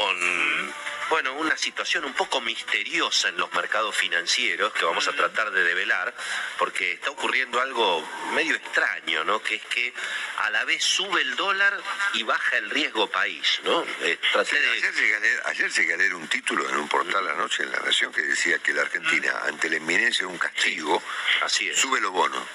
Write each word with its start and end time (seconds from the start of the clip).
Con 0.00 0.74
bueno, 1.10 1.32
una 1.34 1.56
situación 1.56 2.04
un 2.04 2.14
poco 2.14 2.40
misteriosa 2.40 3.28
en 3.30 3.36
los 3.36 3.52
mercados 3.52 3.96
financieros 3.96 4.72
que 4.72 4.84
vamos 4.84 5.08
a 5.08 5.12
tratar 5.12 5.50
de 5.50 5.64
develar, 5.64 6.14
porque 6.56 6.92
está 6.92 7.10
ocurriendo 7.10 7.60
algo 7.60 8.08
medio 8.32 8.54
extraño, 8.54 9.24
¿no? 9.24 9.42
Que 9.42 9.56
es 9.56 9.64
que 9.64 9.92
a 10.38 10.50
la 10.50 10.64
vez 10.64 10.84
sube 10.84 11.20
el 11.20 11.34
dólar 11.34 11.76
y 12.14 12.22
baja 12.22 12.58
el 12.58 12.70
riesgo 12.70 13.10
país, 13.10 13.60
¿no? 13.64 13.84
Eh, 14.02 14.18
ayer, 14.38 14.94
llegué 14.94 15.16
a 15.16 15.20
leer, 15.20 15.42
ayer 15.46 15.70
llegué 15.72 15.94
a 15.94 15.96
leer 15.96 16.14
un 16.14 16.28
título 16.28 16.68
en 16.68 16.76
un 16.76 16.86
portal 16.88 17.26
anoche 17.28 17.64
en 17.64 17.72
La 17.72 17.80
Nación 17.80 18.12
que 18.12 18.22
decía 18.22 18.60
que 18.60 18.72
la 18.72 18.82
Argentina, 18.82 19.32
ante 19.46 19.68
la 19.68 19.78
inminencia 19.78 20.24
de 20.24 20.32
un 20.32 20.38
castigo, 20.38 21.02
Así 21.42 21.68
es. 21.68 21.76
sube 21.76 22.00
los 22.00 22.12
bonos. 22.12 22.46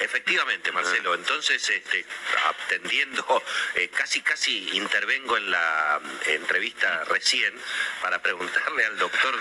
Efectivamente, 0.00 0.72
Marcelo. 0.72 1.14
Entonces, 1.14 1.68
este, 1.68 2.04
atendiendo, 2.46 3.42
eh, 3.74 3.88
casi 3.88 4.20
casi 4.20 4.76
intervengo 4.76 5.36
en 5.36 5.50
la 5.50 6.00
mm, 6.02 6.30
entrevista 6.30 7.04
recién 7.04 7.54
para 8.02 8.20
preguntarle 8.20 8.84
al 8.84 8.98
doctor 8.98 9.34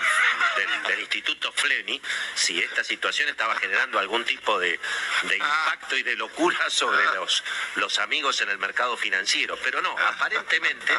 del, 0.88 0.96
Instituto 1.06 1.52
Fleni 1.52 2.02
si 2.34 2.62
esta 2.62 2.84
situación 2.84 3.30
estaba 3.30 3.56
generando 3.56 4.00
algún 4.00 4.26
tipo 4.26 4.60
de, 4.60 4.80
de 5.24 5.38
impacto 5.38 5.96
y 5.96 6.04
de 6.04 6.16
locura 6.16 6.70
sobre 6.70 7.04
los, 7.16 7.44
los 7.76 8.00
amigos 8.00 8.42
en 8.42 8.50
el 8.50 8.58
mercado 8.58 8.98
financiero. 8.98 9.58
Pero 9.64 9.82
no, 9.82 9.96
aparentemente, 9.98 10.94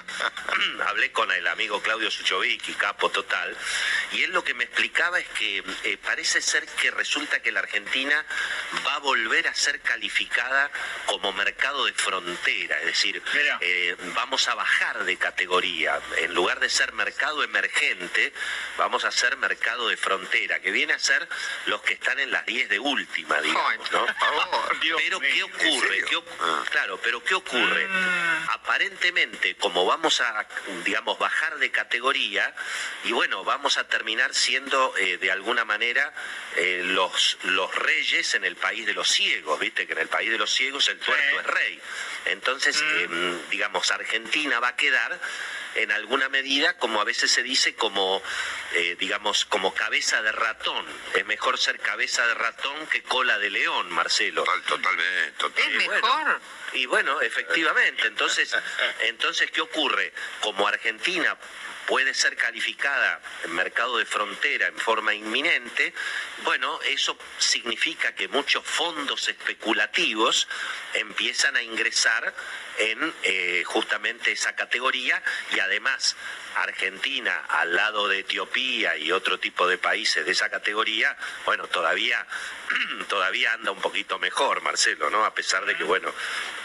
hablé 0.87 1.13
con 1.13 1.31
el 1.33 1.47
amigo 1.49 1.83
Claudio 1.83 2.11
Suchovicki, 2.11 2.75
capo 2.75 3.11
total, 3.11 3.57
y 4.13 4.23
él 4.23 4.31
lo 4.33 4.45
que 4.45 4.55
me 4.55 4.65
explicaba 4.65 5.19
es 5.19 5.29
que 5.31 5.63
eh, 5.85 5.99
parece 5.99 6.41
ser 6.41 6.67
que 6.67 6.91
resulta 6.91 7.41
que 7.41 7.53
la 7.53 7.61
Argentina 7.61 8.25
va 8.87 8.95
a 8.95 8.99
volver 8.99 9.46
a 9.49 9.55
ser 9.55 9.81
calificada 9.81 10.71
como 11.07 11.33
mercado 11.33 11.87
de 11.87 11.93
frontera, 11.93 12.79
es 12.81 12.87
decir, 12.87 13.23
eh, 13.61 13.97
vamos 14.15 14.49
a 14.49 14.55
bajar 14.55 15.05
de 15.05 15.17
categoría. 15.17 16.01
En 16.19 16.35
lugar 16.35 16.61
de 16.61 16.69
ser 16.69 16.93
mercado 16.93 17.43
emergente, 17.43 18.33
vamos 18.77 19.05
a 19.05 19.11
ser 19.11 19.37
mercado 19.37 19.89
de 19.89 19.97
frontera, 19.97 20.61
que 20.61 20.71
viene 20.71 20.93
a 20.93 20.99
ser 20.99 21.29
los 21.67 21.83
que 21.83 21.95
están 21.95 22.19
en 22.19 22.31
las 22.31 22.45
10 22.47 22.69
de 22.69 22.79
última, 22.79 23.41
digamos, 23.41 23.93
¿no? 23.93 24.07
pero 24.97 25.21
¿qué 25.21 25.43
ocurre? 25.43 26.05
claro, 26.71 26.99
pero 27.03 27.23
¿qué 27.23 27.35
ocurre? 27.35 27.89
Aparentemente, 28.49 29.57
como 29.57 29.85
vamos 29.85 30.21
a, 30.21 30.47
digamos, 30.85 31.19
bajar 31.19 31.59
de 31.59 31.71
categoría, 31.71 32.55
y 33.05 33.13
bueno, 33.13 33.45
vamos 33.45 33.79
a 33.79 33.87
terminar 33.89 34.35
siendo 34.35 34.97
eh, 34.99 35.19
de 35.19 35.31
alguna 35.31 35.65
manera 35.65 36.13
eh, 36.57 36.83
los, 36.85 37.39
los 37.43 37.75
reyes 37.75 38.35
en 38.35 38.45
el 38.45 38.57
país 38.57 38.87
de 38.87 38.95
los 38.95 39.09
ciegos, 39.09 39.36
viste 39.61 39.87
que 39.87 39.93
en 39.93 40.01
el 40.01 40.09
país 40.09 40.31
de 40.31 40.39
los 40.39 40.53
ciegos 40.53 40.89
el 40.89 40.99
tuerto 40.99 41.41
es 41.41 41.47
rey. 41.47 41.81
Entonces, 42.27 42.83
mm. 42.83 43.15
em, 43.15 43.49
digamos, 43.51 43.91
Argentina 43.91 44.61
va 44.61 44.69
a 44.69 44.77
quedar 44.77 45.19
en 45.77 45.93
alguna 45.93 46.29
medida, 46.29 46.77
como 46.79 47.01
a 47.01 47.05
veces 47.05 47.31
se 47.31 47.43
dice, 47.43 47.75
como, 47.75 48.23
eh, 48.73 48.97
digamos, 48.99 49.45
como 49.45 49.75
cabeza 49.75 50.23
de 50.23 50.33
ratón. 50.33 50.85
Es 51.15 51.27
mejor 51.27 51.59
ser 51.59 51.79
cabeza 51.79 52.27
de 52.27 52.35
ratón 52.35 52.87
que 52.87 53.03
cola 53.03 53.39
de 53.39 53.51
león, 53.51 53.91
Marcelo. 53.91 54.45
totalmente, 54.67 55.33
totalmente. 55.39 55.85
Es 55.85 55.91
mejor. 55.91 56.41
y 56.73 56.87
bueno, 56.87 57.21
efectivamente, 57.21 58.07
entonces, 58.07 58.57
entonces, 59.01 59.51
¿qué 59.51 59.61
ocurre? 59.61 60.13
Como 60.41 60.67
Argentina 60.67 61.37
puede 61.87 62.15
ser 62.15 62.37
calificada 62.37 63.21
en 63.45 63.53
mercado 63.55 63.99
de 63.99 64.05
frontera 64.05 64.67
en 64.67 64.77
forma 64.77 65.15
inminente, 65.15 65.95
bueno, 66.45 66.81
eso 66.83 67.17
significa 67.39 68.15
que 68.15 68.29
muchos 68.29 68.65
fondos 68.65 69.29
especulativos 69.29 70.49
empiezan 70.95 71.57
a 71.57 71.63
ingresar 71.63 72.35
en 72.79 73.15
eh, 73.23 73.63
justamente 73.65 74.33
esa 74.33 74.55
categoría 74.55 75.23
y 75.55 75.61
además 75.61 76.17
Argentina 76.57 77.45
al 77.49 77.75
lado 77.75 78.09
de 78.09 78.21
Etiopía 78.21 78.97
y 78.97 79.13
otro 79.13 79.39
tipo 79.39 79.69
de 79.69 79.79
países 79.79 80.25
de 80.25 80.33
esa 80.33 80.49
categoría, 80.49 81.17
bueno, 81.45 81.67
todavía, 81.67 82.27
todavía 83.09 83.53
anda 83.53 83.71
un 83.71 83.81
poquito 83.81 84.19
mejor, 84.19 84.63
Marcelo, 84.63 85.11
¿no? 85.11 85.25
A 85.25 85.35
pesar 85.35 85.67
de 85.67 85.77
que, 85.77 85.85
bueno, 85.85 86.13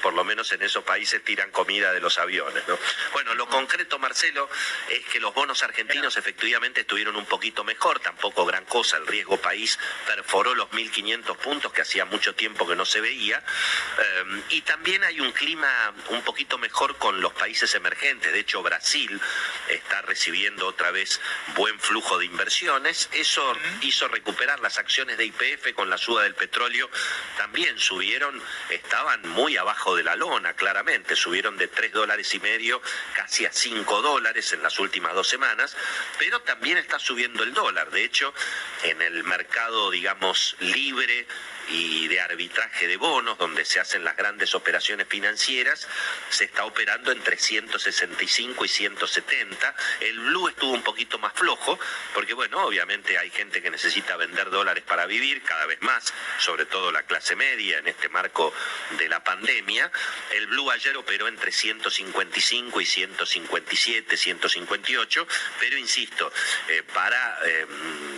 por 0.01 0.13
lo 0.13 0.23
menos 0.23 0.51
en 0.53 0.61
esos 0.61 0.83
países 0.83 1.23
tiran 1.23 1.51
comida 1.51 1.91
de 1.91 1.99
los 1.99 2.17
aviones, 2.19 2.63
¿no? 2.67 2.79
Bueno, 3.11 3.35
lo 3.35 3.47
concreto, 3.47 3.99
Marcelo, 3.99 4.49
es 4.89 5.05
que 5.05 5.19
los 5.19 5.33
bonos 5.33 5.61
argentinos 5.63 6.15
efectivamente 6.17 6.81
estuvieron 6.81 7.15
un 7.15 7.25
poquito 7.25 7.63
mejor, 7.63 7.99
tampoco 7.99 8.45
gran 8.45 8.65
cosa, 8.65 8.97
el 8.97 9.07
riesgo 9.07 9.37
país 9.37 9.77
perforó 10.07 10.55
los 10.55 10.69
1.500 10.69 11.35
puntos 11.37 11.73
que 11.73 11.81
hacía 11.81 12.05
mucho 12.05 12.33
tiempo 12.33 12.67
que 12.67 12.75
no 12.75 12.85
se 12.85 13.01
veía, 13.01 13.37
eh, 13.37 14.43
y 14.49 14.61
también 14.61 15.03
hay 15.03 15.19
un 15.19 15.31
clima 15.33 15.93
un 16.09 16.21
poquito 16.23 16.57
mejor 16.57 16.97
con 16.97 17.21
los 17.21 17.33
países 17.33 17.73
emergentes, 17.75 18.31
de 18.31 18.39
hecho 18.39 18.61
Brasil 18.63 19.19
está 19.69 20.01
recibiendo 20.01 20.67
otra 20.67 20.91
vez 20.91 21.21
buen 21.55 21.79
flujo 21.79 22.17
de 22.17 22.25
inversiones. 22.25 23.09
Eso 23.13 23.55
hizo 23.81 24.07
recuperar 24.07 24.59
las 24.59 24.77
acciones 24.77 25.17
de 25.17 25.25
IPF 25.25 25.73
con 25.75 25.89
la 25.89 25.97
suba 25.97 26.23
del 26.23 26.35
petróleo. 26.35 26.89
También 27.37 27.77
subieron, 27.79 28.41
estaban 28.69 29.27
muy 29.29 29.57
abajo 29.57 29.95
de 29.95 30.03
la 30.03 30.15
lona, 30.15 30.53
claramente. 30.53 31.15
Subieron 31.15 31.57
de 31.57 31.67
3 31.67 31.91
dólares 31.91 32.33
y 32.33 32.39
medio 32.39 32.81
casi 33.15 33.45
a 33.45 33.51
5 33.51 34.01
dólares 34.01 34.53
en 34.53 34.63
las 34.63 34.79
últimas 34.79 35.13
dos 35.13 35.27
semanas. 35.27 35.75
Pero 36.17 36.41
también 36.41 36.77
está 36.77 36.99
subiendo 36.99 37.43
el 37.43 37.53
dólar. 37.53 37.91
De 37.91 38.03
hecho, 38.03 38.33
en 38.83 39.01
el 39.01 39.23
mercado, 39.23 39.91
digamos, 39.91 40.55
libre 40.59 41.27
y 41.71 42.07
de 42.07 42.19
arbitraje 42.19 42.87
de 42.87 42.97
bonos, 42.97 43.37
donde 43.37 43.65
se 43.65 43.79
hacen 43.79 44.03
las 44.03 44.17
grandes 44.17 44.53
operaciones 44.53 45.07
financieras, 45.07 45.87
se 46.29 46.45
está 46.45 46.65
operando 46.65 47.11
entre 47.11 47.37
165 47.37 48.65
y 48.65 48.67
170. 48.67 49.75
El 50.01 50.19
blue 50.19 50.49
estuvo 50.49 50.71
un 50.71 50.83
poquito 50.83 51.17
más 51.19 51.33
flojo, 51.33 51.79
porque 52.13 52.33
bueno, 52.33 52.65
obviamente 52.65 53.17
hay 53.17 53.29
gente 53.29 53.61
que 53.61 53.69
necesita 53.69 54.17
vender 54.17 54.49
dólares 54.49 54.83
para 54.83 55.05
vivir 55.05 55.41
cada 55.43 55.65
vez 55.65 55.81
más, 55.81 56.13
sobre 56.37 56.65
todo 56.65 56.91
la 56.91 57.03
clase 57.03 57.35
media 57.35 57.79
en 57.79 57.87
este 57.87 58.09
marco 58.09 58.53
de 58.97 59.07
la 59.07 59.23
pandemia. 59.23 59.91
El 60.31 60.47
blue 60.47 60.69
ayer 60.71 60.95
operó 60.97 61.27
entre 61.27 61.51
155 61.51 62.81
y 62.81 62.85
157, 62.85 64.17
158, 64.17 65.27
pero 65.59 65.77
insisto, 65.77 66.31
eh, 66.67 66.83
para, 66.93 67.39
eh, 67.45 67.65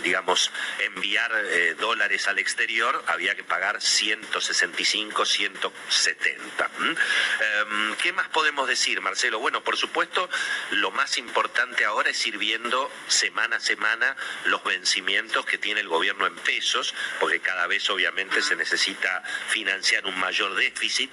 digamos, 0.02 0.50
enviar 0.80 1.30
eh, 1.34 1.74
dólares 1.78 2.26
al 2.28 2.38
exterior 2.38 3.04
había 3.06 3.34
que 3.34 3.43
pagar 3.44 3.80
165, 3.80 5.24
170. 5.24 6.70
Em, 6.78 7.94
¿Qué 7.96 8.12
más 8.12 8.28
podemos 8.28 8.68
decir, 8.68 9.00
Marcelo? 9.00 9.38
Bueno, 9.38 9.62
por 9.62 9.76
supuesto, 9.76 10.28
lo 10.70 10.90
más 10.90 11.18
importante 11.18 11.84
ahora 11.84 12.10
es 12.10 12.26
ir 12.26 12.38
viendo 12.38 12.90
semana 13.08 13.56
a 13.56 13.60
semana 13.60 14.16
los 14.46 14.62
vencimientos 14.64 15.46
que 15.46 15.58
tiene 15.58 15.80
el 15.80 15.88
gobierno 15.88 16.26
en 16.26 16.34
pesos, 16.36 16.94
porque 17.20 17.40
cada 17.40 17.66
vez 17.66 17.88
obviamente 17.90 18.42
se 18.42 18.56
necesita 18.56 19.22
financiar 19.48 20.06
un 20.06 20.18
mayor 20.18 20.54
déficit, 20.54 21.10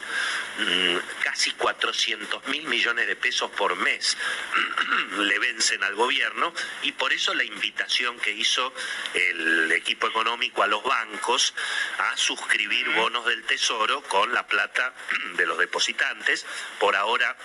mm, 0.59 0.97
casi 1.23 1.51
400 1.51 2.47
mil 2.47 2.63
millones 2.65 3.07
de 3.07 3.15
pesos 3.15 3.51
por 3.51 3.75
mes 3.75 4.17
le 5.17 5.39
vencen 5.39 5.83
al 5.83 5.95
gobierno 5.95 6.53
y 6.83 6.91
por 6.93 7.13
eso 7.13 7.33
la 7.33 7.43
invitación 7.43 8.19
que 8.19 8.31
hizo 8.31 8.73
el 9.13 9.71
equipo 9.71 10.07
económico 10.07 10.63
a 10.63 10.67
los 10.67 10.83
bancos 10.83 11.53
a 11.97 12.10
suscribir 12.15 12.89
bonos 12.89 13.25
del 13.25 13.43
Tesoro 13.43 14.01
con 14.03 14.33
la 14.33 14.47
plata 14.47 14.93
de 15.37 15.45
los 15.45 15.57
depositantes. 15.57 16.45
Por 16.79 16.95
ahora 16.95 17.35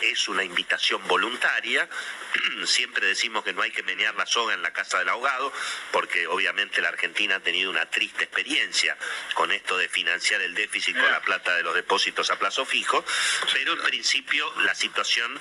es 0.00 0.28
una 0.28 0.44
invitación 0.44 1.06
voluntaria. 1.08 1.88
Siempre 2.64 3.06
decimos 3.06 3.44
que 3.44 3.52
no 3.52 3.62
hay 3.62 3.70
que 3.70 3.82
menear 3.82 4.14
la 4.14 4.26
soga 4.26 4.54
en 4.54 4.62
la 4.62 4.72
casa 4.72 4.98
del 4.98 5.08
ahogado, 5.08 5.52
porque 5.92 6.26
obviamente 6.26 6.80
la 6.80 6.88
Argentina 6.88 7.36
ha 7.36 7.40
tenido 7.40 7.70
una 7.70 7.86
triste 7.86 8.24
experiencia 8.24 8.96
con 9.34 9.52
esto 9.52 9.76
de 9.76 9.88
financiar 9.88 10.40
el 10.42 10.54
déficit 10.54 10.96
con 10.96 11.10
la 11.10 11.20
plata 11.22 11.54
de 11.56 11.62
los 11.62 11.74
depósitos 11.74 12.30
a 12.30 12.38
plazo 12.38 12.64
fijo, 12.64 13.04
pero 13.52 13.72
en 13.74 13.82
principio 13.82 14.52
la 14.62 14.74
situación 14.74 15.40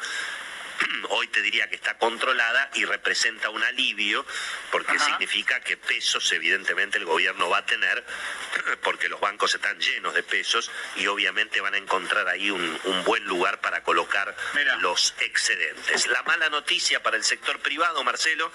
hoy 1.10 1.27
te 1.27 1.42
diría 1.42 1.69
que 1.69 1.75
está 1.75 1.98
controlada 1.98 2.69
y 2.74 2.86
representa 2.86 3.50
un 3.50 3.63
alivio 3.63 4.25
porque 4.72 4.98
significa 5.00 5.60
que 5.62 5.77
pesos 5.77 6.31
evidentemente 6.31 6.98
el 6.98 7.06
gobierno 7.06 7.50
va 7.50 7.60
a 7.60 7.66
tener 7.66 8.04
porque 8.83 9.10
los 9.10 9.19
bancos 9.19 9.54
están 9.56 9.80
llenos 9.80 10.13
de 10.13 10.24
pesos 10.24 10.72
y 10.95 11.07
obviamente 11.07 11.62
van 11.62 11.74
a 11.74 11.77
encontrar 11.77 12.27
ahí 12.27 12.51
un, 12.51 12.75
buen 13.06 13.24
lugar 13.25 13.62
para 13.62 13.83
colocar 13.83 14.36
los 14.80 15.13
excedentes. 15.19 16.07
La 16.07 16.24
mala 16.24 16.50
noticia 16.50 17.04
para 17.04 17.18
el 17.18 17.24
sector 17.24 17.60
privado, 17.60 18.04
Marcelo, 18.04 18.51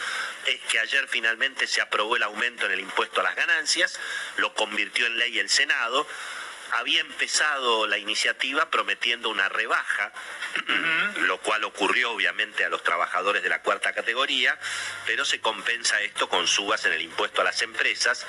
es 0.46 0.61
que 0.62 0.81
ayer 0.81 1.06
finalmente 1.08 1.67
se 1.67 1.81
aprobó 1.81 2.17
el 2.17 2.22
aumento 2.22 2.67
en 2.67 2.72
el 2.72 2.81
impuesto 2.81 3.20
a 3.20 3.25
las 3.25 3.37
ganancias, 3.37 3.99
lo 4.38 4.52
convirtió 4.55 5.06
en 5.06 5.19
ley 5.19 5.38
el 5.38 5.49
Senado 5.49 6.06
había 6.72 7.00
empezado 7.00 7.87
la 7.87 7.99
iniciativa 7.99 8.70
prometiendo 8.70 9.28
una 9.28 9.49
rebaja, 9.49 10.12
lo 11.22 11.38
cual 11.38 11.64
ocurrió 11.64 12.12
obviamente 12.12 12.64
a 12.64 12.69
los 12.69 12.82
trabajadores 12.82 13.43
de 13.43 13.49
la 13.49 13.62
cuarta 13.62 13.93
categoría, 13.93 14.58
pero 15.06 15.25
se 15.25 15.40
compensa 15.40 16.00
esto 16.02 16.28
con 16.28 16.46
subas 16.46 16.84
en 16.84 16.93
el 16.93 17.02
impuesto 17.02 17.40
a 17.40 17.44
las 17.44 17.62
empresas. 17.62 18.26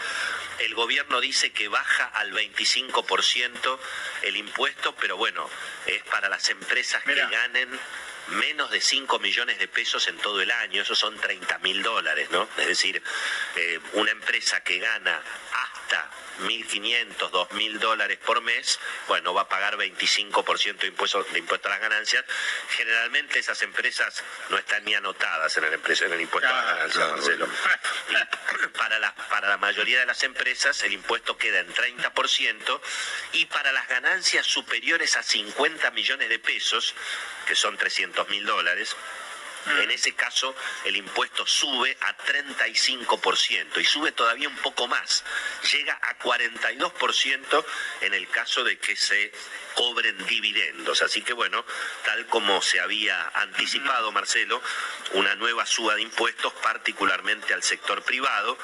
El 0.59 0.75
gobierno 0.75 1.21
dice 1.21 1.51
que 1.51 1.67
baja 1.67 2.05
al 2.05 2.31
25% 2.31 3.79
el 4.23 4.38
impuesto, 4.38 4.95
pero 4.95 5.17
bueno, 5.17 5.49
es 5.85 6.03
para 6.03 6.29
las 6.29 6.49
empresas 6.49 7.03
que 7.03 7.15
ganen 7.15 7.79
menos 8.29 8.71
de 8.71 8.79
5 8.79 9.19
millones 9.19 9.59
de 9.59 9.67
pesos 9.67 10.07
en 10.07 10.17
todo 10.17 10.41
el 10.41 10.51
año, 10.51 10.81
eso 10.81 10.95
son 10.95 11.17
30 11.19 11.57
mil 11.59 11.83
dólares, 11.83 12.29
¿no? 12.31 12.47
Es 12.57 12.67
decir, 12.67 13.01
eh, 13.55 13.79
una 13.93 14.11
empresa 14.11 14.61
que 14.61 14.79
gana 14.79 15.21
hasta 15.53 15.70
1.500, 16.41 17.29
2.000 17.31 17.79
dólares 17.79 18.17
por 18.25 18.41
mes, 18.41 18.79
bueno, 19.07 19.33
va 19.33 19.41
a 19.41 19.49
pagar 19.49 19.77
25% 19.77 20.77
de 20.77 20.88
impuesto, 20.88 21.23
de 21.23 21.39
impuesto 21.39 21.67
a 21.67 21.71
las 21.71 21.81
ganancias. 21.81 22.25
Generalmente 22.69 23.39
esas 23.39 23.61
empresas 23.61 24.23
no 24.49 24.57
están 24.57 24.83
ni 24.85 24.95
anotadas 24.95 25.55
en 25.57 25.65
el, 25.65 25.73
en 25.73 26.13
el 26.13 26.21
impuesto 26.21 26.49
a 26.49 26.53
las 26.53 26.65
ganancias, 26.65 27.11
Marcelo. 27.11 27.47
Para 28.77 28.99
la, 28.99 29.13
para 29.29 29.49
la 29.49 29.57
mayoría 29.57 29.99
de 29.99 30.05
las 30.05 30.23
empresas 30.23 30.81
el 30.83 30.93
impuesto 30.93 31.38
queda 31.38 31.59
en 31.59 31.73
30% 31.73 32.81
y 33.33 33.45
para 33.45 33.71
las 33.71 33.88
ganancias 33.88 34.45
superiores 34.45 35.15
a 35.17 35.23
50 35.23 35.91
millones 35.91 36.29
de 36.29 36.39
pesos, 36.39 36.95
que 37.45 37.55
son 37.55 37.77
300 37.77 38.27
mil 38.29 38.45
dólares, 38.45 38.95
en 39.81 39.91
ese 39.91 40.13
caso, 40.13 40.55
el 40.85 40.95
impuesto 40.95 41.45
sube 41.45 41.97
a 42.01 42.17
35% 42.17 43.79
y 43.79 43.85
sube 43.85 44.11
todavía 44.11 44.47
un 44.47 44.57
poco 44.57 44.87
más. 44.87 45.23
Llega 45.71 45.99
a 46.01 46.17
42% 46.17 47.65
en 48.01 48.13
el 48.13 48.27
caso 48.29 48.63
de 48.63 48.77
que 48.79 48.95
se 48.95 49.31
cobren 49.75 50.17
dividendos. 50.25 51.01
Así 51.01 51.21
que 51.21 51.33
bueno, 51.33 51.63
tal 52.03 52.25
como 52.27 52.61
se 52.61 52.79
había 52.79 53.29
anticipado, 53.35 54.11
Marcelo, 54.11 54.61
una 55.13 55.35
nueva 55.35 55.65
suba 55.65 55.95
de 55.95 56.01
impuestos, 56.01 56.53
particularmente 56.61 57.53
al 57.53 57.63
sector 57.63 58.01
privado 58.03 58.57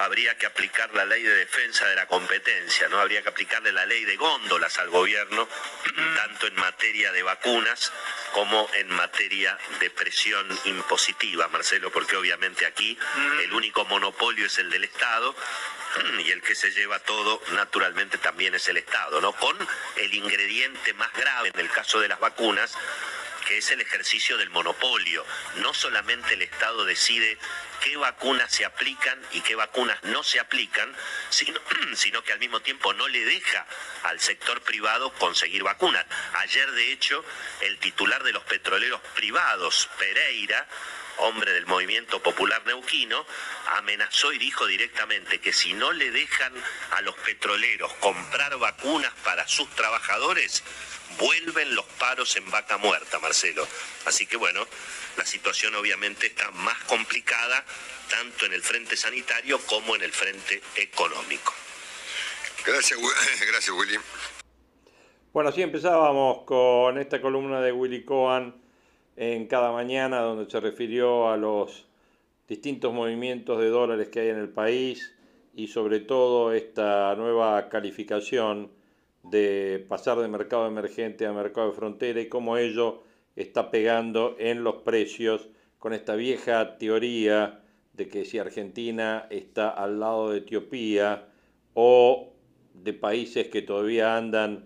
habría 0.00 0.36
que 0.38 0.46
aplicar 0.46 0.92
la 0.94 1.04
ley 1.04 1.22
de 1.22 1.34
defensa 1.34 1.86
de 1.86 1.94
la 1.94 2.06
competencia, 2.06 2.88
¿no? 2.88 2.98
Habría 3.00 3.22
que 3.22 3.28
aplicarle 3.28 3.70
la 3.70 3.84
ley 3.84 4.04
de 4.04 4.16
góndolas 4.16 4.78
al 4.78 4.88
gobierno, 4.88 5.46
tanto 6.16 6.46
en 6.46 6.54
materia 6.56 7.12
de 7.12 7.22
vacunas 7.22 7.92
como 8.32 8.68
en 8.74 8.90
materia 8.90 9.58
de 9.78 9.90
presión 9.90 10.46
impositiva, 10.64 11.48
Marcelo, 11.48 11.90
porque 11.92 12.16
obviamente 12.16 12.64
aquí 12.64 12.98
el 13.42 13.52
único 13.52 13.84
monopolio 13.84 14.46
es 14.46 14.58
el 14.58 14.70
del 14.70 14.84
Estado 14.84 15.34
y 16.24 16.30
el 16.30 16.40
que 16.42 16.54
se 16.54 16.70
lleva 16.70 16.98
todo 17.00 17.42
naturalmente 17.52 18.16
también 18.18 18.54
es 18.54 18.68
el 18.68 18.78
Estado, 18.78 19.20
¿no? 19.20 19.32
Con 19.32 19.56
el 19.96 20.14
ingrediente 20.14 20.94
más 20.94 21.12
grave 21.12 21.50
en 21.52 21.60
el 21.60 21.70
caso 21.70 22.00
de 22.00 22.08
las 22.08 22.20
vacunas, 22.20 22.76
que 23.50 23.58
es 23.58 23.70
el 23.72 23.80
ejercicio 23.80 24.38
del 24.38 24.48
monopolio. 24.50 25.26
No 25.56 25.74
solamente 25.74 26.34
el 26.34 26.42
Estado 26.42 26.84
decide 26.84 27.36
qué 27.82 27.96
vacunas 27.96 28.52
se 28.52 28.64
aplican 28.64 29.20
y 29.32 29.40
qué 29.40 29.56
vacunas 29.56 29.98
no 30.04 30.22
se 30.22 30.38
aplican, 30.38 30.94
sino, 31.30 31.60
sino, 31.96 32.22
que 32.22 32.32
al 32.32 32.38
mismo 32.38 32.60
tiempo 32.60 32.92
no 32.92 33.08
le 33.08 33.24
deja 33.24 33.66
al 34.04 34.20
sector 34.20 34.62
privado 34.62 35.12
conseguir 35.14 35.64
vacunas. 35.64 36.06
Ayer, 36.34 36.70
de 36.70 36.92
hecho, 36.92 37.24
el 37.62 37.76
titular 37.78 38.22
de 38.22 38.32
los 38.32 38.44
petroleros 38.44 39.00
privados, 39.16 39.90
Pereira, 39.98 40.68
hombre 41.20 41.52
del 41.52 41.66
movimiento 41.66 42.22
popular 42.22 42.62
neuquino, 42.66 43.24
amenazó 43.76 44.32
y 44.32 44.38
dijo 44.38 44.66
directamente 44.66 45.40
que 45.40 45.52
si 45.52 45.72
no 45.72 45.92
le 45.92 46.10
dejan 46.10 46.52
a 46.92 47.00
los 47.02 47.14
petroleros 47.16 47.92
comprar 47.94 48.58
vacunas 48.58 49.12
para 49.24 49.46
sus 49.46 49.68
trabajadores, 49.70 50.62
vuelven 51.18 51.74
los 51.74 51.84
paros 51.84 52.36
en 52.36 52.50
vaca 52.50 52.78
muerta, 52.78 53.18
Marcelo. 53.18 53.66
Así 54.06 54.26
que 54.26 54.36
bueno, 54.36 54.66
la 55.16 55.24
situación 55.24 55.74
obviamente 55.74 56.26
está 56.26 56.50
más 56.52 56.78
complicada 56.84 57.64
tanto 58.08 58.46
en 58.46 58.52
el 58.52 58.62
frente 58.62 58.96
sanitario 58.96 59.58
como 59.66 59.94
en 59.96 60.02
el 60.02 60.12
frente 60.12 60.60
económico. 60.76 61.54
Gracias, 62.66 62.98
gracias 63.46 63.70
Willy. 63.70 63.98
Bueno, 65.32 65.50
así 65.50 65.62
empezábamos 65.62 66.44
con 66.44 66.98
esta 66.98 67.20
columna 67.20 67.60
de 67.60 67.72
Willy 67.72 68.04
Cohen 68.04 68.69
en 69.20 69.48
cada 69.48 69.70
mañana, 69.70 70.22
donde 70.22 70.50
se 70.50 70.60
refirió 70.60 71.28
a 71.28 71.36
los 71.36 71.86
distintos 72.48 72.94
movimientos 72.94 73.60
de 73.60 73.68
dólares 73.68 74.08
que 74.08 74.20
hay 74.20 74.28
en 74.30 74.38
el 74.38 74.48
país 74.48 75.14
y 75.54 75.66
sobre 75.66 76.00
todo 76.00 76.54
esta 76.54 77.14
nueva 77.16 77.68
calificación 77.68 78.70
de 79.22 79.84
pasar 79.86 80.16
de 80.20 80.28
mercado 80.28 80.66
emergente 80.66 81.26
a 81.26 81.34
mercado 81.34 81.66
de 81.66 81.76
frontera 81.76 82.18
y 82.18 82.30
cómo 82.30 82.56
ello 82.56 83.02
está 83.36 83.70
pegando 83.70 84.36
en 84.38 84.64
los 84.64 84.76
precios 84.76 85.48
con 85.78 85.92
esta 85.92 86.14
vieja 86.14 86.78
teoría 86.78 87.60
de 87.92 88.08
que 88.08 88.24
si 88.24 88.38
Argentina 88.38 89.26
está 89.28 89.68
al 89.68 90.00
lado 90.00 90.30
de 90.30 90.38
Etiopía 90.38 91.28
o 91.74 92.32
de 92.72 92.94
países 92.94 93.48
que 93.48 93.60
todavía 93.60 94.16
andan 94.16 94.64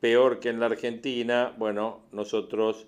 peor 0.00 0.40
que 0.40 0.48
en 0.48 0.58
la 0.58 0.66
Argentina, 0.66 1.54
bueno, 1.58 2.00
nosotros 2.12 2.86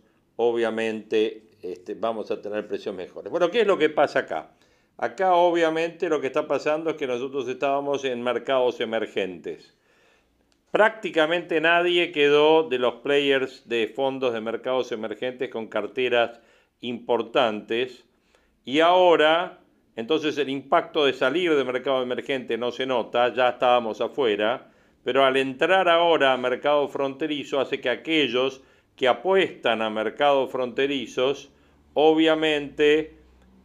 obviamente 0.48 1.50
este, 1.62 1.94
vamos 1.94 2.30
a 2.30 2.40
tener 2.40 2.66
precios 2.66 2.94
mejores. 2.94 3.30
Bueno, 3.30 3.50
¿qué 3.50 3.62
es 3.62 3.66
lo 3.66 3.78
que 3.78 3.88
pasa 3.88 4.20
acá? 4.20 4.50
Acá 4.96 5.34
obviamente 5.34 6.08
lo 6.08 6.20
que 6.20 6.28
está 6.28 6.46
pasando 6.46 6.90
es 6.90 6.96
que 6.96 7.06
nosotros 7.06 7.48
estábamos 7.48 8.04
en 8.04 8.22
mercados 8.22 8.80
emergentes 8.80 9.74
prácticamente 10.72 11.60
nadie 11.60 12.12
quedó 12.12 12.66
de 12.66 12.78
los 12.78 12.94
players 12.96 13.68
de 13.68 13.92
fondos 13.94 14.32
de 14.32 14.40
mercados 14.40 14.90
emergentes 14.90 15.50
con 15.50 15.68
carteras 15.68 16.40
importantes 16.80 18.04
y 18.64 18.80
ahora 18.80 19.60
entonces 19.96 20.38
el 20.38 20.48
impacto 20.48 21.04
de 21.04 21.12
salir 21.12 21.54
de 21.54 21.64
mercado 21.64 22.02
emergente 22.02 22.56
no 22.56 22.72
se 22.72 22.86
nota, 22.86 23.34
ya 23.34 23.50
estábamos 23.50 24.00
afuera, 24.00 24.70
pero 25.04 25.26
al 25.26 25.36
entrar 25.36 25.90
ahora 25.90 26.32
a 26.32 26.38
mercado 26.38 26.88
fronterizo 26.88 27.60
hace 27.60 27.78
que 27.78 27.90
aquellos 27.90 28.62
que 28.96 29.08
apuestan 29.08 29.82
a 29.82 29.90
mercados 29.90 30.50
fronterizos 30.50 31.50
obviamente 31.94 33.16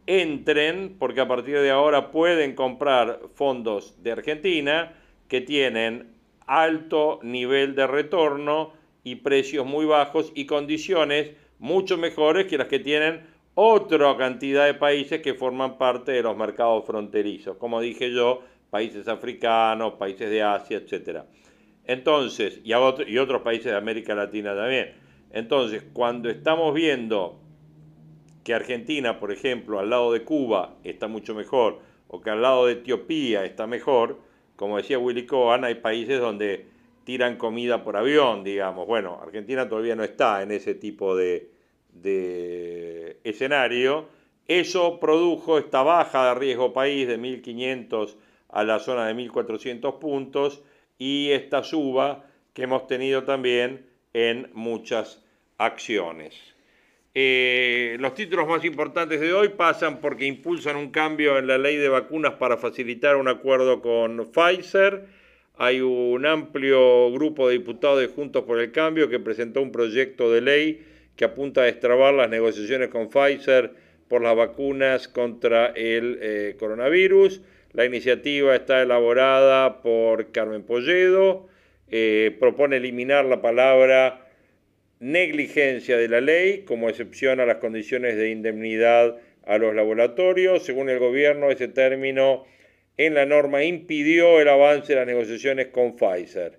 entren 0.06 0.96
porque 0.98 1.20
a 1.20 1.28
partir 1.28 1.58
de 1.58 1.70
ahora 1.70 2.10
pueden 2.10 2.54
comprar 2.54 3.20
fondos 3.34 4.02
de 4.02 4.12
Argentina 4.12 4.94
que 5.28 5.40
tienen 5.40 6.14
alto 6.46 7.20
nivel 7.22 7.74
de 7.74 7.86
retorno 7.86 8.72
y 9.04 9.16
precios 9.16 9.66
muy 9.66 9.84
bajos 9.84 10.32
y 10.34 10.46
condiciones 10.46 11.32
mucho 11.58 11.98
mejores 11.98 12.46
que 12.46 12.58
las 12.58 12.68
que 12.68 12.78
tienen 12.78 13.26
otra 13.54 14.16
cantidad 14.16 14.66
de 14.66 14.74
países 14.74 15.20
que 15.20 15.34
forman 15.34 15.78
parte 15.78 16.12
de 16.12 16.22
los 16.22 16.36
mercados 16.36 16.86
fronterizos, 16.86 17.56
como 17.56 17.80
dije 17.80 18.12
yo, 18.12 18.42
países 18.70 19.08
africanos, 19.08 19.94
países 19.94 20.30
de 20.30 20.42
Asia, 20.42 20.78
etc. 20.78 21.22
Entonces, 21.84 22.60
y, 22.62 22.70
y 22.70 23.18
otros 23.18 23.42
países 23.42 23.72
de 23.72 23.76
América 23.76 24.14
Latina 24.14 24.54
también. 24.54 25.07
Entonces, 25.30 25.84
cuando 25.92 26.30
estamos 26.30 26.74
viendo 26.74 27.38
que 28.44 28.54
Argentina, 28.54 29.20
por 29.20 29.32
ejemplo, 29.32 29.78
al 29.78 29.90
lado 29.90 30.12
de 30.12 30.24
Cuba 30.24 30.76
está 30.84 31.06
mucho 31.06 31.34
mejor, 31.34 31.80
o 32.08 32.20
que 32.20 32.30
al 32.30 32.40
lado 32.42 32.66
de 32.66 32.72
Etiopía 32.74 33.44
está 33.44 33.66
mejor, 33.66 34.18
como 34.56 34.78
decía 34.78 34.98
Willy 34.98 35.26
Cohen, 35.26 35.64
hay 35.64 35.76
países 35.76 36.20
donde 36.20 36.66
tiran 37.04 37.36
comida 37.36 37.84
por 37.84 37.96
avión, 37.96 38.44
digamos. 38.44 38.86
Bueno, 38.86 39.20
Argentina 39.22 39.68
todavía 39.68 39.96
no 39.96 40.04
está 40.04 40.42
en 40.42 40.50
ese 40.50 40.74
tipo 40.74 41.16
de, 41.16 41.50
escenario. 43.24 44.08
Eso 44.46 44.98
produjo 45.00 45.58
esta 45.58 45.82
baja 45.82 46.28
de 46.28 46.34
riesgo 46.34 46.72
país 46.72 47.06
de 47.06 47.18
1.500 47.18 48.16
a 48.48 48.64
la 48.64 48.78
zona 48.78 49.06
de 49.06 49.14
1.400 49.14 49.98
puntos 49.98 50.62
y 50.98 51.30
esta 51.30 51.62
suba 51.62 52.24
que 52.52 52.64
hemos 52.64 52.86
tenido 52.86 53.24
también 53.24 53.87
en 54.12 54.50
muchas 54.54 55.24
acciones. 55.58 56.34
Eh, 57.14 57.96
los 57.98 58.14
títulos 58.14 58.46
más 58.46 58.64
importantes 58.64 59.20
de 59.20 59.32
hoy 59.32 59.48
pasan 59.48 60.00
porque 60.00 60.24
impulsan 60.26 60.76
un 60.76 60.90
cambio 60.90 61.38
en 61.38 61.46
la 61.46 61.58
ley 61.58 61.76
de 61.76 61.88
vacunas 61.88 62.34
para 62.34 62.56
facilitar 62.56 63.16
un 63.16 63.28
acuerdo 63.28 63.80
con 63.80 64.30
Pfizer. 64.30 65.06
Hay 65.56 65.80
un 65.80 66.24
amplio 66.26 67.10
grupo 67.10 67.48
de 67.48 67.58
diputados 67.58 68.00
de 68.00 68.06
Juntos 68.06 68.44
por 68.44 68.60
el 68.60 68.70
Cambio 68.70 69.08
que 69.08 69.18
presentó 69.18 69.60
un 69.60 69.72
proyecto 69.72 70.32
de 70.32 70.40
ley 70.40 70.86
que 71.16 71.24
apunta 71.24 71.62
a 71.62 71.64
destrabar 71.64 72.14
las 72.14 72.30
negociaciones 72.30 72.88
con 72.88 73.08
Pfizer 73.08 73.72
por 74.06 74.22
las 74.22 74.36
vacunas 74.36 75.08
contra 75.08 75.66
el 75.68 76.18
eh, 76.22 76.56
coronavirus. 76.60 77.40
La 77.72 77.84
iniciativa 77.84 78.54
está 78.54 78.82
elaborada 78.82 79.82
por 79.82 80.30
Carmen 80.30 80.62
Polledo, 80.62 81.48
eh, 81.90 82.36
propone 82.38 82.76
eliminar 82.76 83.24
la 83.24 83.40
palabra 83.40 84.26
negligencia 85.00 85.96
de 85.96 86.08
la 86.08 86.20
ley 86.20 86.62
como 86.62 86.88
excepción 86.88 87.40
a 87.40 87.46
las 87.46 87.56
condiciones 87.56 88.16
de 88.16 88.30
indemnidad 88.30 89.16
a 89.44 89.58
los 89.58 89.74
laboratorios. 89.74 90.64
Según 90.64 90.90
el 90.90 90.98
gobierno, 90.98 91.50
ese 91.50 91.68
término 91.68 92.44
en 92.96 93.14
la 93.14 93.26
norma 93.26 93.64
impidió 93.64 94.40
el 94.40 94.48
avance 94.48 94.92
de 94.92 94.98
las 94.98 95.06
negociaciones 95.06 95.68
con 95.68 95.96
Pfizer. 95.96 96.58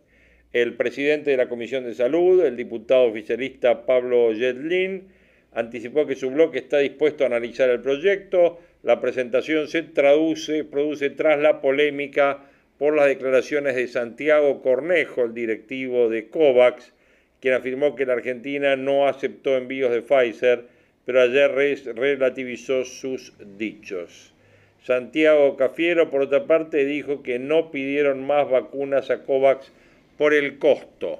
El 0.51 0.75
presidente 0.75 1.31
de 1.31 1.37
la 1.37 1.49
Comisión 1.49 1.83
de 1.83 1.93
Salud, 1.93 2.43
el 2.43 2.55
diputado 2.55 3.03
oficialista 3.03 3.85
Pablo 3.85 4.33
Yetlin, 4.33 5.09
anticipó 5.51 6.07
que 6.07 6.15
su 6.15 6.31
bloque 6.31 6.59
está 6.59 6.79
dispuesto 6.79 7.23
a 7.23 7.27
analizar 7.27 7.69
el 7.69 7.81
proyecto. 7.81 8.59
La 8.81 8.99
presentación 8.99 9.67
se 9.67 9.83
traduce, 9.83 10.63
produce 10.63 11.09
tras 11.11 11.39
la 11.39 11.61
polémica 11.61 12.48
por 12.79 12.95
las 12.95 13.07
declaraciones 13.07 13.75
de 13.75 13.89
Santiago 13.89 14.61
Cornejo, 14.61 15.25
el 15.25 15.33
directivo 15.33 16.09
de 16.09 16.29
COVAX, 16.29 16.93
quien 17.41 17.53
afirmó 17.53 17.93
que 17.95 18.05
la 18.05 18.13
Argentina 18.13 18.77
no 18.77 19.07
aceptó 19.07 19.57
envíos 19.57 19.91
de 19.91 20.01
Pfizer, 20.01 20.63
pero 21.05 21.21
ayer 21.21 21.51
relativizó 21.93 22.85
sus 22.85 23.33
dichos. 23.57 24.33
Santiago 24.81 25.57
Cafiero, 25.57 26.09
por 26.09 26.21
otra 26.21 26.47
parte, 26.47 26.85
dijo 26.85 27.21
que 27.21 27.37
no 27.37 27.69
pidieron 27.69 28.25
más 28.25 28.49
vacunas 28.49 29.09
a 29.09 29.23
COVAX 29.23 29.73
por 30.17 30.33
el 30.33 30.57
costo. 30.57 31.19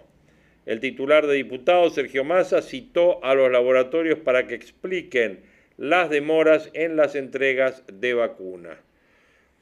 El 0.66 0.80
titular 0.80 1.28
de 1.28 1.36
diputados, 1.36 1.96
Sergio 1.96 2.24
Massa, 2.24 2.62
citó 2.62 3.24
a 3.24 3.36
los 3.36 3.52
laboratorios 3.52 4.20
para 4.20 4.48
que 4.48 4.56
expliquen 4.56 5.40
las 5.76 6.10
demoras 6.10 6.70
en 6.74 6.96
las 6.96 7.16
entregas 7.16 7.84
de 7.92 8.14
vacunas. 8.14 8.78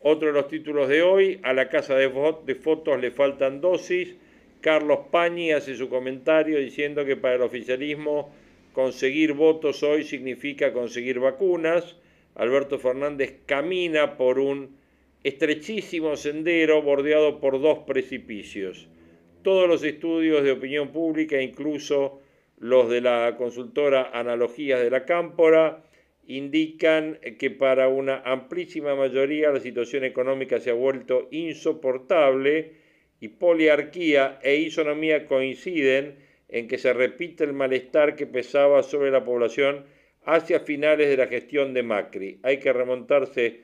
Otro 0.02 0.28
de 0.28 0.34
los 0.34 0.48
títulos 0.48 0.88
de 0.90 1.02
hoy, 1.02 1.40
a 1.44 1.54
la 1.54 1.70
casa 1.70 1.96
de, 1.96 2.56
fotos 2.56 3.00
le 3.00 3.12
faltan 3.12 3.62
dosis. 3.62 4.16
Carlos 4.62 5.00
Pañi 5.12 5.52
hace 5.52 5.76
su 5.76 5.90
comentario 5.90 6.60
diciendo 6.60 7.06
que 7.06 7.16
para 7.16 7.36
el 7.36 7.42
oficialismo 7.42 8.34
conseguir 8.74 9.34
votos 9.34 9.84
hoy 9.84 10.04
significa 10.04 10.74
conseguir 10.74 11.20
vacunas. 11.20 11.98
Alberto 12.36 12.80
Fernández 12.80 13.40
camina 13.46 14.18
por 14.18 14.40
un 14.40 14.78
estrechísimo 15.24 16.16
sendero 16.16 16.82
bordeado 16.82 17.40
por 17.40 17.60
dos 17.60 17.80
precipicios 17.80 18.88
todos 19.48 19.70
los 19.70 19.82
estudios 19.82 20.44
de 20.44 20.52
opinión 20.52 20.90
pública, 20.90 21.42
incluso 21.42 22.20
los 22.60 22.90
de 22.90 23.00
la 23.00 23.36
consultora 23.38 24.12
Analogías 24.14 24.82
de 24.82 24.92
la 24.92 25.06
Cámpora, 25.06 25.86
indican 26.28 27.20
que 27.40 27.50
para 27.50 27.88
una 27.88 28.22
amplísima 28.26 28.96
mayoría 28.96 29.52
la 29.52 29.62
situación 29.62 30.04
económica 30.04 30.60
se 30.60 30.72
ha 30.72 30.74
vuelto 30.74 31.28
insoportable 31.32 32.74
y 33.22 33.30
poliarquía 33.30 34.38
e 34.44 34.58
isonomía 34.58 35.26
coinciden 35.26 36.18
en 36.50 36.68
que 36.68 36.78
se 36.78 36.94
repite 36.94 37.46
el 37.46 37.54
malestar 37.54 38.16
que 38.16 38.28
pesaba 38.28 38.84
sobre 38.84 39.10
la 39.10 39.24
población 39.24 39.86
hacia 40.26 40.60
finales 40.60 41.08
de 41.08 41.18
la 41.18 41.28
gestión 41.28 41.74
de 41.74 41.84
Macri. 41.84 42.40
Hay 42.44 42.60
que 42.60 42.74
remontarse 42.74 43.62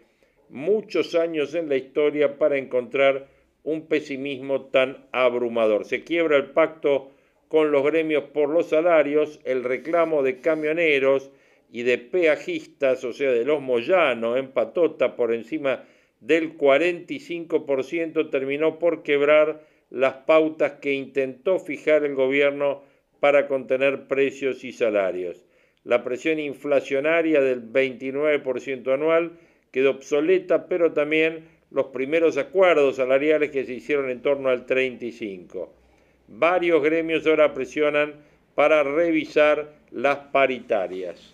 muchos 0.50 1.16
años 1.16 1.54
en 1.56 1.68
la 1.68 1.76
historia 1.76 2.38
para 2.38 2.58
encontrar 2.58 3.28
un 3.64 3.88
pesimismo 3.88 4.66
tan 4.66 5.06
abrumador. 5.12 5.86
Se 5.86 6.04
quiebra 6.04 6.38
el 6.38 6.52
pacto 6.52 7.12
con 7.50 7.72
los 7.72 7.84
gremios 7.84 8.24
por 8.34 8.50
los 8.50 8.70
salarios, 8.70 9.42
el 9.44 9.64
reclamo 9.64 10.24
de 10.24 10.40
camioneros 10.40 11.30
y 11.74 11.82
de 11.82 11.98
peajistas, 11.98 13.04
o 13.04 13.14
sea, 13.14 13.32
de 13.32 13.44
los 13.46 13.60
Moyano 13.60 14.38
en 14.38 14.52
patota 14.52 15.16
por 15.16 15.34
encima 15.34 15.84
del 16.22 16.56
45%, 16.56 18.30
terminó 18.30 18.78
por 18.78 19.02
quebrar 19.02 19.66
las 19.90 20.14
pautas 20.14 20.74
que 20.74 20.94
intentó 20.94 21.58
fijar 21.58 22.06
el 22.06 22.14
gobierno 22.14 22.84
para 23.20 23.48
contener 23.48 24.08
precios 24.08 24.64
y 24.64 24.72
salarios. 24.72 25.44
La 25.84 26.04
presión 26.04 26.40
inflacionaria 26.40 27.42
del 27.42 27.64
29% 27.64 28.94
anual 28.94 29.32
quedó 29.72 29.92
obsoleta, 29.92 30.68
pero 30.68 30.94
también 30.94 31.46
los 31.72 31.88
primeros 31.88 32.38
acuerdos 32.38 32.98
salariales 32.98 33.50
que 33.50 33.66
se 33.66 33.74
hicieron 33.74 34.12
en 34.12 34.22
torno 34.22 34.50
al 34.50 34.68
35. 34.68 35.74
Varios 36.28 36.84
gremios 36.84 37.26
ahora 37.26 37.52
presionan 37.56 38.14
para 38.54 38.84
revisar 38.84 39.74
las 39.90 40.18
paritarias. 40.18 41.33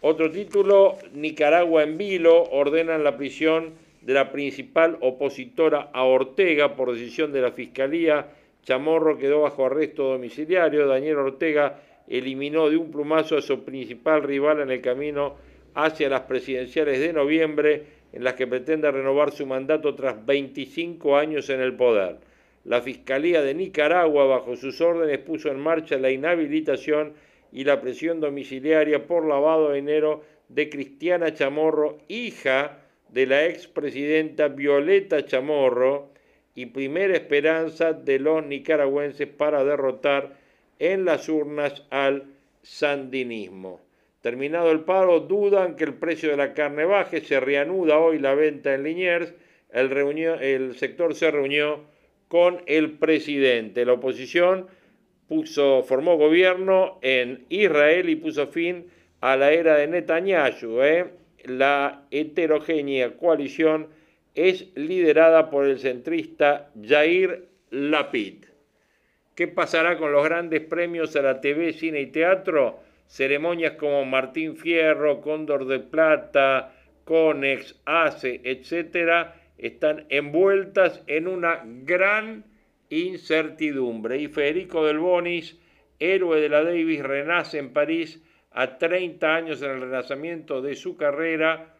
Otro 0.00 0.30
título, 0.30 0.96
Nicaragua 1.12 1.82
en 1.82 1.98
vilo, 1.98 2.44
ordenan 2.44 3.02
la 3.02 3.16
prisión 3.16 3.72
de 4.00 4.14
la 4.14 4.30
principal 4.30 4.96
opositora 5.00 5.90
a 5.92 6.04
Ortega 6.04 6.76
por 6.76 6.92
decisión 6.92 7.32
de 7.32 7.40
la 7.40 7.50
Fiscalía. 7.50 8.28
Chamorro 8.62 9.18
quedó 9.18 9.40
bajo 9.40 9.66
arresto 9.66 10.04
domiciliario. 10.04 10.86
Daniel 10.86 11.16
Ortega 11.16 11.80
eliminó 12.06 12.70
de 12.70 12.76
un 12.76 12.92
plumazo 12.92 13.36
a 13.36 13.42
su 13.42 13.64
principal 13.64 14.22
rival 14.22 14.60
en 14.60 14.70
el 14.70 14.80
camino 14.80 15.34
hacia 15.74 16.08
las 16.08 16.22
presidenciales 16.22 17.00
de 17.00 17.12
noviembre 17.12 17.82
en 18.12 18.22
las 18.22 18.34
que 18.34 18.46
pretende 18.46 18.88
renovar 18.92 19.32
su 19.32 19.46
mandato 19.46 19.96
tras 19.96 20.24
25 20.24 21.16
años 21.16 21.50
en 21.50 21.60
el 21.60 21.74
poder. 21.74 22.18
La 22.64 22.80
Fiscalía 22.82 23.42
de 23.42 23.52
Nicaragua, 23.52 24.26
bajo 24.26 24.54
sus 24.54 24.80
órdenes, 24.80 25.18
puso 25.18 25.50
en 25.50 25.58
marcha 25.58 25.98
la 25.98 26.10
inhabilitación 26.10 27.14
y 27.52 27.64
la 27.64 27.80
presión 27.80 28.20
domiciliaria 28.20 29.06
por 29.06 29.26
lavado 29.26 29.70
de 29.70 29.76
dinero 29.76 30.22
de 30.48 30.68
Cristiana 30.68 31.34
Chamorro, 31.34 31.98
hija 32.08 32.78
de 33.08 33.26
la 33.26 33.46
expresidenta 33.46 34.48
Violeta 34.48 35.24
Chamorro 35.24 36.10
y 36.54 36.66
primera 36.66 37.14
esperanza 37.14 37.92
de 37.92 38.18
los 38.18 38.44
nicaragüenses 38.44 39.28
para 39.28 39.64
derrotar 39.64 40.36
en 40.78 41.04
las 41.04 41.28
urnas 41.28 41.84
al 41.90 42.24
sandinismo. 42.62 43.80
Terminado 44.20 44.70
el 44.72 44.80
paro, 44.80 45.20
dudan 45.20 45.76
que 45.76 45.84
el 45.84 45.94
precio 45.94 46.30
de 46.30 46.36
la 46.36 46.54
carne 46.54 46.84
baje, 46.84 47.20
se 47.20 47.38
reanuda 47.40 47.98
hoy 47.98 48.18
la 48.18 48.34
venta 48.34 48.74
en 48.74 48.82
Liniers, 48.82 49.32
el, 49.70 49.92
el 50.40 50.76
sector 50.76 51.14
se 51.14 51.30
reunió 51.30 51.84
con 52.26 52.62
el 52.66 52.92
presidente. 52.92 53.84
La 53.84 53.94
oposición 53.94 54.66
puso, 55.28 55.82
formó 55.82 56.16
gobierno 56.16 56.98
en 57.02 57.44
Israel 57.48 58.08
y 58.08 58.16
puso 58.16 58.46
fin 58.48 58.86
a 59.20 59.36
la 59.36 59.52
era 59.52 59.76
de 59.76 59.86
Netanyahu. 59.86 60.82
¿eh? 60.82 61.06
La 61.44 62.06
heterogénea 62.10 63.16
coalición 63.16 63.88
es 64.34 64.68
liderada 64.76 65.50
por 65.50 65.66
el 65.66 65.78
centrista 65.78 66.70
Jair 66.82 67.46
Lapid. 67.70 68.44
¿Qué 69.34 69.46
pasará 69.46 69.98
con 69.98 70.12
los 70.12 70.24
grandes 70.24 70.60
premios 70.62 71.14
a 71.14 71.22
la 71.22 71.40
TV, 71.40 71.72
cine 71.72 72.00
y 72.00 72.06
teatro? 72.06 72.80
ceremonias 73.08 73.72
como 73.72 74.04
Martín 74.04 74.56
Fierro, 74.56 75.20
Cóndor 75.20 75.66
de 75.66 75.80
Plata, 75.80 76.74
Conex, 77.04 77.74
ACE, 77.86 78.40
etcétera, 78.44 79.34
están 79.56 80.04
envueltas 80.10 81.02
en 81.06 81.26
una 81.26 81.62
gran 81.64 82.44
incertidumbre. 82.90 84.18
Y 84.18 84.28
Federico 84.28 84.84
del 84.84 84.98
Bonis, 84.98 85.56
héroe 85.98 86.40
de 86.40 86.48
la 86.48 86.62
Davis, 86.62 87.02
renace 87.02 87.58
en 87.58 87.72
París 87.72 88.22
a 88.52 88.78
30 88.78 89.34
años 89.34 89.62
en 89.62 89.70
el 89.70 89.80
renacimiento 89.80 90.62
de 90.62 90.74
su 90.74 90.96
carrera. 90.96 91.74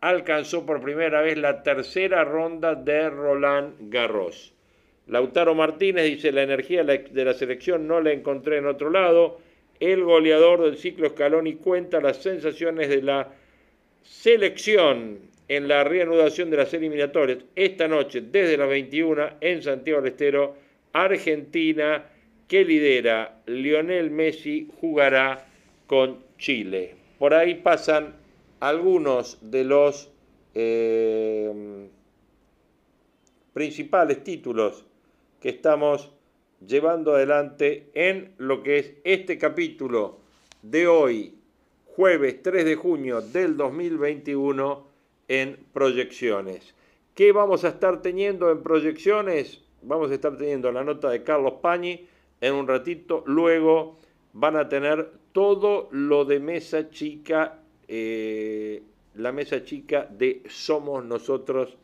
Alcanzó 0.00 0.66
por 0.66 0.82
primera 0.82 1.20
vez 1.20 1.38
la 1.38 1.62
tercera 1.62 2.24
ronda 2.24 2.74
de 2.74 3.10
Roland 3.10 3.90
Garros. 3.90 4.52
Lautaro 5.06 5.54
Martínez 5.54 6.04
dice, 6.04 6.32
la 6.32 6.42
energía 6.42 6.84
de 6.84 7.24
la 7.24 7.32
selección 7.34 7.86
no 7.86 8.00
la 8.00 8.12
encontré 8.12 8.58
en 8.58 8.66
otro 8.66 8.90
lado 8.90 9.38
el 9.80 10.04
goleador 10.04 10.62
del 10.62 10.78
ciclo 10.78 11.10
Scaloni 11.10 11.56
cuenta 11.56 12.00
las 12.00 12.22
sensaciones 12.22 12.88
de 12.88 13.02
la 13.02 13.28
selección 14.02 15.18
en 15.48 15.68
la 15.68 15.84
reanudación 15.84 16.50
de 16.50 16.56
las 16.56 16.74
eliminatorias 16.74 17.38
esta 17.54 17.88
noche 17.88 18.20
desde 18.20 18.56
las 18.56 18.68
21 18.68 19.28
en 19.40 19.62
Santiago 19.62 20.00
del 20.00 20.12
Estero, 20.12 20.56
Argentina, 20.92 22.04
que 22.48 22.64
lidera 22.64 23.42
Lionel 23.46 24.10
Messi, 24.10 24.68
jugará 24.80 25.46
con 25.86 26.24
Chile. 26.38 26.94
Por 27.18 27.34
ahí 27.34 27.56
pasan 27.56 28.14
algunos 28.60 29.38
de 29.40 29.64
los 29.64 30.10
eh, 30.54 31.88
principales 33.52 34.22
títulos 34.22 34.84
que 35.40 35.50
estamos 35.50 36.12
llevando 36.66 37.14
adelante 37.14 37.90
en 37.94 38.32
lo 38.38 38.62
que 38.62 38.78
es 38.78 38.92
este 39.04 39.38
capítulo 39.38 40.18
de 40.62 40.86
hoy, 40.86 41.34
jueves 41.84 42.42
3 42.42 42.64
de 42.64 42.74
junio 42.74 43.20
del 43.20 43.56
2021, 43.56 44.86
en 45.28 45.58
proyecciones. 45.72 46.74
¿Qué 47.14 47.32
vamos 47.32 47.64
a 47.64 47.68
estar 47.68 48.02
teniendo 48.02 48.50
en 48.50 48.62
proyecciones? 48.62 49.62
Vamos 49.82 50.10
a 50.10 50.14
estar 50.14 50.36
teniendo 50.36 50.70
la 50.72 50.84
nota 50.84 51.10
de 51.10 51.22
Carlos 51.22 51.54
Pañi 51.62 52.06
en 52.40 52.54
un 52.54 52.68
ratito, 52.68 53.22
luego 53.26 53.98
van 54.32 54.56
a 54.56 54.68
tener 54.68 55.10
todo 55.32 55.88
lo 55.90 56.24
de 56.24 56.40
mesa 56.40 56.90
chica, 56.90 57.60
eh, 57.88 58.82
la 59.14 59.32
mesa 59.32 59.64
chica 59.64 60.06
de 60.10 60.42
Somos 60.48 61.04
Nosotros 61.04 61.78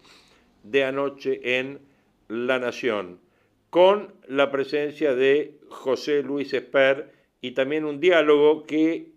de 0.63 0.85
anoche 0.85 1.59
en 1.59 1.81
La 2.29 2.59
Nación, 2.59 3.19
con 3.71 4.13
la 4.29 4.51
presencia 4.51 5.15
de 5.15 5.59
José 5.69 6.23
Luis 6.23 6.53
Esper 6.53 7.11
y 7.41 7.53
también 7.53 7.85
un 7.85 8.01
diálogo 8.01 8.65
que 8.65 9.13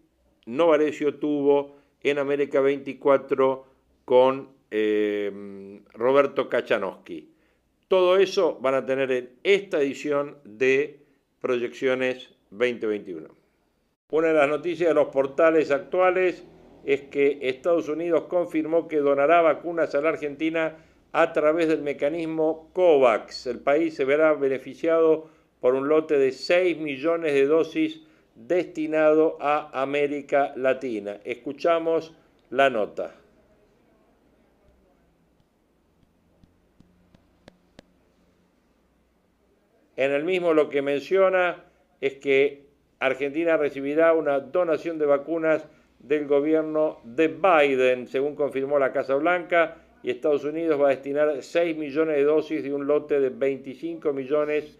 Novarecio 0.45 1.15
tuvo 1.15 1.75
en 2.01 2.19
América 2.19 2.61
24 2.61 3.65
con 4.05 4.49
eh, 4.71 5.81
Roberto 5.93 6.47
Kachanowski. 6.47 7.29
Todo 7.87 8.17
eso 8.17 8.57
van 8.61 8.75
a 8.75 8.85
tener 8.85 9.11
en 9.11 9.29
esta 9.43 9.81
edición 9.81 10.37
de 10.43 10.99
Proyecciones 11.41 12.31
2021. 12.51 13.27
Una 14.11 14.27
de 14.27 14.33
las 14.33 14.49
noticias 14.49 14.89
de 14.89 14.95
los 14.95 15.07
portales 15.07 15.71
actuales 15.71 16.43
es 16.85 17.01
que 17.01 17.39
Estados 17.41 17.89
Unidos 17.89 18.25
confirmó 18.27 18.87
que 18.87 18.97
donará 18.97 19.41
vacunas 19.41 19.93
a 19.95 20.01
la 20.01 20.09
Argentina 20.09 20.77
a 21.11 21.33
través 21.33 21.67
del 21.67 21.81
mecanismo 21.81 22.69
COVAX. 22.73 23.47
El 23.47 23.59
país 23.59 23.95
se 23.95 24.05
verá 24.05 24.33
beneficiado 24.33 25.29
por 25.59 25.73
un 25.73 25.87
lote 25.87 26.19
de 26.19 26.31
6 26.31 26.77
millones 26.77 27.33
de 27.33 27.47
dosis 27.47 28.01
destinado 28.35 29.37
a 29.39 29.81
América 29.81 30.53
Latina. 30.55 31.19
Escuchamos 31.23 32.13
la 32.49 32.69
nota. 32.69 33.15
En 39.97 40.11
el 40.11 40.23
mismo 40.23 40.53
lo 40.53 40.69
que 40.69 40.81
menciona 40.81 41.63
es 42.01 42.15
que 42.15 42.63
Argentina 42.99 43.57
recibirá 43.57 44.13
una 44.13 44.39
donación 44.39 44.97
de 44.99 45.05
vacunas 45.05 45.65
del 45.99 46.27
gobierno 46.27 46.99
de 47.03 47.27
Biden, 47.27 48.07
según 48.07 48.35
confirmó 48.35 48.77
la 48.79 48.91
Casa 48.91 49.15
Blanca, 49.15 49.77
y 50.03 50.11
Estados 50.11 50.43
Unidos 50.43 50.79
va 50.79 50.87
a 50.87 50.89
destinar 50.89 51.41
6 51.41 51.77
millones 51.77 52.17
de 52.17 52.23
dosis 52.23 52.63
de 52.63 52.73
un 52.73 52.85
lote 52.85 53.19
de 53.19 53.29
25 53.29 54.13
millones 54.13 54.77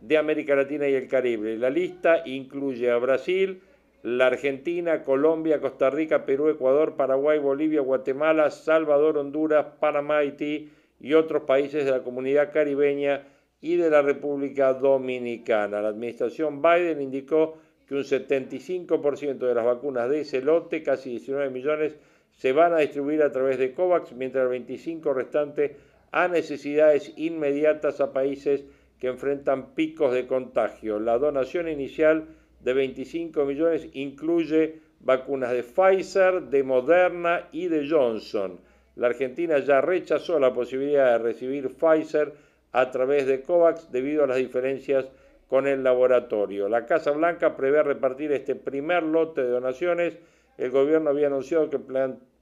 de 0.00 0.16
América 0.16 0.56
Latina 0.56 0.88
y 0.88 0.94
el 0.94 1.06
Caribe. 1.08 1.56
La 1.56 1.70
lista 1.70 2.22
incluye 2.24 2.90
a 2.90 2.96
Brasil, 2.96 3.60
la 4.02 4.26
Argentina, 4.26 5.04
Colombia, 5.04 5.60
Costa 5.60 5.90
Rica, 5.90 6.24
Perú, 6.24 6.48
Ecuador, 6.48 6.96
Paraguay, 6.96 7.38
Bolivia, 7.38 7.80
Guatemala, 7.80 8.50
Salvador, 8.50 9.18
Honduras, 9.18 9.66
Panamá, 9.78 10.18
Haití 10.18 10.70
y 11.00 11.14
otros 11.14 11.42
países 11.42 11.84
de 11.84 11.90
la 11.90 12.02
comunidad 12.02 12.52
caribeña 12.52 13.22
y 13.60 13.76
de 13.76 13.90
la 13.90 14.02
República 14.02 14.74
Dominicana. 14.74 15.80
La 15.80 15.88
administración 15.88 16.62
Biden 16.62 17.00
indicó 17.00 17.58
que 17.86 17.94
un 17.94 18.02
75% 18.02 19.38
de 19.38 19.54
las 19.54 19.64
vacunas 19.64 20.08
de 20.10 20.20
ese 20.20 20.42
lote, 20.42 20.82
casi 20.82 21.10
19 21.10 21.50
millones, 21.50 21.96
se 22.32 22.52
van 22.52 22.72
a 22.72 22.78
distribuir 22.78 23.22
a 23.22 23.32
través 23.32 23.58
de 23.58 23.72
COVAX, 23.72 24.12
mientras 24.12 24.44
el 24.44 24.50
25 24.50 25.12
restante 25.12 25.76
a 26.12 26.28
necesidades 26.28 27.12
inmediatas 27.16 28.00
a 28.00 28.12
países 28.12 28.64
que 28.98 29.08
enfrentan 29.08 29.74
picos 29.74 30.12
de 30.12 30.26
contagio. 30.26 30.98
La 31.00 31.18
donación 31.18 31.68
inicial 31.68 32.26
de 32.62 32.72
25 32.72 33.44
millones 33.44 33.88
incluye 33.92 34.80
vacunas 35.00 35.52
de 35.52 35.62
Pfizer, 35.62 36.42
de 36.42 36.62
Moderna 36.62 37.48
y 37.52 37.68
de 37.68 37.88
Johnson. 37.88 38.58
La 38.96 39.08
Argentina 39.08 39.58
ya 39.58 39.80
rechazó 39.80 40.38
la 40.38 40.52
posibilidad 40.52 41.12
de 41.12 41.18
recibir 41.18 41.68
Pfizer 41.68 42.32
a 42.72 42.90
través 42.90 43.26
de 43.26 43.42
COVAX 43.42 43.90
debido 43.90 44.24
a 44.24 44.26
las 44.26 44.38
diferencias 44.38 45.06
con 45.48 45.66
el 45.66 45.82
laboratorio. 45.82 46.68
La 46.68 46.86
Casa 46.86 47.10
Blanca 47.10 47.56
prevé 47.56 47.82
repartir 47.82 48.32
este 48.32 48.54
primer 48.54 49.02
lote 49.02 49.42
de 49.42 49.50
donaciones. 49.50 50.18
El 50.58 50.70
gobierno 50.70 51.10
había 51.10 51.28
anunciado 51.28 51.70
que 51.70 51.78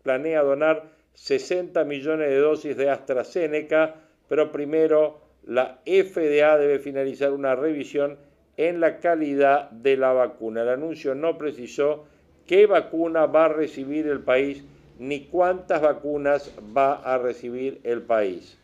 planea 0.02 0.42
donar 0.42 0.84
60 1.14 1.84
millones 1.84 2.28
de 2.28 2.38
dosis 2.38 2.76
de 2.76 2.90
AstraZeneca, 2.90 3.94
pero 4.28 4.50
primero 4.50 5.20
la 5.44 5.78
FDA 5.84 6.58
debe 6.58 6.80
finalizar 6.80 7.32
una 7.32 7.54
revisión 7.54 8.18
en 8.56 8.80
la 8.80 8.98
calidad 8.98 9.70
de 9.70 9.96
la 9.96 10.12
vacuna. 10.12 10.62
El 10.62 10.70
anuncio 10.70 11.14
no 11.14 11.38
precisó 11.38 12.06
qué 12.46 12.66
vacuna 12.66 13.26
va 13.26 13.46
a 13.46 13.52
recibir 13.52 14.06
el 14.08 14.20
país 14.20 14.64
ni 14.98 15.26
cuántas 15.26 15.82
vacunas 15.82 16.52
va 16.76 16.94
a 16.94 17.18
recibir 17.18 17.80
el 17.84 18.02
país. 18.02 18.58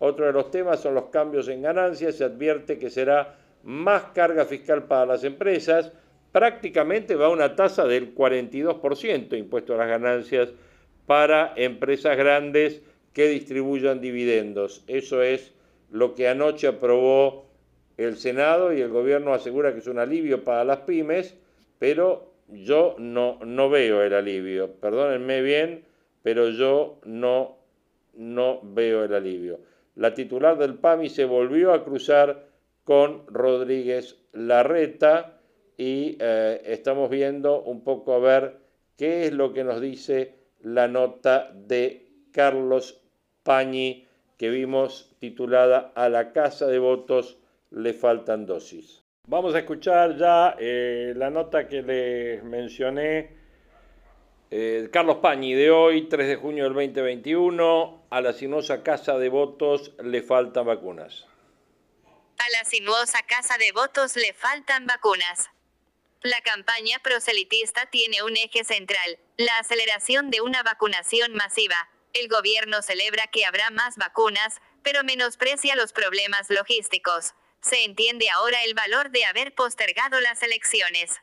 Otro 0.00 0.24
de 0.24 0.32
los 0.32 0.50
temas 0.50 0.80
son 0.80 0.94
los 0.94 1.10
cambios 1.10 1.46
en 1.48 1.60
ganancias. 1.60 2.16
Se 2.16 2.24
advierte 2.24 2.78
que 2.78 2.88
será 2.88 3.36
más 3.62 4.04
carga 4.14 4.46
fiscal 4.46 4.84
para 4.84 5.04
las 5.04 5.24
empresas. 5.24 5.92
Prácticamente 6.32 7.16
va 7.16 7.26
a 7.26 7.30
una 7.30 7.54
tasa 7.54 7.84
del 7.84 8.14
42% 8.14 9.38
impuesto 9.38 9.74
a 9.74 9.76
las 9.76 9.88
ganancias 9.88 10.48
para 11.06 11.52
empresas 11.54 12.16
grandes 12.16 12.80
que 13.12 13.28
distribuyan 13.28 14.00
dividendos. 14.00 14.84
Eso 14.86 15.22
es 15.22 15.52
lo 15.90 16.14
que 16.14 16.28
anoche 16.28 16.66
aprobó 16.66 17.50
el 17.98 18.16
Senado 18.16 18.72
y 18.72 18.80
el 18.80 18.88
gobierno 18.88 19.34
asegura 19.34 19.74
que 19.74 19.80
es 19.80 19.86
un 19.86 19.98
alivio 19.98 20.44
para 20.44 20.64
las 20.64 20.78
pymes, 20.78 21.36
pero 21.78 22.32
yo 22.48 22.96
no, 22.98 23.38
no 23.44 23.68
veo 23.68 24.02
el 24.02 24.14
alivio. 24.14 24.70
Perdónenme 24.80 25.42
bien, 25.42 25.84
pero 26.22 26.48
yo 26.48 27.00
no, 27.04 27.58
no 28.14 28.60
veo 28.62 29.04
el 29.04 29.12
alivio 29.12 29.60
la 30.00 30.14
titular 30.14 30.56
del 30.56 30.76
PAMI 30.76 31.10
se 31.10 31.26
volvió 31.26 31.74
a 31.74 31.84
cruzar 31.84 32.46
con 32.84 33.26
Rodríguez 33.26 34.16
Larreta 34.32 35.42
y 35.76 36.16
eh, 36.18 36.62
estamos 36.64 37.10
viendo 37.10 37.62
un 37.62 37.84
poco 37.84 38.14
a 38.14 38.18
ver 38.18 38.56
qué 38.96 39.26
es 39.26 39.32
lo 39.34 39.52
que 39.52 39.62
nos 39.62 39.78
dice 39.78 40.36
la 40.62 40.88
nota 40.88 41.52
de 41.54 42.06
Carlos 42.32 43.02
Pañi 43.42 44.06
que 44.38 44.48
vimos 44.48 45.14
titulada 45.18 45.92
A 45.94 46.08
la 46.08 46.32
Casa 46.32 46.66
de 46.66 46.78
Votos 46.78 47.36
le 47.70 47.92
faltan 47.92 48.46
dosis. 48.46 49.04
Vamos 49.28 49.54
a 49.54 49.58
escuchar 49.58 50.16
ya 50.16 50.56
eh, 50.58 51.12
la 51.14 51.28
nota 51.28 51.68
que 51.68 51.82
les 51.82 52.42
mencioné 52.42 53.36
eh, 54.50 54.88
Carlos 54.92 55.18
Pañi, 55.18 55.54
de 55.54 55.70
hoy, 55.70 56.08
3 56.08 56.26
de 56.26 56.36
junio 56.36 56.64
del 56.64 56.74
2021, 56.74 58.06
a 58.10 58.20
la 58.20 58.32
sinuosa 58.32 58.82
casa 58.82 59.16
de 59.18 59.28
votos 59.28 59.92
le 60.02 60.22
faltan 60.22 60.66
vacunas. 60.66 61.26
A 62.38 62.50
la 62.50 62.64
sinuosa 62.64 63.22
casa 63.22 63.58
de 63.58 63.70
votos 63.72 64.16
le 64.16 64.32
faltan 64.32 64.86
vacunas. 64.86 65.50
La 66.22 66.40
campaña 66.42 66.98
proselitista 66.98 67.86
tiene 67.86 68.22
un 68.22 68.36
eje 68.36 68.64
central, 68.64 69.18
la 69.36 69.56
aceleración 69.58 70.30
de 70.30 70.40
una 70.40 70.62
vacunación 70.62 71.32
masiva. 71.34 71.88
El 72.12 72.28
gobierno 72.28 72.82
celebra 72.82 73.28
que 73.28 73.46
habrá 73.46 73.70
más 73.70 73.96
vacunas, 73.96 74.60
pero 74.82 75.04
menosprecia 75.04 75.76
los 75.76 75.92
problemas 75.92 76.50
logísticos. 76.50 77.34
Se 77.62 77.84
entiende 77.84 78.28
ahora 78.30 78.64
el 78.64 78.74
valor 78.74 79.10
de 79.10 79.24
haber 79.24 79.54
postergado 79.54 80.20
las 80.20 80.42
elecciones. 80.42 81.20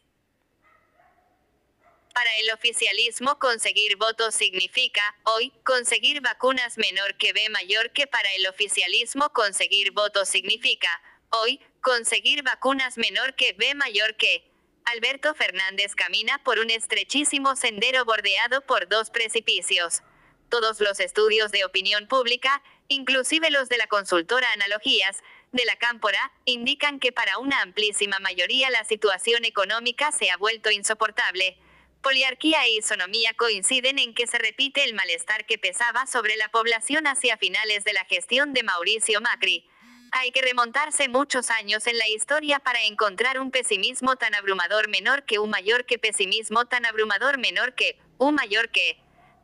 Para 2.17 2.35
el 2.37 2.49
oficialismo 2.49 3.37
conseguir 3.37 3.95
votos 3.97 4.33
significa, 4.33 5.03
hoy, 5.21 5.51
conseguir 5.63 6.19
vacunas 6.19 6.79
menor 6.79 7.15
que 7.15 7.31
B 7.31 7.47
mayor 7.49 7.91
que 7.91 8.07
para 8.07 8.33
el 8.33 8.47
oficialismo 8.47 9.29
conseguir 9.33 9.91
votos 9.91 10.27
significa, 10.27 10.89
hoy, 11.29 11.61
conseguir 11.79 12.41
vacunas 12.41 12.97
menor 12.97 13.35
que 13.35 13.53
B 13.53 13.75
mayor 13.75 14.15
que. 14.15 14.49
Alberto 14.85 15.35
Fernández 15.35 15.93
camina 15.93 16.43
por 16.43 16.57
un 16.57 16.71
estrechísimo 16.71 17.55
sendero 17.55 18.03
bordeado 18.03 18.61
por 18.61 18.89
dos 18.89 19.11
precipicios. 19.11 20.01
Todos 20.49 20.79
los 20.79 20.99
estudios 20.99 21.51
de 21.51 21.65
opinión 21.65 22.07
pública, 22.07 22.63
inclusive 22.87 23.51
los 23.51 23.69
de 23.69 23.77
la 23.77 23.85
consultora 23.85 24.51
Analogías, 24.53 25.21
de 25.51 25.65
la 25.65 25.75
Cámpora, 25.75 26.31
indican 26.45 26.99
que 26.99 27.11
para 27.11 27.37
una 27.37 27.61
amplísima 27.61 28.17
mayoría 28.17 28.71
la 28.71 28.85
situación 28.85 29.45
económica 29.45 30.11
se 30.11 30.31
ha 30.31 30.37
vuelto 30.37 30.71
insoportable 30.71 31.59
Poliarquía 32.01 32.63
e 32.65 32.75
isonomía 32.75 33.33
coinciden 33.33 33.99
en 33.99 34.13
que 34.13 34.27
se 34.27 34.37
repite 34.37 34.83
el 34.83 34.93
malestar 34.93 35.45
que 35.45 35.57
pesaba 35.57 36.05
sobre 36.05 36.37
la 36.37 36.49
población 36.49 37.07
hacia 37.07 37.37
finales 37.37 37.83
de 37.83 37.93
la 37.93 38.05
gestión 38.05 38.53
de 38.53 38.63
Mauricio 38.63 39.19
Macri. 39.21 39.67
Hay 40.11 40.31
que 40.31 40.41
remontarse 40.41 41.09
muchos 41.09 41.49
años 41.49 41.85
en 41.87 41.97
la 41.97 42.07
historia 42.07 42.59
para 42.59 42.83
encontrar 42.83 43.39
un 43.39 43.51
pesimismo 43.51 44.15
tan 44.15 44.35
abrumador 44.35 44.87
menor 44.87 45.25
que 45.25 45.39
un 45.39 45.49
mayor 45.49 45.85
que 45.85 45.99
pesimismo 45.99 46.65
tan 46.65 46.85
abrumador 46.85 47.37
menor 47.37 47.75
que 47.75 47.99
un 48.17 48.35
mayor 48.35 48.69
que. 48.69 48.99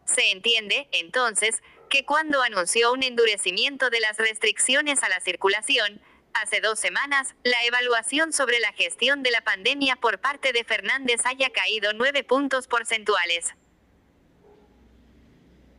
Se 0.06 0.32
entiende, 0.32 0.90
entonces, 0.92 1.62
que 1.90 2.04
cuando 2.04 2.42
anunció 2.42 2.92
un 2.92 3.04
endurecimiento 3.04 3.90
de 3.90 4.02
las 4.02 4.18
restricciones 4.18 5.02
a 5.02 5.10
la 5.10 5.22
circulación, 5.22 6.02
hace 6.34 6.62
dos 6.62 6.80
semanas, 6.80 7.36
la 7.44 7.64
evaluación 7.66 8.34
sobre 8.34 8.60
la 8.60 8.74
gestión 8.74 9.24
de 9.24 9.32
la 9.32 9.42
pandemia 9.42 9.96
por 9.96 10.20
parte 10.20 10.54
de 10.54 10.64
Fernández 10.64 11.22
haya 11.26 11.50
caído 11.52 11.94
nueve 11.94 12.24
puntos 12.24 12.68
porcentuales. 12.68 13.54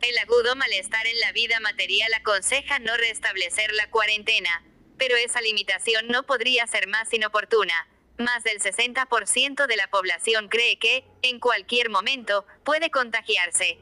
El 0.01 0.17
agudo 0.19 0.55
malestar 0.55 1.07
en 1.07 1.19
la 1.19 1.31
vida 1.31 1.59
material 1.59 2.13
aconseja 2.13 2.79
no 2.79 2.95
restablecer 2.97 3.71
la 3.73 3.89
cuarentena, 3.89 4.63
pero 4.97 5.15
esa 5.15 5.41
limitación 5.41 6.07
no 6.07 6.25
podría 6.25 6.67
ser 6.67 6.87
más 6.87 7.11
inoportuna. 7.13 7.87
Más 8.17 8.43
del 8.43 8.59
60% 8.59 9.67
de 9.67 9.75
la 9.75 9.87
población 9.89 10.47
cree 10.47 10.77
que, 10.79 11.05
en 11.21 11.39
cualquier 11.39 11.89
momento, 11.89 12.45
puede 12.63 12.89
contagiarse. 12.89 13.79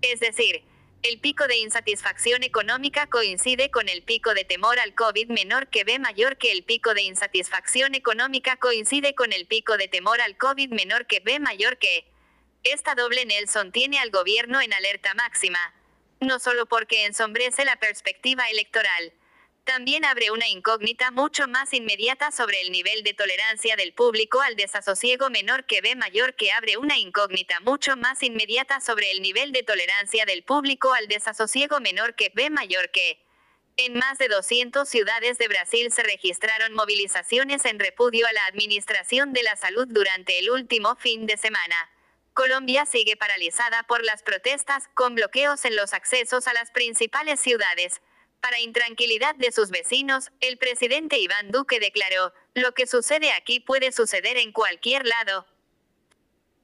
Es 0.00 0.20
decir, 0.20 0.64
el 1.04 1.20
pico 1.20 1.46
de 1.46 1.58
insatisfacción 1.58 2.42
económica 2.42 3.06
coincide 3.06 3.70
con 3.70 3.90
el 3.90 4.02
pico 4.02 4.32
de 4.32 4.44
temor 4.44 4.78
al 4.78 4.94
COVID 4.94 5.28
menor 5.28 5.68
que 5.68 5.84
B 5.84 5.98
mayor 5.98 6.38
que 6.38 6.50
el 6.50 6.64
pico 6.64 6.94
de 6.94 7.02
insatisfacción 7.02 7.94
económica 7.94 8.56
coincide 8.56 9.14
con 9.14 9.34
el 9.34 9.46
pico 9.46 9.76
de 9.76 9.86
temor 9.86 10.22
al 10.22 10.38
COVID 10.38 10.70
menor 10.70 11.06
que 11.06 11.20
B 11.20 11.40
mayor 11.40 11.76
que. 11.76 12.06
Esta 12.62 12.94
doble 12.94 13.26
Nelson 13.26 13.70
tiene 13.70 13.98
al 13.98 14.10
gobierno 14.10 14.62
en 14.62 14.72
alerta 14.72 15.12
máxima. 15.12 15.74
No 16.20 16.38
solo 16.38 16.64
porque 16.64 17.04
ensombrece 17.04 17.66
la 17.66 17.76
perspectiva 17.76 18.48
electoral 18.48 19.12
también 19.64 20.04
abre 20.04 20.30
una 20.30 20.46
incógnita 20.48 21.10
mucho 21.10 21.48
más 21.48 21.72
inmediata 21.72 22.30
sobre 22.30 22.60
el 22.60 22.70
nivel 22.70 23.02
de 23.02 23.14
tolerancia 23.14 23.76
del 23.76 23.94
público 23.94 24.40
al 24.42 24.56
desasosiego 24.56 25.30
menor 25.30 25.64
que 25.64 25.80
B 25.80 25.96
mayor 25.96 26.34
que 26.34 26.52
abre 26.52 26.76
una 26.76 26.98
incógnita 26.98 27.60
mucho 27.60 27.96
más 27.96 28.22
inmediata 28.22 28.80
sobre 28.80 29.10
el 29.10 29.22
nivel 29.22 29.52
de 29.52 29.62
tolerancia 29.62 30.26
del 30.26 30.44
público 30.44 30.92
al 30.92 31.08
desasosiego 31.08 31.80
menor 31.80 32.14
que 32.14 32.30
B 32.34 32.50
mayor 32.50 32.90
que. 32.90 33.24
En 33.76 33.94
más 33.94 34.18
de 34.18 34.28
200 34.28 34.88
ciudades 34.88 35.38
de 35.38 35.48
Brasil 35.48 35.90
se 35.90 36.04
registraron 36.04 36.74
movilizaciones 36.74 37.64
en 37.64 37.80
repudio 37.80 38.26
a 38.26 38.32
la 38.32 38.46
Administración 38.46 39.32
de 39.32 39.42
la 39.42 39.56
Salud 39.56 39.88
durante 39.88 40.38
el 40.38 40.50
último 40.50 40.94
fin 40.94 41.26
de 41.26 41.36
semana. 41.36 41.90
Colombia 42.34 42.86
sigue 42.86 43.16
paralizada 43.16 43.82
por 43.84 44.04
las 44.04 44.22
protestas, 44.22 44.88
con 44.94 45.14
bloqueos 45.14 45.64
en 45.64 45.74
los 45.74 45.92
accesos 45.92 46.46
a 46.46 46.52
las 46.52 46.70
principales 46.70 47.40
ciudades. 47.40 48.00
Para 48.44 48.60
intranquilidad 48.60 49.34
de 49.36 49.52
sus 49.52 49.70
vecinos, 49.70 50.30
el 50.40 50.58
presidente 50.58 51.16
Iván 51.16 51.50
Duque 51.50 51.80
declaró, 51.80 52.34
lo 52.52 52.74
que 52.74 52.86
sucede 52.86 53.32
aquí 53.32 53.58
puede 53.58 53.90
suceder 53.90 54.36
en 54.36 54.52
cualquier 54.52 55.06
lado. 55.06 55.46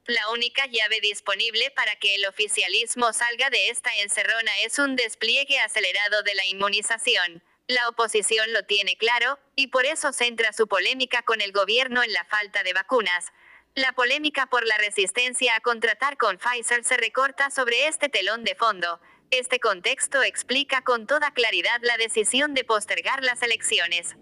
La 0.05 0.29
única 0.29 0.67
llave 0.67 1.01
disponible 1.01 1.71
para 1.71 1.97
que 1.97 2.17
el 2.17 2.27
oficialismo 2.27 3.15
salga 3.15 3.49
de 3.49 3.71
esta 3.71 3.91
encerrona 3.97 4.51
es 4.63 4.79
un 4.79 4.95
despliegue 4.95 5.59
acelerado 5.59 6.23
de 6.23 6.35
la 6.35 6.45
inmunización. 6.45 7.43
La 7.67 7.89
oposición 7.89 8.53
lo 8.53 8.67
tiene 8.67 8.99
claro, 8.99 9.39
y 9.57 9.69
por 9.69 9.87
eso 9.87 10.13
centra 10.13 10.53
su 10.53 10.69
polémica 10.69 11.23
con 11.23 11.41
el 11.41 11.51
gobierno 11.51 12.03
en 12.03 12.13
la 12.13 12.27
falta 12.27 12.63
de 12.63 12.75
vacunas. 12.75 13.33
La 13.75 13.93
polémica 13.93 14.45
por 14.45 14.67
la 14.67 14.77
resistencia 14.77 15.57
a 15.57 15.61
contratar 15.61 16.19
con 16.19 16.37
Pfizer 16.37 16.85
se 16.85 16.99
recorta 16.99 17.49
sobre 17.49 17.87
este 17.87 18.11
telón 18.11 18.45
de 18.45 18.55
fondo. 18.55 19.01
Este 19.33 19.61
contexto 19.61 20.25
explica 20.25 20.83
con 20.83 21.07
toda 21.07 21.31
claridad 21.31 21.79
la 21.83 21.97
decisión 21.97 22.53
de 22.53 22.65
postergar 22.65 23.23
las 23.23 23.43
elecciones. 23.43 24.17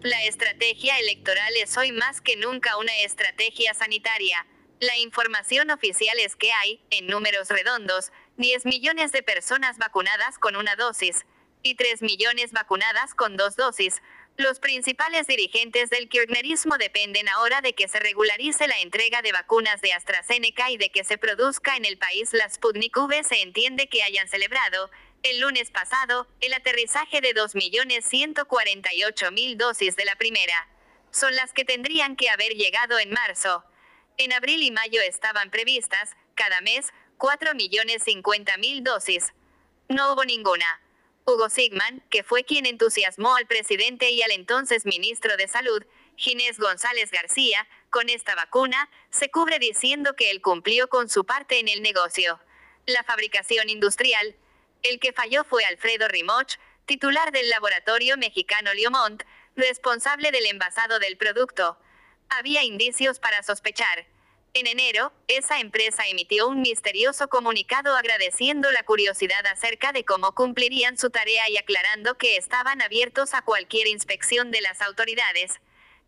La 0.00 0.22
estrategia 0.22 1.00
electoral 1.00 1.52
es 1.56 1.76
hoy 1.76 1.90
más 1.90 2.20
que 2.20 2.36
nunca 2.36 2.76
una 2.76 2.96
estrategia 3.00 3.74
sanitaria. 3.74 4.46
La 4.78 4.96
información 4.98 5.72
oficial 5.72 6.16
es 6.20 6.36
que 6.36 6.52
hay, 6.52 6.80
en 6.90 7.08
números 7.08 7.48
redondos, 7.48 8.12
10 8.36 8.66
millones 8.66 9.10
de 9.10 9.24
personas 9.24 9.76
vacunadas 9.78 10.38
con 10.38 10.54
una 10.54 10.76
dosis 10.76 11.26
y 11.64 11.74
3 11.74 12.02
millones 12.02 12.52
vacunadas 12.52 13.14
con 13.14 13.36
dos 13.36 13.56
dosis, 13.56 14.00
los 14.40 14.58
principales 14.58 15.26
dirigentes 15.26 15.90
del 15.90 16.08
kirchnerismo 16.08 16.78
dependen 16.78 17.28
ahora 17.28 17.60
de 17.60 17.74
que 17.74 17.88
se 17.88 18.00
regularice 18.00 18.66
la 18.66 18.80
entrega 18.80 19.20
de 19.22 19.32
vacunas 19.32 19.80
de 19.80 19.92
AstraZeneca 19.92 20.70
y 20.70 20.78
de 20.78 20.90
que 20.90 21.04
se 21.04 21.18
produzca 21.18 21.76
en 21.76 21.84
el 21.84 21.98
país 21.98 22.32
la 22.32 22.48
Sputnik 22.48 22.96
V. 22.96 23.22
Se 23.22 23.42
entiende 23.42 23.88
que 23.88 24.02
hayan 24.02 24.26
celebrado, 24.28 24.90
el 25.22 25.40
lunes 25.40 25.70
pasado, 25.70 26.26
el 26.40 26.54
aterrizaje 26.54 27.20
de 27.20 27.34
2.148.000 27.34 29.56
dosis 29.56 29.94
de 29.96 30.06
la 30.06 30.16
primera. 30.16 30.66
Son 31.10 31.36
las 31.36 31.52
que 31.52 31.64
tendrían 31.64 32.16
que 32.16 32.30
haber 32.30 32.54
llegado 32.54 32.98
en 32.98 33.10
marzo. 33.10 33.64
En 34.16 34.32
abril 34.32 34.62
y 34.62 34.70
mayo 34.70 35.02
estaban 35.02 35.50
previstas, 35.50 36.16
cada 36.34 36.62
mes, 36.62 36.86
4.050.000 37.18 38.82
dosis. 38.82 39.34
No 39.88 40.12
hubo 40.12 40.24
ninguna. 40.24 40.80
Hugo 41.30 41.48
Sigman, 41.48 42.02
que 42.10 42.24
fue 42.24 42.44
quien 42.44 42.66
entusiasmó 42.66 43.36
al 43.36 43.46
presidente 43.46 44.10
y 44.10 44.22
al 44.22 44.32
entonces 44.32 44.84
ministro 44.84 45.36
de 45.36 45.46
Salud, 45.46 45.84
Ginés 46.16 46.58
González 46.58 47.10
García, 47.10 47.68
con 47.88 48.08
esta 48.08 48.34
vacuna, 48.34 48.90
se 49.10 49.30
cubre 49.30 49.58
diciendo 49.58 50.16
que 50.16 50.30
él 50.30 50.40
cumplió 50.40 50.88
con 50.88 51.08
su 51.08 51.24
parte 51.24 51.60
en 51.60 51.68
el 51.68 51.82
negocio. 51.82 52.40
La 52.86 53.04
fabricación 53.04 53.68
industrial. 53.68 54.36
El 54.82 54.98
que 54.98 55.12
falló 55.12 55.44
fue 55.44 55.64
Alfredo 55.64 56.08
Rimoch, 56.08 56.56
titular 56.84 57.30
del 57.30 57.48
laboratorio 57.48 58.16
mexicano 58.16 58.74
Liomont, 58.74 59.22
responsable 59.54 60.32
del 60.32 60.46
envasado 60.46 60.98
del 60.98 61.16
producto. 61.16 61.78
Había 62.28 62.64
indicios 62.64 63.20
para 63.20 63.42
sospechar. 63.42 64.06
En 64.52 64.66
enero, 64.66 65.12
esa 65.28 65.60
empresa 65.60 66.08
emitió 66.08 66.48
un 66.48 66.60
misterioso 66.60 67.28
comunicado 67.28 67.94
agradeciendo 67.96 68.72
la 68.72 68.82
curiosidad 68.82 69.46
acerca 69.46 69.92
de 69.92 70.04
cómo 70.04 70.34
cumplirían 70.34 70.98
su 70.98 71.10
tarea 71.10 71.48
y 71.48 71.56
aclarando 71.56 72.18
que 72.18 72.36
estaban 72.36 72.82
abiertos 72.82 73.32
a 73.34 73.42
cualquier 73.42 73.86
inspección 73.86 74.50
de 74.50 74.60
las 74.60 74.80
autoridades. 74.80 75.60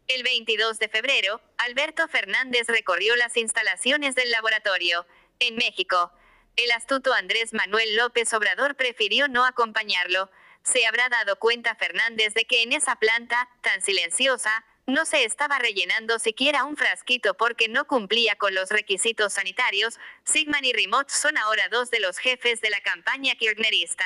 El 0.08 0.24
22 0.24 0.80
de 0.80 0.88
febrero, 0.88 1.40
Alberto 1.56 2.08
Fernández 2.08 2.66
recorrió 2.66 3.14
las 3.14 3.36
instalaciones 3.36 4.16
del 4.16 4.32
laboratorio, 4.32 5.06
en 5.38 5.54
México. 5.54 6.12
El 6.56 6.72
astuto 6.72 7.12
Andrés 7.14 7.52
Manuel 7.52 7.96
López 7.96 8.32
Obrador 8.34 8.74
prefirió 8.74 9.28
no 9.28 9.44
acompañarlo. 9.44 10.30
Se 10.64 10.84
habrá 10.86 11.08
dado 11.08 11.38
cuenta 11.38 11.76
Fernández 11.76 12.34
de 12.34 12.44
que 12.44 12.62
en 12.62 12.72
esa 12.72 12.96
planta, 12.96 13.48
tan 13.60 13.82
silenciosa, 13.82 14.64
no 14.86 15.04
se 15.06 15.24
estaba 15.24 15.58
rellenando 15.58 16.18
siquiera 16.18 16.64
un 16.64 16.76
frasquito 16.76 17.34
porque 17.34 17.68
no 17.68 17.86
cumplía 17.86 18.36
con 18.36 18.54
los 18.54 18.70
requisitos 18.70 19.34
sanitarios. 19.34 19.98
Sigman 20.24 20.64
y 20.64 20.72
Rimot 20.72 21.08
son 21.08 21.38
ahora 21.38 21.68
dos 21.68 21.90
de 21.90 22.00
los 22.00 22.18
jefes 22.18 22.60
de 22.60 22.70
la 22.70 22.80
campaña 22.80 23.36
kirchnerista. 23.36 24.04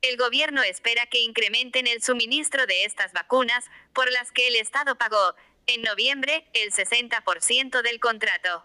El 0.00 0.16
gobierno 0.16 0.62
espera 0.62 1.06
que 1.06 1.20
incrementen 1.20 1.86
el 1.86 2.02
suministro 2.02 2.66
de 2.66 2.84
estas 2.84 3.12
vacunas, 3.12 3.66
por 3.92 4.10
las 4.10 4.32
que 4.32 4.48
el 4.48 4.56
Estado 4.56 4.96
pagó, 4.96 5.34
en 5.66 5.82
noviembre, 5.82 6.48
el 6.54 6.72
60% 6.72 7.82
del 7.82 8.00
contrato. 8.00 8.64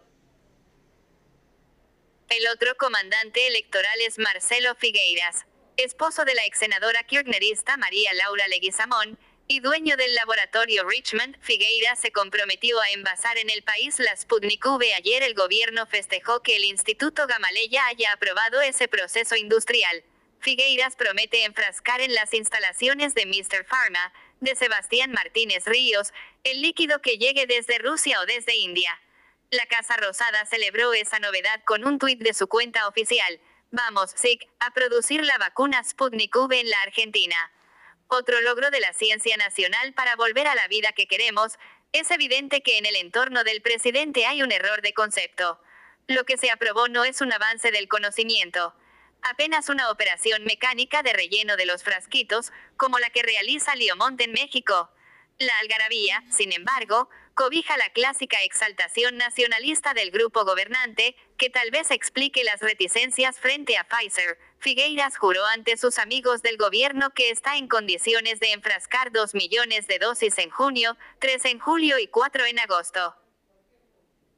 El 2.30 2.48
otro 2.48 2.76
comandante 2.76 3.48
electoral 3.48 4.00
es 4.02 4.17
Marcelo 4.17 4.76
Figueiras, 4.76 5.46
esposo 5.78 6.26
de 6.26 6.34
la 6.36 6.46
ex 6.46 6.60
senadora 6.60 7.04
kirchnerista 7.04 7.78
María 7.78 8.13
Laura 8.13 8.48
Leguizamón, 8.48 9.17
y 9.48 9.62
dueño 9.62 9.96
del 9.96 10.14
laboratorio 10.16 10.84
Richmond, 10.84 11.38
Figueira 11.42 11.96
se 11.96 12.12
comprometió 12.12 12.80
a 12.82 12.90
envasar 12.90 13.38
en 13.38 13.50
el 13.50 13.64
país 13.64 13.98
la 14.00 14.16
Sputnik 14.16 14.66
V. 14.66 14.94
Ayer 14.94 15.24
el 15.24 15.34
gobierno 15.36 15.86
festejó 15.86 16.42
que 16.44 16.58
el 16.58 16.66
Instituto 16.66 17.28
Gamaleya 17.28 17.86
haya 17.88 18.12
aprobado 18.12 18.60
ese 18.62 18.88
proceso 18.88 19.36
industrial. 19.36 20.04
Figueiras 20.40 20.96
promete 20.96 21.46
enfrascar 21.46 22.02
en 22.02 22.14
las 22.14 22.34
instalaciones 22.34 23.14
de 23.14 23.26
Mr. 23.26 23.66
Pharma, 23.66 24.14
de 24.42 24.56
Sebastián 24.56 25.12
Martínez 25.12 25.66
Ríos, 25.66 26.14
el 26.44 26.62
líquido 26.62 27.02
que 27.02 27.18
llegue 27.18 27.48
desde 27.48 27.80
Rusia 27.80 28.20
o 28.22 28.26
desde 28.26 28.56
India. 28.56 29.00
La 29.50 29.66
Casa 29.66 29.96
Rosada 29.96 30.46
celebró 30.46 30.94
esa 30.94 31.20
novedad 31.20 31.64
con 31.66 31.86
un 31.86 32.00
tuit 32.00 32.20
de 32.20 32.34
su 32.34 32.48
cuenta 32.48 32.88
oficial. 32.88 33.40
Vamos, 33.72 34.12
SIC, 34.12 34.46
a 34.60 34.74
producir 34.74 35.24
la 35.24 35.38
vacuna 35.38 35.84
Sputnik 35.84 36.36
V 36.36 36.60
en 36.60 36.70
la 36.70 36.82
Argentina. 36.82 37.36
Otro 38.10 38.39
logro 38.41 38.72
de 38.72 38.80
la 38.80 38.93
ciencia 38.93 39.36
nacional 39.36 39.93
para 39.93 40.15
volver 40.15 40.48
a 40.48 40.56
la 40.56 40.67
vida 40.70 40.93
que 40.93 41.08
queremos, 41.08 41.58
es 41.91 42.10
evidente 42.12 42.62
que 42.62 42.78
en 42.78 42.86
el 42.86 42.96
entorno 42.96 43.43
del 43.43 43.62
presidente 43.62 44.26
hay 44.26 44.43
un 44.43 44.52
error 44.52 44.82
de 44.82 44.93
concepto. 44.93 45.60
Lo 46.08 46.24
que 46.24 46.38
se 46.38 46.50
aprobó 46.50 46.88
no 46.88 47.04
es 47.04 47.20
un 47.20 47.34
avance 47.34 47.70
del 47.72 47.89
conocimiento, 47.89 48.74
apenas 49.24 49.67
una 49.67 49.91
operación 49.91 50.46
mecánica 50.46 51.04
de 51.04 51.12
relleno 51.12 51.58
de 51.58 51.65
los 51.65 51.84
frasquitos, 51.84 52.52
como 52.78 52.98
la 53.00 53.10
que 53.10 53.24
realiza 53.24 53.76
Liomont 53.76 54.20
en 54.22 54.32
México. 54.32 54.89
La 55.38 55.58
algarabía, 55.60 56.24
sin 56.32 56.54
embargo, 56.54 57.10
cobija 57.38 57.78
la 57.78 57.91
clásica 57.91 58.43
exaltación 58.43 59.15
nacionalista 59.15 59.93
del 59.93 60.10
grupo 60.10 60.43
gobernante, 60.43 61.15
que 61.38 61.52
tal 61.52 61.69
vez 61.69 61.91
explique 61.91 62.43
las 62.43 62.62
reticencias 62.62 63.39
frente 63.39 63.78
a 63.78 63.88
Pfizer. 63.88 64.39
Figueiras 64.58 65.19
juró 65.19 65.45
ante 65.45 65.78
sus 65.78 66.00
amigos 66.00 66.41
del 66.41 66.58
gobierno 66.58 67.12
que 67.12 67.30
está 67.30 67.58
en 67.58 67.67
condiciones 67.67 68.39
de 68.39 68.54
enfrascar 68.54 69.12
2 69.12 69.36
millones 69.36 69.86
de 69.86 70.00
dosis 70.00 70.36
en 70.39 70.50
junio, 70.50 70.97
3 71.19 71.45
en 71.45 71.60
julio 71.60 72.00
y 72.00 72.08
4 72.08 72.45
en 72.47 72.58
agosto. 72.58 73.15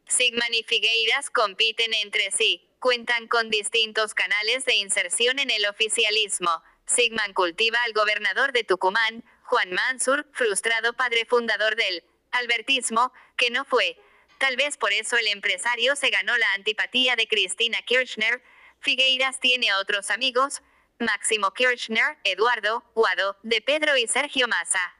Sigman 0.05 0.53
y 0.53 0.63
Figueiras 0.63 1.29
compiten 1.29 1.93
entre 1.93 2.31
sí, 2.31 2.69
cuentan 2.79 3.29
con 3.29 3.49
distintos 3.49 4.13
canales 4.13 4.65
de 4.65 4.75
inserción 4.75 5.39
en 5.39 5.51
el 5.51 5.65
oficialismo. 5.67 6.51
Sigman 6.85 7.31
cultiva 7.33 7.81
al 7.83 7.93
gobernador 7.93 8.51
de 8.51 8.65
Tucumán, 8.65 9.23
Juan 9.43 9.71
Mansur, 9.71 10.27
frustrado 10.33 10.91
padre 10.93 11.25
fundador 11.25 11.77
del 11.77 12.03
albertismo, 12.31 13.11
que 13.37 13.49
no 13.49 13.65
fue. 13.65 13.97
Tal 14.39 14.55
vez 14.55 14.77
por 14.77 14.93
eso 14.93 15.17
el 15.17 15.27
empresario 15.27 15.95
se 15.95 16.09
ganó 16.09 16.37
la 16.37 16.53
antipatía 16.53 17.15
de 17.15 17.27
Cristina 17.27 17.81
Kirchner. 17.81 18.41
Figueiras 18.79 19.39
tiene 19.39 19.73
otros 19.73 20.09
amigos, 20.09 20.61
Máximo 20.99 21.53
Kirchner, 21.53 22.17
Eduardo, 22.23 22.83
Guado, 22.95 23.37
de 23.43 23.61
Pedro 23.61 23.97
y 23.97 24.07
Sergio 24.07 24.47
Massa. 24.47 24.95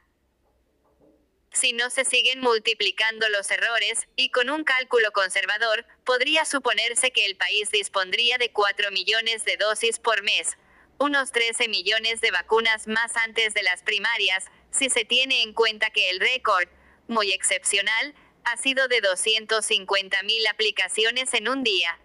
Si 1.52 1.72
no 1.72 1.90
se 1.90 2.04
siguen 2.04 2.40
multiplicando 2.40 3.28
los 3.28 3.50
errores, 3.50 4.06
y 4.14 4.30
con 4.30 4.50
un 4.50 4.62
cálculo 4.62 5.10
conservador, 5.10 5.84
podría 6.04 6.44
suponerse 6.44 7.10
que 7.10 7.26
el 7.26 7.36
país 7.36 7.70
dispondría 7.70 8.38
de 8.38 8.52
4 8.52 8.90
millones 8.92 9.44
de 9.44 9.56
dosis 9.56 9.98
por 9.98 10.22
mes, 10.22 10.56
unos 10.98 11.32
13 11.32 11.68
millones 11.68 12.20
de 12.20 12.30
vacunas 12.30 12.86
más 12.86 13.16
antes 13.16 13.52
de 13.54 13.62
las 13.62 13.82
primarias, 13.82 14.46
si 14.70 14.90
se 14.90 15.04
tiene 15.04 15.42
en 15.42 15.52
cuenta 15.52 15.90
que 15.90 16.10
el 16.10 16.20
récord, 16.20 16.68
muy 17.10 17.32
excepcional, 17.32 18.14
ha 18.44 18.56
sido 18.56 18.88
de 18.88 19.02
250.000 19.02 20.48
aplicaciones 20.48 21.34
en 21.34 21.48
un 21.48 21.62
día. 21.62 21.98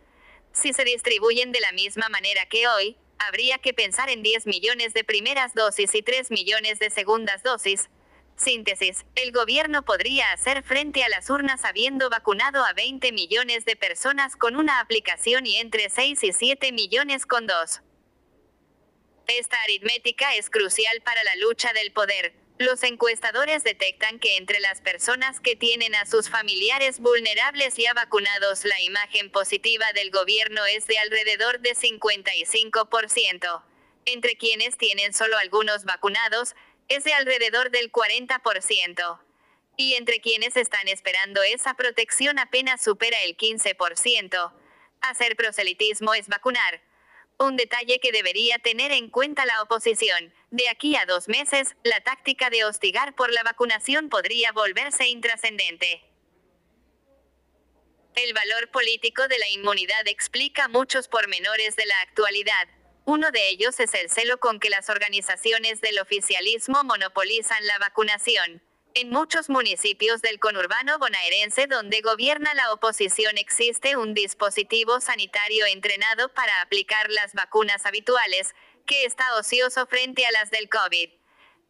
Si 0.52 0.74
se 0.74 0.84
distribuyen 0.84 1.52
de 1.52 1.60
la 1.62 1.72
misma 1.72 2.10
manera 2.10 2.46
que 2.48 2.68
hoy, 2.68 2.98
habría 3.20 3.58
que 3.60 3.74
pensar 3.74 4.10
en 4.10 4.24
10 4.24 4.48
millones 4.48 4.94
de 4.94 5.04
primeras 5.04 5.54
dosis 5.54 5.96
y 5.96 6.02
3 6.02 6.32
millones 6.32 6.80
de 6.80 6.90
segundas 6.90 7.44
dosis. 7.44 7.90
Síntesis, 8.36 9.06
el 9.16 9.32
gobierno 9.32 9.86
podría 9.86 10.34
hacer 10.34 10.62
frente 10.64 11.04
a 11.04 11.10
las 11.10 11.30
urnas 11.30 11.64
habiendo 11.64 12.10
vacunado 12.10 12.66
a 12.66 12.74
20 12.74 13.14
millones 13.14 13.64
de 13.64 13.78
personas 13.78 14.36
con 14.36 14.58
una 14.58 14.82
aplicación 14.82 15.46
y 15.46 15.58
entre 15.58 15.90
6 15.90 16.22
y 16.24 16.34
7 16.34 16.72
millones 16.74 17.26
con 17.26 17.48
dos. 17.48 17.82
Esta 19.28 19.62
aritmética 19.64 20.36
es 20.36 20.50
crucial 20.50 21.02
para 21.02 21.24
la 21.24 21.36
lucha 21.38 21.72
del 21.74 21.94
poder. 21.94 22.45
Los 22.58 22.84
encuestadores 22.84 23.66
detectan 23.66 24.18
que 24.18 24.38
entre 24.38 24.62
las 24.62 24.80
personas 24.80 25.42
que 25.42 25.58
tienen 25.58 25.94
a 25.94 26.06
sus 26.06 26.30
familiares 26.30 27.02
vulnerables 27.02 27.76
ya 27.76 27.94
vacunados 27.94 28.64
la 28.64 28.80
imagen 28.82 29.30
positiva 29.30 29.86
del 29.94 30.10
gobierno 30.10 30.66
es 30.66 30.88
de 30.88 30.98
alrededor 30.98 31.60
de 31.60 31.76
55%. 31.76 33.64
Entre 34.06 34.38
quienes 34.38 34.78
tienen 34.78 35.14
solo 35.14 35.38
algunos 35.38 35.84
vacunados, 35.84 36.56
es 36.88 37.04
de 37.04 37.14
alrededor 37.14 37.72
del 37.72 37.92
40%. 37.92 39.20
Y 39.76 39.96
entre 39.96 40.22
quienes 40.22 40.56
están 40.56 40.88
esperando 40.88 41.44
esa 41.44 41.74
protección 41.74 42.40
apenas 42.40 42.82
supera 42.82 43.22
el 43.24 43.36
15%. 43.36 44.54
Hacer 45.02 45.36
proselitismo 45.36 46.14
es 46.14 46.30
vacunar. 46.30 46.82
Un 47.38 47.58
detalle 47.58 48.00
que 48.00 48.14
debería 48.14 48.60
tener 48.60 48.94
en 48.94 49.10
cuenta 49.10 49.46
la 49.46 49.62
oposición. 49.62 50.34
De 50.52 50.70
aquí 50.70 50.96
a 50.96 51.06
dos 51.06 51.28
meses, 51.28 51.76
la 51.84 52.00
táctica 52.02 52.50
de 52.50 52.64
hostigar 52.64 53.14
por 53.14 53.32
la 53.34 53.44
vacunación 53.44 54.08
podría 54.10 54.54
volverse 54.54 55.08
intrascendente. 55.08 56.02
El 58.16 58.34
valor 58.34 58.72
político 58.72 59.28
de 59.28 59.38
la 59.38 59.50
inmunidad 59.50 60.08
explica 60.08 60.70
muchos 60.70 61.10
pormenores 61.10 61.76
de 61.76 61.86
la 61.86 62.00
actualidad. 62.00 62.70
Uno 63.04 63.30
de 63.32 63.50
ellos 63.50 63.78
es 63.82 63.94
el 63.94 64.10
celo 64.10 64.40
con 64.40 64.62
que 64.62 64.70
las 64.70 64.90
organizaciones 64.90 65.82
del 65.82 66.00
oficialismo 66.00 66.86
monopolizan 66.86 67.68
la 67.68 67.78
vacunación. 67.80 68.64
En 68.98 69.10
muchos 69.10 69.50
municipios 69.50 70.22
del 70.22 70.40
conurbano 70.40 70.98
bonaerense 71.00 71.68
donde 71.68 72.00
gobierna 72.00 72.54
la 72.54 72.72
oposición 72.72 73.38
existe 73.38 73.98
un 73.98 74.14
dispositivo 74.14 75.02
sanitario 75.02 75.66
entrenado 75.66 76.34
para 76.34 76.62
aplicar 76.62 77.10
las 77.10 77.34
vacunas 77.34 77.86
habituales, 77.86 78.56
que 78.86 79.04
está 79.04 79.36
ocioso 79.36 79.86
frente 79.86 80.26
a 80.26 80.32
las 80.32 80.50
del 80.50 80.70
COVID. 80.70 81.10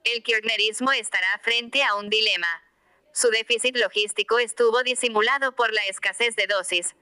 El 0.03 0.21
kirchnerismo 0.21 0.91
estará 0.91 1.39
frente 1.41 1.83
a 1.83 1.95
un 1.95 2.11
dilema. 2.11 2.61
Su 3.11 3.31
déficit 3.31 3.75
logístico 3.75 4.37
estuvo 4.37 4.83
disimulado 4.83 5.55
por 5.55 5.73
la 5.73 5.83
escasez 5.85 6.35
de 6.35 6.45
dosis 6.45 6.93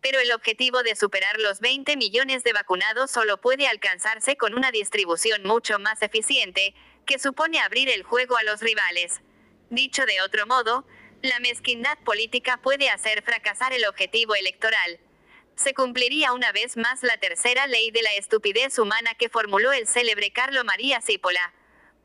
pero 0.00 0.20
el 0.20 0.30
objetivo 0.32 0.82
de 0.82 0.94
superar 0.94 1.38
los 1.40 1.60
20 1.60 1.96
millones 1.96 2.44
de 2.44 2.52
vacunados 2.52 3.10
solo 3.10 3.40
puede 3.40 3.66
alcanzarse 3.66 4.36
con 4.36 4.54
una 4.54 4.70
distribución 4.70 5.42
mucho 5.42 5.78
más 5.78 6.02
eficiente, 6.02 6.72
que 7.04 7.18
supone 7.18 7.58
abrir 7.58 7.88
el 7.88 8.04
juego 8.04 8.36
a 8.36 8.44
los 8.44 8.60
rivales. 8.60 9.20
Dicho 9.70 10.06
de 10.06 10.20
otro 10.22 10.46
modo, 10.46 10.86
la 11.22 11.40
mezquindad 11.40 11.98
política 12.04 12.58
puede 12.62 12.88
hacer 12.90 13.22
fracasar 13.22 13.72
el 13.72 13.84
objetivo 13.86 14.34
electoral. 14.34 15.00
Se 15.56 15.74
cumpliría 15.74 16.32
una 16.32 16.52
vez 16.52 16.76
más 16.76 17.02
la 17.02 17.18
tercera 17.18 17.66
ley 17.66 17.90
de 17.90 18.02
la 18.02 18.14
estupidez 18.14 18.78
humana 18.78 19.14
que 19.14 19.28
formuló 19.28 19.72
el 19.72 19.86
célebre 19.86 20.32
Carlo 20.32 20.64
María 20.64 21.00
Cipolla. 21.02 21.52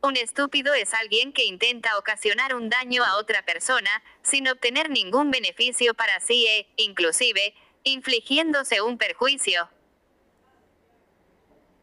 Un 0.02 0.17
estúpido 0.17 0.73
es 0.73 0.93
alguien 0.93 1.32
que 1.32 1.45
intenta 1.45 1.97
ocasionar 1.97 2.56
un 2.56 2.69
daño 2.69 3.04
a 3.06 3.15
otra 3.17 3.45
persona, 3.45 4.04
sin 4.23 4.47
obtener 4.49 4.89
ningún 4.89 5.32
beneficio 5.32 5.93
para 5.93 6.19
sí 6.19 6.45
e, 6.47 6.67
inclusive, 6.76 7.54
infligiéndose 7.84 8.82
un 8.82 8.97
perjuicio. 8.97 9.69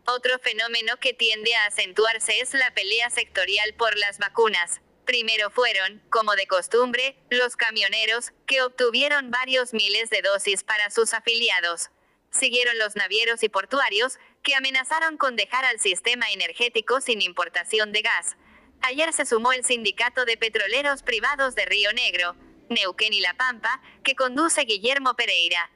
Otro 0.06 0.38
fenómeno 0.40 0.96
que 0.98 1.14
tiende 1.14 1.54
a 1.54 1.66
acentuarse 1.66 2.40
es 2.40 2.52
la 2.52 2.74
pelea 2.74 3.08
sectorial 3.08 3.72
por 3.74 3.96
las 3.96 4.18
vacunas. 4.18 4.80
Primero 5.04 5.50
fueron, 5.50 6.02
como 6.10 6.34
de 6.36 6.46
costumbre, 6.46 7.16
los 7.30 7.56
camioneros, 7.56 8.32
que 8.46 8.62
obtuvieron 8.62 9.30
varios 9.30 9.72
miles 9.72 10.10
de 10.10 10.22
dosis 10.22 10.62
para 10.62 10.90
sus 10.90 11.14
afiliados. 11.14 11.90
Siguieron 12.30 12.78
los 12.78 12.96
navieros 12.96 13.42
y 13.42 13.48
portuarios, 13.48 14.18
que 14.42 14.54
amenazaron 14.54 15.16
con 15.16 15.36
dejar 15.36 15.64
al 15.64 15.80
sistema 15.80 16.30
energético 16.30 17.00
sin 17.00 17.22
importación 17.22 17.92
de 17.92 18.02
gas. 18.02 18.36
Ayer 18.82 19.12
se 19.12 19.26
sumó 19.26 19.52
el 19.52 19.64
Sindicato 19.64 20.24
de 20.24 20.36
Petroleros 20.36 21.02
Privados 21.02 21.54
de 21.54 21.66
Río 21.66 21.92
Negro, 21.92 22.36
Neuquén 22.68 23.12
y 23.12 23.20
La 23.20 23.34
Pampa, 23.34 23.82
que 24.04 24.14
conduce 24.14 24.62
Guillermo 24.62 25.14
Pereira 25.14 25.70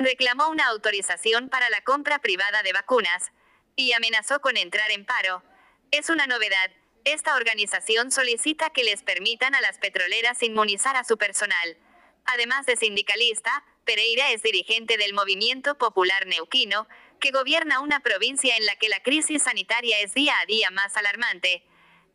reclamó 0.00 0.48
una 0.48 0.66
autorización 0.68 1.50
para 1.50 1.68
la 1.68 1.82
compra 1.82 2.18
privada 2.20 2.62
de 2.62 2.72
vacunas 2.72 3.32
y 3.76 3.92
amenazó 3.92 4.40
con 4.40 4.56
entrar 4.56 4.90
en 4.90 5.04
paro. 5.04 5.42
Es 5.90 6.08
una 6.08 6.26
novedad. 6.26 6.70
Esta 7.04 7.34
organización 7.34 8.10
solicita 8.10 8.70
que 8.70 8.84
les 8.84 9.02
permitan 9.02 9.54
a 9.54 9.60
las 9.62 9.78
petroleras 9.78 10.42
inmunizar 10.42 10.96
a 10.96 11.04
su 11.04 11.16
personal. 11.16 11.78
Además 12.26 12.66
de 12.66 12.76
sindicalista, 12.76 13.64
Pereira 13.84 14.30
es 14.32 14.42
dirigente 14.42 14.98
del 14.98 15.14
Movimiento 15.14 15.78
Popular 15.78 16.26
Neuquino, 16.26 16.86
que 17.18 17.30
gobierna 17.30 17.80
una 17.80 18.00
provincia 18.00 18.54
en 18.56 18.66
la 18.66 18.76
que 18.76 18.90
la 18.90 19.02
crisis 19.02 19.44
sanitaria 19.44 19.98
es 20.00 20.12
día 20.12 20.34
a 20.40 20.46
día 20.46 20.70
más 20.70 20.96
alarmante. 20.96 21.64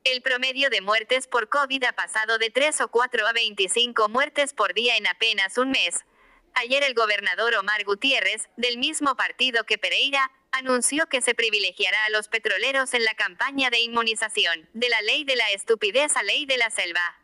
El 0.04 0.22
promedio 0.22 0.70
de 0.70 0.82
muertes 0.82 1.26
por 1.26 1.50
COVID 1.50 1.84
ha 1.86 1.94
pasado 1.94 2.38
de 2.38 2.52
3 2.52 2.82
o 2.82 2.88
4 2.90 3.26
a 3.26 3.34
25 3.34 4.08
muertes 4.10 4.54
por 4.54 4.76
día 4.76 4.98
en 4.98 5.08
apenas 5.08 5.58
un 5.58 5.72
mes. 5.72 6.06
Ayer 6.54 6.84
el 6.84 6.94
gobernador 6.94 7.56
Omar 7.56 7.84
Gutiérrez, 7.86 8.50
del 8.56 8.78
mismo 8.78 9.16
partido 9.16 9.66
que 9.66 9.80
Pereira, 9.80 10.32
anunció 10.58 11.08
que 11.08 11.22
se 11.22 11.36
privilegiará 11.36 12.06
a 12.06 12.10
los 12.10 12.28
petroleros 12.28 12.94
en 12.94 13.04
la 13.04 13.14
campaña 13.16 13.70
de 13.70 13.80
inmunización, 13.80 14.70
de 14.74 14.90
la 14.90 15.02
ley 15.02 15.24
de 15.24 15.36
la 15.36 15.50
estupidez 15.52 16.16
a 16.16 16.24
ley 16.24 16.46
de 16.46 16.58
la 16.58 16.70
selva. 16.70 17.20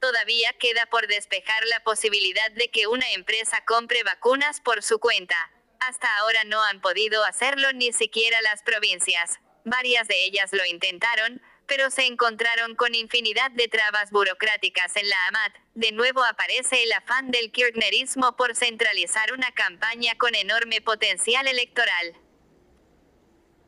Todavía 0.00 0.52
queda 0.54 0.86
por 0.86 1.06
despejar 1.06 1.62
la 1.66 1.80
posibilidad 1.82 2.50
de 2.52 2.70
que 2.70 2.86
una 2.86 3.10
empresa 3.12 3.64
compre 3.64 4.02
vacunas 4.02 4.60
por 4.60 4.82
su 4.82 4.98
cuenta. 4.98 5.50
Hasta 5.78 6.08
ahora 6.18 6.44
no 6.44 6.62
han 6.62 6.80
podido 6.80 7.24
hacerlo 7.24 7.72
ni 7.72 7.92
siquiera 7.92 8.40
las 8.42 8.62
provincias. 8.62 9.40
Varias 9.64 10.08
de 10.08 10.24
ellas 10.24 10.52
lo 10.52 10.64
intentaron, 10.64 11.42
pero 11.70 11.88
se 11.88 12.04
encontraron 12.04 12.74
con 12.74 12.96
infinidad 12.96 13.52
de 13.52 13.68
trabas 13.68 14.10
burocráticas 14.10 14.96
en 14.96 15.08
la 15.08 15.26
AMAT. 15.28 15.54
De 15.74 15.92
nuevo 15.92 16.24
aparece 16.24 16.82
el 16.82 16.90
afán 16.90 17.30
del 17.30 17.52
kirchnerismo 17.52 18.34
por 18.34 18.56
centralizar 18.56 19.32
una 19.32 19.52
campaña 19.52 20.16
con 20.18 20.34
enorme 20.34 20.80
potencial 20.80 21.46
electoral. 21.46 22.16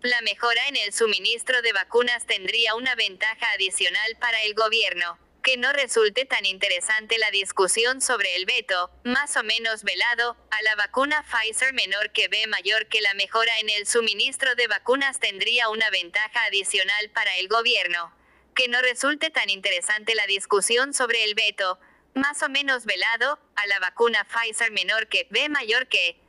La 0.00 0.20
mejora 0.22 0.66
en 0.66 0.78
el 0.78 0.92
suministro 0.92 1.62
de 1.62 1.72
vacunas 1.72 2.26
tendría 2.26 2.74
una 2.74 2.96
ventaja 2.96 3.52
adicional 3.52 4.16
para 4.18 4.42
el 4.42 4.54
gobierno 4.54 5.16
que 5.42 5.56
no 5.56 5.72
resulte 5.72 6.24
tan 6.24 6.46
interesante 6.46 7.18
la 7.18 7.30
discusión 7.30 8.00
sobre 8.00 8.36
el 8.36 8.46
veto, 8.46 8.90
más 9.02 9.36
o 9.36 9.42
menos 9.42 9.82
velado, 9.82 10.36
a 10.50 10.62
la 10.62 10.76
vacuna 10.76 11.24
Pfizer 11.24 11.72
menor 11.72 12.12
que 12.12 12.28
B 12.28 12.46
mayor 12.46 12.86
que 12.86 13.00
la 13.00 13.12
mejora 13.14 13.58
en 13.58 13.68
el 13.70 13.86
suministro 13.86 14.54
de 14.54 14.68
vacunas 14.68 15.18
tendría 15.18 15.68
una 15.68 15.90
ventaja 15.90 16.44
adicional 16.44 17.10
para 17.10 17.36
el 17.38 17.48
gobierno. 17.48 18.14
Que 18.54 18.68
no 18.68 18.80
resulte 18.82 19.30
tan 19.30 19.50
interesante 19.50 20.14
la 20.14 20.26
discusión 20.26 20.94
sobre 20.94 21.24
el 21.24 21.34
veto, 21.34 21.80
más 22.14 22.42
o 22.42 22.48
menos 22.48 22.84
velado, 22.84 23.40
a 23.56 23.66
la 23.66 23.80
vacuna 23.80 24.24
Pfizer 24.24 24.70
menor 24.70 25.08
que 25.08 25.26
B 25.30 25.48
mayor 25.48 25.88
que. 25.88 26.20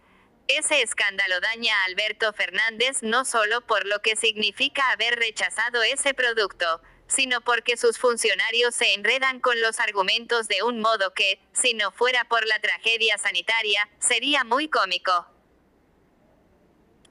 Ese 0.48 0.82
escándalo 0.82 1.40
daña 1.40 1.74
a 1.76 1.86
Alberto 1.86 2.34
Fernández 2.34 3.04
no 3.04 3.26
solo 3.26 3.62
por 3.62 3.86
lo 3.86 4.02
que 4.02 4.16
significa 4.16 4.92
haber 4.92 5.18
rechazado 5.18 5.84
ese 5.84 6.14
producto, 6.14 6.82
sino 7.14 7.42
porque 7.42 7.78
sus 7.78 7.98
funcionarios 7.98 8.74
se 8.76 8.94
enredan 8.94 9.40
con 9.40 9.60
los 9.62 9.80
argumentos 9.80 10.48
de 10.48 10.64
un 10.64 10.80
modo 10.80 11.14
que, 11.14 11.40
si 11.54 11.74
no 11.74 11.92
fuera 11.92 12.26
por 12.26 12.46
la 12.48 12.60
tragedia 12.60 13.18
sanitaria, 13.18 13.90
sería 14.00 14.44
muy 14.44 14.68
cómico. 14.68 15.28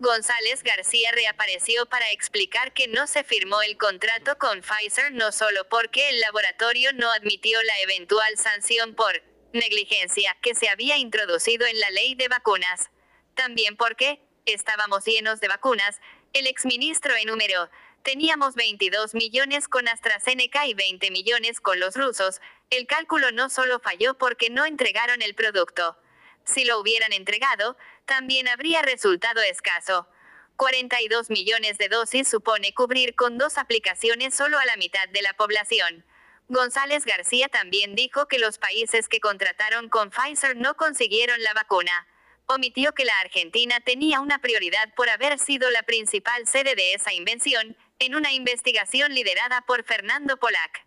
González 0.01 0.65
García 0.65 1.13
reapareció 1.13 1.87
para 1.87 2.11
explicar 2.11 2.73
que 2.73 2.89
no 2.89 3.07
se 3.07 3.23
firmó 3.23 3.63
el 3.63 3.77
contrato 3.77 4.37
con 4.37 4.61
Pfizer 4.61 5.13
no 5.13 5.31
solo 5.31 5.69
porque 5.69 6.09
el 6.09 6.19
laboratorio 6.19 6.93
no 6.93 7.13
admitió 7.13 7.63
la 7.63 7.79
eventual 7.81 8.37
sanción 8.37 8.97
por 8.97 9.23
negligencia 9.53 10.37
que 10.43 10.57
se 10.57 10.69
había 10.69 10.97
introducido 10.97 11.67
en 11.67 11.79
la 11.79 11.91
ley 11.91 12.17
de 12.17 12.27
vacunas, 12.27 12.91
también 13.35 13.77
porque 13.77 14.21
estábamos 14.45 15.05
llenos 15.05 15.39
de 15.39 15.47
vacunas, 15.47 16.01
el 16.33 16.49
exministro 16.49 17.15
enumeró 17.15 17.71
Teníamos 18.03 18.57
22 18.57 19.15
millones 19.15 19.69
con 19.69 19.87
AstraZeneca 19.87 20.67
y 20.67 20.75
20 20.75 21.13
millones 21.13 21.61
con 21.61 21.79
los 21.79 21.95
rusos. 21.95 22.41
El 22.71 22.89
cálculo 22.89 23.31
no 23.31 23.49
solo 23.49 23.79
falló 23.79 24.15
porque 24.19 24.51
no 24.51 24.67
entregaron 24.67 25.23
el 25.23 25.37
producto. 25.37 25.97
Si 26.45 26.65
lo 26.65 26.81
hubieran 26.81 27.13
entregado, 27.13 27.77
también 28.05 28.49
habría 28.49 28.83
resultado 28.83 29.41
escaso. 29.43 30.09
42 30.57 31.31
millones 31.31 31.79
de 31.79 31.89
dosis 31.89 32.27
supone 32.27 32.75
cubrir 32.75 33.15
con 33.15 33.39
dos 33.39 33.57
aplicaciones 33.57 34.35
solo 34.35 34.59
a 34.59 34.67
la 34.67 34.77
mitad 34.77 35.09
de 35.09 35.23
la 35.23 35.35
población. 35.35 36.05
González 36.49 37.05
García 37.05 37.49
también 37.49 37.95
dijo 37.95 38.27
que 38.27 38.41
los 38.41 38.59
países 38.59 39.09
que 39.09 39.21
contrataron 39.21 39.89
con 39.89 40.11
Pfizer 40.11 40.57
no 40.57 40.75
consiguieron 40.77 41.41
la 41.43 41.55
vacuna. 41.55 42.09
Omitió 42.47 42.93
que 42.93 43.05
la 43.05 43.19
Argentina 43.21 43.81
tenía 43.81 44.21
una 44.21 44.41
prioridad 44.41 44.93
por 44.95 45.09
haber 45.09 45.39
sido 45.39 45.71
la 45.71 45.85
principal 45.85 46.47
sede 46.47 46.75
de 46.75 46.95
esa 46.95 47.13
invención, 47.13 47.77
en 47.99 48.15
una 48.15 48.33
investigación 48.33 49.15
liderada 49.15 49.63
por 49.63 49.85
Fernando 49.85 50.37
Polac. 50.37 50.85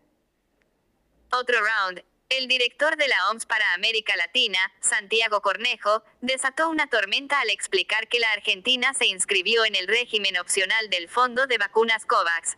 Otro 1.32 1.60
round. 1.60 2.04
El 2.30 2.48
director 2.48 2.98
de 2.98 3.08
la 3.08 3.30
OMS 3.30 3.46
para 3.46 3.74
América 3.74 4.16
Latina, 4.16 4.60
Santiago 4.80 5.42
Cornejo, 5.42 6.04
desató 6.22 6.70
una 6.70 6.88
tormenta 6.88 7.40
al 7.40 7.52
explicar 7.52 8.08
que 8.08 8.20
la 8.20 8.32
Argentina 8.32 8.94
se 8.96 9.06
inscribió 9.06 9.64
en 9.64 9.76
el 9.76 9.88
régimen 9.88 10.38
opcional 10.38 10.90
del 10.90 11.08
Fondo 11.08 11.46
de 11.46 11.60
Vacunas 11.60 12.06
COVAX. 12.06 12.58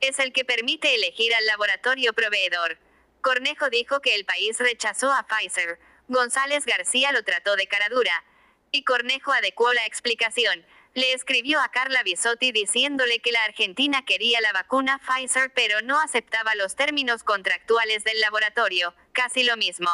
Es 0.00 0.20
el 0.20 0.32
que 0.32 0.44
permite 0.44 0.94
elegir 0.94 1.34
al 1.34 1.46
laboratorio 1.46 2.12
proveedor. 2.12 2.78
Cornejo 3.20 3.68
dijo 3.70 4.00
que 4.00 4.14
el 4.14 4.24
país 4.24 4.58
rechazó 4.60 5.12
a 5.12 5.26
Pfizer. 5.26 5.80
González 6.06 6.64
García 6.64 7.10
lo 7.10 7.24
trató 7.24 7.56
de 7.56 7.66
caradura. 7.66 8.24
Y 8.70 8.84
Cornejo 8.84 9.32
adecuó 9.32 9.72
la 9.72 9.84
explicación 9.86 10.64
le 10.98 11.12
escribió 11.12 11.60
a 11.60 11.68
Carla 11.68 12.02
Bisotti 12.02 12.50
diciéndole 12.50 13.20
que 13.20 13.30
la 13.30 13.44
Argentina 13.44 14.04
quería 14.04 14.40
la 14.40 14.52
vacuna 14.52 14.98
Pfizer 14.98 15.52
pero 15.54 15.80
no 15.80 16.00
aceptaba 16.00 16.56
los 16.56 16.74
términos 16.74 17.22
contractuales 17.22 18.02
del 18.02 18.20
laboratorio, 18.20 18.94
casi 19.12 19.44
lo 19.44 19.56
mismo. 19.56 19.88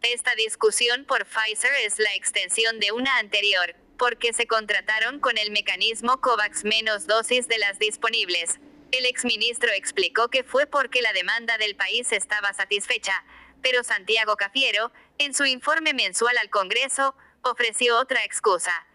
Esta 0.00 0.34
discusión 0.36 1.04
por 1.04 1.26
Pfizer 1.26 1.72
es 1.84 1.98
la 1.98 2.14
extensión 2.14 2.80
de 2.80 2.92
una 2.92 3.18
anterior, 3.18 3.76
porque 3.98 4.32
se 4.32 4.46
contrataron 4.46 5.20
con 5.20 5.36
el 5.36 5.50
mecanismo 5.50 6.20
COVAX 6.22 6.64
menos 6.64 7.06
dosis 7.06 7.46
de 7.46 7.58
las 7.58 7.78
disponibles. 7.78 8.58
El 8.90 9.04
exministro 9.04 9.70
explicó 9.70 10.28
que 10.28 10.44
fue 10.44 10.66
porque 10.66 11.02
la 11.02 11.12
demanda 11.12 11.58
del 11.58 11.76
país 11.76 12.10
estaba 12.12 12.54
satisfecha, 12.54 13.22
pero 13.60 13.84
Santiago 13.84 14.36
Cafiero, 14.36 14.92
en 15.18 15.34
su 15.34 15.44
informe 15.44 15.92
mensual 15.92 16.38
al 16.38 16.48
Congreso, 16.48 17.14
ofreció 17.42 17.98
otra 17.98 18.24
excusa 18.24 18.86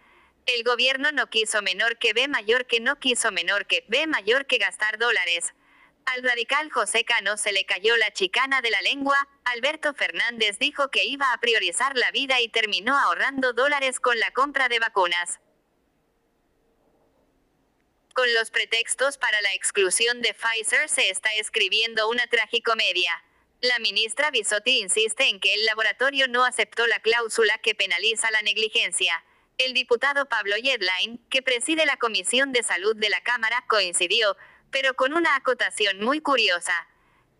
el 0.48 0.64
gobierno 0.64 1.12
no 1.12 1.30
quiso 1.30 1.62
menor 1.62 1.98
que 1.98 2.14
B 2.14 2.28
mayor 2.28 2.66
que 2.66 2.80
no 2.80 2.98
quiso 3.00 3.32
menor 3.32 3.68
que 3.68 3.86
B 3.90 4.08
mayor 4.08 4.48
que 4.48 4.58
gastar 4.58 4.98
dólares. 4.98 5.54
Al 6.06 6.24
radical 6.24 6.72
José 6.72 7.04
Cano 7.04 7.36
se 7.36 7.52
le 7.52 7.66
cayó 7.66 7.98
la 7.98 8.12
chicana 8.14 8.62
de 8.62 8.70
la 8.70 8.82
lengua, 8.82 9.18
Alberto 9.44 9.94
Fernández 9.94 10.58
dijo 10.58 10.90
que 10.90 11.04
iba 11.04 11.34
a 11.34 11.40
priorizar 11.40 11.98
la 11.98 12.12
vida 12.12 12.40
y 12.40 12.48
terminó 12.48 12.98
ahorrando 12.98 13.52
dólares 13.52 14.00
con 14.00 14.18
la 14.20 14.32
compra 14.32 14.70
de 14.70 14.80
vacunas. 14.80 15.40
Con 18.14 18.34
los 18.34 18.50
pretextos 18.50 19.18
para 19.18 19.42
la 19.42 19.54
exclusión 19.54 20.22
de 20.22 20.34
Pfizer 20.34 20.88
se 20.88 21.10
está 21.10 21.30
escribiendo 21.36 22.10
una 22.10 22.26
tragicomedia. 22.28 23.12
La 23.60 23.78
ministra 23.80 24.32
Bisotti 24.32 24.80
insiste 24.80 25.28
en 25.28 25.42
que 25.42 25.54
el 25.54 25.66
laboratorio 25.66 26.28
no 26.30 26.46
aceptó 26.46 26.88
la 26.88 27.00
cláusula 27.00 27.58
que 27.58 27.76
penaliza 27.76 28.32
la 28.32 28.42
negligencia. 28.42 29.24
El 29.58 29.74
diputado 29.74 30.28
Pablo 30.28 30.56
Yedline, 30.56 31.20
que 31.32 31.42
preside 31.42 31.88
la 31.88 31.98
Comisión 31.98 32.52
de 32.52 32.62
Salud 32.62 32.96
de 32.96 33.10
la 33.10 33.22
Cámara, 33.22 33.66
coincidió, 33.68 34.38
pero 34.70 34.94
con 34.94 35.14
una 35.14 35.36
acotación 35.36 36.00
muy 36.00 36.22
curiosa. 36.22 36.88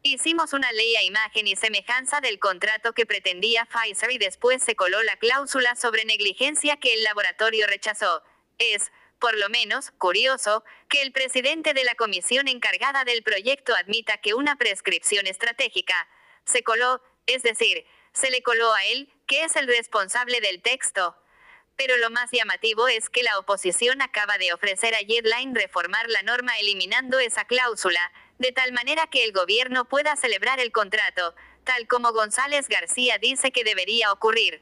Hicimos 0.02 0.54
una 0.54 0.72
ley 0.72 0.96
a 0.96 1.04
imagen 1.04 1.46
y 1.46 1.56
semejanza 1.56 2.20
del 2.20 2.40
contrato 2.40 2.94
que 2.94 3.06
pretendía 3.06 3.66
Pfizer 3.66 4.10
y 4.10 4.18
después 4.18 4.64
se 4.64 4.76
coló 4.76 5.04
la 5.04 5.18
cláusula 5.18 5.76
sobre 5.76 6.06
negligencia 6.06 6.78
que 6.78 6.96
el 6.96 7.04
laboratorio 7.04 7.68
rechazó. 7.68 8.24
Es, 8.58 8.92
por 9.20 9.38
lo 9.38 9.50
menos, 9.50 9.92
curioso, 9.92 10.64
que 10.90 11.04
el 11.04 11.12
presidente 11.12 11.76
de 11.76 11.84
la 11.84 11.94
comisión 11.94 12.48
encargada 12.48 13.04
del 13.04 13.22
proyecto 13.22 13.76
admita 13.76 14.18
que 14.18 14.34
una 14.34 14.56
prescripción 14.56 15.28
estratégica 15.28 16.08
se 16.46 16.64
coló, 16.64 17.00
es 17.28 17.44
decir, 17.44 17.86
se 18.12 18.32
le 18.32 18.42
coló 18.42 18.74
a 18.74 18.86
él, 18.86 19.14
que 19.28 19.44
es 19.44 19.56
el 19.56 19.68
responsable 19.68 20.42
del 20.42 20.64
texto. 20.64 21.16
Pero 21.78 21.96
lo 21.98 22.10
más 22.10 22.32
llamativo 22.32 22.88
es 22.88 23.10
que 23.10 23.22
la 23.22 23.38
oposición 23.38 24.02
acaba 24.02 24.40
de 24.40 24.52
ofrecer 24.52 24.96
a 24.96 25.06
Jedline 25.06 25.54
reformar 25.54 26.10
la 26.10 26.24
norma 26.24 26.58
eliminando 26.58 27.20
esa 27.20 27.46
cláusula, 27.46 28.12
de 28.40 28.52
tal 28.52 28.72
manera 28.72 29.08
que 29.08 29.24
el 29.24 29.32
gobierno 29.32 29.86
pueda 29.86 30.16
celebrar 30.16 30.60
el 30.60 30.72
contrato, 30.72 31.36
tal 31.64 31.88
como 31.88 32.14
González 32.14 32.68
García 32.68 33.20
dice 33.20 33.52
que 33.52 33.64
debería 33.64 34.12
ocurrir. 34.12 34.62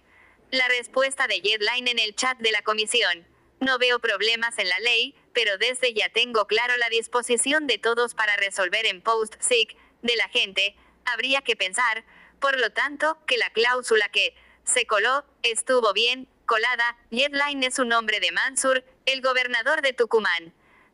La 0.52 0.68
respuesta 0.68 1.28
de 1.28 1.40
Jedline 1.40 1.88
en 1.88 2.00
el 2.00 2.16
chat 2.16 2.38
de 2.40 2.52
la 2.52 2.62
comisión. 2.62 3.26
No 3.62 3.78
veo 3.80 4.00
problemas 4.00 4.58
en 4.60 4.68
la 4.68 4.80
ley, 4.80 5.16
pero 5.34 5.58
desde 5.58 5.94
ya 5.94 6.10
tengo 6.10 6.48
claro 6.48 6.76
la 6.78 6.90
disposición 6.90 7.66
de 7.66 7.78
todos 7.78 8.14
para 8.14 8.36
resolver 8.36 8.86
en 8.86 9.02
post-sick 9.02 9.78
de 10.02 10.16
la 10.18 10.28
gente. 10.30 10.76
Habría 11.06 11.42
que 11.42 11.56
pensar, 11.56 12.04
por 12.42 12.60
lo 12.60 12.72
tanto, 12.72 13.18
que 13.26 13.38
la 13.38 13.50
cláusula 13.52 14.10
que 14.10 14.36
se 14.66 14.86
coló 14.86 15.26
estuvo 15.44 15.94
bien, 15.94 16.28
colada, 16.46 16.98
Yedline 17.10 17.64
es 17.64 17.80
un 17.80 17.90
nombre 17.90 18.20
de 18.20 18.32
Mansur, 18.32 18.84
el 19.06 19.22
gobernador 19.22 19.82
de 19.82 19.94
Tucumán. 19.94 20.54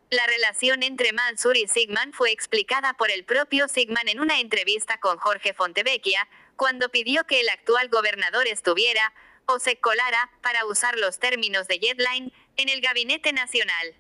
La 0.10 0.26
relación 0.28 0.84
entre 0.84 1.14
Mansur 1.14 1.56
y 1.56 1.68
Sigman 1.68 2.12
fue 2.14 2.32
explicada 2.32 2.94
por 2.94 3.12
el 3.12 3.24
propio 3.24 3.68
Sigman 3.68 4.10
en 4.10 4.20
una 4.20 4.40
entrevista 4.40 5.00
con 5.00 5.18
Jorge 5.18 5.54
Fontevecchia, 5.54 6.28
cuando 6.56 6.90
pidió 6.90 7.26
que 7.26 7.40
el 7.40 7.50
actual 7.50 7.90
gobernador 7.90 8.48
estuviera, 8.48 9.14
o 9.46 9.60
se 9.60 9.78
colara, 9.78 10.30
para 10.42 10.66
usar 10.66 10.98
los 10.98 11.20
términos 11.20 11.68
de 11.68 11.80
Yedline, 11.80 12.34
en 12.58 12.70
el 12.70 12.82
gabinete 12.82 13.32
nacional. 13.34 13.96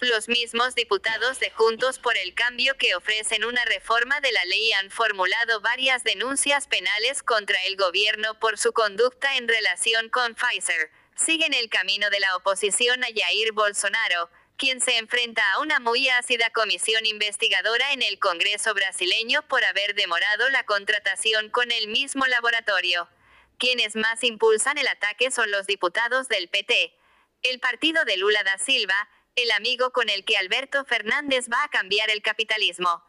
Los 0.00 0.28
mismos 0.28 0.76
diputados 0.76 1.40
de 1.40 1.50
Juntos 1.50 1.98
por 1.98 2.16
el 2.16 2.32
Cambio 2.32 2.76
que 2.76 2.94
ofrecen 2.94 3.44
una 3.44 3.64
reforma 3.64 4.20
de 4.20 4.30
la 4.30 4.44
ley 4.44 4.72
han 4.72 4.92
formulado 4.92 5.60
varias 5.60 6.04
denuncias 6.04 6.68
penales 6.68 7.24
contra 7.24 7.64
el 7.64 7.76
gobierno 7.76 8.38
por 8.38 8.58
su 8.58 8.72
conducta 8.72 9.36
en 9.36 9.48
relación 9.48 10.08
con 10.08 10.36
Pfizer. 10.36 10.92
Siguen 11.16 11.52
el 11.52 11.68
camino 11.68 12.10
de 12.10 12.20
la 12.20 12.36
oposición 12.36 13.02
a 13.02 13.08
Jair 13.08 13.50
Bolsonaro, 13.50 14.30
quien 14.56 14.80
se 14.80 14.98
enfrenta 14.98 15.42
a 15.52 15.58
una 15.58 15.80
muy 15.80 16.08
ácida 16.10 16.50
comisión 16.50 17.04
investigadora 17.04 17.92
en 17.92 18.02
el 18.02 18.20
Congreso 18.20 18.74
brasileño 18.74 19.42
por 19.48 19.64
haber 19.64 19.96
demorado 19.96 20.48
la 20.50 20.62
contratación 20.62 21.50
con 21.50 21.72
el 21.72 21.88
mismo 21.88 22.24
laboratorio. 22.26 23.08
Quienes 23.58 23.96
más 23.96 24.22
impulsan 24.22 24.78
el 24.78 24.86
ataque 24.86 25.32
son 25.32 25.50
los 25.50 25.66
diputados 25.66 26.28
del 26.28 26.48
PT. 26.48 26.94
El 27.42 27.58
partido 27.58 28.04
de 28.04 28.16
Lula 28.16 28.44
da 28.44 28.58
Silva, 28.58 29.08
el 29.42 29.52
amigo 29.52 29.92
con 29.92 30.08
el 30.08 30.24
que 30.24 30.36
Alberto 30.36 30.84
Fernández 30.84 31.48
va 31.52 31.62
a 31.62 31.68
cambiar 31.68 32.10
el 32.10 32.22
capitalismo. 32.22 33.04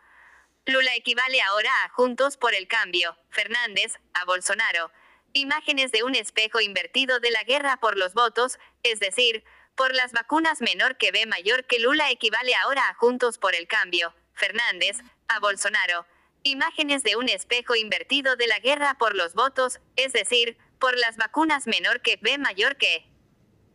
Lula 0.65 0.95
equivale 0.95 1.41
ahora 1.41 1.71
a 1.83 1.89
Juntos 1.89 2.37
por 2.37 2.53
el 2.53 2.67
Cambio, 2.67 3.17
Fernández, 3.29 3.99
a 4.13 4.25
Bolsonaro. 4.25 4.91
Imágenes 5.33 5.91
de 5.91 6.03
un 6.03 6.13
espejo 6.13 6.61
invertido 6.61 7.19
de 7.19 7.31
la 7.31 7.43
guerra 7.43 7.77
por 7.77 7.97
los 7.97 8.13
votos, 8.13 8.59
es 8.83 8.99
decir, 8.99 9.43
por 9.75 9.95
las 9.95 10.11
vacunas 10.11 10.61
menor 10.61 10.97
que 10.97 11.11
B 11.11 11.25
mayor 11.25 11.65
que 11.65 11.79
Lula 11.79 12.11
equivale 12.11 12.53
ahora 12.55 12.87
a 12.89 12.93
Juntos 12.93 13.39
por 13.39 13.55
el 13.55 13.67
Cambio, 13.67 14.13
Fernández, 14.33 14.97
a 15.27 15.39
Bolsonaro. 15.39 16.05
Imágenes 16.43 17.01
de 17.01 17.15
un 17.15 17.27
espejo 17.27 17.75
invertido 17.75 18.35
de 18.35 18.47
la 18.47 18.59
guerra 18.59 18.97
por 18.99 19.15
los 19.15 19.33
votos, 19.33 19.79
es 19.95 20.13
decir, 20.13 20.57
por 20.79 20.95
las 20.97 21.17
vacunas 21.17 21.65
menor 21.65 22.01
que 22.01 22.17
B 22.21 22.37
mayor 22.37 22.77
que. 22.77 23.05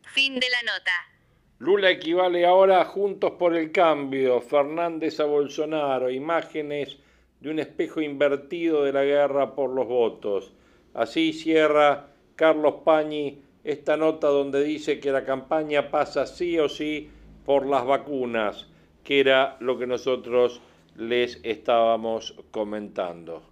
Fin 0.04 0.38
de 0.38 0.48
la 0.50 0.62
nota. 0.62 1.13
Lula 1.60 1.88
equivale 1.88 2.44
ahora 2.44 2.80
a 2.80 2.84
Juntos 2.84 3.32
por 3.38 3.54
el 3.54 3.70
Cambio, 3.70 4.40
Fernández 4.40 5.20
a 5.20 5.24
Bolsonaro, 5.24 6.10
imágenes 6.10 6.98
de 7.38 7.48
un 7.48 7.60
espejo 7.60 8.00
invertido 8.00 8.82
de 8.82 8.92
la 8.92 9.04
guerra 9.04 9.54
por 9.54 9.70
los 9.70 9.86
votos. 9.86 10.52
Así 10.94 11.32
cierra 11.32 12.08
Carlos 12.34 12.76
Pañi 12.84 13.40
esta 13.62 13.96
nota 13.96 14.26
donde 14.26 14.64
dice 14.64 14.98
que 14.98 15.12
la 15.12 15.24
campaña 15.24 15.90
pasa 15.90 16.26
sí 16.26 16.58
o 16.58 16.68
sí 16.68 17.08
por 17.46 17.66
las 17.66 17.86
vacunas, 17.86 18.66
que 19.04 19.20
era 19.20 19.56
lo 19.60 19.78
que 19.78 19.86
nosotros 19.86 20.60
les 20.96 21.40
estábamos 21.44 22.34
comentando. 22.50 23.42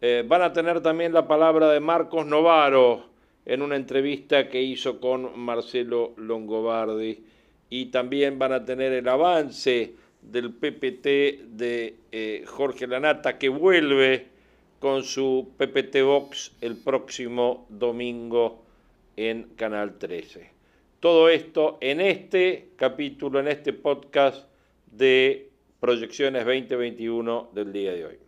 Eh, 0.00 0.24
van 0.26 0.42
a 0.42 0.52
tener 0.52 0.80
también 0.80 1.12
la 1.12 1.26
palabra 1.26 1.70
de 1.70 1.80
Marcos 1.80 2.24
Novaro 2.24 3.06
en 3.44 3.62
una 3.62 3.74
entrevista 3.74 4.48
que 4.48 4.62
hizo 4.62 5.00
con 5.00 5.38
Marcelo 5.38 6.12
Longobardi 6.16 7.31
y 7.72 7.86
también 7.86 8.38
van 8.38 8.52
a 8.52 8.66
tener 8.66 8.92
el 8.92 9.08
avance 9.08 9.94
del 10.20 10.52
PPT 10.52 11.06
de 11.56 11.96
eh, 12.12 12.44
Jorge 12.46 12.86
Lanata 12.86 13.38
que 13.38 13.48
vuelve 13.48 14.26
con 14.78 15.02
su 15.04 15.52
PPT 15.56 16.02
Box 16.02 16.52
el 16.60 16.76
próximo 16.76 17.66
domingo 17.70 18.62
en 19.16 19.44
Canal 19.56 19.96
13. 19.96 20.50
Todo 21.00 21.30
esto 21.30 21.78
en 21.80 22.02
este 22.02 22.72
capítulo, 22.76 23.40
en 23.40 23.48
este 23.48 23.72
podcast 23.72 24.46
de 24.90 25.48
Proyecciones 25.80 26.44
2021 26.44 27.52
del 27.54 27.72
día 27.72 27.94
de 27.94 28.04
hoy 28.04 28.18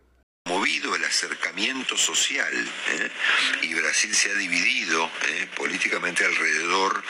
el 0.65 1.05
acercamiento 1.05 1.97
social 1.97 2.53
¿eh? 2.89 3.11
y 3.63 3.75
Brasil 3.75 4.15
se 4.15 4.31
ha 4.31 4.35
dividido 4.35 5.11
¿eh? 5.29 5.47
políticamente 5.55 6.25
alrededor 6.25 7.03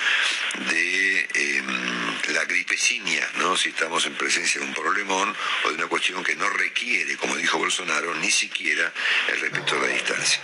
de 0.71 1.29
em, 1.35 2.35
la 2.35 2.45
gripecinia, 2.45 3.29
¿no? 3.37 3.57
si 3.57 3.69
estamos 3.71 4.07
en 4.07 4.15
presencia 4.15 4.61
de 4.61 4.67
un 4.67 4.75
problemón 4.75 5.35
o 5.65 5.69
de 5.69 5.75
una 5.75 5.87
cuestión 5.87 6.23
que 6.25 6.35
no 6.35 6.49
requiere, 6.51 7.17
como 7.17 7.37
dijo 7.37 7.59
Bolsonaro, 7.59 8.15
ni 8.17 8.31
siquiera 8.31 8.93
el 9.29 9.41
respeto 9.41 9.77
a 9.77 9.83
la 9.83 9.89
distancia. 9.89 10.41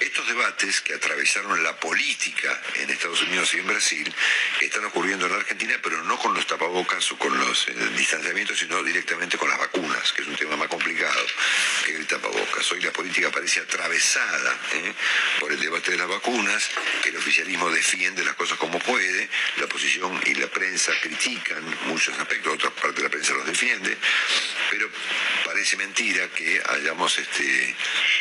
Estos 0.00 0.26
debates 0.26 0.80
que 0.80 0.94
atravesaron 0.94 1.62
la 1.62 1.78
política 1.78 2.60
en 2.76 2.90
Estados 2.90 3.22
Unidos 3.22 3.52
y 3.54 3.58
en 3.58 3.66
Brasil 3.66 4.14
están 4.60 4.84
ocurriendo 4.84 5.26
en 5.26 5.32
la 5.32 5.38
Argentina, 5.38 5.74
pero 5.82 6.02
no 6.04 6.18
con 6.18 6.34
los 6.34 6.46
tapabocas 6.46 7.10
o 7.12 7.18
con 7.18 7.38
los 7.38 7.68
eh, 7.68 7.74
distanciamientos, 7.96 8.58
sino 8.58 8.82
directamente 8.82 9.38
con 9.38 9.48
las 9.48 9.58
vacunas, 9.58 10.12
que 10.12 10.22
es 10.22 10.28
un 10.28 10.36
tema 10.36 10.56
más 10.56 10.68
complicado 10.68 11.26
que 11.84 11.96
el 11.96 12.06
tapabocas. 12.06 12.47
Hoy 12.70 12.80
la 12.82 12.90
política 12.92 13.30
parece 13.30 13.60
atravesada 13.60 14.60
¿eh? 14.74 14.92
por 15.40 15.50
el 15.50 15.60
debate 15.60 15.92
de 15.92 15.96
las 15.96 16.08
vacunas, 16.08 16.68
el 17.04 17.16
oficialismo 17.16 17.70
defiende 17.70 18.24
las 18.24 18.34
cosas 18.34 18.58
como 18.58 18.78
puede, 18.80 19.28
la 19.56 19.64
oposición 19.64 20.20
y 20.26 20.34
la 20.34 20.48
prensa 20.48 20.92
critican 21.00 21.64
muchos 21.86 22.18
aspectos, 22.18 22.54
otra 22.54 22.70
parte 22.70 22.96
de 22.96 23.04
la 23.04 23.08
prensa 23.08 23.32
los 23.34 23.46
defiende, 23.46 23.96
pero 24.70 24.90
parece 25.46 25.76
mentira 25.76 26.28
que 26.28 26.60
hayamos 26.68 27.18
este, 27.18 27.74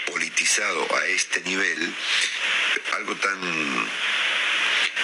politizado 0.05 0.88
a 0.95 1.05
este 1.07 1.41
nivel 1.41 1.93
algo 2.95 3.15
tan 3.15 3.89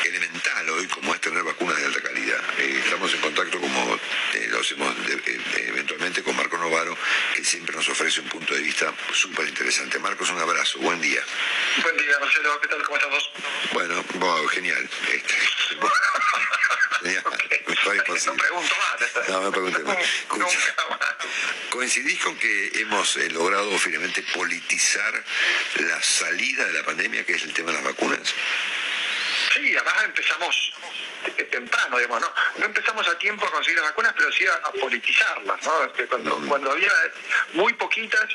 elemental 0.10 0.70
hoy 0.70 0.88
como 0.88 1.14
es 1.14 1.22
tener 1.22 1.44
vacunas 1.44 1.78
de 1.78 1.86
alta 1.86 2.02
calidad. 2.02 2.42
Eh, 2.60 2.82
estamos 2.84 3.14
en 3.14 3.22
contacto 3.22 3.60
como 3.60 4.00
eh, 4.34 4.48
lo 4.50 4.60
hacemos 4.60 4.96
eh, 5.08 5.42
eventualmente 5.68 6.24
con 6.24 6.36
Marco 6.36 6.58
Novaro, 6.58 6.98
que 7.36 7.44
siempre 7.44 7.76
nos 7.76 7.88
ofrece 7.90 8.22
un 8.22 8.30
punto 8.30 8.54
de 8.54 8.62
vista 8.62 8.94
súper 9.14 9.48
interesante. 9.48 10.00
Marcos, 10.00 10.30
un 10.30 10.40
abrazo, 10.40 10.80
buen 10.80 11.00
día. 11.02 11.22
Buen 11.82 11.98
día, 11.98 12.20
Marcelo, 12.20 12.60
¿qué 12.62 12.68
tal? 12.68 12.84
¿Cómo 12.84 12.98
estás 12.98 13.12
vos? 13.12 13.32
Bueno, 13.74 14.04
genial. 14.50 14.90
Este, 15.14 15.34
genial. 17.04 17.24
No 18.26 18.34
pregunto 18.36 18.76
más. 18.78 19.30
No, 19.30 19.42
me 19.42 19.52
pregunté 19.52 19.80
más. 19.80 19.98
¿Coincidís 21.70 22.20
con 22.22 22.38
que 22.38 22.72
hemos 22.76 23.16
logrado 23.32 23.78
finalmente 23.78 24.24
politizar 24.34 25.24
la 25.80 26.02
salida 26.02 26.66
de 26.66 26.74
la 26.74 26.84
pandemia, 26.84 27.26
que 27.26 27.34
es 27.34 27.44
el 27.44 27.54
tema 27.54 27.72
de 27.72 27.78
las 27.78 27.84
vacunas? 27.84 28.34
Sí, 29.54 29.76
además 29.76 30.04
empezamos 30.06 30.74
temprano, 31.52 31.98
digamos, 31.98 32.22
¿no? 32.22 32.34
No 32.58 32.66
empezamos 32.66 33.08
a 33.08 33.18
tiempo 33.18 33.46
a 33.46 33.52
conseguir 33.52 33.80
las 33.80 33.90
vacunas, 33.90 34.14
pero 34.18 34.32
sí 34.32 34.46
a, 34.48 34.72
politizarlas, 34.72 35.64
¿no? 35.64 35.84
Este, 35.86 36.06
cuando, 36.08 36.36
cuando 36.48 36.72
había 36.72 36.92
muy 37.54 37.74
poquitas, 37.74 38.28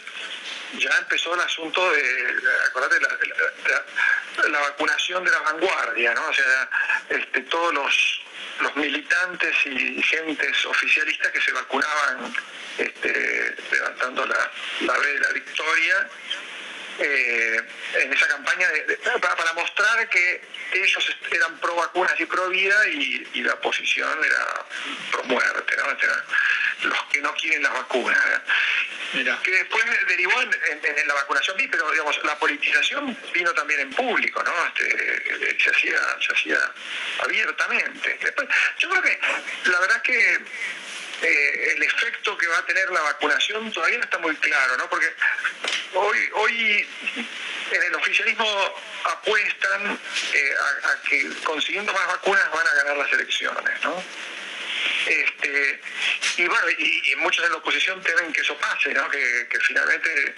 ya 0.75 0.91
empezó 0.99 1.35
el 1.35 1.41
asunto 1.41 1.91
de, 1.91 2.35
acordate, 2.69 3.01
la, 3.01 4.49
la, 4.49 4.61
vacunación 4.61 5.25
de 5.25 5.31
la 5.31 5.39
vanguardia, 5.41 6.15
¿no? 6.15 6.29
O 6.29 6.35
sea, 6.35 6.71
este, 7.09 7.41
todos 7.43 7.75
los, 7.75 8.21
los 8.61 8.77
militantes 8.77 9.57
y 9.67 10.03
gentes 10.03 10.65
oficialistas 10.67 11.33
que 11.33 11.41
se 11.41 11.53
vacunaban 11.53 12.33
este, 12.79 13.57
levantando 13.73 14.27
la, 14.27 14.51
la 14.81 14.99
de 14.99 15.19
la 15.19 15.29
victoria 15.31 16.09
eh, 17.01 17.63
en 17.95 18.13
esa 18.13 18.27
campaña 18.27 18.67
para, 19.21 19.53
mostrar 19.55 20.09
que 20.09 20.43
ellos 20.73 21.17
eran 21.31 21.59
pro 21.59 21.75
vacunas 21.75 22.19
y 22.19 22.27
pro 22.27 22.49
vida 22.49 22.89
y, 22.89 23.43
la 23.43 23.55
oposición 23.55 24.19
era 24.25 24.67
pro 25.11 25.25
muerte, 25.25 25.77
¿no? 25.77 26.89
los 26.89 27.03
que 27.05 27.21
no 27.21 27.35
quieren 27.35 27.63
las 27.63 27.73
vacunas. 27.73 28.19
Que 29.43 29.51
después 29.51 29.85
derivó 30.07 30.43
en, 30.43 31.09
la 31.09 31.15
vacunación, 31.15 31.57
pero 31.71 31.91
digamos, 31.91 32.23
la 32.25 32.39
politización 32.39 33.17
vino 33.33 33.55
también 33.55 33.81
en 33.81 33.91
público, 33.91 34.43
¿no? 34.43 34.53
Este, 34.67 35.57
se, 35.59 35.71
hacía, 35.71 35.99
se 36.21 36.33
hacía 36.33 36.59
abiertamente. 37.25 38.19
Después, 38.21 38.49
yo 38.79 38.91
creo 38.91 39.03
que 39.03 39.21
la 39.65 39.81
verdad 39.81 39.97
es 39.97 40.03
que 40.03 40.39
eh, 41.23 41.73
el 41.77 41.83
efecto 41.83 42.37
que 42.37 42.47
va 42.49 42.59
a 42.59 42.67
tener 42.67 42.91
la 42.91 43.01
vacunación 43.01 43.73
todavía 43.73 43.99
no 43.99 44.05
está 44.05 44.19
muy 44.19 44.37
claro, 44.37 44.77
¿no? 44.77 44.91
Porque 44.91 45.13
hoy, 45.95 46.19
hoy 46.35 46.87
en 47.71 47.83
el 47.83 47.95
oficialismo 47.95 48.47
apuestan 49.05 49.99
eh, 50.33 50.55
a, 50.85 51.09
que 51.09 51.29
consiguiendo 51.45 51.93
más 51.93 52.07
vacunas 52.07 52.51
van 52.53 52.67
a 52.67 52.75
ganar 52.75 52.97
las 52.97 53.13
elecciones, 53.13 53.85
¿no? 53.85 54.03
Este, 55.07 55.81
y 56.37 56.47
bueno, 56.47 56.71
y, 56.71 57.17
muchos 57.17 57.45
en 57.45 57.51
la 57.51 57.59
oposición 57.59 58.01
temen 58.03 58.33
que 58.33 58.43
eso 58.43 58.57
pase, 58.59 58.93
¿no? 58.93 59.09
que, 59.11 59.49
finalmente, 59.61 60.35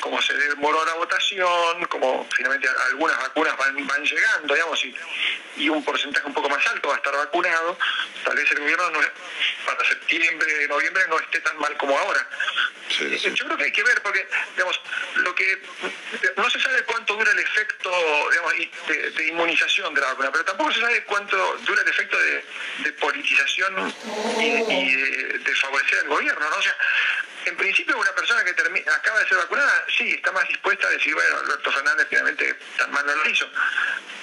como 0.00 0.20
se 0.20 0.34
demoró 0.34 0.84
la 0.84 0.94
votación, 0.94 1.84
como 1.88 2.26
finalmente 2.34 2.68
algunas 2.90 3.16
vacunas 3.18 3.56
van, 3.56 3.86
van 3.86 4.02
llegando, 4.02 4.54
digamos, 4.54 4.84
y, 4.84 4.94
y 5.58 5.68
un 5.68 5.84
porcentaje 5.84 6.26
un 6.26 6.34
poco 6.34 6.48
más 6.48 6.66
alto 6.66 6.88
va 6.88 6.94
a 6.94 6.96
estar 6.96 7.14
vacunado, 7.14 7.78
tal 8.24 8.36
vez 8.36 8.50
el 8.50 8.60
gobierno 8.60 8.90
no, 8.90 9.00
para 9.66 9.88
septiembre, 9.88 10.68
noviembre 10.68 11.04
no 11.08 11.18
esté 11.20 11.40
tan 11.40 11.58
mal 11.58 11.76
como 11.76 11.96
ahora. 11.96 12.26
Yo 12.98 13.44
creo 13.46 13.56
que 13.56 13.64
hay 13.64 13.72
que 13.72 13.82
ver, 13.82 14.02
porque 14.02 14.26
digamos, 14.56 14.80
lo 15.16 15.34
que 15.34 15.62
no 16.36 16.50
se 16.50 16.60
sabe 16.60 16.82
cuánto 16.84 17.14
dura 17.14 17.30
el 17.32 17.38
efecto 17.38 17.90
de, 19.16 19.26
inmunización 19.26 19.94
de 19.94 20.00
la 20.00 20.08
vacuna, 20.08 20.30
pero 20.30 20.44
tampoco 20.44 20.72
se 20.72 20.80
sabe 20.80 21.02
cuánto 21.04 21.36
dura 21.58 21.82
el 21.82 21.88
efecto 21.88 22.16
de, 22.18 22.92
politización 23.00 23.94
y, 24.38 24.94
de, 24.94 25.54
favorecer 25.56 25.98
al 26.00 26.08
gobierno. 26.08 26.48
¿no? 26.48 26.56
O 26.56 26.62
sea, 26.62 26.76
en 27.46 27.56
principio 27.56 27.98
una 27.98 28.12
persona 28.12 28.44
que 28.44 28.50
acaba 28.90 29.20
de 29.20 29.28
ser 29.28 29.38
vacunada, 29.38 29.86
sí, 29.96 30.10
está 30.10 30.32
más 30.32 30.46
dispuesta 30.48 30.86
a 30.86 30.90
decir, 30.90 31.14
bueno, 31.14 31.38
Alberto 31.38 31.72
Fernández 31.72 32.06
finalmente 32.08 32.54
tan 32.78 32.90
mal 32.90 33.04
no 33.06 33.14
lo 33.14 33.28
hizo. 33.28 33.48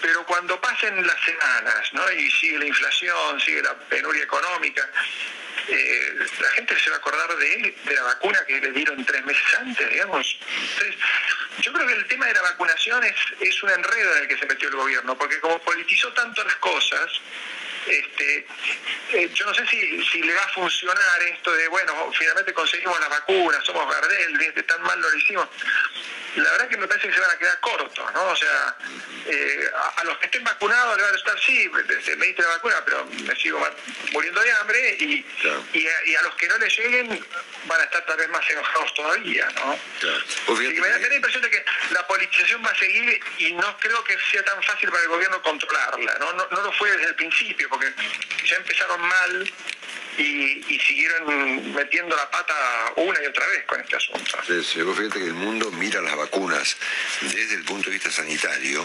Pero 0.02 0.26
cuando 0.26 0.60
pasen 0.60 1.06
las 1.06 1.22
semanas, 1.24 1.94
¿no? 1.94 2.12
Y 2.12 2.32
sigue 2.32 2.58
la 2.58 2.66
inflación, 2.66 3.40
sigue 3.40 3.62
la 3.62 3.76
penuria 3.76 4.24
económica, 4.24 4.90
eh, 5.68 6.16
la 6.40 6.50
gente 6.52 6.80
se 6.80 6.90
va 6.90 6.98
a 6.98 7.00
acordar 7.00 7.36
de 7.38 7.54
él, 7.54 7.76
de 7.86 7.96
la 7.96 8.04
vacuna 8.04 8.44
que 8.46 8.60
le 8.60 8.72
dieron 8.72 9.04
tres 9.06 9.24
meses 9.26 9.44
antes, 9.60 9.90
digamos. 9.90 10.40
Entonces, 10.74 10.96
yo 11.60 11.74
creo 11.74 11.88
que 11.88 11.94
el 11.94 12.08
tema 12.08 12.28
de 12.28 12.34
la 12.34 12.42
vacunación 12.42 13.04
es, 13.04 13.16
es 13.40 13.64
un 13.64 13.70
enredo 13.70 14.16
en 14.16 14.24
el 14.24 14.28
que 14.28 14.38
se 14.38 14.46
metió 14.46 14.70
el 14.70 14.76
gobierno, 14.76 15.18
porque 15.18 15.40
como 15.40 15.60
politizó 15.60 16.12
tanto 16.14 16.44
las 16.44 16.56
cosas, 16.56 17.12
este, 17.88 18.46
eh, 19.14 19.30
yo 19.34 19.46
no 19.46 19.54
sé 19.54 19.66
si, 19.68 20.04
si, 20.06 20.22
le 20.22 20.34
va 20.34 20.44
a 20.44 20.50
funcionar 20.50 21.24
esto 21.24 21.52
de, 21.54 21.68
bueno, 21.68 22.12
finalmente 22.18 22.54
conseguimos 22.54 23.00
la 23.00 23.08
vacuna, 23.10 23.60
somos 23.64 23.94
Gardel, 23.94 24.66
tan 24.66 24.82
mal 24.84 25.00
lo 25.00 25.16
hicimos 25.16 25.48
la 26.36 26.52
verdad 26.52 26.70
que 26.70 26.78
me 26.78 26.88
parece 26.88 27.08
que 27.10 27.14
se 27.14 27.20
van 27.20 27.32
a 27.32 27.38
quedar 27.38 27.60
cortos, 27.60 28.14
¿no? 28.14 28.28
O 28.28 28.36
sea, 28.36 28.76
eh, 29.26 29.70
a, 29.98 30.04
los 30.06 30.18
que 30.18 30.26
estén 30.26 30.44
vacunados 30.44 30.96
le 30.96 31.04
van 31.04 31.14
a 31.14 31.18
estar, 31.18 31.40
sí, 31.40 31.70
me 31.70 32.26
diste 32.26 32.42
la 32.42 32.50
vacuna, 32.50 32.76
pero 32.86 33.06
me 33.06 33.36
sigo 33.36 33.60
muriendo 34.14 34.42
de 34.42 34.52
hambre, 34.54 34.98
y, 35.00 35.26
y, 35.74 36.16
a, 36.16 36.22
los 36.22 36.36
que 36.36 36.48
no 36.48 36.58
le 36.58 36.70
lleguen 36.70 37.26
van 37.66 37.82
a 37.82 37.84
estar 37.84 38.06
tal 38.06 38.18
vez 38.18 38.30
más 38.30 38.50
enojados 38.50 38.94
todavía, 38.94 39.50
¿no? 39.56 39.74
Así 39.74 40.74
que 40.74 40.82
me 40.82 40.90
da 40.90 41.00
la 41.00 41.16
impresión 41.16 41.44
de 41.44 41.50
que 41.50 41.66
la 41.92 42.08
politización 42.08 42.64
va 42.66 42.70
a 42.70 42.76
seguir 42.76 43.20
y 43.38 43.54
no 43.54 43.78
creo 43.78 44.04
que 44.04 44.18
sea 44.32 44.44
tan 44.44 44.62
fácil 44.64 44.90
para 44.90 45.04
el 45.04 45.10
gobierno 45.10 45.42
controlarla, 45.42 46.18
¿no? 46.20 46.34
No, 46.34 46.48
no 46.50 46.62
lo 46.62 46.72
fue 46.74 46.92
desde 46.92 47.08
el 47.08 47.16
principio, 47.16 47.68
porque 47.72 47.92
ya 48.46 48.58
empezaron 48.58 49.02
mal 49.02 49.54
y, 50.18 50.80
siguieron 50.80 51.74
metiendo 51.74 52.16
la 52.16 52.30
pata 52.30 52.54
una 52.98 53.22
y 53.22 53.26
otra 53.28 53.48
vez 53.48 53.64
con 53.66 53.80
este 53.80 53.96
asunto. 53.96 54.38
Sí, 54.46 54.62
fíjate 54.64 55.20
que 55.20 55.26
el 55.26 55.34
mundo 55.34 55.72
mira 55.72 56.02
las 56.02 56.16
vacunas 56.16 56.78
desde 57.22 57.56
el 57.56 57.64
punto 57.64 57.90
de 57.90 57.96
vista 57.96 58.12
sanitario 58.12 58.84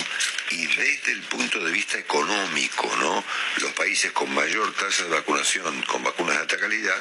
y 0.51 0.67
desde 0.67 1.13
el 1.13 1.23
punto 1.23 1.59
de 1.61 1.73
vista 1.73 1.99
económico, 1.99 2.95
¿no? 2.99 3.25
Los 3.59 3.73
países 3.73 4.13
con 4.13 4.33
mayor 4.35 4.73
tasa 4.75 5.05
de 5.05 5.11
vacunación 5.11 5.83
con 5.83 6.03
vacunas 6.05 6.37
de 6.37 6.43
alta 6.43 6.59
calidad 6.59 6.99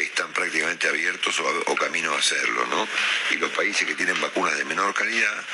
están 0.00 0.32
prácticamente 0.32 0.88
abiertos 0.88 1.40
o, 1.40 1.74
camino 1.76 2.12
a 2.12 2.18
hacerlo, 2.18 2.66
¿no? 2.66 2.86
Y 3.30 3.36
los 3.36 3.50
países 3.52 3.86
que 3.86 3.94
tienen 3.94 4.20
vacunas 4.20 4.56
de 4.56 4.64
menor 4.64 4.94
calidad 4.94 5.44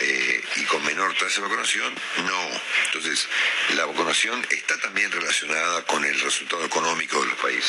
eh, 0.00 0.44
y 0.56 0.64
con 0.64 0.84
menor 0.84 1.14
tasa 1.14 1.36
de 1.36 1.48
vacunación, 1.48 1.92
no. 2.26 2.60
Entonces, 2.86 3.28
la 3.74 3.86
vacunación 3.86 4.46
está 4.50 4.78
también 4.78 5.10
relacionada 5.10 5.84
con 5.86 6.04
el 6.04 6.18
resultado 6.20 6.64
económico 6.64 7.20
de 7.20 7.28
los 7.28 7.38
países, 7.38 7.63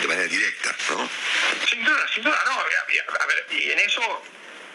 de 0.00 0.08
manera 0.08 0.26
directa, 0.26 0.74
¿no? 0.90 1.08
Sin 1.68 1.84
duda, 1.84 2.06
sin 2.14 2.24
duda, 2.24 2.42
no. 2.46 2.52
A 2.60 3.26
ver, 3.26 3.46
y 3.50 3.70
en 3.70 3.78
eso 3.80 4.22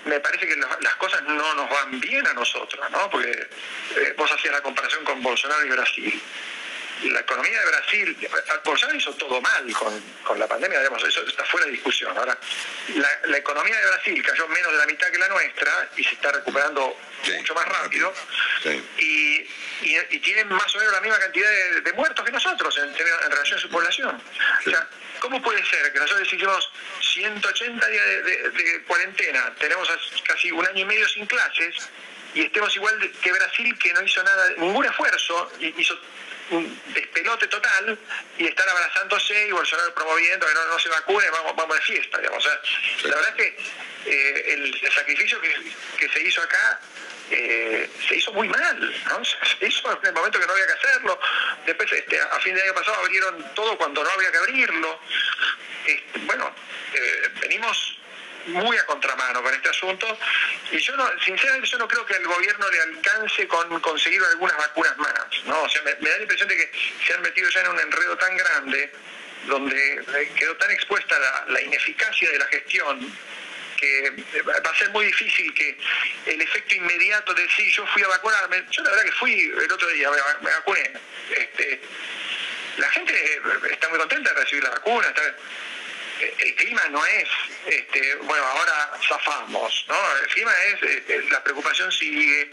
me 0.05 0.19
parece 0.19 0.47
que 0.47 0.55
las 0.55 0.95
cosas 0.95 1.21
no 1.23 1.53
nos 1.55 1.69
van 1.69 1.99
bien 1.99 2.25
a 2.27 2.33
nosotros, 2.33 2.89
¿no? 2.91 3.09
Porque 3.09 3.47
eh, 3.95 4.13
vos 4.17 4.31
hacías 4.31 4.53
la 4.53 4.61
comparación 4.61 5.03
con 5.05 5.21
Bolsonaro 5.21 5.65
y 5.65 5.69
Brasil. 5.69 6.21
La 7.03 7.19
economía 7.19 7.59
de 7.59 7.65
Brasil, 7.65 8.29
Bolsonaro 8.63 8.97
hizo 8.97 9.13
todo 9.15 9.41
mal 9.41 9.65
con, 10.23 10.39
la 10.39 10.47
pandemia, 10.47 10.79
digamos, 10.79 11.03
eso 11.03 11.25
está 11.27 11.43
fuera 11.45 11.65
de 11.65 11.73
discusión. 11.73 12.17
Ahora, 12.17 12.37
la, 13.25 13.37
economía 13.37 13.77
de 13.77 13.87
Brasil 13.87 14.23
cayó 14.23 14.47
menos 14.47 14.71
de 14.71 14.77
la 14.77 14.85
mitad 14.85 15.07
que 15.11 15.17
la 15.17 15.27
nuestra 15.27 15.89
y 15.97 16.03
se 16.03 16.11
está 16.15 16.31
recuperando 16.31 16.95
mucho 17.35 17.53
más 17.55 17.65
rápido. 17.67 18.13
Y, 18.97 19.47
y, 19.81 20.19
tienen 20.19 20.47
más 20.47 20.73
o 20.75 20.79
menos 20.79 20.93
la 20.93 21.01
misma 21.01 21.19
cantidad 21.19 21.49
de, 21.83 21.93
muertos 21.93 22.25
que 22.25 22.31
nosotros 22.31 22.77
en 22.77 22.95
relación 22.95 23.59
a 23.59 23.61
su 23.61 23.69
población. 23.69 24.21
O 24.65 24.69
sea, 24.69 24.87
¿cómo 25.19 25.41
puede 25.41 25.63
ser 25.65 25.91
que 25.91 25.99
nosotros 25.99 26.31
hicimos 26.33 26.71
180 27.13 27.87
días 27.87 28.05
de, 28.25 28.83
cuarentena, 28.87 29.53
tenemos 29.59 29.89
casi 30.23 30.51
un 30.51 30.65
año 30.65 30.81
y 30.81 30.85
medio 30.85 31.07
sin 31.07 31.25
clases, 31.25 31.89
y 32.33 32.41
estemos 32.41 32.75
igual 32.75 32.99
que 33.21 33.31
Brasil, 33.31 33.77
que 33.77 33.93
no 33.93 34.01
hizo 34.01 34.23
nada, 34.23 34.49
ningún 34.57 34.85
esfuerzo, 34.85 35.51
hizo 35.59 35.99
un 36.51 36.81
despelote 36.93 37.47
total 37.47 37.97
y 38.37 38.47
están 38.47 38.67
abrazándose 38.69 39.47
y 39.47 39.51
Bolsonaro 39.51 39.93
promoviendo 39.93 40.45
que 40.45 40.53
no, 40.53 40.79
se 40.79 40.89
vacune, 40.89 41.29
vamos, 41.29 41.55
vamos 41.55 41.75
de 41.75 41.81
fiesta, 41.81 42.17
digamos. 42.17 42.45
La 43.03 43.15
verdad 43.15 43.29
es 43.29 43.35
que 43.35 43.57
eh, 44.05 44.53
el, 44.53 44.91
sacrificio 44.91 45.39
que, 45.41 46.09
se 46.09 46.21
hizo 46.21 46.41
acá 46.41 46.79
eh, 47.31 47.89
se 48.07 48.15
hizo 48.15 48.33
muy 48.33 48.49
mal, 48.49 49.03
¿no? 49.09 49.25
Se 49.59 49.67
hizo 49.67 49.91
en 49.91 50.07
el 50.07 50.13
momento 50.13 50.39
que 50.39 50.45
no 50.45 50.53
había 50.53 50.67
que 50.67 50.73
hacerlo. 50.73 51.19
Después, 51.65 51.91
este, 51.93 52.19
a 52.19 52.39
fin 52.41 52.53
de 52.53 52.61
año 52.61 52.73
pasado 52.73 52.97
abrieron 52.97 53.55
todo 53.55 53.77
cuando 53.77 54.03
no 54.03 54.09
había 54.09 54.31
que 54.31 54.37
abrirlo. 54.37 54.99
Este, 55.85 56.19
bueno, 56.19 56.53
eh, 56.93 57.29
venimos 57.39 57.97
muy 58.47 58.77
a 58.77 58.85
contramano 58.85 59.41
con 59.41 59.53
este 59.53 59.69
asunto 59.69 60.17
y 60.71 60.77
yo 60.77 60.95
no, 60.95 61.09
sinceramente 61.23 61.67
yo 61.67 61.77
no 61.77 61.87
creo 61.87 62.05
que 62.05 62.15
al 62.15 62.25
gobierno 62.25 62.69
le 62.69 62.81
alcance 62.81 63.47
con 63.47 63.79
conseguir 63.79 64.21
algunas 64.31 64.57
vacunas 64.57 64.97
más, 64.97 65.27
¿no? 65.45 65.61
O 65.61 65.69
sea, 65.69 65.81
me, 65.83 65.91
da 65.93 66.17
la 66.17 66.21
impresión 66.21 66.49
de 66.49 66.57
que 66.57 66.71
se 67.05 67.13
han 67.13 67.21
metido 67.21 67.49
ya 67.49 67.61
en 67.61 67.67
un 67.69 67.79
enredo 67.79 68.17
tan 68.17 68.35
grande 68.35 68.91
donde 69.47 69.93
eh, 69.93 70.31
quedó 70.35 70.55
tan 70.57 70.71
expuesta 70.71 71.17
la, 71.47 71.61
ineficacia 71.61 72.29
de 72.31 72.39
la 72.39 72.45
gestión 72.47 73.17
que 73.77 74.07
eh, 74.07 74.41
va 74.43 74.53
a 74.53 74.75
ser 74.77 74.89
muy 74.91 75.05
difícil 75.05 75.53
que 75.53 75.77
el 76.27 76.41
efecto 76.41 76.75
inmediato 76.75 77.33
de 77.33 77.43
decir 77.43 77.71
yo 77.73 77.85
fui 77.87 78.03
a 78.03 78.07
vacunarme, 78.07 78.63
yo 78.71 78.83
la 78.83 78.91
verdad 78.91 79.05
que 79.05 79.11
fui 79.11 79.33
el 79.33 79.71
otro 79.71 79.87
día, 79.89 80.09
me, 80.41 80.51
vacuné. 80.51 80.91
Este, 81.29 81.81
la 82.77 82.89
gente 82.89 83.13
eh, 83.13 83.41
está 83.71 83.89
muy 83.89 83.99
contenta 83.99 84.33
de 84.33 84.39
recibir 84.41 84.63
la 84.63 84.69
vacuna, 84.69 85.07
está, 85.07 85.35
el 86.38 86.55
clima 86.55 86.82
no 86.89 87.05
es, 87.05 87.28
este, 87.65 88.15
bueno, 88.15 88.43
ahora 88.45 88.91
zafamos, 89.07 89.86
¿no? 89.88 90.17
El 90.21 90.28
clima 90.28 90.51
es, 90.65 90.84
este, 90.84 91.21
la 91.24 91.43
preocupación 91.43 91.91
sigue, 91.91 92.51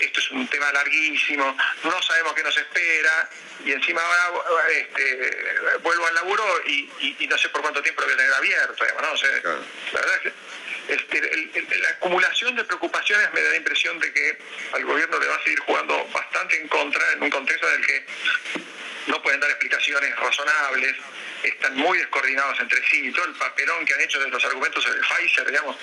esto 0.00 0.20
es 0.20 0.30
un 0.30 0.46
tema 0.48 0.72
larguísimo, 0.72 1.56
no 1.84 2.02
sabemos 2.02 2.34
qué 2.34 2.42
nos 2.42 2.56
espera, 2.56 3.28
y 3.64 3.72
encima 3.72 4.00
ahora 4.02 4.68
este, 4.70 5.30
vuelvo 5.82 6.06
al 6.06 6.14
laburo 6.14 6.44
y, 6.66 7.26
no 7.28 7.38
sé 7.38 7.48
por 7.50 7.62
cuánto 7.62 7.82
tiempo 7.82 8.00
lo 8.00 8.06
voy 8.08 8.14
a 8.14 8.16
tener 8.16 8.32
abierto, 8.32 8.84
¿no? 9.00 9.14
La 9.92 10.00
verdad 10.00 10.16
es 10.16 10.22
que 10.22 10.32
este, 10.88 11.78
la 11.78 11.88
acumulación 11.90 12.56
de 12.56 12.64
preocupaciones 12.64 13.32
me 13.32 13.42
da 13.42 13.50
la 13.50 13.56
impresión 13.56 13.98
de 14.00 14.12
que 14.12 14.38
al 14.72 14.84
gobierno 14.84 15.18
le 15.18 15.26
va 15.26 15.36
a 15.36 15.42
seguir 15.42 15.60
jugando 15.60 16.04
bastante 16.12 16.60
en 16.60 16.68
contra 16.68 17.12
en 17.12 17.22
un 17.22 17.30
contexto 17.30 17.68
en 17.68 17.80
el 17.80 17.86
que 17.86 18.04
no 19.06 19.22
pueden 19.22 19.40
dar 19.40 19.50
explicaciones 19.50 20.16
razonables, 20.16 20.96
están 21.42 21.76
muy 21.76 21.98
descoordinados 21.98 22.58
entre 22.60 22.86
sí, 22.88 23.06
y 23.06 23.12
todo 23.12 23.24
el 23.24 23.34
papelón 23.34 23.84
que 23.84 23.94
han 23.94 24.00
hecho 24.00 24.20
de 24.20 24.28
los 24.28 24.44
argumentos 24.44 24.84
de 24.84 25.00
Pfizer, 25.00 25.46
digamos, 25.46 25.76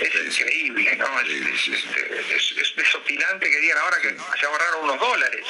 es 0.00 0.14
increíble, 0.14 0.96
¿no? 0.96 1.20
es, 1.20 2.52
es, 2.56 2.76
desopilante 2.76 3.50
que 3.50 3.60
digan 3.60 3.78
ahora 3.78 4.00
que 4.00 4.16
se 4.38 4.46
ahorraron 4.46 4.84
unos 4.84 5.00
dólares. 5.00 5.46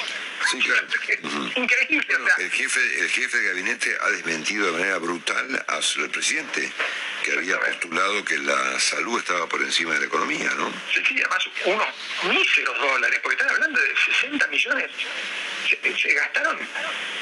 Sí, 0.51 0.59
claro. 0.59 0.87
increíble. 1.57 2.17
el, 2.39 2.51
jefe, 2.51 2.81
el 3.01 3.11
jefe 3.11 3.39
de 3.39 3.49
gabinete 3.49 3.97
ha 4.01 4.11
desmentido 4.11 4.67
de 4.67 4.73
manera 4.73 4.99
brutal 4.99 5.65
al 5.69 6.11
presidente, 6.11 6.71
que 7.25 7.33
había 7.33 7.59
postulado 7.59 8.25
que 8.25 8.37
la 8.39 8.79
salud 8.79 9.19
estaba 9.19 9.49
por 9.49 9.63
encima 9.63 9.95
de 9.95 10.01
la 10.01 10.07
economía, 10.07 10.51
¿no? 10.57 10.71
Sí, 10.93 11.03
sí, 11.07 11.15
además 11.21 11.49
unos 11.65 11.89
míseros 12.25 12.79
dólares, 12.79 13.19
porque 13.23 13.37
están 13.37 13.51
hablando 13.51 13.81
de 13.81 13.95
60 13.97 14.47
millones 14.49 14.91
se, 15.83 16.15
gastaron 16.15 16.59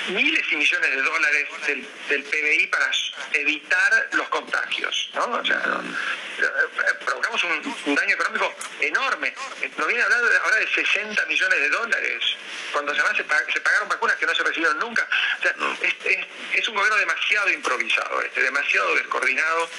miles 0.09 0.45
y 0.51 0.57
millones 0.57 0.91
de 0.91 1.03
dólares 1.03 1.49
del, 1.67 1.87
del, 2.09 2.23
PBI 2.25 2.67
para 2.69 2.91
evitar 3.33 4.09
los 4.13 4.29
contagios, 4.29 5.11
¿no? 5.15 5.25
O 5.27 5.45
sea, 5.45 5.81
provocamos 7.05 7.45
un, 7.45 7.95
daño 7.95 8.15
económico 8.15 8.55
enorme. 8.81 9.35
Nos 9.77 9.87
viene 9.87 10.03
hablando 10.03 10.29
ahora 10.45 10.57
de 10.57 10.69
60 10.69 11.27
millones 11.27 11.61
de 11.61 11.69
dólares, 11.69 12.25
cuando 12.73 12.93
además 12.93 13.17
se, 13.17 13.53
se 13.53 13.61
pagaron 13.61 13.89
vacunas 13.89 14.17
que 14.17 14.27
no 14.27 14.35
se 14.35 14.43
recibieron 14.43 14.79
nunca. 14.79 15.07
O 15.39 15.43
sea, 15.43 15.55
es, 16.55 16.69
un 16.69 16.75
gobierno 16.75 16.97
demasiado 16.97 17.51
improvisado, 17.51 18.23
este, 18.23 18.43
demasiado 18.43 18.95
descoordinado, 18.95 19.71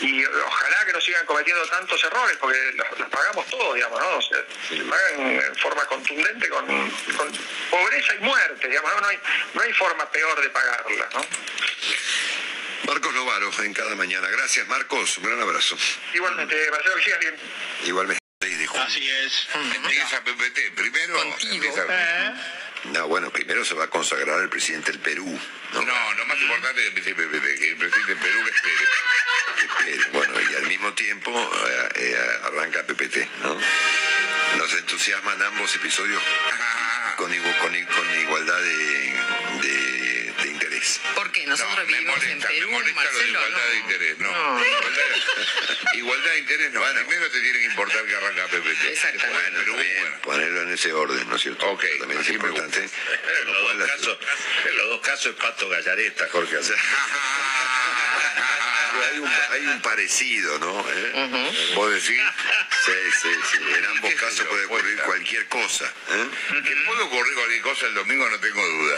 y 0.00 0.24
ojalá 0.24 0.84
que 0.84 0.92
no 0.92 1.00
sigan 1.00 1.24
cometiendo 1.24 1.64
tantos 1.66 2.02
errores, 2.04 2.36
porque 2.38 2.58
los, 2.74 3.08
pagamos 3.08 3.46
todos, 3.46 3.74
digamos, 3.74 4.00
¿no? 4.00 4.16
O 4.16 4.22
sea, 4.22 4.38
se 4.68 4.82
pagan 4.84 5.20
en 5.20 5.56
forma 5.56 5.84
contundente 5.86 6.48
con, 6.48 6.66
con 6.66 7.32
pobreza 7.70 8.05
y 8.14 8.24
muerte, 8.24 8.68
digamos, 8.68 8.90
¿no? 9.00 9.06
hay, 9.06 9.18
no 9.54 9.62
hay 9.62 9.72
forma 9.72 10.10
peor 10.10 10.40
de 10.40 10.48
pagarla, 10.50 11.08
¿no? 11.14 11.26
Marcos 12.86 13.14
Novaro, 13.14 13.50
en 13.62 13.74
cada 13.74 13.94
mañana. 13.96 14.28
Gracias, 14.28 14.66
Marcos. 14.68 15.18
Un 15.18 15.24
gran 15.24 15.40
abrazo. 15.40 15.76
Igualmente, 16.14 16.54
Marcelo, 16.70 16.94
que 16.96 17.02
sigas 17.02 17.20
bien. 17.20 17.34
Igualmente. 17.84 18.26
Así 18.78 19.08
es. 19.08 19.48
Empieza 19.74 20.22
PPT. 20.22 20.74
Primero. 20.76 21.22
¿Eh? 21.22 22.32
No, 22.92 23.08
bueno, 23.08 23.30
primero 23.30 23.64
se 23.64 23.74
va 23.74 23.84
a 23.84 23.90
consagrar 23.90 24.40
el 24.40 24.48
presidente 24.48 24.92
del 24.92 25.00
Perú. 25.00 25.40
No, 25.72 25.82
no, 25.82 26.14
lo 26.14 26.26
más 26.26 26.38
importante 26.40 26.86
es 26.86 26.94
que 26.94 27.10
el 27.10 27.76
presidente 27.76 28.14
del 28.14 28.18
Perú 28.18 28.38
espere. 28.46 30.10
Bueno, 30.12 30.34
y 30.40 30.54
al 30.54 30.66
mismo 30.66 30.92
tiempo 30.94 31.30
eh, 31.32 31.88
eh, 31.96 32.16
arranca 32.44 32.84
PPT, 32.84 33.16
¿no? 33.42 33.58
Nos 34.58 34.72
entusiasman 34.74 35.42
ambos 35.42 35.74
episodios 35.74 36.22
con, 37.16 37.30
con, 37.30 38.14
igualdad 38.20 38.60
de, 38.60 40.48
interés. 40.48 41.00
¿Por 41.14 41.32
qué? 41.32 41.46
Nosotros 41.46 41.86
vivimos 41.86 42.22
en 42.24 42.40
Perú, 42.40 42.70
Marcelo, 42.94 43.30
igualdad 43.30 43.68
de 43.70 43.78
interés, 43.78 44.18
no. 44.18 44.60
Igualdad, 45.94 46.30
de 46.30 46.38
interés 46.38 46.72
no. 46.72 46.82
Primero 46.82 47.30
te 47.30 47.40
tiene 47.40 47.58
que 47.58 47.64
importar 47.64 48.04
que 48.04 48.16
arranca 48.16 48.46
PPT. 48.48 48.84
Exactamente. 48.84 49.70
Bueno, 49.70 50.20
ponerlo 50.22 50.62
en 50.62 50.72
ese 50.72 50.92
orden, 50.92 51.28
¿no 51.28 51.36
es 51.36 51.42
cierto? 51.42 51.70
Ok. 51.70 51.84
También 52.00 52.20
es 52.20 52.28
importante. 52.28 52.80
En 52.80 53.46
los, 53.46 53.62
dos 53.62 53.88
casos, 53.88 54.18
en 54.66 54.76
los 54.76 54.88
dos 54.88 55.00
casos 55.00 55.26
es 55.26 55.34
Pato 55.34 55.68
Gallareta, 55.68 56.28
Jorge. 56.30 56.56
hay, 59.04 59.18
un, 59.18 59.30
hay 59.50 59.66
un 59.66 59.80
parecido, 59.80 60.58
¿no? 60.58 60.84
¿Eh? 60.90 61.52
¿Vos 61.74 61.90
decís? 61.92 62.20
Sí, 62.84 62.92
sí, 63.22 63.28
sí. 63.50 63.58
En 63.76 63.84
ambos 63.86 64.14
casos 64.14 64.46
puede 64.46 64.64
ocurrir 64.66 64.98
cualquier 65.02 65.46
cosa. 65.48 65.84
¿eh? 66.10 66.28
Que 66.50 66.76
puede 66.86 67.02
ocurrir 67.02 67.34
cualquier 67.34 67.62
cosa 67.62 67.86
el 67.86 67.94
domingo, 67.94 68.28
no 68.28 68.38
tengo 68.38 68.66
duda. 68.66 68.96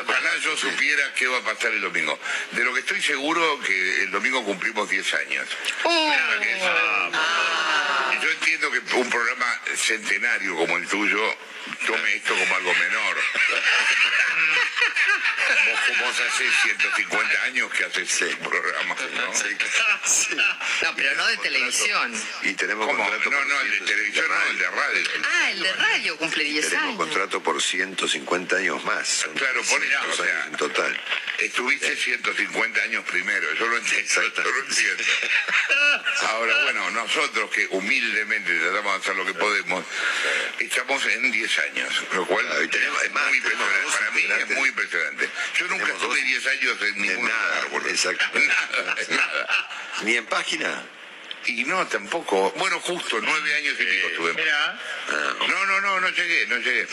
Ojalá 0.00 0.36
yo 0.38 0.56
supiera 0.56 1.12
qué 1.14 1.26
va 1.26 1.38
a 1.38 1.42
pasar 1.42 1.72
el 1.72 1.80
domingo. 1.80 2.18
De 2.52 2.64
lo 2.64 2.72
que 2.72 2.80
estoy 2.80 3.02
seguro, 3.02 3.60
que 3.60 4.02
el 4.04 4.10
domingo 4.10 4.44
cumplimos 4.44 4.88
10 4.88 5.14
años. 5.14 5.46
Oh. 5.84 6.14
Yo 8.22 8.30
entiendo 8.30 8.70
que 8.70 8.78
un 8.96 9.10
programa 9.10 9.60
centenario 9.76 10.56
como 10.56 10.76
el 10.76 10.88
tuyo 10.88 11.36
tome 11.86 12.14
esto 12.16 12.34
como 12.34 12.56
algo 12.56 12.74
menor. 12.74 13.16
Vos, 16.00 16.20
hace 16.20 16.50
150 16.50 17.42
años 17.44 17.72
que 17.72 17.84
haces 17.84 18.22
ese 18.22 18.36
programa, 18.36 18.94
¿no? 19.14 19.32
Sí, 20.04 20.36
No, 20.82 20.94
pero 20.96 21.14
no 21.16 21.26
de 21.26 21.36
televisión. 21.38 22.12
Y 22.42 22.54
tenemos 22.54 22.86
contrato 22.86 23.30
No, 23.30 23.44
no, 23.44 23.60
el 23.60 23.70
de 23.70 23.80
televisión 23.80 24.26
no, 24.28 24.50
el 24.50 24.58
de 24.58 24.70
radio. 24.70 25.08
Ah, 25.24 25.50
el 25.50 25.60
de 25.60 25.72
radio 25.72 26.16
cumple 26.16 26.44
10 26.44 26.68
tenemos 26.68 26.96
contrato 26.96 27.42
por 27.42 27.62
150 27.62 28.56
años 28.56 28.84
más. 28.84 29.26
claro, 29.36 29.62
por 29.62 29.84
eso, 29.84 29.98
o 30.10 30.24
sea, 30.24 30.46
en 30.46 30.56
total. 30.56 31.00
Estuviste 31.38 31.94
150 31.94 32.82
años 32.82 33.04
primero, 33.04 33.54
yo 33.54 33.68
lo 33.68 33.76
entiendo, 33.78 34.22
yo 34.34 34.42
lo 34.42 34.58
entiendo. 34.66 35.04
Ahora, 36.22 36.64
bueno, 36.64 36.90
nosotros 36.90 37.50
que 37.50 37.66
humildemente 37.70 38.58
tratamos 38.58 38.92
de 38.94 38.98
hacer 38.98 39.16
lo 39.16 39.24
que 39.24 39.34
podemos, 39.34 39.84
estamos 40.58 41.06
en 41.06 41.30
10 41.30 41.58
años, 41.60 42.04
lo 42.12 42.26
cual 42.26 42.44
es, 42.46 43.12
muy 43.12 43.36
impresionante. 43.38 43.92
Para 43.92 44.10
mí 44.10 44.26
es 44.38 44.58
muy 44.58 44.67
impresionante. 44.68 45.28
Yo 45.58 45.66
nunca 45.68 45.86
estuve 45.92 46.22
10 46.22 46.46
años 46.46 46.76
en 46.82 47.02
ningún 47.02 47.28
nada, 47.28 47.62
lugar, 47.70 47.88
Exacto. 47.88 48.24
Nada, 48.34 48.94
nada. 49.08 49.68
Ni 50.02 50.16
en 50.16 50.26
página. 50.26 50.84
Y 51.48 51.64
no, 51.64 51.86
tampoco. 51.86 52.52
Bueno, 52.58 52.78
justo, 52.80 53.18
nueve 53.22 53.54
años 53.54 53.74
y 53.80 53.84
pico 53.84 54.06
estuve. 54.08 54.34
Mira. 54.34 54.78
No, 55.48 55.66
no, 55.66 55.80
no, 55.80 56.00
no 56.00 56.08
llegué, 56.10 56.46
no 56.46 56.58
llegué. 56.58 56.86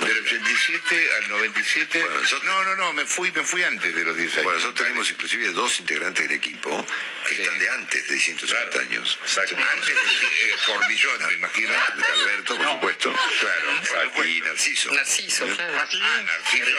Del 0.00 0.18
87 0.18 1.10
al 1.16 1.28
97. 1.30 2.06
no, 2.44 2.64
no, 2.64 2.76
no, 2.76 2.92
me 2.92 3.06
fui, 3.06 3.32
me 3.32 3.42
fui 3.42 3.62
antes 3.64 3.94
de 3.94 4.04
los 4.04 4.14
10 4.14 4.32
años. 4.34 4.44
Bueno, 4.44 4.58
nosotros 4.58 4.86
tenemos 4.86 5.10
inclusive 5.10 5.48
dos 5.52 5.80
integrantes 5.80 6.28
del 6.28 6.36
equipo 6.36 6.86
que 7.26 7.42
están 7.42 7.58
de 7.58 7.68
antes 7.70 8.08
de 8.08 8.18
150 8.18 8.78
años. 8.78 9.18
Exacto. 9.22 9.56
Antes 9.56 9.88
de 9.88 9.94
eh, 9.94 10.54
Cordillón, 10.66 11.26
me 11.26 11.32
imagino. 11.34 11.72
Alberto, 12.12 12.56
por 12.56 12.66
supuesto. 12.72 13.14
Claro. 13.40 14.26
Y 14.26 14.40
Narciso. 14.42 14.92
Narciso, 14.92 15.46
claro. 15.46 15.72
Ah, 15.78 16.22
Narciso. 16.22 16.66
Sí. 16.66 16.72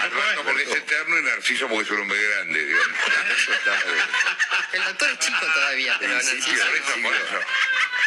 Alberto 0.00 0.44
porque 0.44 0.62
es 0.64 0.70
eterno 0.70 1.18
y 1.18 1.22
Narciso 1.22 1.68
porque 1.68 1.84
es 1.84 1.90
un 1.90 2.00
hombre 2.00 2.20
grande, 2.20 2.64
digamos. 2.64 2.98
El 4.72 4.84
doctor 4.84 5.10
es 5.10 5.18
chico 5.18 5.46
todavía, 5.54 5.96
pero 5.98 6.20
Sí, 6.20 6.40
sí. 6.42 6.50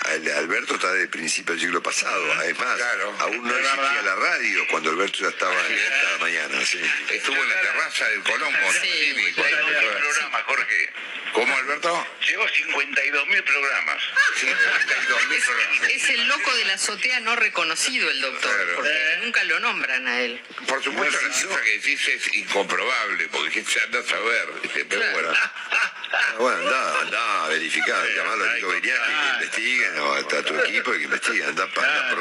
Al- 0.06 0.32
Alberto 0.38 0.76
está 0.76 0.92
de 0.94 1.08
principio 1.08 1.54
del 1.54 1.62
siglo 1.62 1.82
pasado, 1.84 2.34
además, 2.34 2.76
Claro. 2.78 3.16
aún 3.20 3.44
no 3.48 3.50
Es 3.56 3.60
existía 3.66 3.92
verdad. 3.94 4.04
la 4.06 4.16
radio 4.16 4.68
cuando 4.70 4.90
Alberto 4.92 5.20
ya 5.20 5.30
estaba 5.30 5.54
en 5.68 5.78
cada 6.02 6.18
mañana, 6.20 6.66
sí. 6.66 6.80
Estuvo 7.10 7.36
en 7.42 7.50
la 7.50 7.62
terraza 7.62 8.06
del 8.10 8.24
Colombo. 8.24 8.74
Sí, 8.82 9.14
¿no? 9.36 9.44
bueno. 9.44 9.58
programa, 10.00 10.44
Jorge. 10.46 10.90
¿Cómo, 11.34 11.56
Alberto? 11.58 12.08
Llegó 12.28 12.48
52 12.48 13.28
mil 13.28 13.44
programas. 13.44 14.04
52 14.40 15.28
mil 15.30 15.40
programas. 15.42 15.90
Es 15.90 16.10
el 16.10 16.28
loco 16.28 16.56
de 16.56 16.66
la 16.66 16.74
azotea 16.74 17.20
no 17.22 17.36
reconocido 17.36 18.10
el 18.10 18.22
doctor, 18.22 18.52
Claro. 18.56 18.76
porque 18.76 19.18
nunca 19.24 19.44
lo 19.46 19.60
nombran 19.60 20.08
a 20.08 20.20
él. 20.22 20.42
Por 20.68 20.84
supuesto, 20.84 21.20
la 21.28 21.34
cifra 21.34 21.62
que 21.62 21.72
decís 21.80 22.08
es 22.08 22.34
incomprobable, 22.36 23.28
porque 23.30 23.64
se 23.64 23.82
anda 23.82 24.00
a 24.00 24.04
saber. 24.04 24.48
Pero 24.74 24.88
Claro. 24.90 25.12
bueno. 25.14 25.34
Bueno, 26.38 26.58
andá, 26.60 27.00
andá 27.02 27.46
a 27.46 27.48
verificar, 27.50 28.06
llamalo 28.16 28.44
a 28.50 28.54
Nico 28.56 28.70
que 28.82 28.94
investiguen, 29.36 30.00
o 30.00 30.14
a 30.14 30.24
tu 30.28 30.60
equipo 30.60 30.94
y 30.94 30.98
que 31.00 31.04
investiguen, 31.06 31.48
andá, 31.50 31.68
pa- 31.68 31.82
andá 31.82 32.10
a 32.10 32.16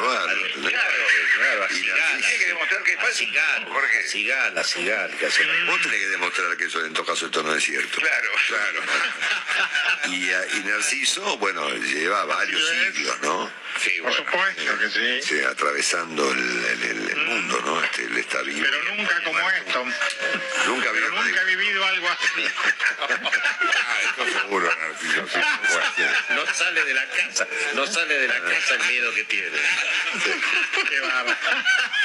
Claro, 1.40 1.66
Y 1.70 1.80
Tiene 1.80 2.38
que 2.38 2.46
demostrar 2.46 2.82
que 2.82 2.92
es 2.92 2.98
A 2.98 3.02
falso. 3.02 3.24
Jorge. 3.72 4.02
Cigala, 4.08 4.64
Cigala, 4.64 5.08
Vos 5.66 5.80
tenés 5.82 5.98
que 6.00 6.08
demostrar 6.08 6.56
que 6.56 6.64
eso 6.64 6.84
en 6.84 6.92
todo 6.92 7.06
caso 7.06 7.26
esto 7.26 7.42
no 7.42 7.54
es 7.54 7.64
cierto. 7.64 7.98
Claro, 8.00 8.30
claro. 8.48 8.82
Y, 10.12 10.30
ah, 10.32 10.42
y 10.54 10.58
Narciso, 10.64 11.38
bueno, 11.38 11.68
lleva 11.70 12.24
varios 12.26 12.62
siglos, 12.68 13.20
¿no? 13.22 13.50
Sí, 13.80 13.90
Por 14.00 14.10
bueno. 14.10 14.16
supuesto 14.16 14.78
que 14.78 14.90
sí. 14.90 15.22
Sí, 15.28 15.40
atravesando 15.44 16.30
el, 16.32 16.38
el- 16.66 16.82
el- 16.82 17.10
el 17.10 17.16
mundo, 17.26 17.60
¿no? 17.64 17.82
Este, 17.84 18.04
él 18.04 18.16
está 18.18 18.42
vivo. 18.42 18.60
Pero 18.62 18.82
nunca 18.94 19.22
como 19.24 19.50
esto. 19.50 19.84
Nunca 20.66 20.90
Pero 20.92 21.10
vio 21.10 21.22
nunca 21.22 21.40
he 21.42 21.44
vivido 21.44 21.84
algo 21.84 22.08
así. 22.08 22.44
Ah, 23.90 23.98
eso 24.02 24.38
seguro, 24.40 24.70
Narciso. 24.80 25.26
Sí, 25.28 25.38
bueno. 26.28 26.39
No 26.50 26.56
sale 26.56 26.84
de 26.84 26.94
la 26.94 27.06
casa, 27.06 27.46
no 27.74 27.86
sale 27.86 28.18
de 28.18 28.26
la 28.26 28.40
casa 28.40 28.74
el 28.74 28.86
miedo 28.88 29.14
que 29.14 29.24
tiene. 29.24 29.56
Qué 30.88 31.00
bárbaro. 31.00 31.36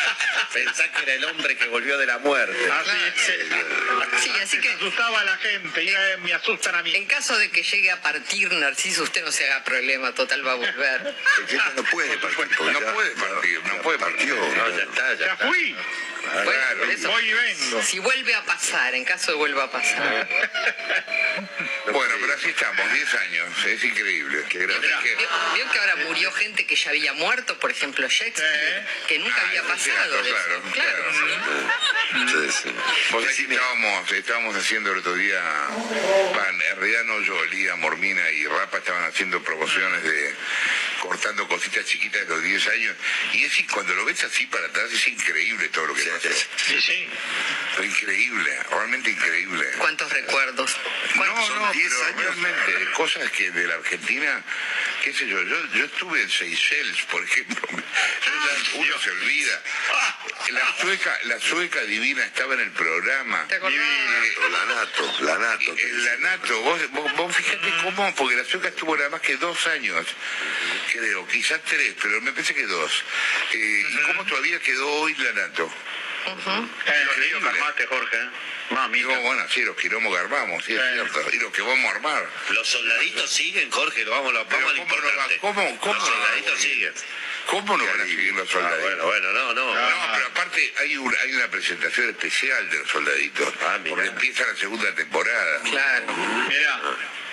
Pensá 0.53 0.91
que 0.91 1.03
era 1.03 1.13
el 1.15 1.25
hombre 1.25 1.55
que 1.57 1.67
volvió 1.67 1.97
de 1.97 2.05
la 2.05 2.17
muerte. 2.19 2.57
Así 2.71 2.91
es. 3.07 4.21
Sí, 4.23 4.31
así 4.41 4.59
que 4.61 4.69
Asustaba 4.69 5.21
a 5.21 5.23
la 5.23 5.37
gente 5.37 5.83
y 5.83 5.89
eh, 5.89 6.17
me 6.21 6.33
asustan 6.33 6.75
a 6.75 6.83
mí. 6.83 6.93
en 6.95 7.05
caso 7.05 7.37
de 7.37 7.49
que 7.49 7.63
llegue 7.63 7.91
a 7.91 8.01
partir 8.01 8.51
Narciso, 8.53 9.03
usted 9.03 9.23
no 9.23 9.31
se 9.31 9.45
haga 9.49 9.63
problema, 9.63 10.13
total 10.13 10.45
va 10.45 10.51
a 10.53 10.55
volver. 10.55 11.15
Ella 11.49 11.71
no 11.75 11.83
puede 11.83 12.17
partir. 12.17 12.47
No 12.61 12.79
ya- 12.79 12.93
puede 12.93 13.11
partir, 13.11 13.61
no 13.65 13.81
puede 13.81 13.99
partir. 13.99 14.29
No, 14.29 14.69
ya 14.69 14.83
está, 14.83 15.13
ya 15.13 15.19
Ya 15.25 15.33
está. 15.33 15.47
fui. 15.47 15.75
Bueno, 16.25 16.51
Claro. 16.51 16.83
eso, 16.85 17.09
Voy 17.11 17.23
y 17.29 17.33
vengo. 17.33 17.83
si 17.83 17.99
vuelve 17.99 18.33
a 18.33 18.43
pasar, 18.43 18.95
en 18.95 19.05
caso 19.05 19.31
de 19.31 19.37
vuelva 19.37 19.65
a 19.65 19.71
pasar. 19.71 20.27
Bueno, 21.91 22.13
pero 22.19 22.33
así 22.33 22.49
estamos, 22.49 22.91
10 22.93 23.13
años, 23.13 23.65
es 23.65 23.83
increíble. 23.83 24.43
Qué 24.49 24.57
grande. 24.59 24.87
¿Vio, 24.87 25.27
vio 25.53 25.71
que 25.71 25.79
ahora 25.79 25.95
murió 26.07 26.31
gente 26.31 26.65
que 26.65 26.75
ya 26.75 26.89
había 26.89 27.13
muerto, 27.13 27.57
por 27.59 27.71
ejemplo 27.71 28.07
Shakespeare, 28.09 28.85
que 29.07 29.19
nunca 29.19 29.39
había 29.47 29.61
Ah, 29.61 29.67
pasado. 29.67 29.94
Claro, 30.73 31.11
sí. 32.51 32.69
Vos 33.11 33.25
estábamos, 33.27 34.11
estábamos 34.11 34.55
haciendo 34.55 34.91
el 34.91 34.99
otro 34.99 35.13
día, 35.15 35.41
va, 35.41 36.49
en 36.49 36.77
realidad 36.77 37.03
no 37.05 37.21
yo, 37.21 37.45
Lía, 37.45 37.75
Mormina 37.75 38.29
y 38.31 38.45
Rapa 38.45 38.77
estaban 38.77 39.03
haciendo 39.05 39.41
promociones 39.43 40.03
de 40.03 40.35
cortando 41.01 41.47
cositas 41.47 41.85
chiquitas 41.85 42.21
de 42.27 42.33
los 42.35 42.43
10 42.43 42.67
años. 42.69 42.95
Y 43.33 43.43
es 43.43 43.53
cuando 43.71 43.93
lo 43.93 44.05
ves 44.05 44.23
así 44.23 44.45
para 44.47 44.65
atrás 44.67 44.91
es 44.91 45.07
increíble 45.07 45.67
todo 45.69 45.87
lo 45.87 45.93
que 45.93 46.01
Sí, 46.03 46.09
pasó. 46.09 46.29
sí. 46.57 46.81
Sí. 46.81 47.07
Increíble, 47.83 48.59
realmente 48.71 49.11
increíble. 49.11 49.65
¿Cuántos 49.77 50.11
recuerdos? 50.11 50.75
No, 51.15 51.45
son 51.47 51.59
no, 51.59 51.71
10 51.71 51.87
pero 51.89 52.05
años? 52.05 52.17
realmente, 52.41 52.91
cosas 52.93 53.29
que 53.31 53.51
de 53.51 53.67
la 53.67 53.75
Argentina, 53.75 54.43
qué 55.03 55.13
sé 55.13 55.27
yo, 55.27 55.41
yo, 55.43 55.57
yo 55.73 55.85
estuve 55.85 56.21
en 56.21 56.29
Seychelles, 56.29 57.01
por 57.11 57.23
ejemplo, 57.23 57.67
Yo 57.69 58.31
ya- 58.31 58.77
uno 58.79 58.99
se 58.99 59.09
olvida. 59.11 59.61
La 60.49 60.75
sueca, 60.79 61.19
la 61.23 61.39
sueca 61.39 61.81
divina 61.81 62.23
estaba 62.23 62.53
en 62.53 62.61
el 62.61 62.71
programa. 62.71 63.45
¿Te 63.47 63.55
acordás? 63.55 63.79
Eh, 63.79 64.33
La 64.51 64.65
NATO, 64.75 65.13
la 65.21 65.37
NATO. 65.37 65.73
dice. 65.73 65.91
la 65.93 66.17
NATO, 66.17 66.61
vos, 66.61 66.91
vos, 66.91 67.13
vos 67.15 67.35
fíjate 67.35 67.73
cómo, 67.83 68.15
porque 68.15 68.35
la 68.35 68.45
sueca 68.45 68.67
estuvo 68.69 68.95
nada 68.95 69.09
más 69.09 69.21
que 69.21 69.37
dos 69.37 69.65
años, 69.67 70.05
creo, 70.91 71.27
quizás 71.27 71.61
tres, 71.65 71.95
pero 72.01 72.21
me 72.21 72.31
parece 72.31 72.53
que 72.53 72.63
dos. 72.67 73.03
Eh, 73.53 73.83
¿Y 73.89 73.97
cómo 74.03 74.23
todavía 74.25 74.59
quedó 74.59 74.87
hoy 75.01 75.15
la 75.15 75.31
NATO? 75.33 75.71
Eh, 76.27 77.03
Los 77.05 77.17
líos 77.17 77.41
que 77.43 77.49
armaste, 77.49 77.85
Jorge. 77.87 78.17
¿eh? 78.17 78.29
Mamita. 78.71 79.07
Digo, 79.09 79.21
bueno, 79.21 79.47
sí, 79.49 79.61
los 79.61 79.75
quilombos 79.77 80.11
que 80.13 80.19
armamos, 80.21 80.65
sí, 80.65 80.73
es 80.73 80.81
cierto, 80.93 81.23
y 81.31 81.37
los 81.37 81.51
que 81.53 81.61
vamos 81.61 81.85
a 81.85 81.95
armar. 81.95 82.27
Los 82.49 82.67
soldaditos 82.67 83.29
siguen, 83.29 83.69
Jorge, 83.69 84.03
lo 84.05 84.11
vamos, 84.11 84.33
lo, 84.33 84.43
vamos 84.45 84.71
al 84.71 84.77
¿cómo 84.77 84.95
no 84.95 85.01
va- 85.01 85.07
importante. 85.09 85.37
cómo- 85.39 85.79
cómo 85.79 85.93
los 85.93 86.03
a 86.03 86.07
soldaditos 86.07 86.59
siguen. 86.59 86.93
¿Cómo 87.49 87.77
no 87.77 87.85
van 87.85 88.01
a 88.01 88.05
seguir 88.05 88.33
los 88.33 88.47
Ah, 88.49 88.51
soldaditos? 88.51 88.81
bueno, 88.83 89.05
bueno, 89.05 89.31
no, 89.33 89.53
no. 89.53 89.73
No, 89.73 90.11
pero 90.13 90.27
aparte 90.27 90.73
hay 90.79 90.97
una, 90.97 91.19
hay 91.21 91.33
una 91.33 91.47
presentación 91.49 92.09
especial 92.09 92.69
de 92.69 92.79
los 92.79 92.89
soldaditos, 92.89 93.53
Ah, 93.61 93.79
porque 93.87 94.07
empieza 94.07 94.45
la 94.47 94.55
segunda 94.55 94.93
temporada. 94.95 95.61
Claro. 95.61 96.05
Mirá. 96.47 96.81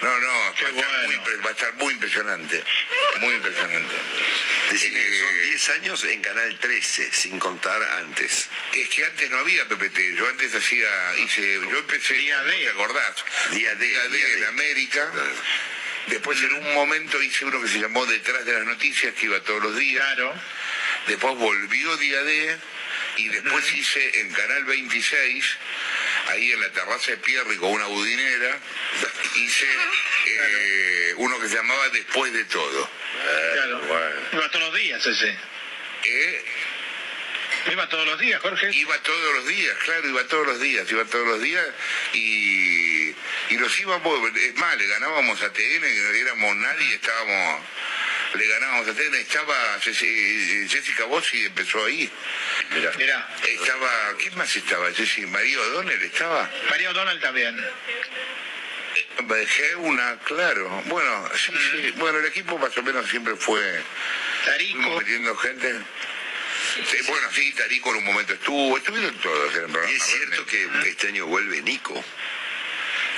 No, 0.03 0.19
no, 0.19 0.27
va 0.27 0.47
a, 0.49 0.51
estar 0.51 0.73
muy, 0.73 0.83
bueno. 0.83 1.23
impre- 1.23 1.45
va 1.47 1.49
a 1.49 1.53
estar 1.53 1.75
muy 1.75 1.95
impresionante, 1.95 2.65
muy 3.21 3.35
impresionante. 3.35 3.95
Decime 4.73 5.01
que 5.01 5.19
son 5.21 5.29
Eh, 5.29 5.43
10 5.45 5.69
años 5.71 6.05
en 6.05 6.21
Canal 6.23 6.59
13, 6.59 7.13
sin 7.13 7.39
contar 7.39 7.81
antes. 7.99 8.49
Es 8.73 8.89
que 8.89 9.05
antes 9.05 9.31
no 9.31 9.39
había 9.39 9.65
PPT, 9.69 10.17
yo 10.17 10.29
antes 10.29 10.53
hacía, 10.57 10.89
hice, 11.19 11.55
yo 11.71 11.79
empecé, 11.79 12.15
Día 12.15 12.43
D. 12.43 12.51
¿te 12.53 12.69
acordás? 12.71 13.15
Día 13.53 13.75
D, 13.77 13.87
Día 13.87 14.03
D 14.09 14.09
Día 14.17 14.27
en 14.35 14.41
D. 14.41 14.47
América. 14.49 15.13
Después 16.09 16.41
en 16.43 16.53
un 16.55 16.75
momento 16.75 17.23
hice 17.23 17.45
uno 17.45 17.61
que 17.61 17.69
se 17.69 17.79
llamó 17.79 18.05
Detrás 18.07 18.45
de 18.45 18.53
las 18.53 18.65
Noticias, 18.65 19.15
que 19.15 19.27
iba 19.27 19.41
todos 19.41 19.63
los 19.63 19.77
días. 19.77 20.05
Claro. 20.05 20.35
Después 21.07 21.37
volvió 21.37 21.97
Día 21.97 22.23
D 22.23 22.57
y 23.17 23.29
después 23.29 23.73
hice 23.75 24.21
en 24.21 24.33
Canal 24.33 24.65
26, 24.65 25.45
ahí 26.29 26.53
en 26.53 26.61
la 26.61 26.71
terraza 26.71 27.11
de 27.11 27.17
Pierri 27.19 27.57
con 27.57 27.71
una 27.71 27.87
budinera, 27.87 28.59
hice 29.37 29.67
eh, 30.27 31.15
uno 31.17 31.39
que 31.41 31.49
se 31.49 31.57
llamaba 31.57 31.89
Después 31.91 32.33
de 32.33 32.45
todo. 32.45 32.91
Claro. 33.55 33.81
bueno. 33.81 34.21
Iba 34.33 34.49
todos 34.51 34.71
los 34.71 34.75
días 34.81 35.05
ese. 35.07 35.37
Eh, 36.05 36.45
Iba 37.71 37.89
todos 37.89 38.07
los 38.07 38.19
días, 38.19 38.41
Jorge. 38.41 38.71
Iba 38.75 38.99
todos 38.99 39.35
los 39.37 39.47
días, 39.47 39.77
claro, 39.85 40.09
iba 40.09 40.25
todos 40.25 40.47
los 40.47 40.61
días, 40.61 40.91
iba 40.91 41.05
todos 41.05 41.27
los 41.27 41.43
días 41.43 41.67
y, 42.13 43.15
y 43.51 43.59
los 43.59 43.79
íbamos, 43.81 44.37
es 44.37 44.55
más, 44.57 44.77
le 44.77 44.87
ganábamos 44.87 45.41
a 45.43 45.53
TN, 45.53 45.85
éramos 46.17 46.57
nadie, 46.57 46.95
estábamos, 46.95 47.61
le 48.35 48.47
ganábamos 48.49 48.89
a 48.89 48.95
TN, 48.95 49.15
estaba 49.15 49.79
Jessica 49.81 51.05
Bossi, 51.05 51.47
empezó 51.47 51.85
ahí. 51.85 52.11
Mirá. 52.99 53.29
Estaba, 53.47 54.15
¿quién 54.19 54.37
más 54.37 54.55
estaba? 54.55 54.93
Jessy, 54.93 55.27
María 55.27 55.61
O'Donnell 55.61 56.03
estaba. 56.03 56.51
María 56.71 56.91
O'Donnell 56.91 57.21
también. 57.21 57.57
Dejé 59.23 59.77
una, 59.77 60.19
claro. 60.25 60.69
Bueno, 60.87 61.31
sí, 61.35 61.53
sí. 61.71 61.93
Bueno, 61.97 62.19
el 62.19 62.27
equipo 62.27 62.59
más 62.59 62.77
o 62.77 62.83
menos 62.83 63.09
siempre 63.09 63.37
fue, 63.37 63.81
Tarico. 64.45 64.99
metiendo 64.99 65.37
gente. 65.37 65.81
Sí, 66.75 66.97
bueno, 67.07 67.29
sí, 67.33 67.53
Tarico 67.53 67.91
en 67.91 67.97
un 67.97 68.05
momento 68.05 68.33
estuvo, 68.33 68.79
estuvieron 68.79 69.15
todos 69.19 69.55
en. 69.57 69.71
Y 69.91 69.95
es 69.95 70.03
cierto 70.03 70.47
que 70.47 70.69
este 70.89 71.09
año 71.09 71.27
vuelve 71.27 71.61
Nico. 71.61 72.03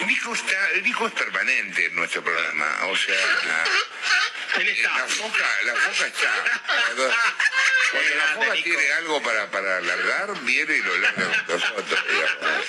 Nico, 0.07 0.35
está, 0.35 0.57
Nico 0.83 1.07
es 1.07 1.13
permanente 1.13 1.87
en 1.87 1.95
nuestro 1.95 2.23
programa, 2.25 2.87
o 2.87 2.97
sea, 2.97 3.15
Él 4.59 4.67
la 4.67 4.73
está. 4.73 5.07
foca, 5.09 5.47
la 5.65 5.75
foca 5.77 6.07
está. 6.07 6.45
Cuando 7.91 8.15
la 8.17 8.25
foca 8.35 8.53
tiene 8.63 8.93
algo 8.93 9.23
para, 9.23 9.51
para 9.51 9.77
alargar, 9.79 10.41
viene 10.43 10.77
y 10.77 10.83
lo 10.83 10.99
larga 10.99 11.45
con 11.47 11.55
nosotros. 11.61 12.01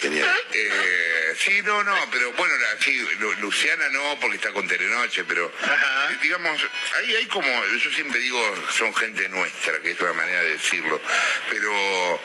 Genial. 0.02 0.40
Eh, 0.54 1.36
sí, 1.40 1.62
no, 1.64 1.84
no, 1.84 1.96
pero 2.12 2.32
bueno, 2.34 2.54
la, 2.58 2.82
sí, 2.82 2.98
Lu- 3.20 3.34
Luciana 3.36 3.90
no, 3.90 4.20
porque 4.20 4.36
está 4.38 4.52
con 4.52 4.68
Telenoche, 4.68 5.24
pero 5.26 5.52
Ajá. 5.64 6.12
eh, 6.12 6.18
digamos, 6.22 6.62
ahí 6.98 7.16
hay 7.16 7.26
como, 7.28 7.48
yo 7.78 7.92
siempre 7.92 8.20
digo, 8.20 8.56
son 8.78 8.94
gente 8.96 9.28
nuestra, 9.30 9.80
que 9.82 9.92
es 9.92 10.00
una 10.00 10.14
manera 10.14 10.42
de 10.42 10.52
decirlo, 10.52 11.02
pero 11.50 12.22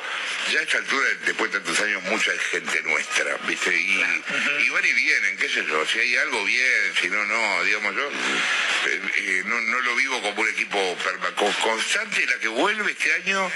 ya 0.53 0.61
a 0.61 0.63
esta 0.63 0.79
altura, 0.79 1.07
después 1.25 1.53
de 1.53 1.61
tantos 1.61 1.81
años, 1.81 2.03
mucha 2.05 2.33
gente 2.51 2.83
nuestra, 2.83 3.37
¿viste? 3.47 3.75
Y, 3.75 4.05
y 4.65 4.69
van 4.71 4.85
y 4.85 4.93
vienen, 4.93 5.37
qué 5.39 5.49
sé 5.49 5.65
yo, 5.67 5.87
si 5.87 5.99
hay 6.01 6.17
algo 6.17 6.45
bien, 6.45 6.95
si 7.01 7.09
no, 7.09 7.25
no, 7.25 7.65
digamos 7.65 7.95
yo, 7.95 8.09
eh, 8.11 9.01
eh, 9.17 9.43
no, 9.59 9.81
lo 9.81 9.97
vivo 9.97 10.23
como 10.23 10.43
un 10.43 10.49
equipo 10.49 10.79
constante, 11.63 12.27
la 12.27 12.39
que 12.39 12.49
vuelve 12.49 12.93
este 12.93 13.13
año, 13.15 13.51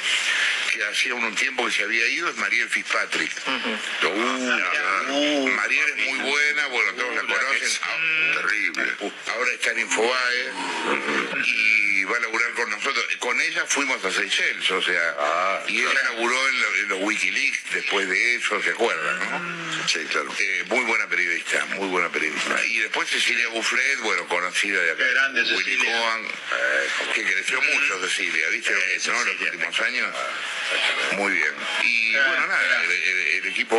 que 0.75 0.85
hacía 0.85 1.15
un 1.15 1.35
tiempo 1.37 1.65
que 1.67 1.73
se 1.73 1.85
había 1.85 2.07
ido, 2.09 2.29
es 2.29 2.37
Mariel 2.37 2.69
Fitzpatrick. 2.69 3.31
Uh, 4.03 5.49
Mariel 5.49 5.89
es 5.97 6.07
muy 6.07 6.19
buena, 6.31 6.67
bueno, 6.67 6.93
todos 6.95 7.15
la 7.15 7.21
conocen. 7.23 7.69
Ah, 7.83 8.33
Terrible. 8.35 8.85
Ahora 9.35 9.51
está 9.53 9.71
en 9.71 9.79
Infobae. 9.81 10.53
Y 11.47 12.05
va 12.05 12.17
a 12.17 12.21
laburar 12.21 12.51
con 12.53 12.71
nosotros. 12.71 13.05
Con 13.21 13.41
ella 13.41 13.65
fuimos 13.67 14.05
a 14.05 14.11
Seychelles, 14.11 14.71
o 14.71 14.83
sea, 14.83 15.15
Ah, 15.19 15.63
y 15.69 15.81
ella 15.81 16.01
laburó 16.05 16.49
en, 16.49 16.61
lo- 16.61 16.75
en 16.77 16.89
los 16.89 16.99
Wikileaks 17.03 17.73
después 17.73 18.09
de 18.09 18.35
eso, 18.35 18.61
¿se 18.63 18.71
acuerdan, 18.71 19.19
no? 19.31 19.89
Sí, 19.89 20.01
claro. 20.11 20.35
Eh, 20.39 20.65
muy 20.69 20.81
buena 20.85 21.07
periodista, 21.09 21.65
muy 21.77 21.89
buena 21.89 22.09
periodista. 22.11 22.65
Y 22.67 22.79
después 22.81 23.09
Cecilia 23.09 23.49
Bufflet, 23.49 24.01
bueno, 24.01 24.27
conocida 24.29 24.81
de 24.83 24.91
acá. 24.93 25.05
Qué 25.05 25.11
grande 25.13 25.43
Willy 25.43 25.57
Cecilia. 25.77 25.93
Cohen, 26.01 26.27
eh, 26.27 26.89
que 27.15 27.23
creció 27.25 27.61
mucho 27.63 28.01
Cecilia, 28.09 28.49
¿viste 28.49 28.73
lo 28.75 28.81
que 28.81 28.95
es, 28.97 29.07
no? 29.07 29.25
Los 29.25 29.41
últimos 29.41 29.81
años. 29.81 30.15
Muy 31.13 31.33
bien. 31.33 31.53
Y 31.83 32.13
bueno, 32.17 32.47
nada, 32.47 32.83
el, 32.85 32.91
el- 32.91 33.27
el 33.35 33.47
equipo 33.47 33.77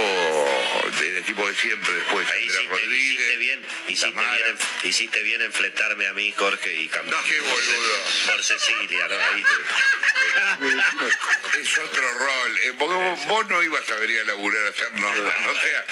el 1.02 1.18
equipo 1.18 1.48
de 1.48 1.56
siempre 1.56 1.92
después, 1.94 2.28
Ahí 2.32 2.46
hiciste, 2.46 2.68
Rodríguez. 2.68 3.04
hiciste 3.04 3.38
bien, 3.38 3.66
hiciste 3.88 4.22
bien, 4.22 4.48
en- 4.48 4.58
hiciste 4.90 5.24
bien 5.24 5.42
en 5.42 5.52
fletarme 5.54 6.08
a 6.08 6.14
mí, 6.14 6.32
Jorge, 6.38 6.74
y 6.74 6.88
cambiar. 6.88 7.18
No, 7.18 7.24
qué 7.28 7.40
boludo. 7.40 7.98
Por 8.28 8.44
Cecilia, 8.44 9.08
¿no? 9.08 9.16
Ahí 9.34 9.44
te- 9.44 11.60
Es 11.62 11.78
otro 11.78 12.14
rol. 12.14 12.60
eh, 12.64 12.74
porque 12.78 12.96
vos, 12.96 13.26
vos 13.28 13.48
no 13.50 13.64
ibas 13.64 13.90
a 13.90 13.96
venir 13.96 14.20
a 14.22 14.24
laburar 14.26 14.66
a 14.66 14.70
hacer 14.70 14.94
nota, 14.94 15.36
o 15.50 15.56
sea. 15.62 15.86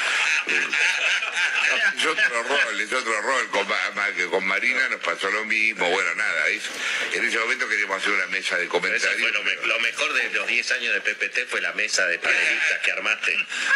Es 1.95 2.05
otro 2.05 2.43
rol, 2.43 2.81
es 2.81 2.93
otro 2.93 3.21
rol. 3.21 3.49
Con, 3.49 3.67
con 4.29 4.45
Marina 4.45 4.87
nos 4.89 4.99
pasó 5.01 5.29
lo 5.31 5.45
mismo. 5.45 5.89
Bueno, 5.89 6.13
nada. 6.15 6.47
es- 6.49 6.63
en 7.13 7.23
ese 7.25 7.39
momento 7.39 7.67
queríamos 7.69 7.97
hacer 8.01 8.11
una 8.11 8.27
mesa 8.27 8.57
de 8.57 8.67
comentarios. 8.67 9.31
lo 9.65 9.79
mejor 9.79 10.13
de 10.13 10.29
los 10.31 10.47
10 10.47 10.71
años 10.71 10.82
de 10.91 11.01
PPT 11.01 11.47
fue 11.47 11.61
la 11.61 11.71
mesa 11.73 12.05
de 12.07 12.19
panelistas 12.19 12.79
que 12.79 12.91
armaste 12.91 13.35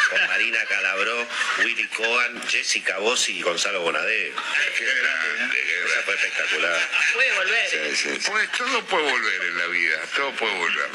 con 0.10 0.28
Marina 0.28 0.60
Calabró, 0.66 1.28
Willy 1.64 1.88
Cohen, 1.88 2.42
Jessica 2.48 2.98
Bossi 2.98 3.38
y 3.38 3.42
Gonzalo 3.42 3.82
Bonadé. 3.82 4.34
Qué 4.78 4.86
grande, 4.86 5.62
qué 5.62 5.86
Esa 5.86 6.02
fue 6.04 6.16
espectacular. 6.16 6.90
Puede 7.14 7.34
volver. 7.34 7.70
Sí, 7.70 7.96
sí, 7.96 8.20
sí. 8.20 8.30
Pues 8.30 8.52
todo 8.52 8.86
puede 8.86 9.12
volver 9.12 9.42
en 9.42 9.58
la 9.58 9.68
vida, 9.68 10.02
todo 10.16 10.32
puede 10.34 10.58
volver. 10.58 10.90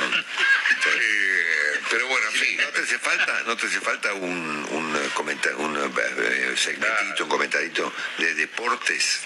Eh, 0.84 1.80
pero 1.90 2.06
bueno, 2.08 2.26
sí. 2.32 2.56
¿No 2.56 2.68
te 2.68 2.80
hace 2.80 2.98
falta, 2.98 3.42
no 3.46 3.56
te 3.56 3.66
hace 3.66 3.80
falta 3.80 4.12
un, 4.14 4.66
un, 4.70 4.96
un 4.96 4.96
eh, 4.96 6.56
segmentito, 6.56 7.24
un 7.24 7.30
comentarito 7.30 7.92
de 8.18 8.34
deportes? 8.34 9.20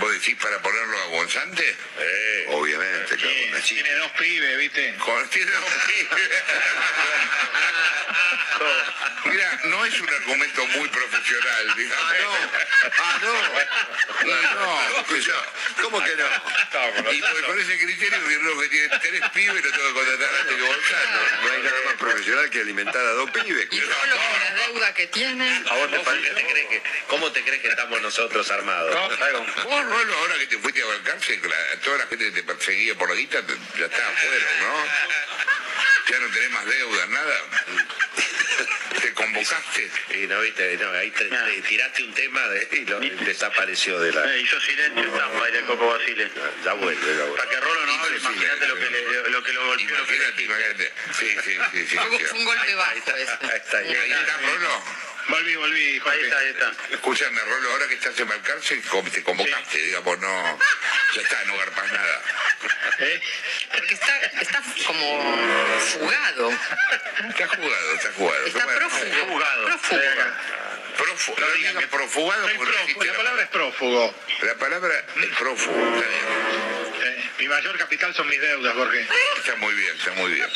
¿Vos 0.00 0.12
decís 0.12 0.36
para 0.40 0.58
ponerlo 0.60 0.98
a 0.98 1.04
Gonzante? 1.06 1.76
Eh, 1.98 2.44
Obviamente, 2.48 3.16
claro, 3.16 3.62
tiene 3.66 3.92
dos 3.94 4.10
pibes, 4.12 4.58
¿viste? 4.58 4.94
Con- 4.96 5.28
tiene 5.30 5.50
un 5.56 5.64
Mira, 9.24 9.60
no 9.64 9.84
es 9.84 10.00
un 10.00 10.08
argumento 10.08 10.66
muy 10.68 10.88
profesional, 10.88 11.74
digamos. 11.76 12.14
Ah, 12.98 13.18
no. 13.22 13.32
No, 14.22 14.98
Escucha, 15.00 15.32
¿Cómo 15.80 16.02
que 16.02 16.14
no? 16.16 16.24
Y 17.12 17.20
por, 17.20 17.42
con 17.46 17.58
ese 17.60 17.76
criterio, 17.78 18.20
Virgo 18.26 18.60
que 18.60 18.68
tiene 18.68 18.88
tres 19.00 19.22
pibes, 19.30 19.64
lo 19.64 19.70
tengo 19.72 19.88
que 19.88 19.94
contratar 19.94 20.34
antes 20.40 20.56
que 20.56 20.62
Gonzalo. 20.62 21.20
No 21.42 21.52
hay 21.52 21.62
nada 21.62 21.76
más 21.86 21.94
profesional 21.94 22.50
que 22.50 22.60
alimentar 22.60 23.04
a 23.04 23.10
dos 23.10 23.30
pibes. 23.30 23.68
Y 23.70 23.80
Rolo 23.80 24.16
con 24.16 24.40
la 24.44 24.54
deuda 24.66 24.94
que 24.94 25.06
tiene. 25.08 25.62
¿A 25.68 25.74
vos 25.74 25.90
te 25.90 25.98
parece? 26.00 26.30
¿Te 26.30 26.46
crees 26.46 26.68
que, 26.68 26.82
¿Cómo 27.08 27.32
te 27.32 27.42
crees 27.42 27.62
que 27.62 27.68
estamos 27.68 28.00
nosotros 28.00 28.50
armados? 28.50 28.94
Vos, 29.64 29.84
Rolo, 29.86 30.14
ahora 30.18 30.38
que 30.38 30.46
te 30.46 30.58
fuiste 30.58 30.82
a 30.82 30.86
Balcarce, 30.86 31.40
la- 31.42 31.80
toda 31.80 31.98
la 31.98 32.06
gente 32.06 32.24
que 32.26 32.32
te 32.32 32.42
perseguía 32.44 32.94
por 32.94 33.08
la 33.08 33.16
guita, 33.16 33.40
ya 33.78 33.86
está 33.86 34.08
afuera, 34.08 34.46
¿no? 34.60 34.86
Ya 36.12 36.18
no 36.20 36.28
tenés 36.32 36.50
más 36.50 36.66
deudas, 36.66 37.08
nada. 37.08 37.34
Te 39.00 39.12
convocaste. 39.12 39.90
Y 40.14 40.26
no, 40.26 40.40
viste, 40.40 40.76
no, 40.78 40.90
ahí 40.92 41.10
te, 41.10 41.24
te 41.24 41.62
tiraste 41.68 42.02
un 42.04 42.14
tema 42.14 42.46
de, 42.48 42.68
y 42.72 42.84
lo- 42.86 43.00
desapareció 43.00 43.98
de 44.00 44.12
la... 44.12 44.36
hizo 44.36 44.60
silencio 44.60 45.10
Zampa 45.16 45.50
y 45.50 45.56
el 45.56 45.64
Coco 45.66 45.86
Basile. 45.88 46.30
Ya 46.64 46.72
vuelve, 46.74 47.00
ya 47.16 47.24
vuelve. 47.24 47.36
Para 47.36 47.50
que 47.50 47.60
Rolo 47.60 47.86
no 47.86 47.92
hable, 47.94 48.16
imagínate 48.18 48.66
lo 48.68 48.74
que, 48.76 48.90
le, 48.90 49.30
lo 49.30 49.42
que 49.42 49.52
lo 49.52 49.66
golpeó. 49.66 49.98
lo 49.98 50.06
que 50.06 50.12
le- 50.12 50.18
Imagínate, 50.18 50.42
imagínate. 50.42 50.92
Sí, 51.18 51.36
sí, 51.44 51.58
sí, 51.72 51.86
sí. 51.86 51.96
Fue 51.96 52.18
sí. 52.18 52.24
fue 52.24 52.38
un 52.38 52.44
golpe 52.44 52.74
bajo 52.74 52.92
ese. 52.96 53.12
Ahí 53.12 53.22
está, 53.56 53.78
ahí 53.78 53.94
Ahí 53.94 54.12
está, 54.12 54.36
Rolo. 54.38 54.82
Volví, 55.28 55.54
volví, 55.56 55.82
Ahí 55.92 55.98
Jorge. 56.00 56.22
está, 56.24 56.38
ahí 56.38 56.48
está. 56.48 56.72
Escúchame, 56.90 57.40
Rolo, 57.40 57.70
ahora 57.72 57.88
que 57.88 57.94
estás 57.94 58.18
en 58.18 58.28
Balcarce, 58.28 58.80
com- 58.82 59.08
te 59.08 59.22
convocaste, 59.22 59.78
digamos, 59.78 60.18
no... 60.18 60.58
Ya 61.14 61.22
está, 61.22 61.44
no 61.44 61.56
garpas 61.58 61.92
nada. 61.92 62.22
¿Eh? 62.98 63.20
Porque 63.72 63.94
está, 63.94 64.18
está 64.40 64.62
como 64.86 65.78
fugado. 65.78 66.50
Está 67.28 67.48
jugado, 67.48 67.94
está 67.94 68.12
jugado. 68.16 68.46
Está 68.46 68.66
prófugo. 68.66 69.26
Jugado. 69.28 69.64
Prófugo. 69.66 70.00
Prófugo, 70.96 71.36
no 71.80 71.88
profugado 71.88 72.48
porque 72.56 72.58
no 72.58 72.70
prófugo, 72.70 73.04
la 73.04 73.14
palabra 73.14 73.42
es 73.42 73.48
prófugo. 73.48 74.14
La 74.42 74.54
palabra 74.56 75.04
es 75.22 75.36
prófugo, 75.36 75.96
está 75.96 76.08
bien. 76.08 76.24
Eh, 77.02 77.30
mi 77.38 77.48
mayor 77.48 77.78
capital 77.78 78.14
son 78.14 78.28
mis 78.28 78.40
deudas, 78.40 78.74
Jorge. 78.74 79.06
Está 79.38 79.56
muy 79.56 79.74
bien, 79.74 79.96
está 79.96 80.12
muy 80.12 80.32
bien. 80.32 80.48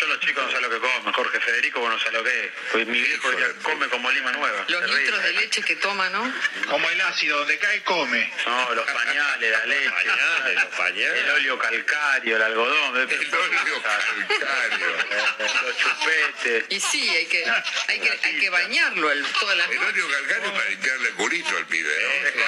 Yo 0.00 0.06
los 0.08 0.20
chicos 0.20 0.44
no 0.44 0.50
sé 0.50 0.60
lo 0.60 0.70
que 0.70 0.78
comen. 0.78 1.12
Jorge 1.12 1.40
Federico, 1.40 1.80
vos 1.80 1.90
no 1.90 1.98
sé 1.98 2.10
lo 2.10 2.22
que 2.24 2.44
es. 2.46 2.50
Pues 2.72 2.86
mi 2.86 3.00
viejo 3.00 3.32
ya 3.32 3.46
come 3.62 3.88
como 3.88 4.10
lima 4.10 4.32
nueva. 4.32 4.64
Los 4.68 4.80
Terrible. 4.80 5.00
litros 5.02 5.22
de 5.22 5.32
leche 5.34 5.62
que 5.62 5.76
toma, 5.76 6.08
¿no? 6.10 6.32
Como 6.68 6.90
el 6.90 7.00
ácido, 7.02 7.38
donde 7.38 7.58
cae, 7.58 7.82
come. 7.84 8.32
No, 8.46 8.74
los 8.74 8.86
pañales, 8.90 9.50
la 9.50 9.66
leche. 9.66 9.90
Pañales, 9.90 10.54
los 10.54 10.74
pañales. 10.76 11.24
El 11.24 11.30
óleo 11.30 11.58
calcario, 11.58 12.36
el 12.36 12.42
algodón. 12.42 12.94
¿ves? 12.94 13.20
El 13.20 13.34
óleo 13.34 13.82
calcario. 13.82 14.86
Los 15.62 15.76
chupetes. 15.78 16.64
Y 16.70 16.80
sí, 16.80 17.08
hay 17.10 17.26
que, 17.26 17.44
hay 17.88 18.00
que, 18.00 18.18
hay 18.22 18.38
que 18.40 18.50
bañarlo 18.50 19.10
el, 19.12 19.24
todas 19.24 19.56
las 19.56 19.68
El 19.70 19.78
óleo 19.78 20.08
calcario 20.10 20.52
para 20.52 20.68
limpiarle 20.70 21.08
el 21.08 21.14
culito 21.14 21.56
al 21.56 21.66
pibe, 21.66 21.92
¿no? 22.02 22.42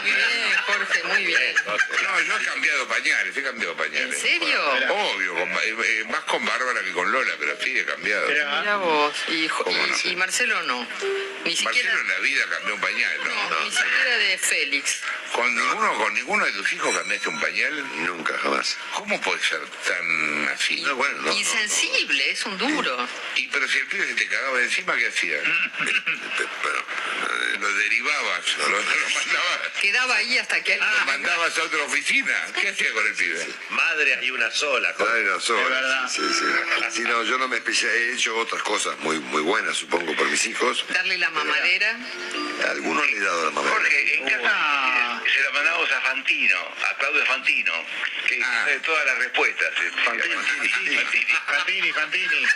Bien, 0.00 0.56
Jorge, 0.66 1.02
muy 1.04 1.24
bien. 1.26 1.54
No, 1.66 2.20
yo 2.22 2.38
he 2.40 2.44
cambiado 2.44 2.88
pañales, 2.88 3.36
he 3.36 3.42
cambiado 3.42 3.72
¿En 3.72 3.78
pañales. 3.78 4.18
serio? 4.18 4.60
Obvio, 4.90 5.34
con- 5.34 5.50
eh, 5.50 5.76
eh, 5.84 6.04
más 6.10 6.20
con 6.24 6.44
Bárbara 6.44 6.80
que 6.82 6.92
con 6.92 7.10
Lola, 7.12 7.32
pero 7.38 7.56
sí 7.62 7.78
he 7.78 7.84
cambiado. 7.84 8.26
Mira 8.28 8.76
vos. 8.76 9.14
Y, 9.28 10.16
Marcelo 10.16 10.62
no. 10.62 10.86
Ni 11.44 11.56
siquiera, 11.56 11.90
Marcelo 11.94 12.00
en 12.00 12.08
la 12.08 12.18
vida 12.20 12.44
cambió 12.50 12.74
un 12.74 12.80
pañal, 12.80 13.18
no, 13.24 13.50
¿no? 13.50 13.60
ni 13.64 13.70
siquiera 13.70 14.16
de 14.18 14.38
Félix. 14.38 15.00
¿Con 15.32 15.54
ninguno, 15.54 15.94
¿Con 15.96 16.14
ninguno 16.14 16.44
de 16.44 16.52
tus 16.52 16.72
hijos 16.74 16.94
cambiaste 16.96 17.28
un 17.28 17.40
pañal? 17.40 18.04
Nunca, 18.04 18.36
jamás. 18.38 18.76
¿Cómo 18.94 19.20
puede 19.20 19.42
ser 19.42 19.60
tan 19.86 20.48
así? 20.54 20.80
No, 20.82 20.94
bueno, 20.96 21.22
no. 21.22 21.32
Insensible, 21.32 22.30
es 22.30 22.44
un 22.44 22.58
duro. 22.58 23.08
Y 23.36 23.48
pero 23.48 23.66
si 23.66 23.78
el 23.78 23.86
pibe 23.86 24.06
se 24.06 24.14
te 24.14 24.28
cagaba 24.28 24.58
de 24.58 24.64
encima, 24.64 24.94
¿qué 24.96 25.06
hacía? 25.08 25.38
Pero, 26.62 26.78
eh, 26.78 27.58
Lo 27.60 27.72
derivabas, 27.74 28.56
lo, 28.58 28.68
lo 28.68 28.76
mandabas, 29.14 29.72
Quedaba 29.82 30.14
ahí 30.14 30.38
hasta 30.38 30.62
que 30.62 30.76
lo 30.76 30.82
alguien... 30.84 31.06
mandabas 31.06 31.58
a 31.58 31.62
otra 31.64 31.82
oficina. 31.82 32.32
¿Qué 32.60 32.68
hacía 32.68 32.92
con 32.92 33.04
el 33.04 33.14
pibe? 33.14 33.46
Madre 33.70 34.14
hay 34.14 34.30
una 34.30 34.48
sola. 34.52 34.94
Jorge. 34.96 35.12
Ay, 35.18 35.24
no, 35.24 35.40
soy- 35.40 35.60
Es 35.60 35.68
verdad. 35.68 36.08
Sí, 36.08 36.22
sí. 36.38 36.44
Sí, 36.92 37.02
no, 37.02 37.22
yo 37.24 37.36
no 37.38 37.48
me 37.48 37.56
especial, 37.56 37.90
he 37.90 38.12
hecho 38.12 38.36
otras 38.36 38.62
cosas 38.62 38.96
muy, 39.00 39.18
muy 39.18 39.42
buenas, 39.42 39.76
supongo, 39.76 40.14
por 40.14 40.28
mis 40.28 40.46
hijos. 40.46 40.84
Darle 40.88 41.18
la 41.18 41.30
mamadera. 41.30 41.98
A 42.64 42.70
algunos 42.70 43.04
le 43.10 43.16
he 43.16 43.20
dado 43.20 43.44
la 43.46 43.50
mamá. 43.50 43.70
Jorge, 43.70 44.14
en 44.18 44.24
casa 44.28 44.40
Ah. 44.44 45.22
se 45.34 45.42
la 45.42 45.50
mandamos 45.50 45.90
a 45.90 46.00
Fantino, 46.00 46.58
a 46.88 46.94
Claudio 46.98 47.26
Fantino, 47.26 47.72
que 48.28 48.40
Ah. 48.40 48.52
sabe 48.60 48.78
todas 48.80 49.04
las 49.06 49.18
respuestas. 49.18 49.74
Fantini. 50.04 50.34
Fantini. 50.34 50.96
Fantini, 51.46 51.92
Fantini. 51.92 52.46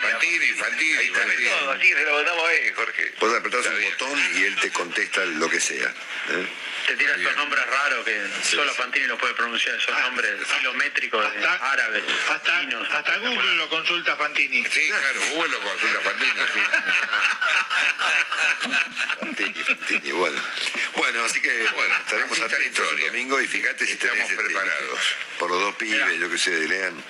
Fantini, 0.00 0.52
Fantini, 0.54 0.96
Ahí 0.96 1.08
sabe 1.10 1.26
Fantini. 1.26 1.48
todo, 1.50 1.70
así 1.72 1.82
que 1.88 1.94
se 1.94 2.04
lo 2.04 2.14
mandamos 2.14 2.48
a 2.48 2.52
él, 2.54 2.74
Jorge. 2.74 3.12
Vos 3.20 3.34
apretás 3.34 3.60
Está 3.66 3.74
un 3.76 3.84
botón 3.84 4.36
y 4.36 4.44
él 4.44 4.56
te 4.56 4.70
contesta 4.70 5.24
lo 5.26 5.50
que 5.50 5.60
sea. 5.60 5.88
¿eh? 6.30 6.46
Te 6.86 6.96
tira 6.96 7.14
estos 7.14 7.36
nombres 7.36 7.64
raros 7.66 8.04
que 8.04 8.26
solo 8.42 8.74
Fantini 8.74 9.06
los 9.06 9.18
puede 9.18 9.34
pronunciar, 9.34 9.76
esos 9.76 9.98
nombres 10.00 10.32
kilométricos 10.58 11.32
de 11.34 11.38
Hasta- 11.46 11.70
árabes, 11.72 12.02
Hasta, 12.28 12.60
chinos. 12.60 12.88
hasta 12.90 13.16
Google 13.18 13.54
lo 13.56 13.68
consulta 13.68 14.16
Fantini. 14.16 14.64
Sí, 14.64 14.88
claro, 14.88 15.20
Google 15.34 15.48
lo 15.52 15.60
consulta 15.60 16.00
Fantini. 16.00 16.32
sí. 16.52 16.60
Fantini, 19.20 19.54
Fantini, 19.64 20.12
bueno. 20.12 20.40
Bueno, 20.96 21.24
así 21.24 21.40
que 21.40 21.66
bueno, 21.74 21.94
estaremos 21.96 22.40
atentos 22.40 22.92
el 22.92 23.00
domingo 23.06 23.40
y 23.40 23.46
fíjate 23.46 23.86
si 23.86 23.92
Estamos 23.92 24.14
tenés 24.16 24.30
este, 24.30 24.42
preparados. 24.44 25.00
por 25.38 25.50
los 25.50 25.60
dos 25.60 25.74
pibes, 25.76 26.18
yo 26.18 26.28
que 26.30 26.38
sé, 26.38 26.50
lean. 26.68 27.02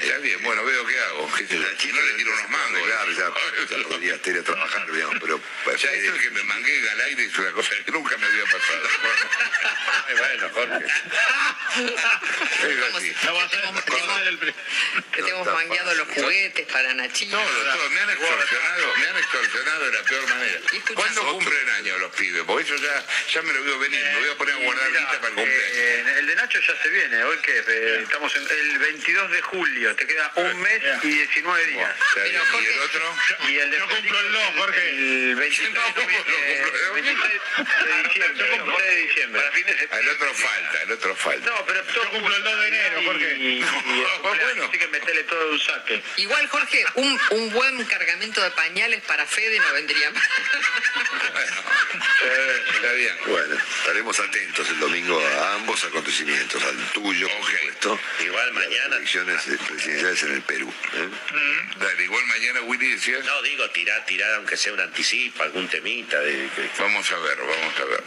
Está 0.00 0.18
bien, 0.18 0.42
bueno, 0.42 0.64
veo 0.64 0.86
qué 0.86 0.98
hago. 1.00 1.32
¿Qué? 1.34 1.46
Si 1.46 1.56
no 1.92 2.00
le 2.02 2.12
tiro 2.14 2.32
unos 2.32 2.50
mangos. 2.50 2.82
Claro, 2.82 3.12
ya, 3.12 3.76
ya 3.76 3.88
podría 3.88 4.20
ir 4.24 4.38
a 4.38 4.42
trabajar, 4.42 4.92
digamos, 4.92 5.16
pero... 5.20 5.40
Sea, 5.78 5.92
esto 5.92 6.12
de 6.12 6.18
que 6.20 6.30
me 6.30 6.42
mangué 6.44 6.90
al 6.90 7.00
aire 7.02 7.24
es 7.24 7.38
una 7.38 7.52
cosa 7.52 7.70
que 7.84 7.92
nunca 7.92 8.16
me 8.16 8.26
había 8.26 8.44
pasado. 8.44 8.88
Ay, 10.08 10.14
bueno, 10.16 10.50
Jorge. 10.54 10.86
Es 11.76 12.94
así. 12.94 13.14
que 15.12 15.22
tenemos 15.22 15.46
mangueado 15.46 15.94
los 15.94 16.08
juguetes 16.08 16.66
para 16.72 16.94
Nachito. 16.94 17.36
Todo, 17.36 17.46
todo. 17.46 17.90
Me 17.90 18.00
han 18.00 18.10
extorsionado, 18.10 18.96
me 18.96 19.06
han 19.08 19.16
extorsionado 19.16 19.84
de 19.86 19.92
la 19.92 20.02
peor 20.02 20.28
manera. 20.28 20.60
¿Cuándo 20.94 21.32
cumplen 21.32 21.70
años 21.70 22.00
los 22.00 22.14
pibes? 22.14 22.42
Porque 22.46 22.64
eso 22.64 22.76
ya, 22.76 23.04
ya 23.32 23.42
me 23.42 23.52
lo 23.52 23.64
veo 23.64 23.78
venir. 23.78 24.02
Me 24.04 24.20
voy 24.20 24.30
a 24.30 24.34
poner 24.36 24.54
a 24.54 24.58
guardar 24.58 24.88
Mirá, 24.88 25.00
lista 25.00 25.16
para 25.16 25.28
el 25.28 25.34
cumpleaños. 25.34 25.76
eh, 25.76 26.14
el 26.18 26.26
de 26.26 26.34
Nacho 26.36 26.60
ya 26.60 26.82
se 26.82 26.88
viene, 26.88 27.24
hoy 27.24 27.36
que 27.38 27.64
eh, 27.66 28.00
estamos 28.02 28.34
en 28.36 28.42
el 28.50 28.78
22 28.78 29.30
de 29.30 29.42
julio. 29.42 29.85
Te 29.94 30.06
queda 30.06 30.32
un 30.36 30.60
mes 30.62 30.82
y 31.02 31.08
19 31.08 31.66
días. 31.66 31.96
Bien. 32.14 32.26
¿Y 32.26 32.66
el 32.66 32.78
otro? 32.80 33.14
Y 33.48 33.56
el 33.58 33.70
de 33.70 33.78
Yo 33.78 33.88
cumplo 33.88 34.20
el 34.20 34.32
2, 34.32 34.42
Jorge. 34.58 34.88
El 34.90 35.34
23 35.36 35.70
No, 35.74 35.80
¿cómo 35.94 36.10
lo 36.10 36.16
cumplo? 36.24 36.34
eh, 36.46 36.64
23 36.94 37.16
de 37.16 38.02
diciembre. 38.02 38.44
23 38.46 38.88
de 38.88 38.96
diciembre. 38.96 39.40
Para 39.42 39.52
fin 39.52 39.66
de 39.66 39.72
El 40.00 40.08
otro 40.08 40.34
falta, 40.34 40.82
el 40.82 40.92
otro 40.92 41.16
falta. 41.16 41.50
No, 41.50 41.64
pero 41.66 41.84
Yo 41.94 42.10
cumplo 42.10 42.36
el 42.36 42.42
2 42.42 42.60
de 42.60 42.68
enero, 42.68 43.02
Jorge. 43.04 43.36
Y, 43.36 43.60
y, 43.60 43.64
cumpleaños, 44.22 44.68
así 44.68 44.78
que 44.78 44.88
metele 44.88 45.24
todo 45.24 45.44
de 45.46 45.50
un 45.52 45.60
saque. 45.60 46.02
Igual, 46.16 46.48
Jorge, 46.48 46.84
un, 46.94 47.20
un 47.30 47.50
buen 47.52 47.84
cargamento 47.84 48.42
de 48.42 48.50
pañales 48.52 49.02
para 49.04 49.26
Fede 49.26 49.58
no 49.60 49.72
vendría 49.72 50.10
mal. 50.10 50.22
Eh, 52.24 52.62
Está 52.74 52.92
bien. 52.92 53.16
Bueno, 53.26 53.56
estaremos 53.78 54.18
atentos 54.20 54.68
el 54.68 54.80
domingo 54.80 55.20
a 55.20 55.54
ambos 55.54 55.84
acontecimientos, 55.84 56.62
al 56.62 56.76
tuyo, 56.92 57.28
por 57.28 57.50
supuesto, 57.50 58.00
Igual 58.20 58.46
y 58.46 58.50
a 58.50 58.52
las 58.52 58.68
mañana. 58.68 58.96
elecciones 58.96 59.46
eh, 59.48 59.58
presidenciales 59.76 60.22
en 60.22 60.32
el 60.32 60.42
Perú. 60.42 60.72
¿eh? 60.94 61.08
Dale, 61.78 62.04
igual 62.04 62.24
mañana 62.26 62.60
Willy 62.62 62.92
decías. 62.92 63.24
No, 63.24 63.42
digo, 63.42 63.68
tirar, 63.70 64.04
tirar, 64.06 64.34
aunque 64.36 64.56
sea 64.56 64.72
un 64.72 64.80
anticipo, 64.80 65.42
algún 65.42 65.68
temita. 65.68 66.18
De, 66.20 66.48
Vamos 66.78 67.12
a 67.12 67.18
ver, 67.18 67.38
vamos 67.38 67.74
a 67.78 67.84
ver. 67.84 68.02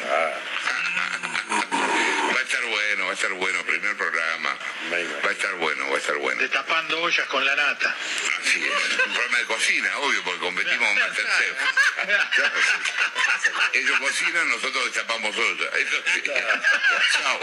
Va 2.34 2.40
a 2.40 2.42
estar 2.42 2.66
bueno, 2.66 3.06
va 3.06 3.12
a 3.12 3.14
estar 3.14 3.32
bueno, 3.34 3.64
primer 3.66 3.96
programa. 3.96 4.58
Va 4.92 4.98
a 5.30 5.32
estar 5.32 5.54
bueno, 5.56 5.90
va 5.90 5.96
a 5.96 6.00
estar 6.00 6.18
bueno. 6.18 6.42
Destapando 6.42 7.02
ollas 7.02 7.28
con 7.28 7.46
la 7.46 7.56
nata. 7.56 7.96
Así 8.42 8.66
es. 8.66 9.06
Un 9.06 9.14
programa 9.14 9.38
de 9.38 9.46
cocina, 9.46 9.98
obvio, 10.00 10.24
porque 10.24 10.40
competimos 10.40 10.90
en 10.90 10.96
Masterchef. 11.00 11.56
Ellos 13.74 14.00
cocinan, 14.00 14.50
nosotros 14.50 14.86
destapamos 14.86 15.38
olla. 15.38 15.70
Eso 15.78 16.04
sí. 16.14 16.24
Chao. 17.22 17.40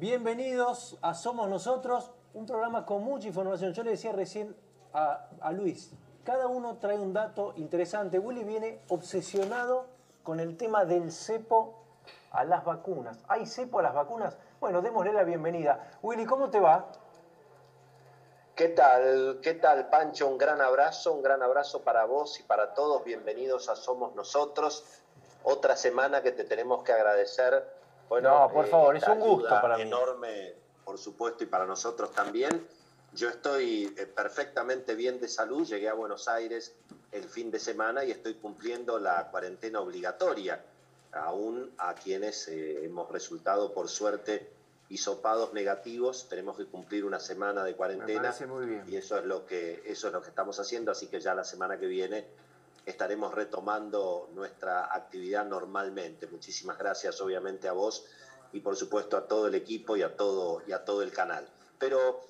Bienvenidos 0.00 0.96
a 1.02 1.12
Somos 1.12 1.50
Nosotros, 1.50 2.10
un 2.32 2.46
programa 2.46 2.86
con 2.86 3.04
mucha 3.04 3.26
información. 3.26 3.74
Yo 3.74 3.82
le 3.82 3.90
decía 3.90 4.12
recién 4.12 4.56
a, 4.94 5.52
Luis, 5.52 5.90
cada 6.24 6.46
uno 6.46 6.78
trae 6.78 6.98
un 6.98 7.12
dato 7.12 7.52
interesante. 7.56 8.18
Willy 8.18 8.42
viene 8.42 8.80
obsesionado 8.88 9.88
con 10.22 10.40
el 10.40 10.56
tema 10.56 10.86
del 10.86 11.12
cepo 11.12 11.84
a 12.30 12.44
las 12.44 12.64
vacunas. 12.64 13.18
¿Hay 13.28 13.44
cepo 13.44 13.80
a 13.80 13.82
las 13.82 13.92
vacunas? 13.92 14.38
Bueno, 14.58 14.80
démosle 14.80 15.12
la 15.12 15.22
bienvenida. 15.22 15.90
Willy, 16.00 16.24
¿cómo 16.24 16.48
te 16.48 16.60
va? 16.60 16.86
¿Qué 18.54 18.68
tal? 18.70 19.40
¿Qué 19.42 19.52
tal, 19.52 19.90
Pancho? 19.90 20.28
Un 20.28 20.38
gran 20.38 20.62
abrazo, 20.62 21.12
un 21.12 21.22
gran 21.22 21.42
abrazo 21.42 21.82
para 21.82 22.06
vos 22.06 22.40
y 22.40 22.42
para 22.44 22.72
todos. 22.72 23.04
Bienvenidos 23.04 23.68
a 23.68 23.76
Somos 23.76 24.14
Nosotros. 24.14 24.82
Otra 25.42 25.76
semana 25.76 26.22
que 26.22 26.32
te 26.32 26.44
tenemos 26.44 26.84
que 26.84 26.94
agradecer. 26.94 27.78
Bueno, 28.10 28.40
No, 28.40 28.52
por 28.52 28.66
favor, 28.66 28.96
es 28.96 29.06
un 29.06 29.20
gusto 29.20 29.48
para 29.48 29.76
mí. 29.76 29.82
Enorme, 29.82 30.52
por 30.84 30.98
supuesto, 30.98 31.44
y 31.44 31.46
para 31.46 31.64
nosotros 31.64 32.10
también. 32.10 32.66
Yo 33.14 33.28
estoy 33.28 33.94
eh, 33.96 34.06
perfectamente 34.06 34.96
bien 34.96 35.20
de 35.20 35.28
salud. 35.28 35.64
Llegué 35.64 35.88
a 35.88 35.94
Buenos 35.94 36.26
Aires 36.26 36.74
el 37.12 37.22
fin 37.22 37.52
de 37.52 37.60
semana 37.60 38.04
y 38.04 38.10
estoy 38.10 38.34
cumpliendo 38.34 38.98
la 38.98 39.28
cuarentena 39.30 39.80
obligatoria. 39.80 40.60
Aún 41.12 41.72
a 41.78 41.94
quienes 41.94 42.48
eh, 42.48 42.84
hemos 42.84 43.08
resultado, 43.12 43.72
por 43.72 43.88
suerte, 43.88 44.50
hisopados 44.88 45.52
negativos, 45.52 46.28
tenemos 46.28 46.56
que 46.56 46.66
cumplir 46.66 47.04
una 47.04 47.20
semana 47.20 47.62
de 47.62 47.76
cuarentena 47.76 48.22
parece 48.22 48.46
muy 48.46 48.66
bien. 48.66 48.82
y 48.88 48.96
eso 48.96 49.18
es 49.18 49.24
lo 49.24 49.46
que 49.46 49.82
eso 49.86 50.08
es 50.08 50.12
lo 50.12 50.20
que 50.20 50.30
estamos 50.30 50.58
haciendo, 50.58 50.90
así 50.90 51.06
que 51.06 51.20
ya 51.20 51.32
la 51.32 51.44
semana 51.44 51.78
que 51.78 51.86
viene 51.86 52.26
estaremos 52.90 53.34
retomando 53.34 54.28
nuestra 54.34 54.94
actividad 54.94 55.46
normalmente. 55.46 56.26
Muchísimas 56.26 56.78
gracias 56.78 57.20
obviamente 57.20 57.68
a 57.68 57.72
vos 57.72 58.04
y 58.52 58.60
por 58.60 58.76
supuesto 58.76 59.16
a 59.16 59.26
todo 59.26 59.46
el 59.46 59.54
equipo 59.54 59.96
y 59.96 60.02
a 60.02 60.16
todo 60.16 60.62
y 60.66 60.72
a 60.72 60.84
todo 60.84 61.02
el 61.02 61.12
canal. 61.12 61.48
Pero 61.78 62.20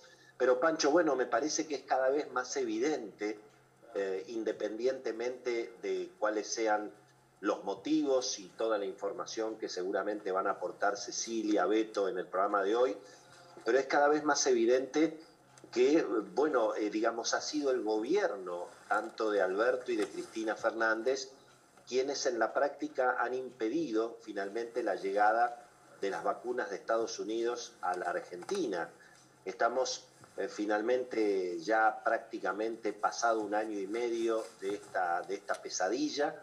pero 0.41 0.59
Pancho, 0.59 0.91
bueno, 0.91 1.17
me 1.17 1.27
parece 1.27 1.67
que 1.67 1.75
es 1.75 1.83
cada 1.83 2.09
vez 2.09 2.33
más 2.33 2.57
evidente 2.57 3.39
eh, 3.95 4.25
independientemente 4.29 5.75
de 5.83 6.13
cuáles 6.19 6.47
sean 6.47 6.91
los 7.41 7.63
motivos 7.65 8.39
y 8.39 8.49
toda 8.49 8.79
la 8.79 8.87
información 8.87 9.59
que 9.59 9.69
seguramente 9.69 10.33
van 10.33 10.47
a 10.47 10.53
aportar 10.53 10.97
Cecilia, 10.97 11.67
Beto 11.67 12.09
en 12.09 12.17
el 12.17 12.27
programa 12.27 12.63
de 12.63 12.75
hoy, 12.75 12.97
pero 13.67 13.79
es 13.79 13.85
cada 13.85 14.09
vez 14.09 14.25
más 14.25 14.47
evidente 14.47 15.21
que, 15.71 16.03
bueno, 16.35 16.75
eh, 16.75 16.89
digamos, 16.89 17.35
ha 17.35 17.43
sido 17.43 17.71
el 17.71 17.83
gobierno, 17.83 18.69
tanto 18.91 19.31
de 19.31 19.41
Alberto 19.41 19.93
y 19.93 19.97
de 19.97 20.09
Cristina 20.09 20.57
Fernández, 20.57 21.31
quienes 21.87 22.27
en 22.27 22.41
la 22.41 22.53
práctica 22.53 23.15
han 23.21 23.35
impedido 23.35 24.19
finalmente 24.23 24.83
la 24.83 24.97
llegada 24.97 25.65
de 26.01 26.11
las 26.11 26.25
vacunas 26.25 26.71
de 26.71 26.77
Estados 26.77 27.21
Unidos 27.21 27.73
a 27.83 27.97
la 27.97 28.07
Argentina. 28.07 28.91
Estamos 29.45 30.07
eh, 30.37 30.49
finalmente 30.49 31.61
ya 31.61 32.03
prácticamente 32.03 32.93
pasado 32.93 33.43
un 33.43 33.55
año 33.55 33.79
y 33.79 33.87
medio 33.87 34.45
de 34.61 34.75
esta, 34.75 35.23
pesadilla, 35.63 36.35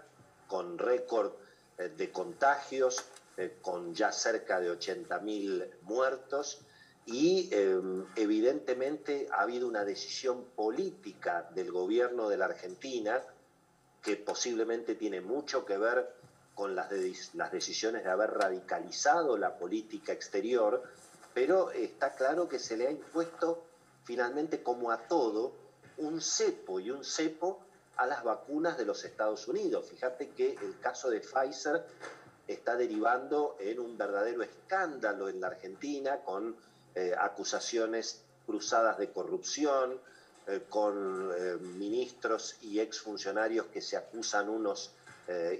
con 0.48 0.78
récord 0.78 1.34
eh, 1.78 1.90
de 1.90 2.12
contagios, 2.14 3.04
eh, 3.36 3.58
con 3.62 3.94
ya 3.94 4.14
cerca 4.14 4.62
de 4.62 4.72
80.000 4.72 5.82
muertos 5.82 6.62
y 7.08 7.50
eh, 7.54 7.80
evidentemente 8.18 9.28
ha 9.32 9.42
habido 9.42 9.68
una 9.68 9.84
decisión 9.86 10.44
política 10.56 11.50
del 11.56 11.72
gobierno 11.72 12.28
de 12.30 12.38
la 12.38 12.46
Argentina 12.46 13.24
que 14.04 14.18
posiblemente 14.18 14.96
tiene 14.96 15.22
mucho 15.22 15.66
que 15.66 15.78
ver 15.78 16.14
con 16.54 16.76
las, 16.76 16.90
de- 16.90 17.16
las 17.34 17.52
decisiones 17.52 18.04
de 18.04 18.10
haber 18.10 18.32
radicalizado 18.32 19.38
la 19.38 19.58
política 19.58 20.12
exterior, 20.12 20.84
pero 21.34 21.72
está 21.72 22.14
claro 22.14 22.48
que 22.50 22.60
se 22.60 22.76
le 22.78 22.88
ha 22.88 22.92
impuesto 22.92 23.64
finalmente 24.04 24.62
como 24.62 24.92
a 24.92 24.98
todo 25.08 25.54
un 25.98 26.22
cepo 26.22 26.80
y 26.80 26.92
un 26.92 27.04
cepo 27.04 27.60
a 27.96 28.06
las 28.06 28.24
vacunas 28.24 28.78
de 28.78 28.86
los 28.86 29.04
Estados 29.06 29.48
Unidos. 29.48 29.90
Fíjate 29.90 30.30
que 30.30 30.54
el 30.62 30.80
caso 30.80 31.10
de 31.10 31.22
Pfizer 31.22 31.84
está 32.48 32.76
derivando 32.76 33.56
en 33.60 33.80
un 33.80 33.98
verdadero 33.98 34.44
escándalo 34.44 35.30
en 35.30 35.40
la 35.42 35.48
Argentina 35.48 36.18
con 36.24 36.56
eh, 37.00 37.14
acusaciones 37.16 38.24
cruzadas 38.48 38.98
de 38.98 39.12
corrupción, 39.12 40.02
eh, 40.48 40.64
con 40.68 41.32
eh, 41.32 41.58
ministros 41.62 42.58
y 42.64 42.80
exfuncionarios 42.80 43.68
que 43.68 43.82
se 43.82 43.98
acusan 43.98 44.50
unos 44.50 44.94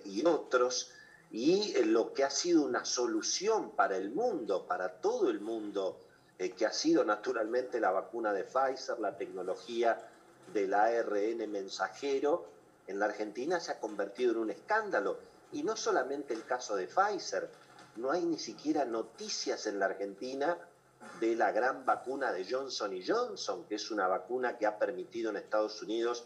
y 0.06 0.26
otros, 0.26 0.92
y 1.30 1.74
lo 1.84 2.14
que 2.14 2.24
ha 2.24 2.30
sido 2.30 2.64
una 2.64 2.86
solución 2.86 3.72
para 3.72 3.98
el 3.98 4.12
mundo, 4.12 4.66
para 4.66 4.94
todo 4.94 5.30
el 5.30 5.42
mundo, 5.42 6.00
que 6.38 6.66
ha 6.66 6.72
sido 6.72 7.04
naturalmente 7.04 7.82
la 7.82 7.92
vacuna 7.92 8.32
de 8.32 8.46
Pfizer, 8.46 8.98
la 9.02 9.18
tecnología 9.18 10.10
del 10.54 10.74
ARN 10.74 11.52
mensajero, 11.52 12.48
en 12.88 12.98
la 12.98 13.08
Argentina 13.08 13.60
se 13.60 13.74
ha 13.74 13.80
convertido 13.82 14.32
en 14.32 14.38
un 14.38 14.52
escándalo. 14.52 15.18
Y 15.52 15.64
no 15.64 15.76
solamente 15.76 16.34
el 16.34 16.46
caso 16.46 16.78
de 16.78 16.88
Pfizer, 16.88 17.50
no 17.98 18.12
hay 18.12 18.24
ni 18.24 18.40
siquiera 18.40 18.86
noticias 18.86 19.68
en 19.68 19.80
la 19.80 19.88
Argentina 19.88 20.58
de 21.20 21.36
la 21.36 21.52
gran 21.52 21.86
vacuna 21.86 22.32
de 22.32 22.46
Johnson 22.50 22.94
y 22.94 23.06
Johnson, 23.06 23.66
que 23.66 23.76
es 23.76 23.92
una 23.92 24.08
vacuna 24.08 24.58
que 24.58 24.66
ha 24.66 24.78
permitido 24.78 25.30
en 25.30 25.38
Estados 25.38 25.82
Unidos, 25.82 26.26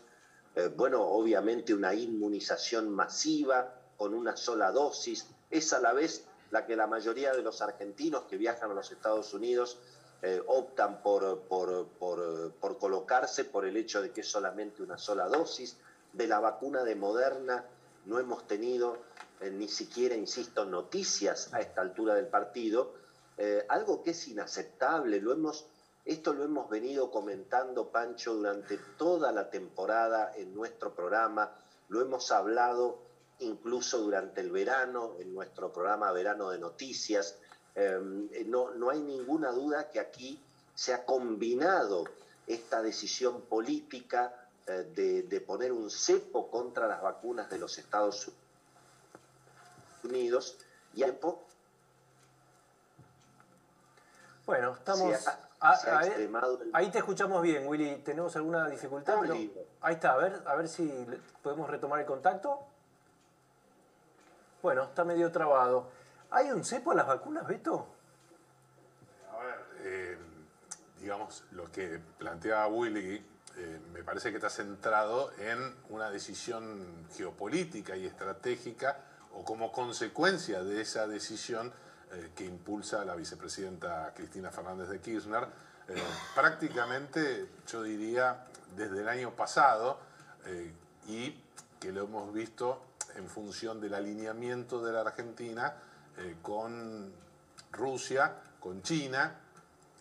eh, 0.55 0.67
bueno, 0.75 1.01
obviamente 1.01 1.73
una 1.73 1.93
inmunización 1.93 2.89
masiva 2.89 3.73
con 3.97 4.13
una 4.13 4.35
sola 4.35 4.71
dosis. 4.71 5.27
Es 5.49 5.71
a 5.73 5.79
la 5.79 5.93
vez 5.93 6.25
la 6.49 6.65
que 6.65 6.75
la 6.75 6.87
mayoría 6.87 7.33
de 7.33 7.41
los 7.41 7.61
argentinos 7.61 8.23
que 8.23 8.37
viajan 8.37 8.71
a 8.71 8.73
los 8.73 8.91
Estados 8.91 9.33
Unidos 9.33 9.77
eh, 10.21 10.41
optan 10.47 11.01
por, 11.01 11.41
por, 11.43 11.87
por, 11.87 12.77
colocarse 12.77 13.45
por 13.45 13.65
el 13.65 13.77
hecho 13.77 14.01
de 14.01 14.11
que 14.11 14.21
es 14.21 14.27
solamente 14.27 14.83
una 14.83 14.97
sola 14.97 15.27
dosis. 15.27 15.77
De 16.13 16.27
la 16.27 16.39
vacuna 16.39 16.83
de 16.83 16.95
Moderna 16.95 17.65
no 18.05 18.19
hemos 18.19 18.45
tenido 18.45 18.97
eh, 19.39 19.49
ni 19.49 19.67
siquiera, 19.69 20.15
insisto, 20.15 20.65
noticias 20.65 21.53
a 21.53 21.61
esta 21.61 21.81
altura 21.81 22.13
del 22.13 22.27
partido, 22.27 22.93
eh, 23.37 23.65
algo 23.69 24.03
que 24.03 24.11
es 24.11 24.27
inaceptable, 24.27 25.19
lo 25.21 25.31
hemos, 25.33 25.65
esto 26.05 26.33
lo 26.33 26.43
hemos 26.43 26.69
venido 26.69 27.09
comentando, 27.11 27.89
Pancho, 27.89 28.33
durante 28.35 28.77
toda 28.97 29.31
la 29.31 29.49
temporada 29.49 30.33
en 30.35 30.53
nuestro 30.53 30.93
programa, 30.93 31.51
lo 31.89 32.01
hemos 32.01 32.31
hablado 32.31 32.99
incluso 33.39 33.97
durante 33.99 34.41
el 34.41 34.51
verano, 34.51 35.15
en 35.19 35.33
nuestro 35.33 35.71
programa 35.73 36.11
Verano 36.11 36.49
de 36.51 36.59
Noticias. 36.59 37.35
Eh, 37.75 38.43
no, 38.47 38.71
no 38.71 38.89
hay 38.89 38.99
ninguna 39.01 39.51
duda 39.51 39.89
que 39.89 39.99
aquí 39.99 40.39
se 40.75 40.93
ha 40.93 41.05
combinado 41.05 42.03
esta 42.45 42.81
decisión 42.81 43.41
política 43.41 44.33
eh, 44.67 44.91
de, 44.95 45.23
de 45.23 45.41
poner 45.41 45.71
un 45.71 45.89
cepo 45.89 46.49
contra 46.51 46.87
las 46.87 47.01
vacunas 47.01 47.49
de 47.49 47.57
los 47.57 47.77
Estados 47.77 48.29
Unidos 50.03 50.57
y 50.93 51.03
hay 51.03 51.11
po- 51.13 51.43
Bueno, 54.45 54.73
estamos... 54.73 55.17
Se 55.19 55.29
ha- 55.29 55.39
a- 55.59 55.75
se 55.77 55.89
ha 55.91 55.97
a 55.97 55.99
ver, 55.99 56.07
extremado 56.07 56.61
el- 56.61 56.71
ahí 56.73 56.89
te 56.89 56.97
escuchamos 56.97 57.41
bien, 57.43 57.67
Willy. 57.67 57.97
¿Tenemos 57.97 58.35
alguna 58.35 58.67
dificultad? 58.67 59.21
Lindo. 59.23 59.61
Ahí 59.81 59.93
está, 59.95 60.13
a 60.13 60.17
ver, 60.17 60.41
a 60.45 60.55
ver 60.55 60.67
si 60.67 60.85
le- 61.05 61.19
podemos 61.43 61.69
retomar 61.69 61.99
el 61.99 62.05
contacto. 62.05 62.59
Bueno, 64.61 64.83
está 64.85 65.03
medio 65.03 65.31
trabado. 65.31 65.89
¿Hay 66.31 66.49
un 66.51 66.63
cepo 66.63 66.91
a 66.91 66.95
las 66.95 67.07
vacunas, 67.07 67.45
Beto? 67.47 67.87
A 69.31 69.43
ver, 69.43 69.55
eh, 69.79 70.17
digamos, 70.99 71.43
lo 71.51 71.71
que 71.71 71.99
planteaba 72.17 72.67
Willy 72.67 73.23
eh, 73.57 73.79
me 73.91 74.03
parece 74.03 74.29
que 74.31 74.37
está 74.37 74.49
centrado 74.49 75.31
en 75.39 75.75
una 75.89 76.09
decisión 76.09 77.05
geopolítica 77.15 77.95
y 77.97 78.05
estratégica 78.05 78.97
o 79.33 79.43
como 79.43 79.71
consecuencia 79.71 80.63
de 80.63 80.81
esa 80.81 81.05
decisión 81.07 81.73
eh, 82.13 82.31
que 82.35 82.45
impulsa 82.45 83.03
la 83.05 83.15
vicepresidenta 83.15 84.13
Cristina 84.15 84.51
Fernández 84.51 84.89
de 84.89 84.99
Kirchner, 84.99 85.47
eh, 85.87 85.95
prácticamente 86.35 87.47
yo 87.67 87.83
diría 87.83 88.45
desde 88.75 89.01
el 89.01 89.09
año 89.09 89.31
pasado 89.31 89.99
y 91.07 91.39
que 91.79 91.91
lo 91.91 92.03
hemos 92.03 92.33
visto 92.33 92.81
en 93.15 93.27
función 93.27 93.79
del 93.79 93.93
alineamiento 93.93 94.83
de 94.83 94.91
la 94.91 95.01
Argentina 95.01 95.75
con 96.41 97.13
Rusia, 97.71 98.33
con 98.59 98.81
China, 98.81 99.35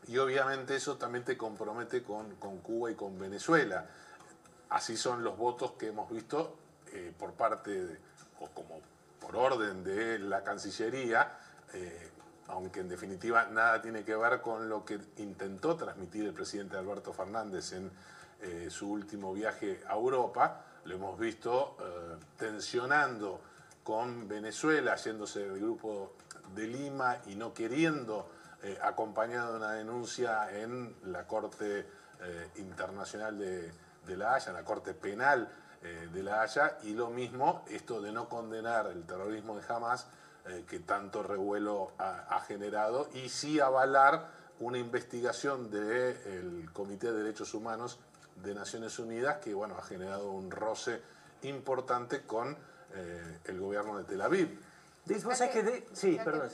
y 0.09 0.19
obviamente 0.19 0.77
eso 0.77 0.97
también 0.97 1.25
te 1.25 1.37
compromete 1.37 2.03
con, 2.03 2.35
Cuba 2.63 2.91
y 2.91 2.95
con 2.95 3.19
Venezuela. 3.19 3.87
Así 4.71 4.97
son 4.97 5.23
los 5.23 5.37
votos 5.37 5.73
que 5.73 5.89
hemos 5.89 6.11
visto 6.11 6.57
eh, 6.93 7.13
por 7.17 7.35
parte, 7.35 7.99
o 8.41 8.49
como 8.49 8.81
por 9.21 9.37
orden 9.37 9.85
de 9.85 10.19
la 10.19 10.43
Cancillería, 10.43 11.39
eh, 11.75 12.11
aunque 12.49 12.81
en 12.81 12.89
definitiva 12.89 13.47
nada 13.47 13.81
tiene 13.81 14.05
que 14.05 14.17
ver 14.17 14.41
con 14.41 14.69
lo 14.69 14.85
que 14.85 14.99
intentó 15.19 15.77
transmitir 15.77 16.27
el 16.27 16.33
presidente 16.33 16.77
Alberto 16.77 17.13
Fernández 17.13 17.73
en 17.73 17.91
eh, 18.41 18.69
su 18.71 18.91
último 18.91 19.33
viaje 19.33 19.83
a 19.89 19.95
Europa. 19.95 20.65
Lo 20.85 20.95
hemos 20.95 21.19
visto 21.19 21.77
tensionando 22.39 23.41
con 23.83 24.27
Venezuela, 24.27 24.97
yéndose 24.97 25.41
del 25.41 25.61
grupo 25.61 26.15
de 26.55 26.67
Lima 26.67 27.19
y 27.27 27.35
no 27.35 27.53
queriendo 27.53 28.31
eh, 28.63 28.79
acompañado 28.83 29.53
de 29.53 29.57
una 29.59 29.73
denuncia 29.73 30.51
en 30.61 30.95
la 31.05 31.27
Corte 31.27 31.87
eh, 32.21 32.51
Internacional 32.57 33.39
de, 33.39 33.73
La 34.17 34.35
Haya, 34.35 34.49
en 34.49 34.55
la 34.55 34.65
Corte 34.65 34.93
Penal 34.93 35.49
eh, 35.83 36.09
de 36.13 36.23
La 36.23 36.43
Haya, 36.43 36.77
y 36.83 36.93
lo 36.93 37.09
mismo 37.09 37.65
esto 37.71 38.03
de 38.03 38.13
no 38.13 38.29
condenar 38.29 38.89
el 38.89 39.05
terrorismo 39.05 39.57
de 39.57 39.63
Hamas, 39.67 40.09
que 40.69 40.81
tanto 40.81 41.23
revuelo 41.23 41.93
ha, 41.99 42.41
generado, 42.47 43.09
y 43.15 43.29
sí 43.29 43.61
avalar 43.61 44.29
una 44.59 44.79
investigación 44.79 45.71
del 45.71 46.71
Comité 46.73 47.13
de 47.13 47.23
Derechos 47.23 47.55
Humanos 47.55 47.99
de 48.37 48.55
Naciones 48.55 48.99
Unidas, 48.99 49.39
que 49.39 49.55
bueno, 49.55 49.77
ha 49.79 49.83
generado 49.83 50.31
un 50.31 50.51
roce 50.51 51.01
importante 51.43 52.23
con 52.23 52.57
el 53.45 53.61
gobierno 53.61 53.99
de 53.99 54.05
Tel 54.05 54.21
Aviv. 54.23 54.59
Que 55.51 55.87
sí, 55.93 56.19
perdón. 56.25 56.49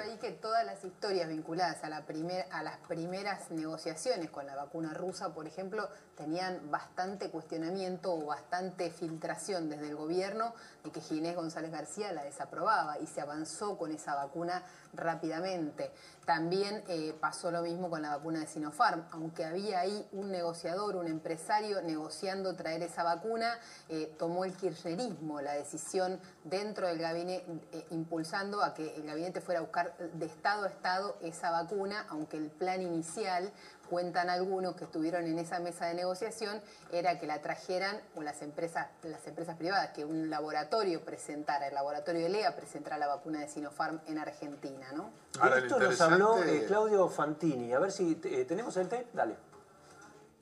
ahí 0.00 0.16
que 0.18 0.32
todas 0.32 0.64
las 0.64 0.84
historias 0.84 1.28
vinculadas 1.28 1.82
a, 1.82 1.88
la 1.88 2.06
primer, 2.06 2.46
a 2.50 2.62
las 2.62 2.78
primeras 2.88 3.50
negociaciones 3.50 4.30
con 4.30 4.46
la 4.46 4.54
vacuna 4.54 4.94
rusa, 4.94 5.34
por 5.34 5.46
ejemplo, 5.46 5.88
tenían 6.16 6.70
bastante 6.70 7.30
cuestionamiento 7.30 8.14
o 8.14 8.26
bastante 8.26 8.90
filtración 8.90 9.68
desde 9.68 9.88
el 9.88 9.96
gobierno 9.96 10.54
de 10.84 10.90
que 10.90 11.00
Ginés 11.00 11.36
González 11.36 11.70
García 11.70 12.12
la 12.12 12.24
desaprobaba 12.24 12.98
y 12.98 13.06
se 13.06 13.20
avanzó 13.20 13.76
con 13.76 13.90
esa 13.90 14.14
vacuna 14.14 14.62
rápidamente. 14.94 15.90
También 16.24 16.82
eh, 16.88 17.14
pasó 17.20 17.52
lo 17.52 17.62
mismo 17.62 17.88
con 17.88 18.02
la 18.02 18.16
vacuna 18.16 18.40
de 18.40 18.46
Sinopharm, 18.48 19.04
aunque 19.12 19.44
había 19.44 19.78
ahí 19.78 20.08
un 20.10 20.32
negociador, 20.32 20.96
un 20.96 21.06
empresario 21.06 21.80
negociando 21.82 22.56
traer 22.56 22.82
esa 22.82 23.04
vacuna, 23.04 23.58
eh, 23.88 24.12
tomó 24.18 24.44
el 24.44 24.52
kirchnerismo 24.52 25.40
la 25.40 25.52
decisión 25.52 26.18
dentro 26.42 26.88
del 26.88 26.98
gabinete, 26.98 27.46
eh, 27.72 27.86
impulsando 27.90 28.64
a 28.64 28.74
que 28.74 28.96
el 28.96 29.04
gabinete 29.04 29.40
fuera 29.40 29.60
a 29.60 29.62
buscar 29.62 29.96
de 29.96 30.26
estado 30.26 30.64
a 30.64 30.68
estado 30.68 31.16
esa 31.22 31.52
vacuna, 31.52 32.06
aunque 32.08 32.36
el 32.36 32.50
plan 32.50 32.82
inicial 32.82 33.52
cuentan 33.86 34.30
algunos 34.30 34.76
que 34.76 34.84
estuvieron 34.84 35.24
en 35.26 35.38
esa 35.38 35.60
mesa 35.60 35.86
de 35.86 35.94
negociación, 35.94 36.60
era 36.92 37.18
que 37.18 37.26
la 37.26 37.40
trajeran 37.42 38.00
o 38.14 38.22
las 38.22 38.42
empresas, 38.42 38.88
las 39.02 39.26
empresas 39.26 39.56
privadas, 39.56 39.90
que 39.90 40.04
un 40.04 40.30
laboratorio 40.30 41.04
presentara, 41.04 41.68
el 41.68 41.74
laboratorio 41.74 42.22
de 42.22 42.28
LEA 42.28 42.54
presentara 42.54 42.98
la 42.98 43.06
vacuna 43.06 43.40
de 43.40 43.48
Sinopharm 43.48 44.00
en 44.06 44.18
Argentina, 44.18 44.92
¿no? 44.92 45.10
esto 45.56 45.78
nos 45.78 46.00
habló 46.00 46.42
eh, 46.42 46.64
Claudio 46.66 47.08
Fantini. 47.08 47.72
A 47.72 47.78
ver 47.78 47.92
si 47.92 48.20
eh, 48.24 48.44
tenemos 48.44 48.76
el 48.76 48.88
tape, 48.88 49.08
dale. 49.12 49.36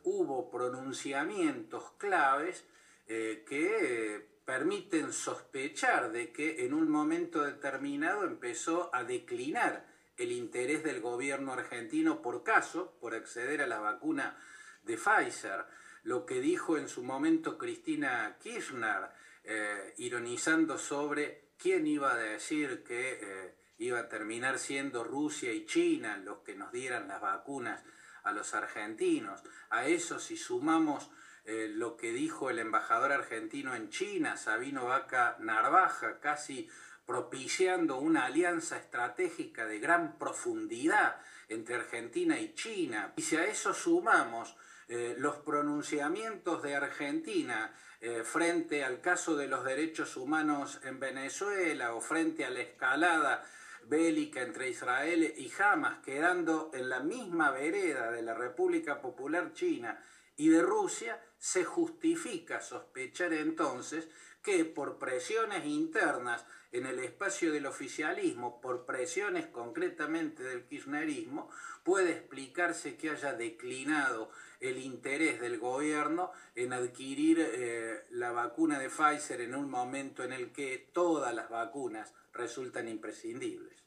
Hubo 0.04 0.50
pronunciamientos 0.50 1.92
claves 1.98 2.64
eh, 3.06 3.44
que 3.48 4.34
permiten 4.44 5.12
sospechar 5.12 6.12
de 6.12 6.32
que 6.32 6.66
en 6.66 6.74
un 6.74 6.90
momento 6.90 7.42
determinado 7.42 8.24
empezó 8.24 8.94
a 8.94 9.04
declinar 9.04 9.86
el 10.16 10.32
interés 10.32 10.82
del 10.82 11.00
gobierno 11.00 11.52
argentino 11.52 12.22
por 12.22 12.42
caso, 12.42 12.96
por 13.00 13.14
acceder 13.14 13.62
a 13.62 13.66
la 13.66 13.80
vacuna 13.80 14.36
de 14.82 14.96
Pfizer. 14.96 15.64
Lo 16.02 16.26
que 16.26 16.40
dijo 16.40 16.76
en 16.78 16.88
su 16.88 17.02
momento 17.02 17.58
Cristina 17.58 18.36
Kirchner, 18.40 19.08
eh, 19.42 19.94
ironizando 19.98 20.78
sobre 20.78 21.48
quién 21.58 21.86
iba 21.86 22.12
a 22.12 22.16
decir 22.16 22.82
que 22.84 23.18
eh, 23.20 23.54
iba 23.78 23.98
a 23.98 24.08
terminar 24.08 24.58
siendo 24.58 25.04
Rusia 25.04 25.52
y 25.52 25.66
China 25.66 26.16
los 26.18 26.38
que 26.38 26.54
nos 26.54 26.72
dieran 26.72 27.08
las 27.08 27.20
vacunas 27.20 27.82
a 28.22 28.32
los 28.32 28.54
argentinos. 28.54 29.42
A 29.70 29.86
eso 29.86 30.18
si 30.18 30.36
sumamos 30.36 31.10
eh, 31.44 31.68
lo 31.70 31.96
que 31.96 32.12
dijo 32.12 32.48
el 32.48 32.58
embajador 32.58 33.12
argentino 33.12 33.74
en 33.74 33.90
China, 33.90 34.36
Sabino 34.36 34.86
Vaca 34.86 35.36
Narvaja, 35.40 36.20
casi 36.20 36.70
propiciando 37.06 37.98
una 37.98 38.26
alianza 38.26 38.76
estratégica 38.76 39.66
de 39.66 39.78
gran 39.78 40.18
profundidad 40.18 41.16
entre 41.48 41.76
Argentina 41.76 42.38
y 42.40 42.54
China. 42.54 43.12
Y 43.16 43.22
si 43.22 43.36
a 43.36 43.44
eso 43.44 43.74
sumamos 43.74 44.56
eh, 44.88 45.14
los 45.18 45.36
pronunciamientos 45.36 46.62
de 46.62 46.76
Argentina 46.76 47.74
eh, 48.00 48.22
frente 48.22 48.84
al 48.84 49.00
caso 49.00 49.36
de 49.36 49.48
los 49.48 49.64
derechos 49.64 50.16
humanos 50.16 50.80
en 50.84 51.00
Venezuela 51.00 51.94
o 51.94 52.00
frente 52.00 52.44
a 52.44 52.50
la 52.50 52.60
escalada 52.60 53.44
bélica 53.86 54.42
entre 54.42 54.68
Israel 54.68 55.34
y 55.36 55.50
Hamas, 55.58 55.98
quedando 56.04 56.70
en 56.74 56.88
la 56.88 57.00
misma 57.00 57.50
vereda 57.50 58.10
de 58.10 58.22
la 58.22 58.34
República 58.34 59.00
Popular 59.00 59.52
China 59.52 60.02
y 60.36 60.48
de 60.48 60.62
Rusia, 60.62 61.20
se 61.38 61.64
justifica 61.64 62.60
sospechar 62.60 63.32
entonces 63.32 64.08
que 64.44 64.64
por 64.66 64.98
presiones 64.98 65.64
internas 65.64 66.44
en 66.70 66.86
el 66.86 66.98
espacio 66.98 67.50
del 67.50 67.66
oficialismo, 67.66 68.60
por 68.60 68.84
presiones 68.84 69.46
concretamente 69.46 70.42
del 70.42 70.66
kirchnerismo, 70.66 71.48
puede 71.82 72.12
explicarse 72.12 72.96
que 72.96 73.10
haya 73.10 73.32
declinado 73.32 74.30
el 74.60 74.78
interés 74.78 75.40
del 75.40 75.58
gobierno 75.58 76.30
en 76.54 76.72
adquirir 76.72 77.38
eh, 77.40 78.04
la 78.10 78.32
vacuna 78.32 78.78
de 78.78 78.90
Pfizer 78.90 79.40
en 79.40 79.54
un 79.54 79.70
momento 79.70 80.22
en 80.22 80.32
el 80.32 80.52
que 80.52 80.90
todas 80.92 81.34
las 81.34 81.48
vacunas 81.48 82.12
resultan 82.32 82.88
imprescindibles. 82.88 83.83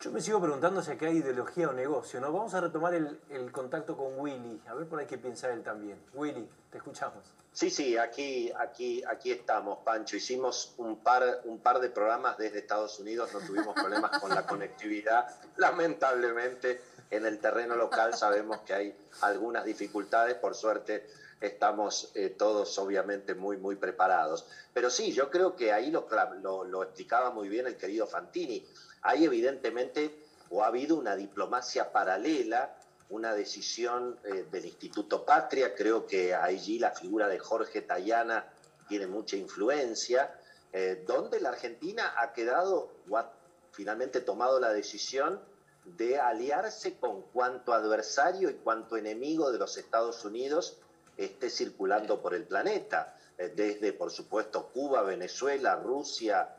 Yo 0.00 0.12
me 0.12 0.20
sigo 0.20 0.40
preguntando 0.40 0.80
si 0.80 0.92
acá 0.92 1.06
hay 1.06 1.16
ideología 1.16 1.68
o 1.68 1.72
negocio, 1.72 2.20
¿no? 2.20 2.32
Vamos 2.32 2.54
a 2.54 2.60
retomar 2.60 2.94
el, 2.94 3.50
contacto 3.50 3.96
con 3.96 4.16
Willy, 4.16 4.62
a 4.68 4.74
ver 4.74 4.86
por 4.86 5.00
ahí 5.00 5.06
qué 5.06 5.18
piensa 5.18 5.52
él 5.52 5.64
también. 5.64 5.98
Willy, 6.14 6.48
te 6.70 6.78
escuchamos. 6.78 7.24
Sí, 7.52 7.68
sí, 7.68 7.96
aquí, 7.96 8.52
aquí, 8.56 9.02
aquí 9.02 9.32
estamos, 9.32 9.78
Pancho. 9.78 10.16
Hicimos 10.16 10.74
un 10.76 10.98
par, 10.98 11.40
un 11.46 11.58
par 11.58 11.80
de 11.80 11.90
programas 11.90 12.38
desde 12.38 12.60
Estados 12.60 13.00
Unidos, 13.00 13.30
no 13.34 13.40
tuvimos 13.40 13.74
problemas 13.74 14.20
con 14.20 14.32
la 14.32 14.46
conectividad. 14.46 15.26
Lamentablemente, 15.56 16.80
en 17.10 17.26
el 17.26 17.40
terreno 17.40 17.74
local 17.74 18.14
sabemos 18.14 18.58
que 18.58 18.74
hay 18.74 18.96
algunas 19.22 19.64
dificultades, 19.64 20.36
por 20.36 20.54
suerte 20.54 21.08
estamos 21.40 22.10
eh, 22.14 22.30
todos 22.30 22.78
obviamente 22.78 23.34
muy, 23.34 23.56
muy 23.56 23.74
preparados. 23.74 24.46
Pero 24.72 24.90
sí, 24.90 25.12
yo 25.12 25.28
creo 25.28 25.56
que 25.56 25.72
ahí 25.72 25.90
lo 25.90 26.82
explicaba 26.84 27.30
muy 27.30 27.48
bien 27.48 27.66
el 27.66 27.76
querido 27.76 28.06
Fantini 28.06 28.64
hay 29.02 29.24
evidentemente 29.24 30.28
o 30.50 30.62
ha 30.62 30.68
habido 30.68 30.96
una 30.96 31.16
diplomacia 31.16 31.92
paralela, 31.92 32.74
una 33.10 33.34
decisión 33.34 34.18
eh, 34.24 34.46
del 34.50 34.66
Instituto 34.66 35.24
Patria, 35.24 35.74
creo 35.74 36.06
que 36.06 36.34
allí 36.34 36.78
la 36.78 36.90
figura 36.90 37.28
de 37.28 37.38
Jorge 37.38 37.82
Tayana 37.82 38.44
tiene 38.88 39.06
mucha 39.06 39.36
influencia, 39.36 40.34
eh, 40.72 41.04
donde 41.06 41.40
la 41.40 41.50
Argentina 41.50 42.14
ha 42.18 42.32
quedado 42.32 42.92
o 43.08 43.16
ha 43.16 43.32
finalmente 43.72 44.20
tomado 44.20 44.60
la 44.60 44.72
decisión 44.72 45.40
de 45.84 46.18
aliarse 46.18 46.98
con 46.98 47.22
cuanto 47.22 47.72
adversario 47.72 48.50
y 48.50 48.54
cuanto 48.54 48.96
enemigo 48.96 49.50
de 49.50 49.58
los 49.58 49.78
Estados 49.78 50.24
Unidos 50.24 50.76
esté 51.16 51.48
circulando 51.48 52.20
por 52.20 52.34
el 52.34 52.44
planeta, 52.44 53.16
eh, 53.38 53.52
desde 53.54 53.94
por 53.94 54.10
supuesto 54.10 54.68
Cuba, 54.72 55.02
Venezuela, 55.02 55.76
Rusia, 55.76 56.54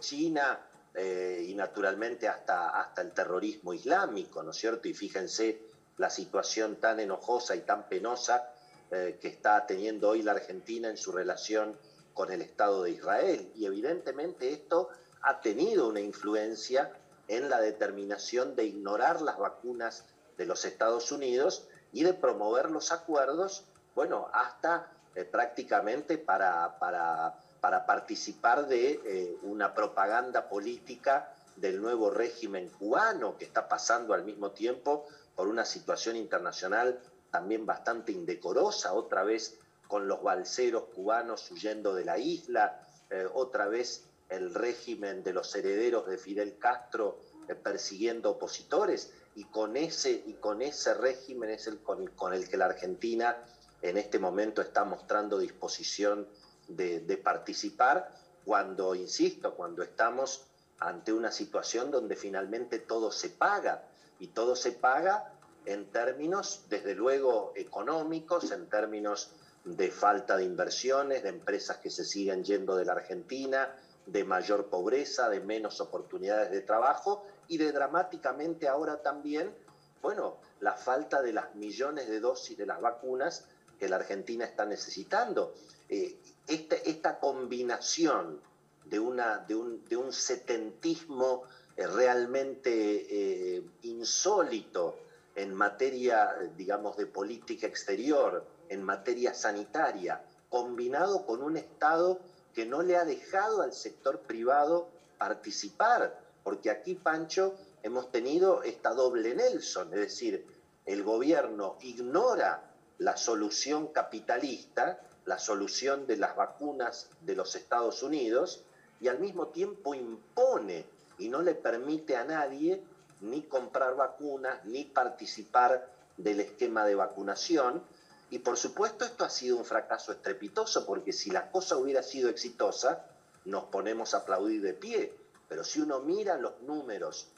China, 0.00 0.58
eh, 0.94 1.44
y 1.48 1.54
naturalmente 1.54 2.28
hasta, 2.28 2.70
hasta 2.80 3.02
el 3.02 3.12
terrorismo 3.12 3.72
islámico, 3.72 4.42
¿no 4.42 4.50
es 4.50 4.56
cierto? 4.56 4.88
Y 4.88 4.94
fíjense 4.94 5.60
la 5.96 6.10
situación 6.10 6.76
tan 6.76 6.98
enojosa 7.00 7.54
y 7.54 7.60
tan 7.60 7.88
penosa 7.88 8.52
eh, 8.90 9.18
que 9.20 9.28
está 9.28 9.66
teniendo 9.66 10.08
hoy 10.08 10.22
la 10.22 10.32
Argentina 10.32 10.88
en 10.88 10.96
su 10.96 11.12
relación 11.12 11.76
con 12.14 12.32
el 12.32 12.42
Estado 12.42 12.82
de 12.82 12.90
Israel. 12.90 13.52
Y 13.54 13.66
evidentemente 13.66 14.52
esto 14.52 14.88
ha 15.22 15.40
tenido 15.40 15.88
una 15.88 16.00
influencia 16.00 16.90
en 17.28 17.48
la 17.48 17.60
determinación 17.60 18.56
de 18.56 18.64
ignorar 18.64 19.22
las 19.22 19.38
vacunas 19.38 20.04
de 20.36 20.46
los 20.46 20.64
Estados 20.64 21.12
Unidos 21.12 21.68
y 21.92 22.02
de 22.02 22.14
promover 22.14 22.70
los 22.70 22.90
acuerdos, 22.90 23.64
bueno, 23.94 24.28
hasta 24.32 24.90
eh, 25.14 25.24
prácticamente 25.24 26.18
para, 26.18 26.78
para, 26.78 27.38
para, 27.60 27.86
participar 27.86 28.66
de 28.66 29.00
eh, 29.04 29.38
una 29.42 29.74
propaganda 29.74 30.48
política 30.48 31.34
del 31.56 31.80
nuevo 31.80 32.10
régimen 32.10 32.68
cubano 32.70 33.36
que 33.36 33.44
está 33.44 33.68
pasando 33.68 34.14
al 34.14 34.24
mismo 34.24 34.52
tiempo 34.52 35.06
por 35.34 35.48
una 35.48 35.64
situación 35.64 36.16
internacional 36.16 37.00
también 37.30 37.66
bastante 37.66 38.12
indecorosa, 38.12 38.92
otra 38.92 39.22
vez 39.22 39.58
con 39.86 40.08
los 40.08 40.22
balseros 40.22 40.84
cubanos 40.94 41.50
huyendo 41.50 41.94
de 41.94 42.04
la 42.04 42.18
isla, 42.18 42.80
eh, 43.10 43.26
otra 43.32 43.68
vez 43.68 44.04
el 44.28 44.54
régimen 44.54 45.22
de 45.22 45.32
los 45.32 45.54
herederos 45.54 46.06
de 46.06 46.18
Fidel 46.18 46.58
Castro 46.58 47.18
eh, 47.48 47.54
persiguiendo 47.54 48.30
opositores, 48.30 49.12
y 49.34 49.44
con 49.44 49.76
ese, 49.76 50.22
y 50.26 50.34
con 50.34 50.62
ese 50.62 50.94
régimen 50.94 51.50
es 51.50 51.66
el 51.66 51.78
con, 51.78 52.34
el 52.34 52.48
que 52.48 52.56
la 52.56 52.66
Argentina 52.66 53.36
en 53.82 53.96
este 53.96 54.18
momento 54.18 54.60
está 54.60 54.84
mostrando 54.84 55.38
disposición 55.38 56.28
de, 56.76 57.20
participar, 57.22 58.10
cuando, 58.44 58.94
insisto, 58.94 59.54
cuando 59.54 59.82
estamos 59.82 60.46
ante 60.78 61.12
una 61.12 61.30
situación 61.30 61.90
donde 61.90 62.16
finalmente 62.16 62.78
todo 62.78 63.10
se 63.10 63.30
paga, 63.30 63.84
y 64.18 64.28
todo 64.28 64.54
se 64.54 64.72
paga 64.72 65.32
en 65.64 65.86
términos, 65.90 66.64
desde 66.68 66.94
luego, 66.94 67.52
económicos, 67.56 68.50
en 68.50 68.68
términos 68.68 69.32
de 69.64 69.90
falta 69.90 70.36
de 70.36 70.44
inversiones, 70.44 71.22
de 71.22 71.30
empresas 71.30 71.78
que 71.78 71.90
se 71.90 72.04
siguen 72.04 72.44
yendo 72.44 72.76
de 72.76 72.84
la 72.84 72.92
Argentina, 72.92 73.74
de 74.06 74.24
mayor 74.24 74.66
pobreza, 74.66 75.28
de 75.28 75.40
menos 75.40 75.80
oportunidades 75.80 76.50
de 76.50 76.62
trabajo 76.62 77.24
y 77.48 77.58
de 77.58 77.72
dramáticamente 77.72 78.68
ahora 78.68 79.02
también, 79.02 79.54
bueno, 80.02 80.38
la 80.60 80.74
falta 80.74 81.20
de 81.22 81.32
las 81.32 81.54
millones 81.54 82.08
de 82.08 82.20
dosis 82.20 82.56
de 82.56 82.66
las 82.66 82.80
vacunas 82.80 83.46
que 83.78 83.88
la 83.88 83.96
Argentina 83.96 84.44
está 84.44 84.64
necesitando. 84.64 85.54
Eh, 85.88 86.18
esta, 86.50 87.18
combinación 87.18 88.40
de, 88.84 88.98
una, 88.98 89.38
de, 89.38 89.54
un, 89.54 89.84
de 89.88 89.96
un 89.96 90.12
setentismo 90.12 91.44
eh, 91.76 91.86
realmente 91.86 93.56
eh, 93.56 93.62
insólito 93.82 94.96
en 95.34 95.54
materia, 95.54 96.36
digamos, 96.56 96.96
de 96.96 97.06
política 97.06 97.66
exterior, 97.66 98.44
en 98.68 98.82
materia 98.82 99.32
sanitaria, 99.32 100.22
combinado 100.48 101.24
con 101.24 101.42
un 101.42 101.56
Estado 101.56 102.20
que 102.54 102.66
no 102.66 102.82
le 102.82 102.96
ha 102.96 103.04
dejado 103.04 103.62
al 103.62 103.72
sector 103.72 104.20
privado 104.20 104.88
participar, 105.18 106.18
porque 106.42 106.70
aquí, 106.70 106.94
Pancho, 106.94 107.54
hemos 107.82 108.10
tenido 108.10 108.62
esta 108.62 108.90
doble 108.90 109.34
Nelson, 109.34 109.92
es 109.94 110.00
decir, 110.00 110.46
el 110.86 111.02
gobierno 111.02 111.76
ignora 111.82 112.70
la 112.98 113.16
solución 113.16 113.88
capitalista, 113.88 115.00
la 115.30 115.38
solución 115.38 116.08
de 116.08 116.16
las 116.16 116.34
vacunas 116.34 117.08
de 117.20 117.36
los 117.36 117.54
Estados 117.54 118.02
Unidos, 118.02 118.64
y 119.00 119.06
al 119.06 119.20
mismo 119.20 119.46
tiempo 119.46 119.94
impone 119.94 120.84
y 121.18 121.28
no 121.28 121.40
le 121.40 121.54
permite 121.54 122.16
a 122.16 122.24
nadie 122.24 122.82
ni 123.20 123.42
comprar 123.42 123.94
vacunas, 123.94 124.64
ni 124.64 124.86
participar 124.86 125.88
del 126.16 126.40
esquema 126.40 126.84
de 126.84 126.96
vacunación, 126.96 127.80
y 128.28 128.40
por 128.40 128.56
supuesto 128.56 129.04
esto 129.04 129.24
ha 129.24 129.30
sido 129.30 129.56
un 129.56 129.64
fracaso 129.64 130.10
estrepitoso, 130.10 130.84
porque 130.84 131.12
si 131.12 131.30
la 131.30 131.48
cosa 131.52 131.76
hubiera 131.76 132.02
sido 132.02 132.28
exitosa, 132.28 133.04
nos 133.44 133.64
ponemos 133.66 134.14
a 134.14 134.18
aplaudir 134.18 134.60
de 134.62 134.74
pie. 134.74 135.14
Pero 135.48 135.62
si 135.62 135.80
uno 135.80 136.00
mira 136.00 136.36
los 136.38 136.60
números 136.62 137.28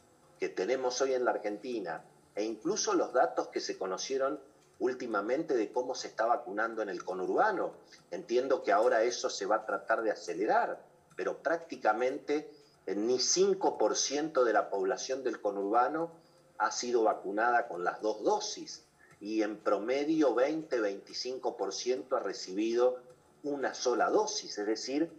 que 0.40 0.48
tenemos 0.48 0.98
hoy 1.02 1.12
en 1.12 1.26
la 1.26 1.32
Argentina 1.32 2.02
e 2.34 2.42
incluso 2.42 2.94
los 2.94 3.12
datos 3.12 3.48
que 3.48 3.60
se 3.60 3.76
conocieron 3.76 4.40
últimamente 4.82 5.54
de 5.54 5.70
cómo 5.70 5.94
se 5.94 6.08
está 6.08 6.26
vacunando 6.26 6.82
en 6.82 6.88
el 6.88 7.04
conurbano, 7.04 7.72
entiendo 8.10 8.64
que 8.64 8.72
ahora 8.72 9.04
eso 9.04 9.30
se 9.30 9.46
va 9.46 9.56
a 9.56 9.64
tratar 9.64 10.02
de 10.02 10.10
acelerar, 10.10 10.82
pero 11.14 11.38
prácticamente 11.38 12.50
eh, 12.86 12.96
ni 12.96 13.18
5% 13.18 14.42
de 14.42 14.52
la 14.52 14.70
población 14.70 15.22
del 15.22 15.40
conurbano 15.40 16.10
ha 16.58 16.72
sido 16.72 17.04
vacunada 17.04 17.68
con 17.68 17.84
las 17.84 18.02
dos 18.02 18.24
dosis 18.24 18.82
y 19.20 19.42
en 19.42 19.56
promedio 19.58 20.34
20-25% 20.34 22.16
ha 22.16 22.20
recibido 22.20 22.98
una 23.44 23.74
sola 23.74 24.10
dosis. 24.10 24.58
Es 24.58 24.66
decir, 24.66 25.12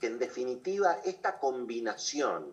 que 0.00 0.06
en 0.06 0.18
definitiva 0.18 1.00
esta 1.04 1.38
combinación 1.38 2.46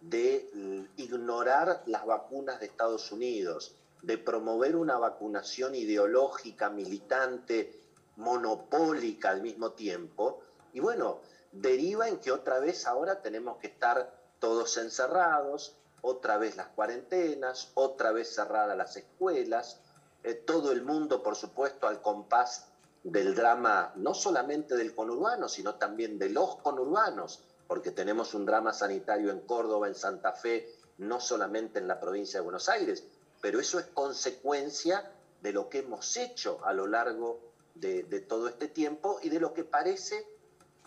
de 0.00 0.48
ignorar 0.96 1.82
las 1.84 2.06
vacunas 2.06 2.58
de 2.58 2.66
Estados 2.66 3.12
Unidos, 3.12 3.74
de 4.02 4.18
promover 4.18 4.76
una 4.76 4.98
vacunación 4.98 5.74
ideológica, 5.74 6.70
militante, 6.70 7.80
monopólica 8.16 9.30
al 9.30 9.42
mismo 9.42 9.72
tiempo, 9.72 10.40
y 10.72 10.80
bueno, 10.80 11.20
deriva 11.52 12.08
en 12.08 12.18
que 12.18 12.32
otra 12.32 12.60
vez 12.60 12.86
ahora 12.86 13.22
tenemos 13.22 13.58
que 13.58 13.68
estar 13.68 14.14
todos 14.38 14.76
encerrados, 14.78 15.76
otra 16.02 16.38
vez 16.38 16.56
las 16.56 16.68
cuarentenas, 16.68 17.72
otra 17.74 18.12
vez 18.12 18.34
cerradas 18.34 18.76
las 18.76 18.96
escuelas, 18.96 19.80
eh, 20.22 20.34
todo 20.34 20.72
el 20.72 20.82
mundo, 20.82 21.22
por 21.22 21.36
supuesto, 21.36 21.86
al 21.86 22.00
compás 22.00 22.68
del 23.02 23.34
drama, 23.34 23.92
no 23.96 24.14
solamente 24.14 24.76
del 24.76 24.94
conurbano, 24.94 25.48
sino 25.48 25.76
también 25.76 26.18
de 26.18 26.30
los 26.30 26.56
conurbanos, 26.56 27.42
porque 27.66 27.90
tenemos 27.90 28.34
un 28.34 28.44
drama 28.44 28.72
sanitario 28.72 29.30
en 29.30 29.40
Córdoba, 29.40 29.88
en 29.88 29.94
Santa 29.94 30.32
Fe, 30.32 30.68
no 30.98 31.20
solamente 31.20 31.78
en 31.78 31.88
la 31.88 31.98
provincia 31.98 32.40
de 32.40 32.44
Buenos 32.44 32.68
Aires, 32.68 33.04
pero 33.40 33.60
eso 33.60 33.78
es 33.78 33.86
consecuencia 33.86 35.10
de 35.40 35.52
lo 35.52 35.68
que 35.68 35.78
hemos 35.78 36.16
hecho 36.16 36.64
a 36.64 36.72
lo 36.72 36.86
largo 36.86 37.40
de, 37.74 38.02
todo 38.28 38.48
este 38.48 38.68
tiempo 38.68 39.18
y 39.22 39.30
de 39.30 39.40
lo 39.40 39.54
que 39.54 39.64
parece 39.64 40.26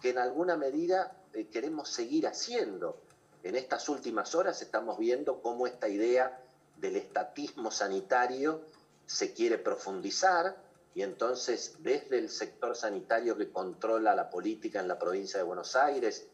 que 0.01 0.11
en 0.11 0.19
alguna 0.19 0.55
medida 0.57 1.23
eh, 1.33 1.47
queremos 1.47 1.89
seguir 1.89 2.27
haciendo. 2.27 3.01
En 3.41 3.55
estas 3.55 3.89
últimas 3.89 4.35
horas 4.35 4.61
estamos 4.61 4.99
viendo 4.99 5.41
cómo 5.41 5.65
esta 5.65 5.87
idea 5.87 6.39
del 6.77 6.95
estatismo 6.95 7.71
sanitario 7.71 8.61
se 9.05 9.33
quiere 9.33 9.57
profundizar 9.57 10.55
y 10.95 11.01
entonces 11.01 11.77
desde 11.79 12.19
el 12.19 12.29
sector 12.29 12.75
sanitario 12.75 13.35
que 13.35 13.51
controla 13.51 14.13
la 14.13 14.29
política 14.29 14.79
en 14.79 14.87
la 14.87 14.99
provincia 14.99 15.39
de 15.39 15.43
Buenos 15.43 15.75
Aires, 15.75 16.27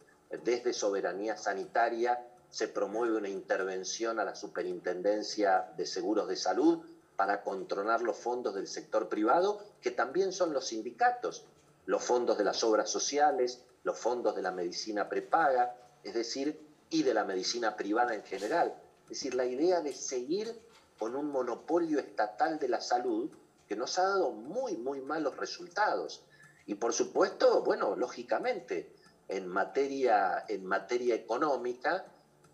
desde 0.44 0.74
soberanía 0.74 1.38
sanitaria, 1.38 2.20
se 2.50 2.68
promueve 2.68 3.18
una 3.18 3.30
intervención 3.30 4.20
a 4.20 4.26
la 4.26 4.36
Superintendencia 4.36 5.72
de 5.78 5.86
Seguros 5.86 6.28
de 6.28 6.36
Salud 6.36 6.84
para 7.16 7.44
controlar 7.44 8.02
los 8.02 8.18
fondos 8.18 8.56
del 8.56 8.68
sector 8.68 9.10
privado, 9.10 9.62
que 9.82 9.92
también 9.92 10.32
son 10.32 10.54
los 10.54 10.68
sindicatos, 10.68 11.46
los 11.86 12.04
fondos 12.04 12.38
de 12.38 12.44
las 12.44 12.64
obras 12.64 12.90
sociales, 12.90 13.62
los 13.84 13.98
fondos 13.98 14.36
de 14.36 14.42
la 14.42 14.52
medicina 14.52 15.10
prepaga, 15.10 15.76
es 16.04 16.14
decir, 16.14 16.60
y 16.90 17.04
de 17.04 17.14
la 17.14 17.26
medicina 17.26 17.76
privada 17.76 18.16
en 18.16 18.24
general. 18.24 18.74
Es 19.04 19.10
decir, 19.10 19.36
la 19.36 19.46
idea 19.46 19.82
de 19.82 19.94
seguir 19.94 20.60
con 20.98 21.16
un 21.16 21.28
monopolio 21.28 22.00
estatal 22.00 22.60
de 22.60 22.68
la 22.68 22.82
salud 22.82 23.30
que 23.68 23.76
nos 23.76 24.00
ha 24.00 24.04
dado 24.04 24.32
muy, 24.32 24.78
muy 24.78 25.02
malos 25.02 25.38
resultados. 25.38 26.24
Y 26.66 26.76
por 26.76 26.94
supuesto, 26.94 27.64
bueno, 27.64 27.96
lógicamente, 27.96 28.94
en 29.28 29.48
materia, 29.48 30.46
en 30.48 30.66
materia 30.66 31.16
económica, 31.16 32.06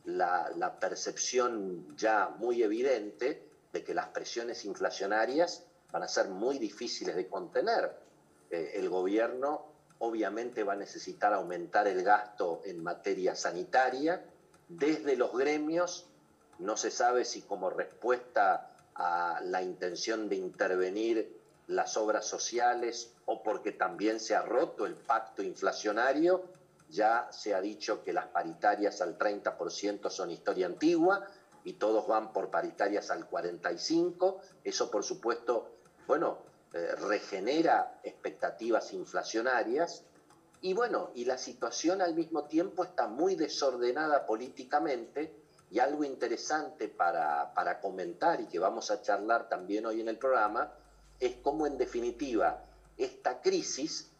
la, 0.06 0.52
la 0.56 0.80
percepción 0.80 1.96
ya 1.98 2.30
muy 2.38 2.64
evidente 2.64 3.48
de 3.74 3.84
que 3.84 3.94
las 3.94 4.08
presiones 4.08 4.64
inflacionarias 4.66 5.64
van 5.92 6.04
a 6.04 6.08
ser 6.08 6.30
muy 6.30 6.60
difíciles 6.60 7.16
de 7.16 7.28
contener. 7.28 7.92
Eh, 8.50 8.74
el 8.76 8.90
gobierno 8.90 9.66
obviamente 10.00 10.64
va 10.64 10.74
a 10.74 10.78
necesitar 10.78 11.34
aumentar 11.34 11.88
el 11.88 12.04
gasto 12.04 12.62
en 12.66 12.84
materia 12.84 13.36
sanitaria. 13.36 14.24
Desde 14.68 15.16
los 15.16 15.32
gremios 15.38 16.08
no 16.60 16.78
se 16.78 16.92
sabe 16.92 17.26
si 17.26 17.42
como 17.42 17.70
respuesta 17.70 18.72
a 18.96 19.42
la 19.44 19.62
intención 19.62 20.30
de 20.30 20.36
intervenir 20.36 21.42
las 21.68 21.98
obras 21.98 22.26
sociales 22.26 23.12
o 23.26 23.42
porque 23.42 23.72
también 23.72 24.20
se 24.20 24.36
ha 24.36 24.42
roto 24.42 24.86
el 24.86 24.96
pacto 24.96 25.42
inflacionario, 25.44 26.46
ya 26.90 27.28
se 27.32 27.54
ha 27.54 27.62
dicho 27.62 28.04
que 28.04 28.14
las 28.14 28.28
paritarias 28.28 29.02
al 29.02 29.18
30% 29.18 30.10
son 30.10 30.32
historia 30.32 30.68
antigua 30.68 31.26
y 31.64 31.74
todos 31.74 32.08
van 32.08 32.32
por 32.32 32.50
paritarias 32.50 33.10
al 33.12 33.30
45%. 33.30 34.38
Eso, 34.64 34.92
por 34.92 35.04
supuesto, 35.04 35.78
bueno, 36.08 36.40
eh, 36.74 36.96
regenera 36.96 38.00
expectativas 38.04 38.94
inflacionarias. 38.94 40.04
Y 40.62 40.74
bueno, 40.74 41.12
y 41.16 41.26
la 41.26 41.38
situación 41.38 42.02
al 42.02 42.16
mismo 42.16 42.46
tiempo 42.46 42.84
está 42.84 43.08
muy 43.08 43.36
desordenada 43.36 44.26
políticamente 44.26 45.36
y 45.72 45.80
algo 45.80 46.04
interesante 46.04 46.88
para, 46.88 47.80
comentar 47.82 48.42
y 48.42 48.48
que 48.48 48.60
vamos 48.60 48.92
a 48.92 49.02
charlar 49.02 49.50
también 49.50 49.86
hoy 49.86 50.02
en 50.02 50.08
el 50.08 50.18
programa 50.18 50.72
es 51.20 51.36
cómo 51.38 51.68
en 51.68 51.78
definitiva 51.78 52.64
esta 52.98 53.42
crisis 53.42 54.12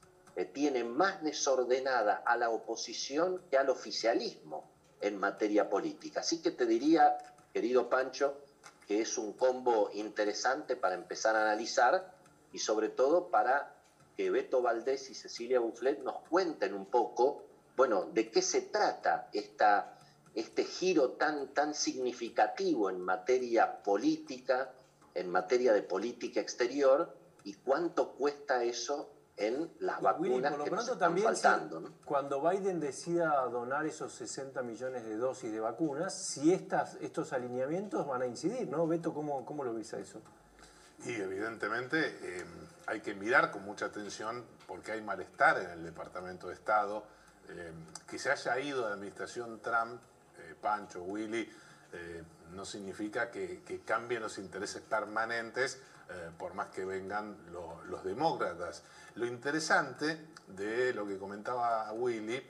tiene 0.44 0.84
más 0.84 1.24
desordenada 1.24 2.24
a 2.26 2.36
la 2.36 2.50
oposición 2.50 3.42
que 3.50 3.58
al 3.58 3.70
oficialismo. 3.70 4.76
en 5.02 5.20
materia 5.20 5.70
política. 5.70 6.22
Así 6.22 6.42
que 6.42 6.52
te 6.52 6.66
diría, 6.66 7.18
querido 7.54 7.90
Pancho, 7.90 8.42
que 8.88 9.02
es 9.02 9.18
un 9.18 9.34
combo 9.34 9.90
interesante 9.94 10.76
para 10.76 10.96
empezar 10.96 11.36
a 11.36 11.42
analizar 11.42 12.14
y 12.52 12.60
sobre 12.60 12.90
todo 12.90 13.30
para 13.30 13.76
que 14.16 14.30
Beto 14.32 14.62
Valdés 14.62 15.10
y 15.10 15.14
Cecilia 15.14 15.60
Bufflet 15.60 16.00
nos 16.00 16.22
cuenten 16.30 16.74
un 16.74 16.86
poco, 16.86 17.44
bueno, 17.76 18.06
de 18.06 18.32
qué 18.32 18.42
se 18.42 18.62
trata 18.62 19.30
esta, 19.34 19.98
este 20.34 20.64
giro 20.64 21.12
tan, 21.12 21.54
tan 21.54 21.74
significativo 21.74 22.90
en 22.90 23.02
materia 23.02 23.84
política, 23.84 24.72
en 25.14 25.30
materia 25.30 25.74
de 25.74 25.84
política 25.84 26.40
exterior, 26.40 27.16
y 27.44 27.54
cuánto 27.54 28.14
cuesta 28.14 28.64
eso 28.64 29.12
en 29.38 29.70
las 29.80 30.02
vacunas 30.02 30.52
por 30.52 30.60
lo 30.60 30.64
que 30.66 30.72
nos 30.72 30.86
pronto 30.86 30.94
están 30.94 31.00
también 31.00 31.26
faltando. 31.28 31.80
si- 31.80 31.84
¿no? 31.86 31.94
cuando 32.06 32.42
Biden 32.50 32.80
decida 32.80 33.36
donar 33.48 33.86
esos 33.86 34.14
60 34.14 34.62
millones 34.62 35.04
de 35.04 35.18
dosis 35.18 35.52
de 35.52 35.60
vacunas, 35.60 36.14
si 36.28 36.54
estas, 36.54 36.96
estos 37.02 37.34
alineamientos 37.34 38.08
van 38.08 38.22
a 38.22 38.26
incidir, 38.28 38.68
¿no? 38.70 38.88
Beto, 38.88 39.14
¿cómo, 39.14 39.46
cómo 39.46 39.64
lo 39.64 39.74
ves 39.74 39.94
a 39.94 40.00
eso? 40.00 40.22
Y 41.06 41.14
evidentemente 41.16 42.18
eh, 42.22 42.46
hay 42.88 43.02
que 43.02 43.14
mirar 43.14 43.52
con 43.52 43.64
mucha 43.66 43.88
atención 43.88 44.46
porque 44.68 44.94
hay 44.94 45.02
malestar 45.02 45.58
en 45.60 45.70
el 45.72 45.84
Departamento 45.84 46.48
de 46.48 46.54
Estado. 46.54 47.04
eh, 47.50 47.72
que 48.08 48.18
se 48.18 48.32
haya 48.32 48.58
ido 48.60 48.82
de 48.84 48.88
la 48.90 48.94
administración 48.96 49.60
Trump, 49.60 50.02
eh, 50.40 50.56
Pancho, 50.60 51.04
Willy, 51.04 51.48
eh, 51.94 52.24
no 52.54 52.66
significa 52.66 53.30
que, 53.30 53.62
que 53.64 53.82
cambien 53.82 54.22
los 54.24 54.38
intereses 54.40 54.82
permanentes 54.82 55.80
eh, 56.10 56.30
por 56.38 56.54
más 56.54 56.68
que 56.68 56.86
vengan 56.86 57.36
lo- 57.52 57.84
los 57.86 58.04
demócratas. 58.04 58.84
Lo 59.16 59.26
interesante 59.26 60.28
de 60.48 60.94
lo 60.94 61.06
que 61.08 61.18
comentaba 61.18 61.92
Willy, 61.94 62.42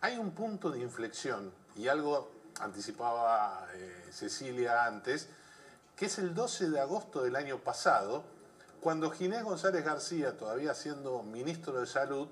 hay 0.00 0.18
un 0.18 0.30
punto 0.32 0.70
de 0.70 0.80
inflexión 0.80 1.52
y 1.76 1.88
algo 1.88 2.30
anticipaba 2.60 3.66
eh, 3.74 4.08
Cecilia 4.12 4.84
antes, 4.86 5.28
que 5.96 6.06
es 6.06 6.18
el 6.18 6.34
12 6.34 6.70
de 6.70 6.80
agosto 6.80 7.22
del 7.22 7.36
año 7.36 7.58
pasado, 7.58 8.24
cuando 8.80 9.10
Ginés 9.10 9.42
González 9.44 9.84
García, 9.84 10.36
todavía 10.36 10.74
siendo 10.74 11.22
ministro 11.22 11.80
de 11.80 11.86
Salud, 11.86 12.28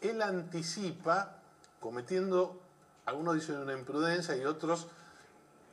él 0.00 0.22
anticipa, 0.22 1.36
cometiendo, 1.80 2.60
algunos 3.06 3.34
dicen 3.34 3.56
una 3.58 3.72
imprudencia 3.72 4.36
y 4.36 4.44
otros 4.44 4.86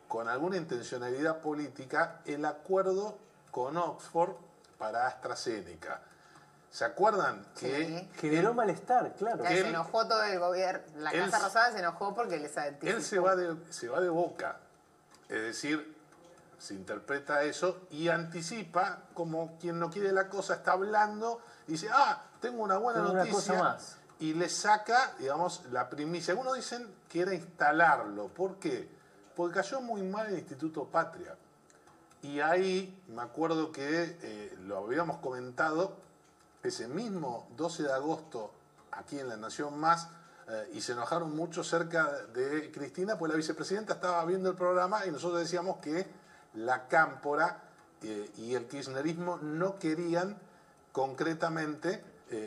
con 0.07 0.27
alguna 0.27 0.57
intencionalidad 0.57 1.41
política, 1.41 2.21
el 2.25 2.45
acuerdo 2.45 3.17
con 3.55 3.77
Oxford 3.77 4.35
para 4.77 5.07
AstraZeneca. 5.07 6.01
¿Se 6.69 6.83
acuerdan 6.83 7.45
que 7.57 8.09
Generó 8.17 8.53
malestar, 8.53 9.13
claro. 9.15 9.43
Ya 9.45 9.49
se 9.51 9.69
enojó 9.69 10.05
todo 10.05 10.21
el 10.23 10.37
gobierno. 10.39 10.81
La 10.97 11.11
él- 11.11 11.31
Casa 11.31 11.39
Rosada 11.45 11.71
se 11.71 11.79
enojó 11.79 12.13
porque 12.13 12.37
les 12.37 12.57
anticipó. 12.57 12.97
él 12.97 13.01
se 13.01 13.17
va, 13.17 13.37
de, 13.37 13.55
se 13.71 13.87
va 13.87 14.01
de 14.01 14.09
boca? 14.09 14.57
Es 15.29 15.41
decir, 15.41 15.95
se 16.59 16.73
interpreta 16.73 17.43
eso 17.43 17.87
y 17.91 18.09
anticipa 18.09 19.03
como 19.13 19.57
quien 19.57 19.79
no 19.79 19.89
quiere 19.89 20.11
la 20.11 20.27
cosa, 20.27 20.55
está 20.55 20.73
hablando 20.73 21.39
y 21.65 21.71
dice, 21.73 21.87
ah, 21.93 22.23
tengo 22.41 22.61
una 22.61 22.77
buena 22.77 22.99
Tengo 22.99 23.11
una 23.13 23.19
noticia. 23.23 23.53
cosa 23.53 23.63
más. 23.63 23.97
Y 24.19 24.33
le 24.33 24.49
saca, 24.49 25.13
digamos, 25.17 25.63
la 25.71 25.89
primicia. 25.89 26.33
Algunos 26.33 26.55
dicen 26.57 26.93
que 27.07 27.21
era 27.21 27.33
instalarlo. 27.33 28.27
¿Por 28.27 28.57
qué? 28.59 28.89
Porque 29.33 29.55
cayó 29.61 29.79
muy 29.79 30.01
mal 30.03 30.27
el 30.27 30.39
Instituto 30.39 30.83
Patria. 30.83 31.37
Y 32.25 32.41
ahí 32.41 33.03
me 33.09 33.21
acuerdo 33.21 33.71
que 33.71 34.17
eh, 34.19 34.57
lo 34.63 34.77
habíamos 34.77 35.17
comentado 35.17 35.95
ese 36.63 36.87
mismo 36.87 37.47
12 37.55 37.83
de 37.83 37.93
agosto 37.93 38.51
aquí 38.91 39.19
en 39.19 39.29
La 39.29 39.37
Nación 39.37 39.79
Más 39.79 40.09
eh, 40.49 40.71
y 40.73 40.81
se 40.81 40.93
enojaron 40.93 41.35
mucho 41.35 41.63
cerca 41.63 42.11
de 42.33 42.71
Cristina, 42.71 43.15
pues 43.19 43.29
la 43.29 43.37
vicepresidenta 43.37 43.93
estaba 43.93 44.25
viendo 44.25 44.49
el 44.49 44.55
programa 44.55 45.05
y 45.05 45.11
nosotros 45.11 45.39
decíamos 45.39 45.77
que 45.77 46.07
la 46.55 46.87
cámpora 46.87 47.61
eh, 48.01 48.31
y 48.37 48.55
el 48.55 48.65
kirchnerismo 48.65 49.37
no 49.37 49.77
querían 49.77 50.35
concretamente, 50.91 52.03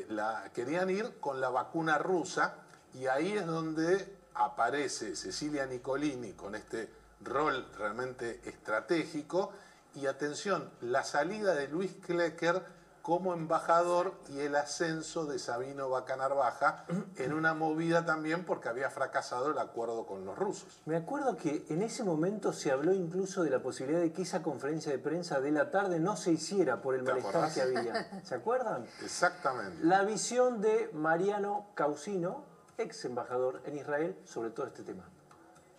la, 0.08 0.50
querían 0.52 0.90
ir 0.90 1.20
con 1.20 1.40
la 1.40 1.50
vacuna 1.50 1.98
rusa 1.98 2.56
y 2.94 3.06
ahí 3.06 3.30
es 3.32 3.46
donde 3.46 4.16
aparece 4.34 5.14
Cecilia 5.14 5.66
Nicolini 5.66 6.32
con 6.32 6.56
este 6.56 6.90
rol 7.20 7.64
realmente 7.76 8.40
estratégico 8.44 9.52
y 9.94 10.06
atención, 10.06 10.70
la 10.80 11.04
salida 11.04 11.54
de 11.54 11.68
Luis 11.68 11.94
Klecker 12.06 12.62
como 13.02 13.32
embajador 13.32 14.12
y 14.28 14.40
el 14.40 14.54
ascenso 14.54 15.24
de 15.24 15.38
Sabino 15.38 15.88
Bacanarbaja 15.88 16.84
en 17.16 17.32
una 17.32 17.54
movida 17.54 18.04
también 18.04 18.44
porque 18.44 18.68
había 18.68 18.90
fracasado 18.90 19.50
el 19.50 19.58
acuerdo 19.58 20.04
con 20.04 20.26
los 20.26 20.36
rusos. 20.36 20.80
Me 20.84 20.96
acuerdo 20.96 21.36
que 21.38 21.64
en 21.70 21.80
ese 21.80 22.04
momento 22.04 22.52
se 22.52 22.70
habló 22.70 22.92
incluso 22.92 23.42
de 23.42 23.48
la 23.50 23.62
posibilidad 23.62 24.00
de 24.00 24.12
que 24.12 24.22
esa 24.22 24.42
conferencia 24.42 24.92
de 24.92 24.98
prensa 24.98 25.40
de 25.40 25.50
la 25.52 25.70
tarde 25.70 26.00
no 26.00 26.16
se 26.18 26.32
hiciera 26.32 26.82
por 26.82 26.94
el 26.96 27.02
¿Te 27.04 27.12
malestar 27.12 27.30
acordás? 27.36 27.54
que 27.54 27.62
había. 27.62 28.22
¿Se 28.24 28.34
acuerdan? 28.34 28.84
Exactamente. 29.02 29.82
La 29.84 30.04
visión 30.04 30.60
de 30.60 30.90
Mariano 30.92 31.68
Causino, 31.74 32.44
ex 32.76 33.06
embajador 33.06 33.62
en 33.64 33.78
Israel, 33.78 34.18
sobre 34.26 34.50
todo 34.50 34.66
este 34.66 34.82
tema. 34.82 35.08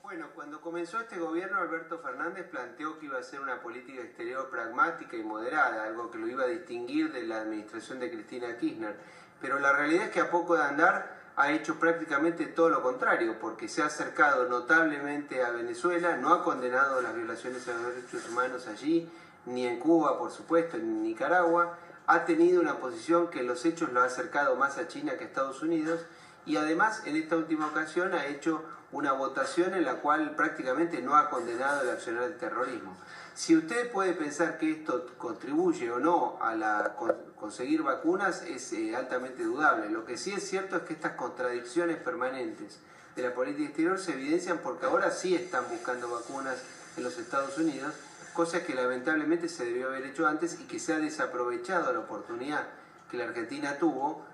Bueno, 0.10 0.30
cuando 0.34 0.60
comenzó 0.60 1.00
este 1.00 1.20
gobierno, 1.20 1.60
Alberto 1.60 2.00
Fernández 2.00 2.48
planteó 2.50 2.98
que 2.98 3.06
iba 3.06 3.20
a 3.20 3.22
ser 3.22 3.42
una 3.42 3.62
política 3.62 4.02
exterior 4.02 4.50
pragmática 4.50 5.16
y 5.16 5.22
moderada, 5.22 5.84
algo 5.84 6.10
que 6.10 6.18
lo 6.18 6.28
iba 6.28 6.46
a 6.46 6.48
distinguir 6.48 7.12
de 7.14 7.28
la 7.28 7.42
administración 7.42 8.00
de 8.00 8.10
Cristina 8.10 8.58
Kirchner. 8.58 8.96
Pero 9.40 9.60
la 9.60 9.72
realidad 9.72 10.06
es 10.06 10.10
que 10.10 10.20
a 10.20 10.32
poco 10.32 10.56
de 10.58 10.64
andar 10.64 11.16
ha 11.36 11.52
hecho 11.52 11.80
prácticamente 11.80 12.48
todo 12.48 12.72
lo 12.72 12.82
contrario, 12.82 13.38
porque 13.40 13.68
se 13.68 13.84
ha 13.84 13.86
acercado 13.86 14.50
notablemente 14.50 15.44
a 15.44 15.52
Venezuela, 15.52 16.18
no 16.18 16.34
ha 16.34 16.44
condenado 16.44 17.04
las 17.04 17.14
violaciones 17.14 17.68
a 17.68 17.74
los 17.74 17.96
derechos 17.96 18.28
humanos 18.30 18.68
allí, 18.68 19.08
ni 19.46 19.68
en 19.68 19.80
Cuba, 19.80 20.18
por 20.18 20.32
supuesto, 20.32 20.78
ni 20.78 20.86
en 20.86 21.04
Nicaragua, 21.04 21.78
ha 22.08 22.26
tenido 22.26 22.62
una 22.62 22.80
posición 22.80 23.30
que 23.30 23.42
en 23.42 23.48
los 23.48 23.64
hechos 23.64 23.94
lo 23.94 24.02
ha 24.02 24.06
acercado 24.06 24.56
más 24.56 24.80
a 24.80 24.88
China 24.88 25.18
que 25.20 25.26
a 25.26 25.28
Estados 25.28 25.62
Unidos, 25.62 26.04
y 26.48 26.58
además 26.58 27.04
en 27.06 27.16
esta 27.16 27.38
última 27.38 27.68
ocasión 27.68 28.16
ha 28.16 28.26
hecho 28.26 28.64
una 28.92 29.14
votación 29.14 29.74
en 29.74 29.86
la 29.86 29.96
cual 29.96 30.36
prácticamente 30.36 31.02
no 31.02 31.16
ha 31.16 31.30
condenado 31.30 31.82
el 31.82 31.90
accionar 31.90 32.24
del 32.24 32.38
terrorismo. 32.38 32.98
Si 33.36 33.56
usted 33.56 33.92
puede 33.92 34.14
pensar 34.14 34.58
que 34.58 34.72
esto 34.72 35.06
contribuye 35.18 35.92
o 35.92 36.00
no 36.00 36.38
a 36.42 36.56
la 36.56 36.96
con- 36.96 37.16
conseguir 37.36 37.84
vacunas 37.84 38.42
es 38.44 38.74
eh, 38.74 38.96
altamente 38.96 39.44
dudable. 39.44 39.90
Lo 39.90 40.06
que 40.06 40.18
sí 40.18 40.34
es 40.34 40.48
cierto 40.48 40.76
es 40.78 40.82
que 40.84 40.94
estas 40.94 41.14
contradicciones 41.14 41.98
permanentes 41.98 42.80
de 43.16 43.22
la 43.24 43.34
política 43.34 43.68
exterior 43.68 44.00
se 44.00 44.14
evidencian 44.14 44.58
porque 44.60 44.86
ahora 44.88 45.12
sí 45.12 45.36
están 45.36 45.66
buscando 45.70 46.10
vacunas 46.10 46.58
en 46.98 47.04
los 47.04 47.18
Estados 47.18 47.58
Unidos, 47.58 47.94
cosa 48.34 48.64
que 48.64 48.74
lamentablemente 48.74 49.48
se 49.48 49.66
debió 49.66 49.88
haber 49.88 50.06
hecho 50.06 50.28
antes 50.28 50.60
y 50.60 50.66
que 50.66 50.80
se 50.80 50.94
ha 50.94 51.00
desaprovechado 51.00 51.94
la 51.94 52.00
oportunidad 52.00 52.68
que 53.10 53.18
la 53.18 53.26
Argentina 53.26 53.78
tuvo 53.78 54.26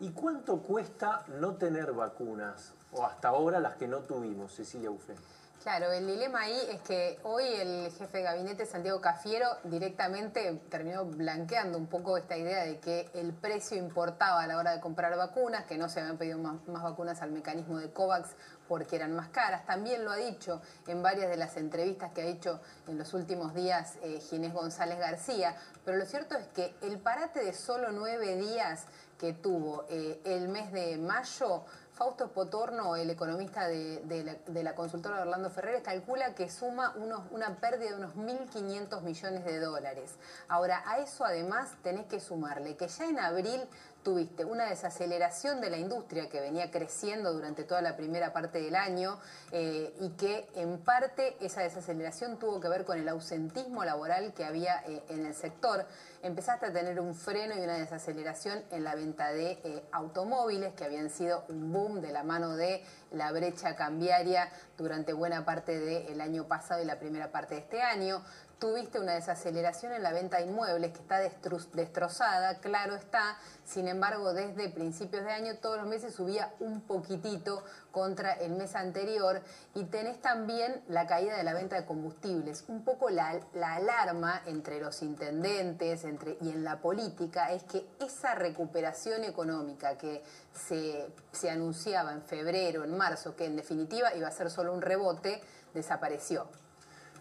¿Y 0.00 0.12
cuánto 0.12 0.58
cuesta 0.58 1.24
no 1.40 1.56
tener 1.56 1.92
vacunas? 1.92 2.72
O 2.92 3.04
hasta 3.04 3.28
ahora 3.28 3.60
las 3.60 3.76
que 3.76 3.86
no 3.86 4.00
tuvimos, 4.00 4.54
Cecilia 4.54 4.90
Buffet. 4.90 5.18
Claro, 5.62 5.90
el 5.90 6.06
dilema 6.06 6.42
ahí 6.42 6.58
es 6.70 6.80
que 6.82 7.18
hoy 7.24 7.44
el 7.44 7.90
jefe 7.90 8.18
de 8.18 8.22
gabinete, 8.22 8.64
Santiago 8.64 9.00
Cafiero, 9.00 9.48
directamente 9.64 10.54
terminó 10.70 11.04
blanqueando 11.04 11.76
un 11.76 11.88
poco 11.88 12.16
esta 12.16 12.36
idea 12.36 12.64
de 12.64 12.78
que 12.78 13.10
el 13.12 13.32
precio 13.34 13.76
importaba 13.76 14.42
a 14.42 14.46
la 14.46 14.56
hora 14.56 14.70
de 14.70 14.80
comprar 14.80 15.16
vacunas, 15.16 15.64
que 15.64 15.76
no 15.76 15.88
se 15.88 16.00
habían 16.00 16.16
pedido 16.16 16.38
más, 16.38 16.54
vacunas 16.66 17.22
al 17.22 17.32
mecanismo 17.32 17.78
de 17.78 17.90
COVAX 17.90 18.30
porque 18.68 18.94
eran 18.96 19.16
más 19.16 19.28
caras. 19.30 19.66
También 19.66 20.04
lo 20.04 20.12
ha 20.12 20.16
dicho 20.16 20.62
en 20.86 21.02
varias 21.02 21.28
de 21.28 21.36
las 21.36 21.56
entrevistas 21.56 22.12
que 22.12 22.22
ha 22.22 22.26
hecho 22.26 22.60
en 22.86 22.96
los 22.96 23.12
últimos 23.12 23.52
días 23.52 23.96
eh, 24.02 24.20
Ginés 24.20 24.54
González 24.54 24.98
García. 24.98 25.56
Pero 25.84 25.98
lo 25.98 26.06
cierto 26.06 26.36
es 26.36 26.46
que 26.48 26.76
el 26.82 27.00
parate 27.00 27.44
de 27.44 27.52
solo 27.52 27.90
nueve 27.90 28.36
días 28.36 28.86
que 29.18 29.32
tuvo 29.32 29.84
eh, 29.88 30.20
el 30.24 30.48
mes 30.48 30.72
de 30.72 30.96
mayo, 30.96 31.64
Fausto 31.98 32.28
Potorno, 32.28 32.94
el 32.94 33.10
economista 33.10 33.66
de, 33.66 34.38
la, 34.62 34.74
consultora 34.76 35.22
Orlando 35.22 35.50
Ferreres, 35.50 35.82
calcula 35.82 36.32
que 36.32 36.48
suma 36.48 36.94
unos, 36.94 37.22
una 37.32 37.56
pérdida 37.56 37.90
de 37.90 37.96
unos 37.96 38.14
1.500 38.14 39.02
millones 39.02 39.44
de 39.44 39.58
dólares. 39.58 40.14
Ahora, 40.46 40.84
a 40.86 40.98
eso 40.98 41.24
además 41.24 41.70
tenés 41.82 42.06
que 42.06 42.20
sumarle 42.20 42.76
que 42.76 42.86
ya 42.86 43.04
en 43.04 43.18
abril 43.18 43.60
tuviste 44.08 44.46
una 44.46 44.70
desaceleración 44.70 45.60
de 45.60 45.68
la 45.68 45.76
industria 45.76 46.30
que 46.30 46.40
venía 46.40 46.70
creciendo 46.70 47.30
durante 47.34 47.64
toda 47.64 47.82
la 47.82 47.94
primera 47.94 48.32
parte 48.32 48.58
del 48.58 48.74
año 48.74 49.20
eh, 49.52 49.94
y 50.00 50.08
que 50.12 50.48
en 50.54 50.78
parte 50.78 51.36
esa 51.40 51.60
desaceleración 51.60 52.38
tuvo 52.38 52.58
que 52.58 52.70
ver 52.70 52.86
con 52.86 52.98
el 52.98 53.06
ausentismo 53.06 53.84
laboral 53.84 54.32
que 54.32 54.46
había 54.46 54.82
eh, 54.86 55.02
en 55.10 55.26
el 55.26 55.34
sector. 55.34 55.84
Empezaste 56.22 56.64
a 56.64 56.72
tener 56.72 56.98
un 57.00 57.14
freno 57.14 57.54
y 57.54 57.60
una 57.60 57.76
desaceleración 57.76 58.64
en 58.70 58.82
la 58.82 58.94
venta 58.94 59.30
de 59.30 59.60
eh, 59.62 59.84
automóviles 59.92 60.72
que 60.72 60.86
habían 60.86 61.10
sido 61.10 61.44
un 61.50 61.70
boom 61.70 62.00
de 62.00 62.10
la 62.10 62.24
mano 62.24 62.56
de 62.56 62.82
la 63.12 63.30
brecha 63.30 63.76
cambiaria 63.76 64.50
durante 64.78 65.12
buena 65.12 65.44
parte 65.44 65.78
del 65.78 66.18
año 66.22 66.48
pasado 66.48 66.82
y 66.82 66.86
la 66.86 66.98
primera 66.98 67.30
parte 67.30 67.56
de 67.56 67.60
este 67.60 67.82
año. 67.82 68.22
Tuviste 68.58 68.98
una 68.98 69.14
desaceleración 69.14 69.92
en 69.92 70.02
la 70.02 70.12
venta 70.12 70.38
de 70.38 70.44
inmuebles 70.44 70.92
que 70.92 71.00
está 71.00 71.18
destrozada, 71.18 72.58
claro 72.58 72.94
está, 72.94 73.38
sin 73.64 73.86
embargo 73.88 74.32
desde 74.32 74.68
principios 74.68 75.24
de 75.24 75.30
año 75.30 75.56
todos 75.58 75.78
los 75.78 75.86
meses 75.86 76.14
subía 76.14 76.52
un 76.58 76.80
poquitito 76.80 77.62
contra 77.92 78.32
el 78.32 78.52
mes 78.52 78.74
anterior 78.74 79.40
y 79.74 79.84
tenés 79.84 80.20
también 80.20 80.82
la 80.88 81.06
caída 81.06 81.36
de 81.36 81.42
la 81.42 81.54
venta 81.54 81.76
de 81.76 81.84
combustibles. 81.84 82.64
Un 82.68 82.84
poco 82.84 83.10
la, 83.10 83.40
alarma 83.62 84.42
entre 84.46 84.80
los 84.80 85.02
intendentes 85.02 86.04
y 86.40 86.50
en 86.50 86.64
la 86.64 86.80
política 86.80 87.52
es 87.52 87.62
que 87.64 87.86
esa 88.00 88.34
recuperación 88.34 89.24
económica 89.24 89.96
que 89.96 90.22
se, 90.52 91.06
se 91.32 91.50
anunciaba 91.50 92.12
en 92.12 92.22
febrero, 92.22 92.84
en 92.84 92.96
marzo, 92.96 93.36
que 93.36 93.46
en 93.46 93.56
definitiva 93.56 94.14
iba 94.14 94.28
a 94.28 94.32
ser 94.32 94.50
solo 94.50 94.72
un 94.72 94.82
rebote, 94.82 95.40
desapareció. 95.74 96.48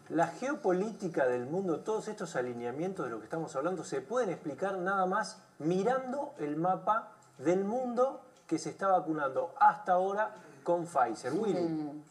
La 0.09 0.27
geopolítica 0.27 1.27
del 1.27 1.45
mundo, 1.45 1.81
todos 1.81 2.07
estos 2.07 2.35
alineamientos 2.37 3.05
de 3.05 3.11
lo 3.11 3.19
que 3.19 3.25
estamos 3.25 3.53
hablando, 3.57 3.83
se 3.83 3.99
pueden 3.99 4.29
explicar 4.29 4.77
nada 4.77 5.05
más 5.05 5.37
mirando 5.59 6.33
el 6.39 6.55
mapa 6.55 7.11
del 7.37 7.65
mundo 7.65 8.21
que 8.47 8.57
se 8.57 8.69
está 8.69 8.87
vacunando 8.87 9.53
hasta 9.59 9.93
ahora 9.93 10.33
con 10.63 10.85
Pfizer. 10.85 11.33
Willy. 11.33 12.03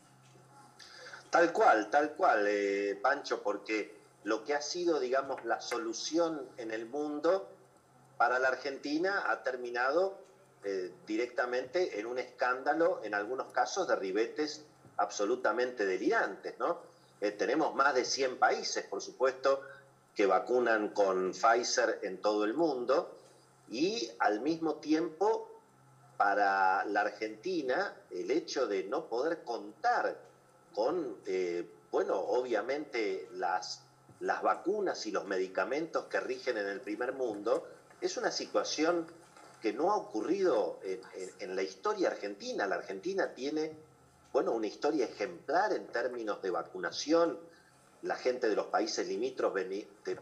Tal 1.31 1.53
cual, 1.53 1.89
tal 1.91 2.13
cual, 2.13 2.45
eh, 2.47 2.99
Pancho, 3.03 3.43
porque 3.43 3.97
lo 4.25 4.45
que 4.45 4.55
ha 4.55 4.61
sido, 4.61 5.01
digamos, 5.01 5.45
la 5.45 5.61
solución 5.61 6.47
en 6.59 6.73
el 6.73 6.87
mundo 6.87 7.49
para 8.19 8.39
la 8.39 8.49
Argentina 8.49 9.25
ha 9.31 9.43
terminado 9.43 10.19
eh, 10.65 10.93
directamente 11.07 11.99
en 11.99 12.07
un 12.07 12.19
escándalo, 12.19 13.01
en 13.05 13.15
algunos 13.15 13.53
casos, 13.53 13.89
de 13.89 13.97
ribetes 13.97 14.65
absolutamente 14.99 15.87
delirantes, 15.87 16.59
¿no? 16.59 16.81
Eh, 17.21 17.31
tenemos 17.33 17.75
más 17.75 17.95
de 17.95 18.05
100 18.05 18.39
países, 18.39 18.85
por 18.85 19.01
supuesto, 19.01 19.63
que 20.15 20.27
vacunan 20.27 20.91
con 20.91 21.33
Pfizer 21.33 22.01
en 22.03 22.21
todo 22.21 22.45
el 22.45 22.55
mundo 22.55 23.17
y 23.69 24.11
al 24.19 24.41
mismo 24.41 24.77
tiempo 24.77 25.51
para 26.17 26.85
la 26.85 27.03
Argentina 27.03 27.95
el 28.11 28.31
hecho 28.31 28.67
de 28.67 28.85
no 28.85 29.07
poder 29.07 29.43
contar 29.45 30.19
con, 30.75 31.17
eh, 31.27 31.69
bueno, 31.91 32.17
obviamente 32.17 33.29
las, 33.33 33.83
las 34.21 34.43
vacunas 34.43 35.07
y 35.07 35.11
los 35.11 35.27
medicamentos 35.27 36.07
que 36.07 36.21
rigen 36.21 36.59
en 36.59 36.69
el 36.69 36.81
primer 36.81 37.13
mundo, 37.13 37.67
es 38.01 38.17
una 38.17 38.31
situación 38.31 39.07
que 39.61 39.73
no 39.73 39.91
ha 39.91 39.97
ocurrido 39.97 40.79
en 41.41 41.57
la 41.57 41.63
historia 41.63 42.09
argentina. 42.09 42.67
La 42.67 42.77
Argentina 42.77 43.33
tiene 43.35 43.75
bueno, 44.37 44.53
una 44.53 44.67
historia 44.67 45.07
ejemplar 45.07 45.73
en 45.73 45.87
términos 45.87 46.43
de 46.43 46.51
vacunación. 46.51 47.39
La 48.03 48.17
gente 48.17 48.51
de 48.51 48.55
los 48.55 48.67
países 48.67 49.09
limítrofes 49.09 49.67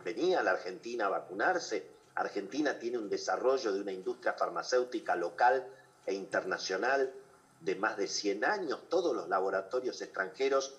venía 0.05 0.39
a 0.39 0.43
la 0.45 0.53
Argentina 0.53 1.07
a 1.07 1.09
vacunarse. 1.09 1.85
Argentina 2.15 2.79
tiene 2.79 2.99
un 2.99 3.09
desarrollo 3.09 3.73
de 3.73 3.81
una 3.81 3.91
industria 3.91 4.35
farmacéutica 4.35 5.17
local 5.17 5.67
e 6.07 6.15
internacional 6.15 7.13
de 7.61 7.75
más 7.75 7.97
de 7.97 8.07
100 8.07 8.45
años. 8.45 8.89
Todos 8.89 9.17
los 9.17 9.29
laboratorios 9.29 10.01
extranjeros 10.01 10.77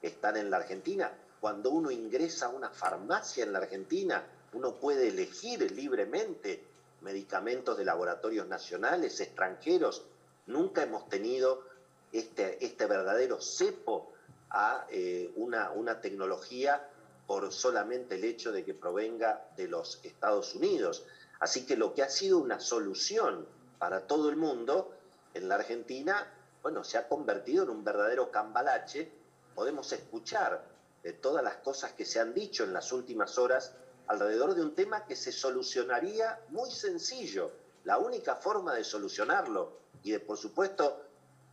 están 0.00 0.36
en 0.36 0.48
la 0.48 0.58
Argentina. 0.58 1.10
Cuando 1.40 1.70
uno 1.70 1.90
ingresa 1.90 2.46
a 2.46 2.50
una 2.50 2.70
farmacia 2.70 3.42
en 3.42 3.52
la 3.52 3.58
Argentina, 3.58 4.24
uno 4.52 4.76
puede 4.76 5.08
elegir 5.08 5.72
libremente 5.72 6.62
medicamentos 7.00 7.76
de 7.78 7.84
laboratorios 7.84 8.46
nacionales, 8.46 9.18
extranjeros. 9.20 10.04
Nunca 10.46 10.84
hemos 10.84 11.08
tenido 11.08 11.74
este, 12.12 12.64
este 12.64 12.86
verdadero 12.86 13.40
cepo 13.40 14.12
a 14.50 14.86
eh, 14.90 15.32
una, 15.36 15.70
una 15.72 16.00
tecnología 16.00 16.88
por 17.26 17.52
solamente 17.52 18.14
el 18.14 18.24
hecho 18.24 18.52
de 18.52 18.64
que 18.64 18.74
provenga 18.74 19.48
de 19.56 19.68
los 19.68 20.00
Estados 20.04 20.54
Unidos. 20.54 21.04
Así 21.40 21.66
que 21.66 21.76
lo 21.76 21.92
que 21.92 22.02
ha 22.02 22.10
sido 22.10 22.38
una 22.38 22.60
solución 22.60 23.46
para 23.78 24.06
todo 24.06 24.30
el 24.30 24.36
mundo, 24.36 24.92
en 25.34 25.48
la 25.48 25.56
Argentina, 25.56 26.26
bueno, 26.62 26.82
se 26.82 26.98
ha 26.98 27.08
convertido 27.08 27.64
en 27.64 27.70
un 27.70 27.84
verdadero 27.84 28.30
cambalache. 28.30 29.12
Podemos 29.54 29.92
escuchar 29.92 30.64
de 31.02 31.12
todas 31.12 31.44
las 31.44 31.56
cosas 31.56 31.92
que 31.92 32.04
se 32.04 32.20
han 32.20 32.34
dicho 32.34 32.64
en 32.64 32.72
las 32.72 32.92
últimas 32.92 33.38
horas 33.38 33.74
alrededor 34.06 34.54
de 34.54 34.62
un 34.62 34.74
tema 34.74 35.04
que 35.04 35.16
se 35.16 35.32
solucionaría 35.32 36.40
muy 36.48 36.70
sencillo. 36.70 37.52
La 37.84 37.98
única 37.98 38.34
forma 38.36 38.74
de 38.74 38.82
solucionarlo 38.82 39.78
y 40.02 40.12
de, 40.12 40.20
por 40.20 40.38
supuesto, 40.38 41.05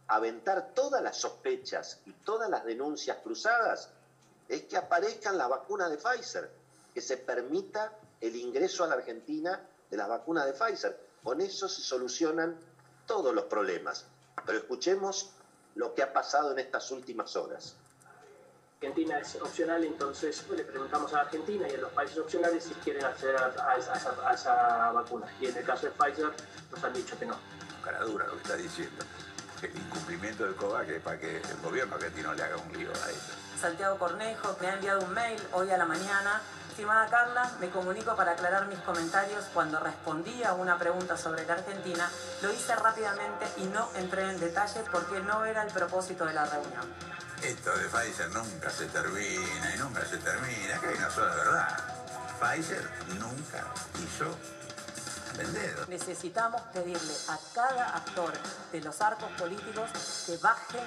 aventar 0.07 0.73
todas 0.73 1.01
las 1.01 1.17
sospechas 1.17 2.01
y 2.05 2.11
todas 2.11 2.49
las 2.49 2.65
denuncias 2.65 3.17
cruzadas 3.23 3.89
es 4.47 4.63
que 4.63 4.77
aparezcan 4.77 5.37
las 5.37 5.49
vacunas 5.49 5.89
de 5.89 5.97
Pfizer, 5.97 6.51
que 6.93 7.01
se 7.01 7.17
permita 7.17 7.93
el 8.19 8.35
ingreso 8.35 8.83
a 8.83 8.87
la 8.87 8.95
Argentina 8.95 9.61
de 9.89 9.97
las 9.97 10.07
vacunas 10.07 10.45
de 10.45 10.53
Pfizer. 10.53 10.99
Con 11.23 11.41
eso 11.41 11.67
se 11.69 11.81
solucionan 11.81 12.57
todos 13.07 13.33
los 13.33 13.45
problemas. 13.45 14.05
Pero 14.45 14.57
escuchemos 14.57 15.31
lo 15.75 15.93
que 15.93 16.03
ha 16.03 16.11
pasado 16.11 16.51
en 16.51 16.59
estas 16.59 16.91
últimas 16.91 17.35
horas. 17.35 17.75
Argentina 18.75 19.17
es 19.17 19.35
opcional, 19.41 19.81
entonces 19.85 20.45
le 20.49 20.65
preguntamos 20.65 21.13
a 21.13 21.21
Argentina 21.21 21.65
y 21.69 21.75
a 21.75 21.77
los 21.77 21.91
países 21.93 22.17
opcionales 22.17 22.65
si 22.65 22.73
quieren 22.75 23.05
acceder 23.05 23.37
a, 23.37 23.77
esa, 23.77 23.93
a 24.27 24.33
esa 24.33 24.91
vacuna. 24.91 25.33
Y 25.39 25.45
en 25.45 25.55
el 25.55 25.63
caso 25.63 25.85
de 25.85 25.93
Pfizer 25.93 26.31
nos 26.69 26.83
han 26.83 26.93
dicho 26.93 27.17
que 27.17 27.25
no. 27.25 27.37
Cara 27.81 28.03
dura 28.03 28.27
lo 28.27 28.33
que 28.33 28.41
está 28.41 28.57
diciendo 28.57 29.05
incumplimiento 29.67 30.43
del 30.45 30.55
COVAX 30.55 30.89
es 30.89 31.01
para 31.01 31.19
que 31.19 31.37
el 31.37 31.57
gobierno 31.61 31.95
argentino 31.95 32.33
le 32.33 32.43
haga 32.43 32.57
un 32.57 32.73
lío 32.73 32.89
a 32.89 33.09
eso. 33.09 33.33
Santiago 33.59 33.97
Cornejo 33.97 34.57
me 34.59 34.67
ha 34.67 34.73
enviado 34.73 35.01
un 35.01 35.13
mail 35.13 35.41
hoy 35.53 35.69
a 35.71 35.77
la 35.77 35.85
mañana. 35.85 36.41
Estimada 36.69 37.07
Carla, 37.07 37.51
me 37.59 37.69
comunico 37.69 38.15
para 38.15 38.31
aclarar 38.31 38.67
mis 38.67 38.79
comentarios. 38.79 39.45
Cuando 39.53 39.79
respondí 39.79 40.43
a 40.43 40.53
una 40.53 40.77
pregunta 40.77 41.15
sobre 41.15 41.45
la 41.45 41.53
Argentina, 41.53 42.09
lo 42.41 42.51
hice 42.51 42.75
rápidamente 42.75 43.45
y 43.57 43.65
no 43.65 43.89
entré 43.95 44.29
en 44.29 44.39
detalles 44.39 44.83
porque 44.91 45.19
no 45.19 45.45
era 45.45 45.63
el 45.63 45.71
propósito 45.71 46.25
de 46.25 46.33
la 46.33 46.45
reunión. 46.45 46.83
Esto 47.43 47.77
de 47.77 47.89
Pfizer 47.89 48.29
nunca 48.31 48.69
se 48.69 48.87
termina 48.87 49.75
y 49.75 49.77
nunca 49.77 50.03
se 50.05 50.17
termina, 50.17 50.79
que 50.79 50.87
hay 50.87 50.95
una 50.95 51.11
sola 51.11 51.35
verdad. 51.35 51.77
Pfizer 52.39 52.89
nunca 53.19 53.65
hizo 53.99 54.35
Necesitamos 55.87 56.61
pedirle 56.73 57.13
a 57.27 57.39
cada 57.53 57.95
actor 57.95 58.31
de 58.71 58.81
los 58.81 59.01
arcos 59.01 59.29
políticos 59.31 59.89
que 60.25 60.37
bajen 60.37 60.83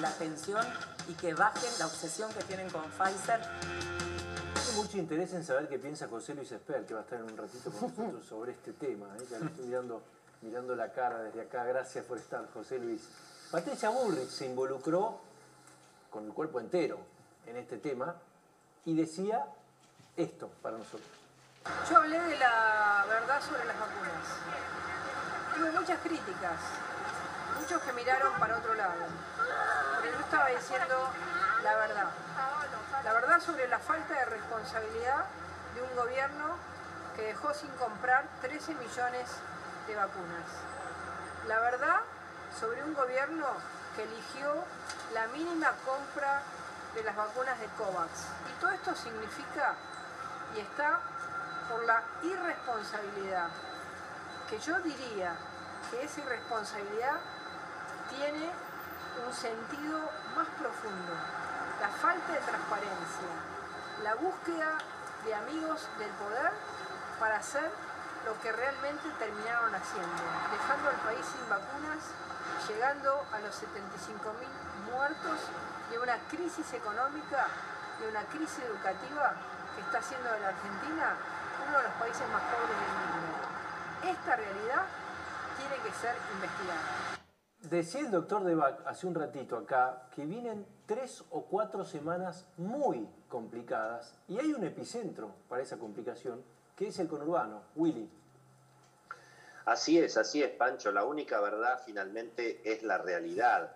la 0.00 0.10
tensión 0.12 0.64
y 1.08 1.14
que 1.14 1.34
bajen 1.34 1.70
la 1.78 1.86
obsesión 1.86 2.32
que 2.32 2.42
tienen 2.44 2.68
con 2.70 2.82
Pfizer. 2.90 3.40
Tengo 3.40 4.82
mucho 4.82 4.98
interés 4.98 5.32
en 5.34 5.44
saber 5.44 5.68
qué 5.68 5.78
piensa 5.78 6.08
José 6.08 6.34
Luis 6.34 6.50
Esper, 6.50 6.84
que 6.84 6.94
va 6.94 7.00
a 7.00 7.02
estar 7.04 7.20
en 7.20 7.26
un 7.26 7.36
ratito 7.36 7.70
con 7.70 7.90
nosotros 7.90 8.26
sobre 8.26 8.52
este 8.52 8.72
tema. 8.72 9.06
¿eh? 9.18 9.26
Ya 9.30 9.38
le 9.38 9.46
estoy 9.46 9.66
mirando, 9.66 10.02
mirando 10.42 10.74
la 10.74 10.92
cara 10.92 11.22
desde 11.22 11.42
acá. 11.42 11.64
Gracias 11.64 12.04
por 12.04 12.18
estar, 12.18 12.48
José 12.52 12.78
Luis. 12.78 13.02
Patricia 13.50 13.90
Bullrich 13.90 14.30
se 14.30 14.46
involucró 14.46 15.20
con 16.10 16.24
el 16.24 16.32
cuerpo 16.32 16.58
entero 16.58 16.98
en 17.46 17.56
este 17.56 17.78
tema 17.78 18.16
y 18.84 18.96
decía 18.96 19.46
esto 20.16 20.50
para 20.62 20.78
nosotros. 20.78 21.23
Yo 21.88 21.96
hablé 21.96 22.20
de 22.20 22.36
la 22.36 23.04
verdad 23.08 23.40
sobre 23.40 23.64
las 23.64 23.78
vacunas. 23.78 24.24
Tuve 25.54 25.70
muchas 25.70 25.98
críticas, 26.00 26.60
muchos 27.58 27.82
que 27.82 27.92
miraron 27.94 28.34
para 28.38 28.58
otro 28.58 28.74
lado. 28.74 29.06
Pero 30.02 30.12
yo 30.12 30.20
estaba 30.20 30.48
diciendo 30.48 31.10
la 31.62 31.76
verdad. 31.76 32.08
La 33.02 33.12
verdad 33.14 33.40
sobre 33.40 33.66
la 33.68 33.78
falta 33.78 34.14
de 34.14 34.24
responsabilidad 34.26 35.24
de 35.74 35.82
un 35.82 35.96
gobierno 35.96 36.56
que 37.16 37.22
dejó 37.22 37.54
sin 37.54 37.70
comprar 37.70 38.26
13 38.42 38.74
millones 38.74 39.28
de 39.86 39.96
vacunas. 39.96 40.48
La 41.48 41.60
verdad 41.60 42.00
sobre 42.58 42.82
un 42.82 42.92
gobierno 42.94 43.46
que 43.96 44.02
eligió 44.02 44.64
la 45.14 45.28
mínima 45.28 45.72
compra 45.86 46.42
de 46.94 47.02
las 47.04 47.16
vacunas 47.16 47.58
de 47.58 47.66
COVAX. 47.78 48.10
Y 48.50 48.60
todo 48.60 48.70
esto 48.70 48.94
significa 48.94 49.74
y 50.56 50.60
está 50.60 51.00
por 51.68 51.84
la 51.84 52.02
irresponsabilidad, 52.22 53.48
que 54.48 54.58
yo 54.58 54.78
diría 54.80 55.34
que 55.90 56.04
esa 56.04 56.20
irresponsabilidad 56.20 57.20
tiene 58.10 58.50
un 59.26 59.32
sentido 59.32 60.00
más 60.36 60.48
profundo, 60.58 61.12
la 61.80 61.88
falta 61.88 62.32
de 62.32 62.40
transparencia, 62.40 63.32
la 64.02 64.14
búsqueda 64.14 64.78
de 65.24 65.34
amigos 65.34 65.88
del 65.98 66.10
poder 66.10 66.52
para 67.18 67.36
hacer 67.36 67.70
lo 68.24 68.38
que 68.40 68.52
realmente 68.52 69.08
terminaron 69.18 69.74
haciendo, 69.74 70.22
dejando 70.50 70.90
al 70.90 70.96
país 70.96 71.24
sin 71.24 71.48
vacunas, 71.48 72.00
llegando 72.68 73.24
a 73.32 73.38
los 73.40 73.54
75.000 73.54 74.92
muertos 74.92 75.38
y 75.92 75.96
una 75.96 76.18
crisis 76.28 76.72
económica 76.72 77.46
y 78.00 78.08
una 78.10 78.24
crisis 78.24 78.64
educativa 78.64 79.34
que 79.74 79.80
está 79.82 79.98
haciendo 79.98 80.30
de 80.32 80.40
la 80.40 80.48
Argentina 80.48 81.16
uno 81.68 81.78
de 81.78 81.84
los 81.84 81.92
países 81.94 82.28
más 82.28 82.42
pobres 82.42 82.76
del 82.76 82.92
mundo. 82.98 84.18
Esta 84.18 84.36
realidad 84.36 84.86
tiene 85.56 85.82
que 85.82 85.92
ser 85.92 86.14
investigada. 86.34 87.14
Decía 87.60 88.00
el 88.00 88.10
doctor 88.10 88.44
Debac 88.44 88.86
hace 88.86 89.06
un 89.06 89.14
ratito 89.14 89.56
acá 89.56 90.08
que 90.14 90.26
vienen 90.26 90.66
tres 90.86 91.24
o 91.30 91.44
cuatro 91.44 91.84
semanas 91.84 92.46
muy 92.58 93.08
complicadas 93.28 94.14
y 94.28 94.38
hay 94.38 94.52
un 94.52 94.64
epicentro 94.64 95.34
para 95.48 95.62
esa 95.62 95.78
complicación 95.78 96.42
que 96.76 96.88
es 96.88 96.98
el 96.98 97.08
conurbano. 97.08 97.62
Willy. 97.74 98.10
Así 99.64 99.98
es, 99.98 100.18
así 100.18 100.42
es, 100.42 100.50
Pancho. 100.50 100.92
La 100.92 101.04
única 101.04 101.40
verdad 101.40 101.80
finalmente 101.86 102.60
es 102.64 102.82
la 102.82 102.98
realidad. 102.98 103.74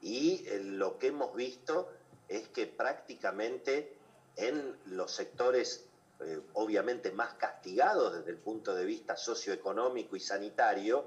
Y 0.00 0.46
eh, 0.48 0.60
lo 0.62 0.98
que 0.98 1.08
hemos 1.08 1.34
visto 1.34 1.90
es 2.28 2.48
que 2.48 2.66
prácticamente 2.66 3.94
en 4.36 4.78
los 4.86 5.12
sectores 5.12 5.89
eh, 6.22 6.40
obviamente 6.54 7.12
más 7.12 7.34
castigados 7.34 8.14
desde 8.14 8.30
el 8.30 8.38
punto 8.38 8.74
de 8.74 8.84
vista 8.84 9.16
socioeconómico 9.16 10.16
y 10.16 10.20
sanitario, 10.20 11.04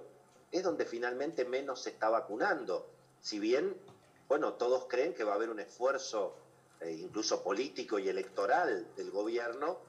es 0.51 0.63
donde 0.63 0.85
finalmente 0.85 1.45
menos 1.45 1.83
se 1.83 1.91
está 1.91 2.09
vacunando. 2.09 2.87
Si 3.21 3.39
bien, 3.39 3.75
bueno, 4.27 4.53
todos 4.53 4.85
creen 4.87 5.13
que 5.13 5.23
va 5.23 5.33
a 5.33 5.35
haber 5.35 5.49
un 5.49 5.59
esfuerzo 5.59 6.35
eh, 6.81 6.91
incluso 6.91 7.43
político 7.43 7.99
y 7.99 8.09
electoral 8.09 8.87
del 8.95 9.11
gobierno 9.11 9.79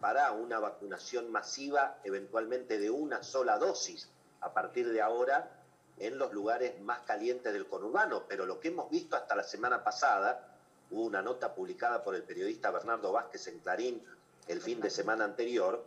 para 0.00 0.32
una 0.32 0.58
vacunación 0.58 1.32
masiva, 1.32 1.98
eventualmente 2.04 2.78
de 2.78 2.90
una 2.90 3.22
sola 3.22 3.58
dosis, 3.58 4.08
a 4.40 4.52
partir 4.52 4.92
de 4.92 5.00
ahora 5.00 5.50
en 5.98 6.18
los 6.18 6.32
lugares 6.32 6.80
más 6.82 7.00
calientes 7.00 7.52
del 7.52 7.66
conurbano. 7.66 8.24
Pero 8.28 8.46
lo 8.46 8.60
que 8.60 8.68
hemos 8.68 8.90
visto 8.90 9.16
hasta 9.16 9.34
la 9.34 9.42
semana 9.42 9.82
pasada, 9.82 10.46
hubo 10.90 11.04
una 11.04 11.22
nota 11.22 11.54
publicada 11.54 12.04
por 12.04 12.14
el 12.14 12.22
periodista 12.22 12.70
Bernardo 12.70 13.12
Vázquez 13.12 13.46
en 13.48 13.58
Clarín 13.60 14.04
el 14.48 14.60
fin 14.60 14.80
de 14.80 14.90
semana 14.90 15.24
anterior, 15.24 15.84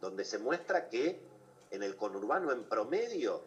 donde 0.00 0.24
se 0.24 0.38
muestra 0.38 0.88
que 0.88 1.20
en 1.70 1.82
el 1.82 1.96
conurbano 1.96 2.52
en 2.52 2.64
promedio 2.64 3.42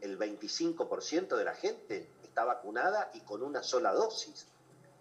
el 0.00 0.18
25% 0.18 1.36
de 1.36 1.44
la 1.44 1.54
gente 1.54 2.08
está 2.22 2.44
vacunada 2.44 3.10
y 3.14 3.20
con 3.20 3.42
una 3.42 3.62
sola 3.62 3.92
dosis. 3.92 4.46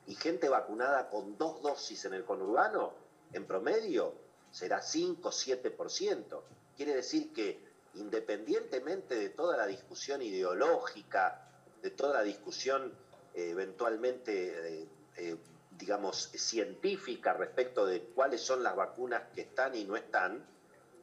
Y 0.07 0.15
gente 0.15 0.49
vacunada 0.49 1.09
con 1.09 1.37
dos 1.37 1.61
dosis 1.61 2.05
en 2.05 2.13
el 2.13 2.23
conurbano, 2.23 2.93
en 3.33 3.45
promedio, 3.45 4.13
será 4.51 4.81
5 4.81 5.29
7%. 5.29 6.41
Quiere 6.75 6.95
decir 6.95 7.33
que 7.33 7.59
independientemente 7.95 9.15
de 9.15 9.29
toda 9.29 9.57
la 9.57 9.67
discusión 9.67 10.21
ideológica, 10.21 11.49
de 11.81 11.91
toda 11.91 12.13
la 12.13 12.23
discusión 12.23 12.93
eh, 13.33 13.49
eventualmente, 13.51 14.81
eh, 14.81 14.87
eh, 15.17 15.37
digamos, 15.77 16.29
científica 16.33 17.33
respecto 17.33 17.85
de 17.85 18.01
cuáles 18.01 18.41
son 18.41 18.63
las 18.63 18.75
vacunas 18.75 19.23
que 19.33 19.41
están 19.41 19.75
y 19.75 19.83
no 19.83 19.95
están, 19.95 20.45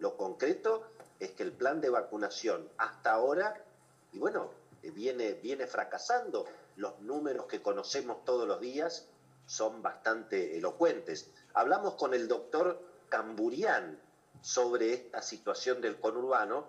lo 0.01 0.17
concreto 0.17 0.85
es 1.21 1.31
que 1.33 1.43
el 1.43 1.53
plan 1.53 1.81
de 1.81 1.91
vacunación 1.91 2.69
hasta 2.77 3.13
ahora, 3.13 3.65
y 4.13 4.19
bueno, 4.19 4.51
viene, 4.91 5.35
viene 5.35 5.67
fracasando. 5.67 6.47
Los 6.77 7.01
números 7.01 7.47
que 7.47 7.63
conocemos 7.63 8.25
todos 8.25 8.47
los 8.47 8.61
días 8.61 9.07
son 9.47 9.83
bastante 9.83 10.57
elocuentes. 10.57 11.31
Hablamos 11.55 11.95
con 11.95 12.15
el 12.15 12.29
doctor 12.29 12.81
Camburián 13.09 13.99
sobre 14.41 14.93
esta 14.93 15.23
situación 15.23 15.81
del 15.81 15.99
conurbano, 15.99 16.67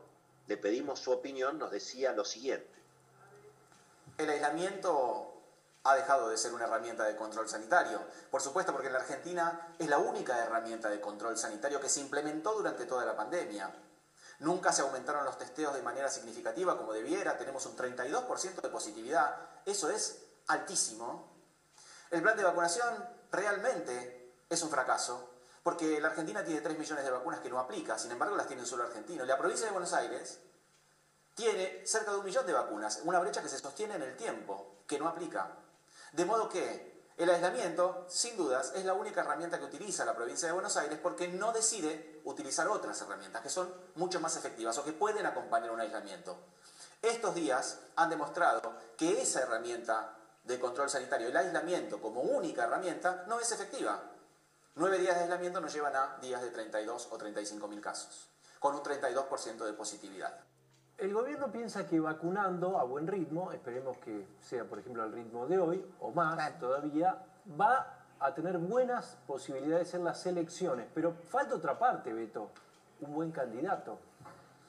le 0.48 0.57
pedimos 0.57 0.99
su 0.99 1.11
opinión, 1.11 1.57
nos 1.57 1.72
decía 1.72 2.14
lo 2.14 2.23
siguiente. 2.23 2.69
El 4.18 4.30
aislamiento 4.30 5.35
ha 5.86 5.95
dejado 5.95 6.30
de 6.30 6.38
ser 6.38 6.53
una 6.53 6.66
herramienta 6.66 7.03
de 7.03 7.16
control 7.16 7.48
sanitario. 7.48 8.02
Por 8.32 8.41
supuesto, 8.41 8.74
porque 8.74 8.90
la 8.90 8.98
Argentina 8.98 9.74
es 9.78 9.88
la 9.88 9.99
única 9.99 10.38
herramienta 10.44 10.90
de 10.90 10.99
control 10.99 11.38
sanitario 11.38 11.80
que 11.80 11.90
se 11.90 12.02
implementó 12.02 12.53
durante 12.53 12.86
toda 12.86 13.06
la 13.06 13.16
pandemia. 13.16 13.72
Nunca 14.40 14.74
se 14.74 14.82
aumentaron 14.82 15.24
los 15.24 15.38
testeos 15.38 15.76
de 15.76 15.84
manera 15.84 16.10
significativa 16.10 16.76
como 16.76 16.91
debiera, 16.91 17.38
tenemos 17.38 17.66
un 17.68 17.78
32% 17.78 18.62
de 18.62 18.70
positividad, 18.70 19.38
eso 19.64 19.90
es 19.90 20.24
altísimo. 20.48 21.32
El 22.10 22.24
plan 22.24 22.36
de 22.36 22.44
vacunación 22.44 23.07
realmente 23.32 24.34
es 24.49 24.62
un 24.64 24.70
fracaso, 24.72 25.30
porque 25.62 26.02
la 26.02 26.10
Argentina 26.10 26.44
tiene 26.44 26.62
3 26.62 26.80
millones 26.80 27.06
de 27.06 27.12
vacunas 27.12 27.40
que 27.41 27.49
no 27.49 27.60
aplica, 27.60 27.98
sin 27.99 28.12
embargo 28.12 28.36
las 28.36 28.48
tienen 28.48 28.66
solo 28.66 28.84
argentinos. 28.84 29.28
La 29.28 29.38
provincia 29.38 29.68
de 29.68 29.72
Buenos 29.72 29.94
Aires 29.94 30.40
tiene 31.36 31.86
cerca 31.86 32.12
de 32.12 32.18
un 32.18 32.26
millón 32.26 32.48
de 32.48 32.53
vacunas, 32.53 33.02
una 33.03 33.20
brecha 33.20 33.44
que 33.44 33.49
se 33.49 33.60
sostiene 33.60 33.95
en 33.95 34.02
el 34.02 34.18
tiempo, 34.18 34.78
que 34.88 34.98
no 34.98 35.07
aplica. 35.07 35.60
De 36.16 36.24
modo 36.24 36.48
que 36.48 36.96
el 37.18 37.30
aislamiento, 37.30 38.06
sin 38.08 38.38
dudas, 38.38 38.72
es 38.74 38.86
la 38.86 38.94
única 38.94 39.20
herramienta 39.20 39.60
que 39.60 39.66
utiliza 39.66 40.06
la 40.06 40.16
provincia 40.16 40.48
de 40.48 40.54
Buenos 40.54 40.78
Aires 40.78 40.98
porque 41.04 41.28
no 41.28 41.52
decide 41.52 42.22
utilizar 42.24 42.70
otras 42.70 43.02
herramientas 43.02 43.42
que 43.42 43.50
son 43.50 43.74
mucho 43.96 44.22
más 44.22 44.38
efectivas 44.38 44.78
o 44.78 44.86
que 44.86 44.94
pueden 44.94 45.26
acompañar 45.26 45.72
un 45.72 45.82
aislamiento. 45.82 46.38
Estos 47.02 47.36
días 47.36 47.80
han 47.98 48.10
demostrado 48.10 48.78
que 48.96 49.22
esa 49.22 49.42
herramienta 49.42 50.16
de 50.46 50.58
control 50.58 50.90
sanitario, 50.90 51.28
el 51.28 51.36
aislamiento 51.36 52.02
como 52.02 52.22
única 52.22 52.64
herramienta, 52.64 53.26
no 53.28 53.42
es 53.42 53.52
efectiva. 53.52 54.02
Nueve 54.76 55.00
días 55.00 55.16
de 55.16 55.24
aislamiento 55.24 55.60
nos 55.60 55.74
llevan 55.74 55.98
a 55.98 56.18
días 56.22 56.42
de 56.42 56.50
32 56.50 57.10
o 57.12 57.18
35 57.18 57.68
mil 57.68 57.82
casos, 57.82 58.30
con 58.60 58.74
un 58.74 58.84
32% 58.84 59.66
de 59.66 59.74
positividad. 59.74 60.40
El 60.98 61.14
gobierno 61.14 61.52
piensa 61.52 61.88
que 61.88 62.00
vacunando 62.00 62.80
a 62.80 62.84
buen 62.84 63.06
ritmo, 63.06 63.52
esperemos 63.52 63.98
que 63.98 64.26
sea 64.40 64.64
por 64.64 64.80
ejemplo 64.80 65.04
al 65.04 65.12
ritmo 65.12 65.46
de 65.46 65.60
hoy 65.60 65.86
o 66.00 66.12
más 66.12 66.58
todavía, 66.58 67.22
va 67.60 68.06
a 68.20 68.34
tener 68.34 68.58
buenas 68.58 69.18
posibilidades 69.28 69.94
en 69.94 70.06
las 70.06 70.26
elecciones. 70.26 70.88
Pero 70.94 71.14
falta 71.28 71.56
otra 71.56 71.78
parte, 71.78 72.14
Beto, 72.14 72.50
un 73.02 73.14
buen 73.14 73.32
candidato. 73.32 74.00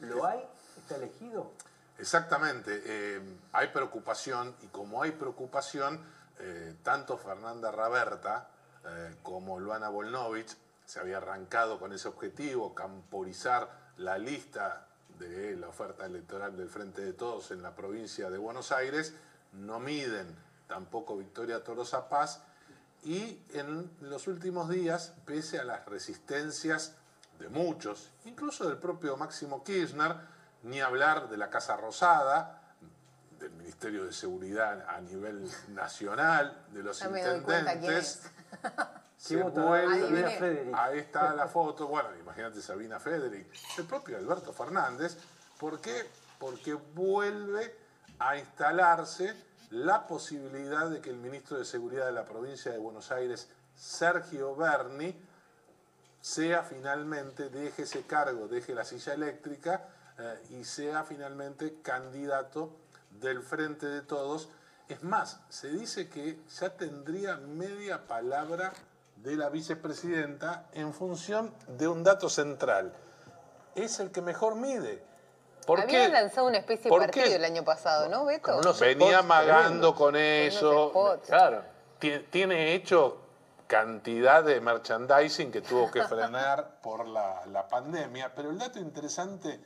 ¿Lo 0.00 0.26
hay? 0.26 0.44
¿Está 0.76 0.96
elegido? 0.96 1.52
Exactamente, 1.98 2.82
eh, 2.84 3.38
hay 3.52 3.68
preocupación 3.68 4.54
y 4.62 4.66
como 4.66 5.02
hay 5.02 5.12
preocupación, 5.12 5.98
eh, 6.40 6.76
tanto 6.82 7.16
Fernanda 7.16 7.70
Raberta, 7.70 8.48
eh, 8.84 9.14
como 9.22 9.58
Luana 9.58 9.88
Volnovich 9.88 10.54
se 10.84 11.00
había 11.00 11.16
arrancado 11.16 11.78
con 11.78 11.92
ese 11.92 12.08
objetivo, 12.08 12.74
camporizar 12.74 13.70
la 13.96 14.18
lista 14.18 14.86
de 15.18 15.56
la 15.56 15.68
oferta 15.68 16.06
electoral 16.06 16.56
del 16.56 16.68
Frente 16.68 17.02
de 17.02 17.12
Todos 17.12 17.50
en 17.50 17.62
la 17.62 17.74
provincia 17.74 18.30
de 18.30 18.38
Buenos 18.38 18.72
Aires, 18.72 19.14
no 19.52 19.80
miden 19.80 20.26
tampoco 20.66 21.16
Victoria 21.16 21.62
Torosa 21.62 22.08
Paz 22.08 22.42
y 23.04 23.40
en 23.52 23.90
los 24.00 24.26
últimos 24.26 24.68
días, 24.68 25.14
pese 25.24 25.58
a 25.58 25.64
las 25.64 25.86
resistencias 25.86 26.94
de 27.38 27.48
muchos, 27.48 28.10
incluso 28.24 28.68
del 28.68 28.78
propio 28.78 29.16
Máximo 29.16 29.62
Kirchner, 29.62 30.16
ni 30.62 30.80
hablar 30.80 31.28
de 31.28 31.36
la 31.36 31.50
Casa 31.50 31.76
Rosada, 31.76 32.62
del 33.38 33.52
Ministerio 33.52 34.04
de 34.04 34.12
Seguridad 34.12 34.86
a 34.88 35.00
nivel 35.00 35.48
nacional, 35.68 36.64
de 36.72 36.82
los 36.82 37.00
intendentes, 37.02 38.22
se 39.26 39.42
vuelve, 39.42 40.72
ahí 40.74 40.98
está 40.98 41.34
la 41.34 41.48
foto, 41.48 41.88
bueno, 41.88 42.08
imagínate 42.20 42.60
Sabina 42.60 43.00
Federic, 43.00 43.46
el 43.78 43.84
propio 43.84 44.16
Alberto 44.16 44.52
Fernández, 44.52 45.16
¿por 45.58 45.80
qué? 45.80 46.06
Porque 46.38 46.74
vuelve 46.74 47.74
a 48.18 48.36
instalarse 48.36 49.34
la 49.70 50.06
posibilidad 50.06 50.88
de 50.88 51.00
que 51.00 51.10
el 51.10 51.16
ministro 51.16 51.58
de 51.58 51.64
Seguridad 51.64 52.06
de 52.06 52.12
la 52.12 52.24
provincia 52.24 52.70
de 52.70 52.78
Buenos 52.78 53.10
Aires, 53.10 53.48
Sergio 53.74 54.54
Berni, 54.54 55.14
sea 56.20 56.62
finalmente, 56.62 57.48
deje 57.50 57.82
ese 57.82 58.02
cargo, 58.02 58.48
deje 58.48 58.74
la 58.74 58.84
silla 58.84 59.14
eléctrica 59.14 59.88
eh, 60.18 60.40
y 60.50 60.64
sea 60.64 61.04
finalmente 61.04 61.80
candidato 61.82 62.76
del 63.10 63.42
Frente 63.42 63.86
de 63.86 64.02
Todos. 64.02 64.48
Es 64.88 65.02
más, 65.02 65.40
se 65.48 65.68
dice 65.68 66.08
que 66.08 66.38
ya 66.60 66.70
tendría 66.70 67.36
media 67.36 68.06
palabra 68.06 68.72
de 69.26 69.36
la 69.36 69.48
vicepresidenta 69.48 70.66
en 70.72 70.94
función 70.94 71.52
de 71.66 71.88
un 71.88 72.04
dato 72.04 72.30
central. 72.30 72.92
Es 73.74 73.98
el 73.98 74.12
que 74.12 74.22
mejor 74.22 74.54
mide. 74.54 75.02
¿Por 75.66 75.80
Habían 75.80 76.12
lanzado 76.12 76.46
una 76.46 76.58
especie 76.58 76.88
de 76.88 76.96
partido 76.96 77.34
el 77.34 77.44
año 77.44 77.64
pasado, 77.64 78.08
¿no, 78.08 78.24
Beto? 78.24 78.60
Venía 78.78 79.22
magando 79.22 79.96
con 79.96 80.14
eso. 80.14 81.18
Claro. 81.26 81.64
Tiene 81.98 82.74
hecho 82.74 83.18
cantidad 83.66 84.44
de 84.44 84.60
merchandising 84.60 85.50
que 85.50 85.60
tuvo 85.60 85.90
que 85.90 86.04
frenar 86.04 86.78
por 86.82 87.08
la, 87.08 87.44
la 87.46 87.66
pandemia, 87.66 88.32
pero 88.32 88.50
el 88.50 88.58
dato 88.58 88.78
interesante, 88.78 89.58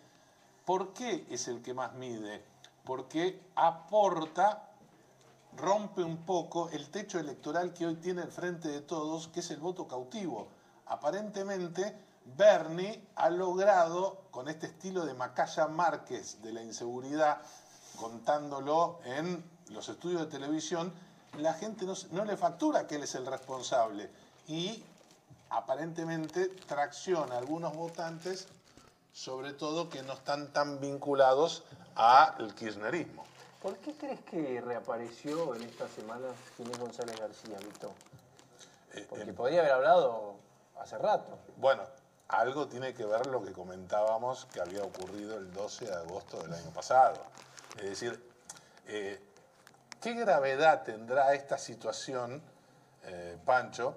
¿por 0.64 0.94
qué 0.94 1.26
es 1.28 1.48
el 1.48 1.60
que 1.60 1.74
más 1.74 1.92
mide? 1.92 2.42
Porque 2.82 3.38
aporta 3.56 4.69
rompe 5.60 6.02
un 6.02 6.24
poco 6.24 6.70
el 6.70 6.90
techo 6.90 7.18
electoral 7.18 7.72
que 7.72 7.86
hoy 7.86 7.96
tiene 7.96 8.22
el 8.22 8.30
Frente 8.30 8.68
de 8.68 8.80
Todos, 8.80 9.28
que 9.28 9.40
es 9.40 9.50
el 9.50 9.58
voto 9.58 9.86
cautivo. 9.86 10.48
Aparentemente, 10.86 11.96
Bernie 12.36 13.08
ha 13.16 13.30
logrado, 13.30 14.22
con 14.30 14.48
este 14.48 14.66
estilo 14.66 15.04
de 15.04 15.14
Macaya 15.14 15.66
Márquez 15.66 16.40
de 16.42 16.52
la 16.52 16.62
inseguridad, 16.62 17.38
contándolo 17.98 19.00
en 19.04 19.44
los 19.68 19.88
estudios 19.88 20.22
de 20.22 20.26
televisión, 20.26 20.92
la 21.38 21.54
gente 21.54 21.84
no, 21.84 21.94
no 22.12 22.24
le 22.24 22.36
factura 22.36 22.86
que 22.86 22.96
él 22.96 23.04
es 23.04 23.14
el 23.14 23.26
responsable 23.26 24.10
y 24.48 24.82
aparentemente 25.50 26.48
tracciona 26.48 27.34
a 27.34 27.38
algunos 27.38 27.74
votantes, 27.74 28.48
sobre 29.12 29.52
todo 29.52 29.88
que 29.88 30.02
no 30.02 30.14
están 30.14 30.52
tan 30.52 30.80
vinculados 30.80 31.64
al 31.94 32.54
kirchnerismo. 32.54 33.29
¿Por 33.60 33.76
qué 33.78 33.92
crees 33.94 34.20
que 34.22 34.60
reapareció 34.60 35.54
en 35.54 35.62
esta 35.62 35.86
semana 35.88 36.28
Ginés 36.56 36.78
González 36.78 37.18
García, 37.20 37.58
Víctor? 37.58 37.90
Eh, 38.94 39.06
Porque 39.08 39.32
podría 39.34 39.60
haber 39.60 39.72
hablado 39.72 40.36
hace 40.78 40.96
rato. 40.96 41.38
Bueno, 41.56 41.82
algo 42.28 42.68
tiene 42.68 42.94
que 42.94 43.04
ver 43.04 43.26
lo 43.26 43.42
que 43.42 43.52
comentábamos 43.52 44.46
que 44.46 44.60
había 44.60 44.82
ocurrido 44.82 45.36
el 45.36 45.52
12 45.52 45.84
de 45.86 45.94
agosto 45.94 46.42
del 46.42 46.54
año 46.54 46.70
pasado. 46.70 47.16
Es 47.76 47.84
decir, 47.84 48.30
eh, 48.86 49.20
¿qué 50.00 50.14
gravedad 50.14 50.82
tendrá 50.82 51.34
esta 51.34 51.58
situación, 51.58 52.42
eh, 53.04 53.36
Pancho, 53.44 53.94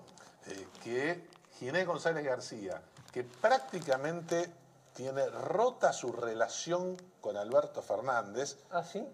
eh, 0.47 0.67
que 0.83 1.29
Ginés 1.57 1.87
González 1.87 2.25
García, 2.25 2.81
que 3.13 3.23
prácticamente 3.23 4.51
tiene 4.93 5.25
rota 5.27 5.93
su 5.93 6.11
relación 6.11 6.97
con 7.21 7.37
Alberto 7.37 7.81
Fernández, 7.81 8.57
¿Ah, 8.69 8.83
sí? 8.83 9.07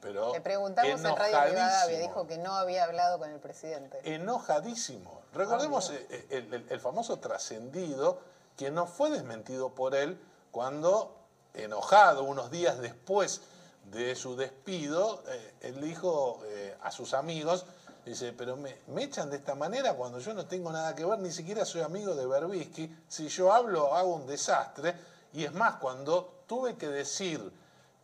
Pero 0.00 0.32
Le 0.32 0.40
preguntamos 0.40 1.00
en 1.00 1.16
Radio 1.16 1.40
Rivadavia, 1.50 1.98
dijo 1.98 2.26
que 2.26 2.38
no 2.38 2.54
había 2.54 2.84
hablado 2.84 3.18
con 3.18 3.30
el 3.30 3.38
presidente. 3.38 4.00
enojadísimo. 4.14 5.20
Recordemos 5.34 5.90
Ah, 5.90 5.94
eh, 6.10 6.26
el, 6.30 6.54
el- 6.54 6.66
el 6.70 6.80
famoso 6.80 7.18
trascendido 7.18 8.20
que 8.56 8.70
no 8.70 8.86
fue 8.86 9.10
desmentido 9.10 9.74
por 9.74 9.94
él 9.94 10.20
cuando, 10.50 11.16
enojado 11.54 12.24
unos 12.24 12.50
días 12.50 12.78
después 12.78 13.42
de 13.84 14.14
su 14.16 14.36
despido, 14.36 15.22
eh, 15.28 15.54
él 15.62 15.80
dijo 15.80 16.40
eh, 16.46 16.76
a 16.82 16.90
sus 16.90 17.14
amigos, 17.14 17.64
dice, 18.04 18.32
pero 18.32 18.56
me, 18.56 18.76
me 18.88 19.04
echan 19.04 19.30
de 19.30 19.36
esta 19.36 19.54
manera 19.54 19.94
cuando 19.94 20.18
yo 20.18 20.32
no 20.34 20.46
tengo 20.46 20.70
nada 20.72 20.94
que 20.94 21.04
ver, 21.04 21.18
ni 21.18 21.30
siquiera 21.30 21.64
soy 21.64 21.82
amigo 21.82 22.14
de 22.14 22.26
Berbisky, 22.26 22.94
si 23.08 23.28
yo 23.28 23.52
hablo 23.52 23.94
hago 23.94 24.14
un 24.14 24.26
desastre, 24.26 24.94
y 25.32 25.44
es 25.44 25.52
más, 25.52 25.76
cuando 25.76 26.42
tuve 26.46 26.76
que 26.76 26.88
decir, 26.88 27.52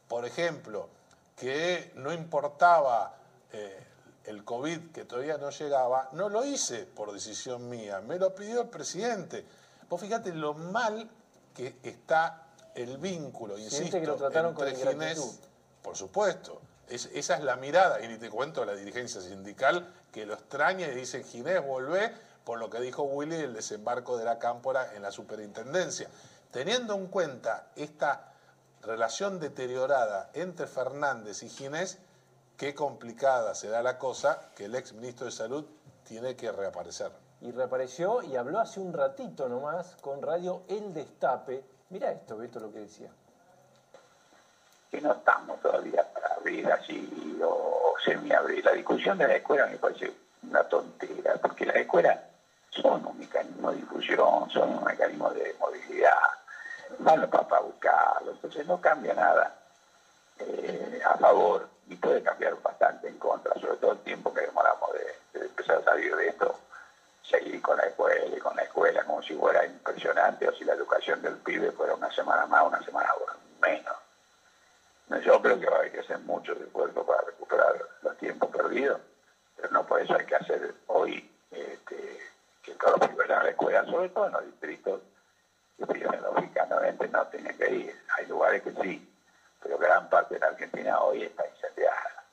por 0.09 0.25
ejemplo, 0.25 0.89
que 1.37 1.93
no 1.97 2.13
importaba 2.13 3.15
eh, 3.53 3.87
el 4.25 4.45
COVID 4.45 4.91
que 4.93 5.05
todavía 5.05 5.39
no 5.39 5.51
llegaba, 5.51 6.09
no 6.13 6.29
lo 6.29 6.45
hice 6.45 6.85
por 6.85 7.13
decisión 7.13 7.69
mía, 7.69 8.01
me 8.01 8.19
lo 8.19 8.35
pidió 8.35 8.63
el 8.63 8.69
presidente. 8.69 9.45
Vos 9.89 10.01
fíjate 10.01 10.33
lo 10.35 10.55
mal 10.55 11.09
que 11.55 11.77
está 11.83 12.43
el 12.75 12.99
vínculo, 12.99 13.57
insisto, 13.59 14.01
que 14.01 14.07
lo 14.07 14.17
trataron 14.17 14.55
con 14.55 14.67
entre. 14.67 14.93
Ginés, 14.93 15.41
por 15.83 15.97
supuesto. 15.97 16.61
Es- 16.89 17.11
esa 17.15 17.37
es 17.37 17.45
la 17.45 17.57
mirada, 17.57 18.01
y 18.03 18.09
ni 18.09 18.17
te 18.19 18.31
cuento 18.31 18.65
la 18.65 18.75
dirigencia 18.75 19.21
sindical 19.21 19.93
que 20.13 20.25
lo 20.27 20.35
extraña 20.35 20.87
y 20.89 20.95
dice, 20.95 21.23
Ginés, 21.23 21.65
volvé, 21.65 22.13
por 22.45 22.59
lo 22.59 22.71
que 22.71 22.81
dijo 22.81 23.03
Willy, 23.05 23.37
el 23.37 23.55
desembarco 23.55 24.17
de 24.17 24.25
la 24.25 24.39
cámpora 24.39 24.95
en 24.95 25.03
la 25.03 25.11
superintendencia. 25.11 26.09
Teniendo 26.51 26.95
en 26.95 27.07
cuenta 27.09 27.67
esta 27.77 28.33
relación 28.87 29.41
deteriorada 29.41 30.31
entre 30.33 30.67
Fernández 30.67 31.43
y 31.43 31.49
Ginés, 31.49 31.99
qué 32.57 32.75
complicada 32.75 33.55
será 33.55 33.83
la 33.83 33.99
cosa 33.99 34.51
que 34.55 34.67
el 34.67 34.75
ex 34.77 34.93
ministro 34.93 35.27
de 35.27 35.33
Salud 35.33 35.67
tiene 36.05 36.37
que 36.37 36.53
reaparecer. 36.53 37.11
Y 37.41 37.51
reapareció 37.51 38.23
y 38.23 38.37
habló 38.37 38.61
hace 38.61 38.81
un 38.81 38.93
ratito 38.93 39.49
nomás 39.49 39.97
con 40.01 40.23
Radio 40.23 40.63
El 40.69 40.95
Destape. 40.95 41.65
Mira 41.91 42.13
esto, 42.13 42.37
Beto, 42.37 42.61
lo 42.61 42.73
que 42.73 42.81
decía. 42.81 43.11
que 44.91 45.01
no 45.01 45.13
estamos 45.13 45.61
todavía 45.61 46.07
para 46.15 46.35
abrir 46.35 46.71
así 46.71 47.39
o 47.45 47.95
semi-abrir. 48.05 48.65
La 48.65 48.73
discusión 48.73 49.19
de 49.19 49.27
la 49.27 49.35
escuela 49.37 49.67
me 49.67 49.77
parece 49.79 50.13
una 50.45 50.63
tontera, 50.69 51.35
porque 51.43 51.67
las 51.67 51.77
escuelas 51.77 52.19
son 52.71 53.05
un 53.05 53.19
mecanismo 53.19 53.71
de 53.73 53.79
difusión, 53.79 54.49
son 54.51 54.79
un 54.79 54.85
mecanismo 54.85 55.29
de 55.31 55.55
movilidad, 55.59 56.13
van 56.99 57.21
los 57.21 57.31
papás 57.31 57.61
a 57.61 57.63
buscarlo, 57.63 58.33
entonces 58.33 58.67
no 58.67 58.81
cambia 58.81 59.15
nada 59.15 59.55
eh, 60.39 61.01
a 61.05 61.17
favor 61.17 61.69
y 61.89 61.97
puede 61.97 62.23
cambiar 62.23 62.61
bastante 62.63 63.09
en 63.09 63.19
contra, 63.19 63.55
sobre 63.55 63.77
todo 63.77 63.93
el 63.93 63.99
tiempo 64.01 64.33
que 64.33 64.43
demoramos 64.43 64.91
de, 64.93 65.39
de 65.39 65.47
empezar 65.47 65.79
a 65.79 65.85
salir 65.85 66.15
de 66.17 66.29
esto, 66.29 66.59
seguir 67.23 67.61
con 67.63 67.77
la 67.77 67.85
escuela 67.85 68.37
y 68.37 68.41
con 68.41 68.57
la 68.57 68.63
escuela 68.63 69.05
como 69.05 69.23
si 69.23 69.35
fuera 69.35 69.65
impresionante 69.65 70.49
o 70.49 70.53
si 70.53 70.65
la 70.65 70.75
educación 70.75 71.23
del 71.23 71.37
pibe 71.39 71.73
fuera 71.73 71.95
una 71.95 72.11
semana 72.13 72.47
más, 72.47 72.65
una 72.67 72.83
semana 72.83 73.11
menos. 73.61 73.97
No, 75.09 75.19
Yo 75.21 75.41
creo 75.41 75.59
que 75.59 75.67
va 75.67 75.77
a 75.77 75.79
haber 75.81 75.93
que 75.93 76.01
hacer 76.01 76.19
muchos 76.21 76.59
esfuerzos 76.61 77.05
para 77.05 77.21
recuperar 77.23 77.75
los 78.03 78.17
tiempos 78.19 78.51
perdidos, 78.51 79.01
pero 79.57 79.71
no 79.71 79.87
por 79.87 80.01
eso 80.01 80.15
hay 80.15 80.27
que 80.27 80.37
hacer 80.37 80.75
hoy 80.89 81.31
este, 81.51 82.21
que 82.63 82.73
todos 82.75 82.99
los 83.01 83.09
pibes 83.09 83.31
a 83.31 83.43
la 83.43 83.51
escuela, 83.51 83.85
sobre 83.87 84.09
todo 84.09 84.27
en 84.27 84.33
los 84.33 84.45
distritos 84.47 85.01
que 85.77 85.85
epidemiológicamente 85.85 87.09
no 87.09 87.27
tienen 87.29 87.57
que 87.57 87.71
ir. 87.71 87.95
Hay 88.17 88.27
lugares 88.27 88.63
que 88.63 88.73
sí, 88.83 89.15
pero 89.63 89.79
gran 89.79 90.09
parte 90.09 90.35
de 90.35 90.41
la 90.41 90.47
Argentina 90.49 91.01
hoy 91.01 91.23
está 91.25 91.47
incendiada. 91.47 92.25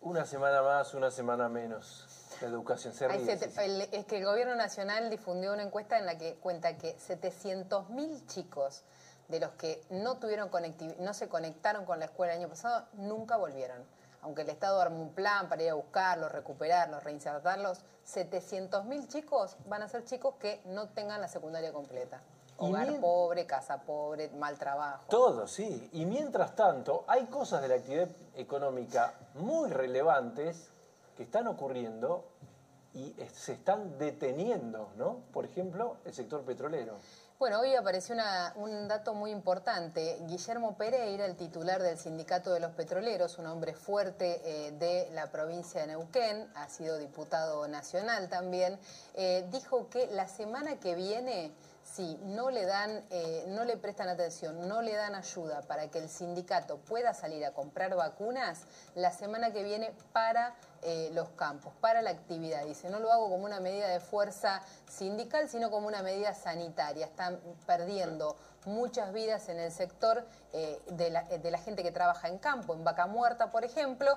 Una 0.00 0.24
semana 0.26 0.62
más, 0.62 0.94
una 0.94 1.10
semana 1.10 1.48
menos. 1.48 2.06
La 2.40 2.48
educación 2.48 2.92
se 2.92 3.06
ríe, 3.06 3.24
sete- 3.24 3.46
sí, 3.50 3.52
sí. 3.54 3.60
el- 3.62 3.82
es 3.92 4.04
que 4.04 4.18
el 4.18 4.24
gobierno 4.24 4.56
nacional 4.56 5.08
difundió 5.10 5.52
una 5.52 5.62
encuesta 5.62 5.96
en 5.98 6.06
la 6.06 6.18
que 6.18 6.34
cuenta 6.36 6.76
que 6.76 6.96
700.000 6.98 8.26
chicos 8.26 8.82
de 9.28 9.38
los 9.38 9.52
que 9.52 9.80
no 9.90 10.18
tuvieron 10.18 10.50
no 10.98 11.14
se 11.14 11.28
conectaron 11.28 11.84
con 11.86 12.00
la 12.00 12.06
escuela 12.06 12.32
el 12.34 12.40
año 12.40 12.48
pasado 12.48 12.86
nunca 12.94 13.36
volvieron. 13.36 13.84
Aunque 14.22 14.42
el 14.42 14.50
Estado 14.50 14.80
armó 14.80 15.00
un 15.02 15.14
plan 15.14 15.48
para 15.48 15.62
ir 15.62 15.70
a 15.70 15.74
buscarlos, 15.74 16.30
recuperarlos, 16.32 17.02
reinsertarlos, 17.04 17.84
700.000 18.04 19.06
chicos 19.08 19.56
van 19.66 19.82
a 19.82 19.88
ser 19.88 20.04
chicos 20.04 20.34
que 20.40 20.60
no 20.64 20.88
tengan 20.90 21.20
la 21.20 21.28
secundaria 21.28 21.72
completa. 21.72 22.20
Hogar 22.58 22.88
mien- 22.88 23.00
pobre, 23.00 23.46
casa 23.46 23.82
pobre, 23.82 24.28
mal 24.30 24.56
trabajo. 24.58 25.04
Todo, 25.08 25.46
sí. 25.48 25.88
Y 25.92 26.04
mientras 26.06 26.54
tanto, 26.54 27.04
hay 27.08 27.26
cosas 27.26 27.62
de 27.62 27.68
la 27.68 27.74
actividad 27.76 28.08
económica 28.36 29.14
muy 29.34 29.70
relevantes 29.70 30.68
que 31.16 31.24
están 31.24 31.46
ocurriendo 31.48 32.24
y 32.94 33.14
se 33.34 33.54
están 33.54 33.98
deteniendo, 33.98 34.90
¿no? 34.96 35.20
Por 35.32 35.44
ejemplo, 35.44 35.96
el 36.04 36.12
sector 36.14 36.42
petrolero. 36.42 36.94
Bueno, 37.38 37.58
hoy 37.58 37.74
apareció 37.74 38.14
una- 38.14 38.52
un 38.54 38.86
dato 38.86 39.14
muy 39.14 39.32
importante. 39.32 40.18
Guillermo 40.28 40.76
Pereira, 40.76 41.24
el 41.24 41.34
titular 41.36 41.82
del 41.82 41.98
Sindicato 41.98 42.52
de 42.52 42.60
los 42.60 42.70
Petroleros, 42.72 43.36
un 43.38 43.46
hombre 43.46 43.74
fuerte 43.74 44.40
eh, 44.44 44.70
de 44.72 45.10
la 45.12 45.32
provincia 45.32 45.80
de 45.80 45.88
Neuquén, 45.88 46.48
ha 46.54 46.68
sido 46.68 46.98
diputado 46.98 47.66
nacional 47.66 48.28
también, 48.28 48.78
eh, 49.14 49.44
dijo 49.50 49.88
que 49.88 50.06
la 50.12 50.28
semana 50.28 50.78
que 50.78 50.94
viene, 50.94 51.50
si 51.84 52.16
no 52.24 52.50
le 52.50 52.64
dan, 52.64 53.04
eh, 53.10 53.44
no 53.48 53.64
le 53.64 53.76
prestan 53.76 54.08
atención, 54.08 54.68
no 54.68 54.82
le 54.82 54.94
dan 54.94 55.14
ayuda 55.14 55.62
para 55.62 55.90
que 55.90 55.98
el 55.98 56.08
sindicato 56.08 56.78
pueda 56.78 57.12
salir 57.12 57.44
a 57.44 57.52
comprar 57.52 57.94
vacunas, 57.94 58.62
la 58.94 59.10
semana 59.10 59.52
que 59.52 59.62
viene 59.62 59.92
para 60.12 60.54
eh, 60.82 61.10
los 61.12 61.28
campos, 61.30 61.72
para 61.80 62.00
la 62.00 62.10
actividad. 62.10 62.64
Dice, 62.64 62.88
no 62.88 62.98
lo 62.98 63.12
hago 63.12 63.28
como 63.28 63.44
una 63.44 63.60
medida 63.60 63.88
de 63.88 64.00
fuerza 64.00 64.62
sindical, 64.88 65.48
sino 65.48 65.70
como 65.70 65.86
una 65.86 66.02
medida 66.02 66.34
sanitaria. 66.34 67.06
Están 67.06 67.38
perdiendo 67.66 68.36
muchas 68.64 69.12
vidas 69.12 69.48
en 69.48 69.58
el 69.58 69.72
sector 69.72 70.24
eh, 70.52 70.80
de, 70.92 71.10
la, 71.10 71.24
de 71.24 71.50
la 71.50 71.58
gente 71.58 71.82
que 71.82 71.90
trabaja 71.90 72.28
en 72.28 72.38
campo, 72.38 72.74
en 72.74 72.84
Vaca 72.84 73.06
Muerta, 73.06 73.50
por 73.50 73.64
ejemplo, 73.64 74.16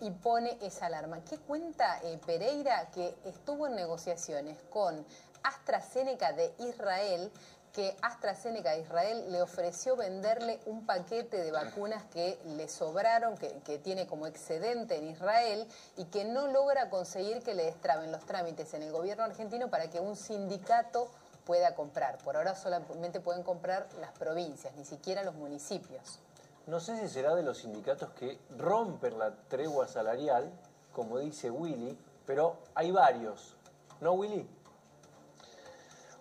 y 0.00 0.10
pone 0.10 0.58
esa 0.60 0.86
alarma. 0.86 1.24
¿Qué 1.24 1.38
cuenta 1.38 2.00
Pereira? 2.24 2.90
Que 2.90 3.16
estuvo 3.24 3.66
en 3.66 3.74
negociaciones 3.74 4.58
con 4.70 5.04
AstraZeneca 5.42 6.32
de 6.32 6.52
Israel 6.58 7.30
que 7.76 7.94
AstraZeneca 8.00 8.70
de 8.70 8.80
Israel 8.80 9.30
le 9.30 9.42
ofreció 9.42 9.96
venderle 9.96 10.58
un 10.64 10.86
paquete 10.86 11.36
de 11.36 11.52
vacunas 11.52 12.04
que 12.04 12.38
le 12.56 12.68
sobraron, 12.68 13.36
que, 13.36 13.78
tiene 13.84 14.06
como 14.06 14.26
excedente 14.26 14.96
en 14.96 15.08
Israel 15.08 15.68
y 15.98 16.06
que 16.06 16.24
no 16.24 16.46
logra 16.46 16.88
conseguir 16.88 17.42
que 17.42 17.54
le 17.54 17.66
destraben 17.66 18.10
los 18.10 18.24
trámites 18.24 18.72
en 18.72 18.82
el 18.82 18.92
gobierno 18.92 19.24
argentino 19.24 19.68
para 19.68 19.90
que 19.90 20.00
un 20.00 20.16
sindicato 20.16 21.10
pueda 21.44 21.74
comprar. 21.74 22.16
Por 22.24 22.38
ahora 22.38 22.54
solamente 22.54 23.20
pueden 23.20 23.42
comprar 23.42 23.86
las 24.00 24.12
provincias, 24.12 24.74
ni 24.76 24.86
siquiera 24.86 25.22
los 25.22 25.34
municipios. 25.34 26.18
No 26.66 26.80
sé 26.80 26.98
si 26.98 27.08
será 27.08 27.34
de 27.34 27.42
los 27.42 27.58
sindicatos 27.58 28.08
que 28.12 28.38
rompen 28.56 29.18
la 29.18 29.34
tregua 29.48 29.86
salarial, 29.86 30.50
como 30.94 31.18
dice 31.18 31.50
Willy, 31.50 31.98
pero 32.24 32.56
hay 32.74 32.90
varios. 32.90 33.54
¿No, 34.00 34.12
Willy? 34.14 34.48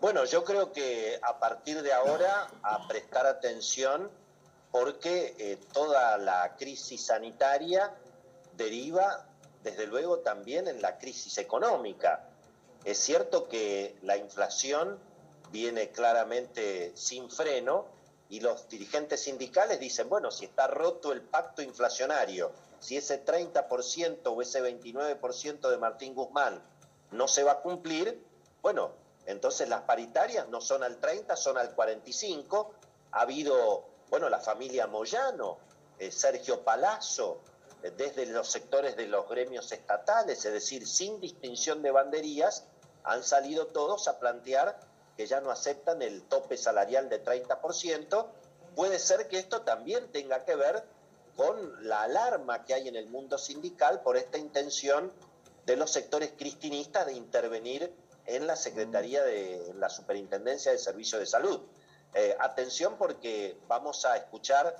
Bueno, 0.05 0.23
yo 0.23 0.43
creo 0.43 0.71
que 0.71 1.19
a 1.19 1.39
partir 1.39 1.81
de 1.81 1.91
ahora 1.91 2.47
a 2.61 2.87
prestar 2.87 3.25
atención 3.25 4.11
porque 4.69 5.33
eh, 5.39 5.57
toda 5.73 6.19
la 6.19 6.55
crisis 6.57 7.07
sanitaria 7.07 7.91
deriva 8.55 9.25
desde 9.63 9.87
luego 9.87 10.19
también 10.19 10.67
en 10.67 10.79
la 10.79 10.99
crisis 10.99 11.39
económica. 11.39 12.23
Es 12.83 12.99
cierto 12.99 13.49
que 13.49 13.97
la 14.03 14.15
inflación 14.15 14.99
viene 15.51 15.89
claramente 15.89 16.91
sin 16.93 17.31
freno 17.31 17.87
y 18.29 18.41
los 18.41 18.69
dirigentes 18.69 19.23
sindicales 19.23 19.79
dicen, 19.79 20.07
bueno, 20.07 20.29
si 20.29 20.45
está 20.45 20.67
roto 20.67 21.13
el 21.13 21.23
pacto 21.23 21.63
inflacionario, 21.63 22.51
si 22.79 22.95
ese 22.95 23.25
30% 23.25 24.19
o 24.25 24.39
ese 24.43 24.61
29% 24.61 25.67
de 25.67 25.77
Martín 25.79 26.13
Guzmán 26.13 26.61
no 27.09 27.27
se 27.27 27.41
va 27.41 27.53
a 27.53 27.61
cumplir, 27.61 28.23
bueno, 28.61 29.03
entonces 29.25 29.67
las 29.69 29.81
paritarias 29.81 30.47
no 30.49 30.61
son 30.61 30.83
al 30.83 30.97
30, 30.97 31.35
son 31.35 31.57
al 31.57 31.73
45. 31.73 32.73
Ha 33.11 33.21
habido, 33.21 33.85
bueno, 34.09 34.29
la 34.29 34.39
familia 34.39 34.87
Moyano, 34.87 35.57
eh, 35.99 36.11
Sergio 36.11 36.61
Palazzo, 36.63 37.39
desde 37.97 38.25
los 38.25 38.49
sectores 38.49 38.95
de 38.95 39.07
los 39.07 39.29
gremios 39.29 39.71
estatales, 39.71 40.43
es 40.43 40.53
decir, 40.53 40.87
sin 40.87 41.19
distinción 41.19 41.83
de 41.83 41.91
banderías, 41.91 42.63
han 43.03 43.23
salido 43.23 43.67
todos 43.67 44.07
a 44.07 44.19
plantear 44.19 44.79
que 45.15 45.27
ya 45.27 45.39
no 45.39 45.51
aceptan 45.51 46.01
el 46.01 46.23
tope 46.23 46.57
salarial 46.57 47.09
de 47.09 47.23
30%. 47.23 48.27
Puede 48.75 48.99
ser 48.99 49.27
que 49.27 49.37
esto 49.37 49.61
también 49.61 50.11
tenga 50.11 50.43
que 50.43 50.55
ver 50.55 50.83
con 51.37 51.87
la 51.87 52.03
alarma 52.03 52.65
que 52.65 52.73
hay 52.73 52.87
en 52.87 52.95
el 52.95 53.07
mundo 53.07 53.37
sindical 53.37 54.01
por 54.01 54.17
esta 54.17 54.37
intención 54.37 55.11
de 55.65 55.75
los 55.75 55.91
sectores 55.91 56.33
cristinistas 56.37 57.05
de 57.05 57.13
intervenir 57.13 57.93
en 58.25 58.47
la 58.47 58.55
Secretaría 58.55 59.23
de 59.23 59.73
la 59.75 59.89
Superintendencia 59.89 60.71
de 60.71 60.77
Servicios 60.77 61.19
de 61.19 61.25
Salud. 61.25 61.61
Eh, 62.13 62.35
atención 62.39 62.95
porque 62.97 63.57
vamos 63.67 64.05
a 64.05 64.15
escuchar 64.15 64.77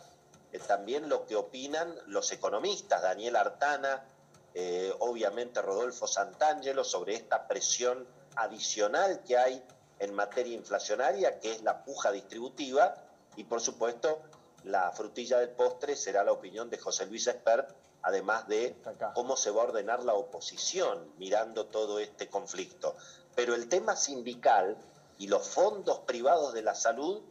eh, 0.51 0.59
también 0.59 1.09
lo 1.09 1.25
que 1.25 1.35
opinan 1.35 1.93
los 2.07 2.31
economistas, 2.31 3.01
Daniel 3.01 3.35
Artana, 3.35 4.05
eh, 4.53 4.93
obviamente 4.99 5.61
Rodolfo 5.61 6.07
Santangelo, 6.07 6.85
sobre 6.85 7.15
esta 7.15 7.47
presión 7.47 8.07
adicional 8.37 9.21
que 9.23 9.37
hay 9.37 9.61
en 9.99 10.13
materia 10.13 10.55
inflacionaria, 10.55 11.39
que 11.39 11.51
es 11.51 11.61
la 11.61 11.83
puja 11.83 12.11
distributiva, 12.11 12.95
y 13.35 13.43
por 13.43 13.59
supuesto 13.59 14.21
la 14.63 14.91
frutilla 14.93 15.39
del 15.39 15.49
postre 15.49 15.95
será 15.95 16.23
la 16.23 16.31
opinión 16.31 16.69
de 16.69 16.77
José 16.77 17.05
Luis 17.05 17.27
Espert, 17.27 17.69
además 18.01 18.47
de 18.47 18.75
cómo 19.13 19.35
se 19.35 19.51
va 19.51 19.63
a 19.63 19.65
ordenar 19.65 20.03
la 20.03 20.13
oposición 20.13 21.11
mirando 21.17 21.65
todo 21.65 21.99
este 21.99 22.29
conflicto. 22.29 22.95
Pero 23.35 23.53
el 23.53 23.67
tema 23.67 23.95
sindical 23.95 24.77
y 25.17 25.27
los 25.27 25.47
fondos 25.47 25.99
privados 25.99 26.53
de 26.53 26.61
la 26.61 26.75
salud, 26.75 27.21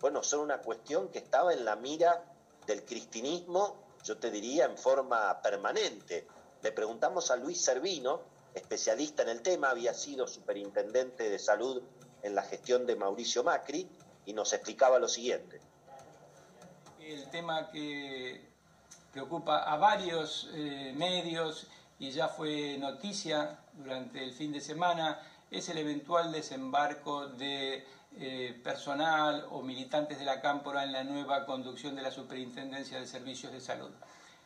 bueno, 0.00 0.22
son 0.22 0.40
una 0.40 0.58
cuestión 0.58 1.08
que 1.08 1.18
estaba 1.18 1.52
en 1.52 1.64
la 1.64 1.76
mira 1.76 2.24
del 2.66 2.84
cristinismo, 2.84 3.76
yo 4.04 4.18
te 4.18 4.30
diría, 4.30 4.66
en 4.66 4.76
forma 4.76 5.40
permanente. 5.42 6.26
Le 6.62 6.72
preguntamos 6.72 7.30
a 7.30 7.36
Luis 7.36 7.60
Servino, 7.60 8.20
especialista 8.54 9.22
en 9.22 9.30
el 9.30 9.42
tema, 9.42 9.70
había 9.70 9.94
sido 9.94 10.26
superintendente 10.26 11.28
de 11.30 11.38
salud 11.38 11.82
en 12.22 12.34
la 12.34 12.42
gestión 12.42 12.86
de 12.86 12.96
Mauricio 12.96 13.42
Macri, 13.44 13.88
y 14.26 14.32
nos 14.32 14.52
explicaba 14.52 14.98
lo 14.98 15.08
siguiente. 15.08 15.60
El 16.98 17.28
tema 17.30 17.70
que 17.70 18.48
preocupa 19.12 19.62
a 19.62 19.76
varios 19.76 20.48
eh, 20.54 20.92
medios 20.96 21.66
y 21.98 22.10
ya 22.10 22.28
fue 22.28 22.76
noticia 22.78 23.58
durante 23.74 24.24
el 24.24 24.32
fin 24.32 24.52
de 24.52 24.60
semana 24.60 25.20
es 25.50 25.68
el 25.68 25.78
eventual 25.78 26.32
desembarco 26.32 27.26
de 27.28 27.86
eh, 28.18 28.60
personal 28.62 29.46
o 29.50 29.62
militantes 29.62 30.18
de 30.18 30.24
la 30.24 30.40
Cámpora 30.40 30.84
en 30.84 30.92
la 30.92 31.04
nueva 31.04 31.44
conducción 31.46 31.96
de 31.96 32.02
la 32.02 32.10
Superintendencia 32.10 32.98
de 32.98 33.06
Servicios 33.06 33.52
de 33.52 33.60
Salud. 33.60 33.90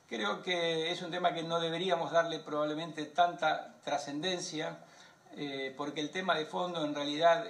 Creo 0.09 0.43
que 0.43 0.91
es 0.91 1.03
un 1.03 1.11
tema 1.11 1.35
que 1.35 1.43
no 1.43 1.61
deberíamos 1.61 2.11
darle 2.11 2.39
probablemente 2.39 3.05
tanta 3.05 3.75
trascendencia, 3.85 4.79
eh, 5.37 5.75
porque 5.77 6.01
el 6.01 6.11
tema 6.11 6.35
de 6.35 6.47
fondo 6.47 6.85
en 6.85 6.95
realidad 6.95 7.45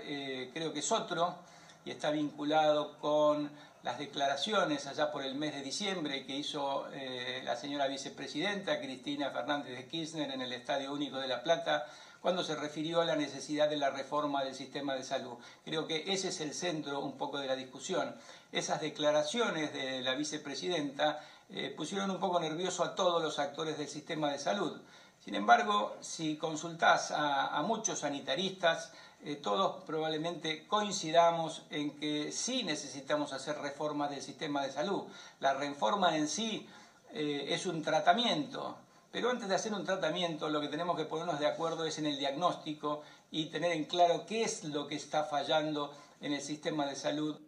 creo 0.52 0.72
que 0.72 0.80
es 0.80 0.90
otro 0.90 1.36
y 1.84 1.90
está 1.90 2.10
vinculado 2.10 2.98
con 2.98 3.50
las 3.82 3.98
declaraciones 3.98 4.86
allá 4.86 5.12
por 5.12 5.22
el 5.22 5.34
mes 5.34 5.54
de 5.54 5.62
diciembre 5.62 6.26
que 6.26 6.36
hizo 6.36 6.88
eh, 6.92 7.40
la 7.44 7.56
señora 7.56 7.86
vicepresidenta 7.86 8.80
Cristina 8.80 9.30
Fernández 9.30 9.76
de 9.76 9.86
Kirchner 9.86 10.30
en 10.30 10.42
el 10.42 10.52
Estadio 10.52 10.92
Único 10.92 11.18
de 11.18 11.28
La 11.28 11.42
Plata, 11.42 11.86
cuando 12.20 12.42
se 12.42 12.56
refirió 12.56 13.00
a 13.00 13.04
la 13.04 13.16
necesidad 13.16 13.68
de 13.68 13.76
la 13.76 13.90
reforma 13.90 14.44
del 14.44 14.54
sistema 14.54 14.94
de 14.94 15.04
salud. 15.04 15.34
Creo 15.64 15.86
que 15.86 16.12
ese 16.12 16.28
es 16.28 16.40
el 16.40 16.54
centro 16.54 17.00
un 17.00 17.16
poco 17.16 17.38
de 17.38 17.46
la 17.46 17.56
discusión. 17.56 18.14
Esas 18.52 18.80
declaraciones 18.80 19.72
de 19.72 20.02
la 20.02 20.14
vicepresidenta 20.14 21.20
eh, 21.50 21.72
pusieron 21.76 22.10
un 22.10 22.18
poco 22.18 22.40
nervioso 22.40 22.84
a 22.84 22.94
todos 22.94 23.22
los 23.22 23.38
actores 23.38 23.78
del 23.78 23.88
sistema 23.88 24.32
de 24.32 24.38
salud. 24.38 24.80
Sin 25.24 25.34
embargo, 25.34 25.96
si 26.00 26.36
consultás 26.36 27.10
a 27.10 27.62
muchos 27.66 27.98
sanitaristas, 27.98 28.92
eh, 29.24 29.34
todos 29.34 29.82
probablemente 29.84 30.66
coincidamos 30.68 31.64
en 31.70 31.98
que 31.98 32.30
sí 32.30 32.62
necesitamos 32.62 33.32
hacer 33.32 33.58
reformas 33.58 34.10
del 34.10 34.22
sistema 34.22 34.62
de 34.62 34.70
salud. 34.70 35.04
La 35.40 35.54
reforma 35.54 36.16
en 36.16 36.28
sí 36.28 36.68
eh, 37.12 37.46
es 37.48 37.66
un 37.66 37.82
tratamiento, 37.82 38.76
pero 39.10 39.30
antes 39.30 39.48
de 39.48 39.54
hacer 39.54 39.72
un 39.72 39.84
tratamiento 39.84 40.48
lo 40.48 40.60
que 40.60 40.68
tenemos 40.68 40.96
que 40.96 41.04
ponernos 41.04 41.40
de 41.40 41.46
acuerdo 41.46 41.84
es 41.84 41.98
en 41.98 42.06
el 42.06 42.18
diagnóstico 42.18 43.02
y 43.30 43.46
tener 43.46 43.72
en 43.72 43.84
claro 43.84 44.24
qué 44.26 44.42
es 44.42 44.64
lo 44.64 44.86
que 44.86 44.96
está 44.96 45.24
fallando 45.24 45.92
en 46.20 46.32
el 46.32 46.42
sistema 46.42 46.86
de 46.86 46.96
salud. 46.96 47.38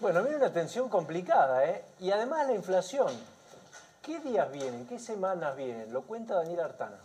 Bueno, 0.00 0.22
viene 0.22 0.36
una 0.38 0.52
tensión 0.52 0.88
complicada, 0.88 1.64
¿eh? 1.64 1.84
Y 2.00 2.10
además 2.10 2.46
la 2.46 2.54
inflación. 2.54 3.12
¿Qué 4.02 4.18
días 4.20 4.50
vienen? 4.50 4.86
¿Qué 4.86 4.98
semanas 4.98 5.54
vienen? 5.56 5.92
Lo 5.92 6.02
cuenta 6.02 6.34
Daniel 6.34 6.60
Artana. 6.60 6.98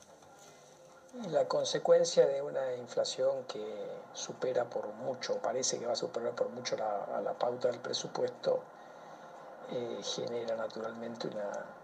La 1.30 1.48
consecuencia 1.48 2.26
de 2.26 2.42
una 2.42 2.76
inflación 2.76 3.44
que 3.48 3.88
supera 4.14 4.66
por 4.66 4.88
mucho, 4.94 5.38
parece 5.38 5.78
que 5.78 5.86
va 5.86 5.94
a 5.94 5.96
superar 5.96 6.34
por 6.34 6.50
mucho 6.50 6.76
la, 6.76 7.22
la 7.22 7.34
pauta 7.34 7.70
del 7.70 7.80
presupuesto, 7.80 8.64
eh, 9.72 10.00
genera 10.02 10.56
naturalmente 10.56 11.28
una 11.28 11.77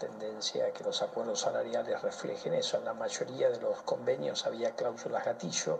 tendencia 0.00 0.66
a 0.66 0.72
que 0.72 0.82
los 0.82 1.00
acuerdos 1.02 1.38
salariales 1.38 2.02
reflejen 2.02 2.54
eso. 2.54 2.76
En 2.76 2.84
la 2.84 2.94
mayoría 2.94 3.50
de 3.50 3.60
los 3.60 3.82
convenios 3.82 4.44
había 4.46 4.74
cláusulas 4.74 5.24
gatillo 5.24 5.78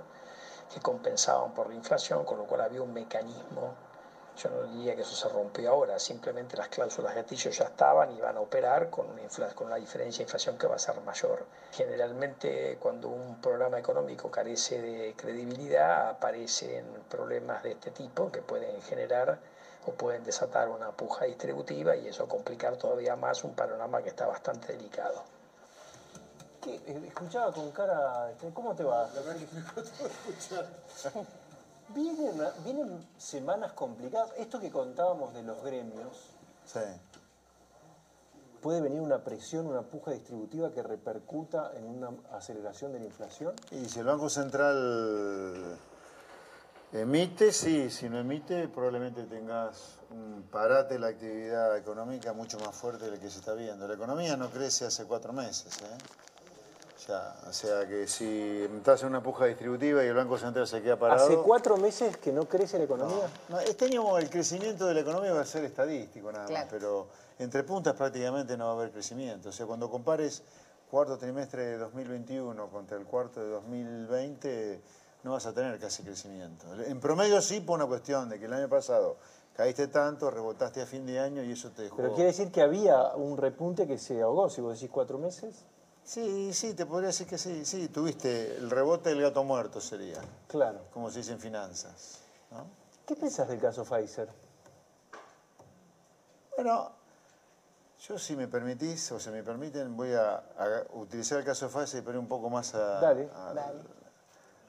que 0.73 0.81
compensaban 0.81 1.53
por 1.53 1.69
la 1.69 1.75
inflación, 1.75 2.25
con 2.25 2.39
lo 2.39 2.45
cual 2.45 2.61
había 2.61 2.83
un 2.83 2.93
mecanismo 2.93 3.75
yo 4.37 4.49
no 4.49 4.63
diría 4.63 4.95
que 4.95 5.03
eso 5.03 5.15
se 5.15 5.29
rompió 5.29 5.71
ahora, 5.71 5.99
simplemente 5.99 6.57
las 6.57 6.69
cláusulas 6.69 7.15
gatillo 7.15 7.51
ya 7.51 7.65
estaban 7.65 8.17
y 8.17 8.21
van 8.21 8.37
a 8.37 8.41
operar 8.41 8.89
con 8.89 9.07
una, 9.11 9.49
con 9.55 9.67
una 9.67 9.77
diferencia 9.77 10.19
de 10.19 10.23
inflación 10.25 10.57
que 10.57 10.67
va 10.67 10.77
a 10.77 10.79
ser 10.79 10.99
mayor. 11.03 11.45
Generalmente 11.73 12.79
cuando 12.81 13.09
un 13.09 13.41
programa 13.41 13.79
económico 13.79 14.31
carece 14.31 14.81
de 14.81 15.15
credibilidad 15.15 16.09
aparecen 16.11 16.87
problemas 17.09 17.63
de 17.63 17.73
este 17.73 17.91
tipo 17.91 18.33
que 18.33 18.41
pueden 18.41 18.81
generar 18.83 19.39
o 19.87 19.93
pueden 19.93 20.25
desatar 20.25 20.69
una 20.69 20.91
puja 20.91 21.25
distributiva 21.25 21.97
y 21.97 22.09
eso 22.09 22.29
complicar 22.29 22.77
todavía 22.77 23.17
más 23.17 23.45
un 23.45 23.55
panorama 23.55 24.03
que 24.03 24.11
está 24.11 24.27
bastante 24.27 24.73
delicado. 24.73 25.25
Eh, 26.67 27.03
escuchaba 27.07 27.53
con 27.53 27.71
cara, 27.71 28.33
¿cómo 28.53 28.75
te 28.75 28.85
va? 28.85 29.09
La 29.15 29.21
verdad 29.23 29.37
que 29.37 29.55
me 29.55 29.65
costó 29.65 30.07
escuchar. 30.29 30.67
Vienen, 31.95 32.41
vienen 32.63 33.09
semanas 33.19 33.73
complicadas. 33.73 34.31
Esto 34.37 34.61
que 34.61 34.71
contábamos 34.71 35.35
de 35.35 35.43
los 35.43 35.61
gremios. 35.65 36.31
¿Puede 38.61 38.81
venir 38.81 39.01
una 39.01 39.25
presión, 39.25 39.67
una 39.67 39.83
puja 39.83 40.13
distributiva 40.13 40.71
que 40.71 40.85
repercuta 40.85 41.73
en 41.75 41.87
una 41.87 42.11
aceleración 42.31 42.93
de 42.93 43.01
la 43.01 43.07
inflación? 43.07 43.57
Y 43.73 43.87
si 43.87 43.99
el 43.99 44.05
Banco 44.05 44.29
Central 44.29 45.79
emite, 46.93 47.53
sí. 47.53 47.91
Si 47.91 48.09
no 48.09 48.19
emite, 48.19 48.69
probablemente 48.69 49.25
tengas 49.25 49.99
un 50.11 50.43
parate 50.51 50.95
de 50.95 51.01
la 51.01 51.09
actividad 51.09 51.77
económica 51.77 52.33
mucho 52.33 52.59
más 52.61 52.75
fuerte 52.75 53.11
del 53.11 53.21
que 53.21 53.31
se 53.31 53.39
está 53.39 53.55
viendo. 53.55 53.87
La 53.87 53.95
economía 53.95 54.37
no 54.37 54.51
crece 54.51 54.87
hace 54.87 55.05
cuatro 55.05 55.33
meses. 55.33 55.77
¿eh? 55.83 55.99
o 57.49 57.53
sea 57.53 57.87
que 57.89 58.07
si 58.07 58.69
estás 58.77 59.03
en 59.03 59.09
una 59.09 59.23
puja 59.23 59.47
distributiva 59.47 60.05
y 60.05 60.07
el 60.07 60.15
Banco 60.15 60.39
Central 60.39 60.67
se 60.67 60.83
queda 60.83 60.97
parado... 60.97 61.25
¿Hace 61.25 61.37
cuatro 61.37 61.77
meses 61.77 62.17
que 62.17 62.33
no 62.33 62.47
crece 62.47 62.79
la 62.79 62.85
economía? 62.85 63.29
este 63.67 63.87
año 63.87 64.19
el 64.19 64.29
crecimiento 64.31 64.87
de 64.87 64.95
la 64.95 65.01
economía 65.01 65.33
va 65.33 65.41
a 65.41 65.47
ser 65.47 65.65
estadístico 65.65 66.31
nada 66.31 66.49
más, 66.49 66.67
pero 66.71 67.09
entre 67.39 67.65
puntas 67.65 67.95
prácticamente 67.95 68.57
no 68.57 68.67
va 68.67 68.73
a 68.73 68.75
haber 68.75 68.91
crecimiento. 68.91 69.49
O 69.49 69.53
sea, 69.53 69.67
cuando 69.67 69.91
compares 69.91 70.43
cuarto 70.91 71.17
trimestre 71.19 71.65
de 71.65 71.79
2021 71.79 72.69
contra 72.69 72.97
el 72.97 73.05
cuarto 73.05 73.41
de 73.41 73.49
2020, 73.49 74.81
no 75.23 75.33
vas 75.33 75.47
a 75.47 75.53
tener 75.53 75.79
casi 75.79 76.03
crecimiento. 76.03 76.67
En 76.83 77.01
promedio 77.01 77.41
sí 77.41 77.61
por 77.61 77.77
una 77.79 77.87
cuestión 77.87 78.29
de 78.29 78.39
que 78.39 78.47
el 78.47 78.53
año 78.53 78.69
pasado 78.69 79.17
caíste 79.55 79.89
tanto, 79.89 80.31
rebotaste 80.31 80.81
a 80.81 80.87
fin 80.87 81.07
de 81.07 81.19
año 81.19 81.43
y 81.43 81.53
eso 81.53 81.71
te 81.71 81.83
dejó... 81.83 81.97
Pero 81.97 82.15
quiere 82.15 82.29
decir 82.29 82.51
que 82.51 82.63
había 82.63 83.15
un 83.15 83.37
repunte 83.37 83.87
que 83.87 83.99
se 83.99 84.23
ahogó, 84.23 84.49
si 84.49 84.61
vos 84.61 84.75
decís 84.75 84.91
cuatro 84.91 85.19
meses. 85.19 85.65
Sí, 86.03 86.53
sí, 86.53 86.75
te 86.75 86.87
podría 86.87 87.09
decir 87.09 87.27
que 87.27 87.39
sí. 87.39 87.65
Sí, 87.65 87.89
tuviste 87.89 88.57
el 88.57 88.71
rebote 88.71 89.11
del 89.11 89.21
gato 89.21 89.45
muerto 89.45 89.81
sería. 89.81 90.21
Claro. 90.49 90.81
Como 90.93 91.11
se 91.11 91.19
dice 91.19 91.33
en 91.33 91.41
finanzas. 91.41 92.21
¿Qué 93.07 93.15
piensas 93.15 93.49
del 93.49 93.61
caso 93.61 93.85
Pfizer? 93.85 94.29
Bueno, 96.57 96.91
yo 98.09 98.19
si 98.19 98.35
me 98.35 98.49
permitís 98.49 99.13
o 99.13 99.21
se 99.21 99.31
me 99.31 99.43
permiten 99.43 99.97
voy 99.97 100.15
a, 100.15 100.43
utilizar 100.95 101.39
el 101.39 101.45
caso 101.45 101.69
Pfizer 101.69 102.01
y 102.01 102.03
poner 102.03 102.19
un 102.19 102.29
poco 102.29 102.49
más 102.51 102.75
al, 102.75 103.29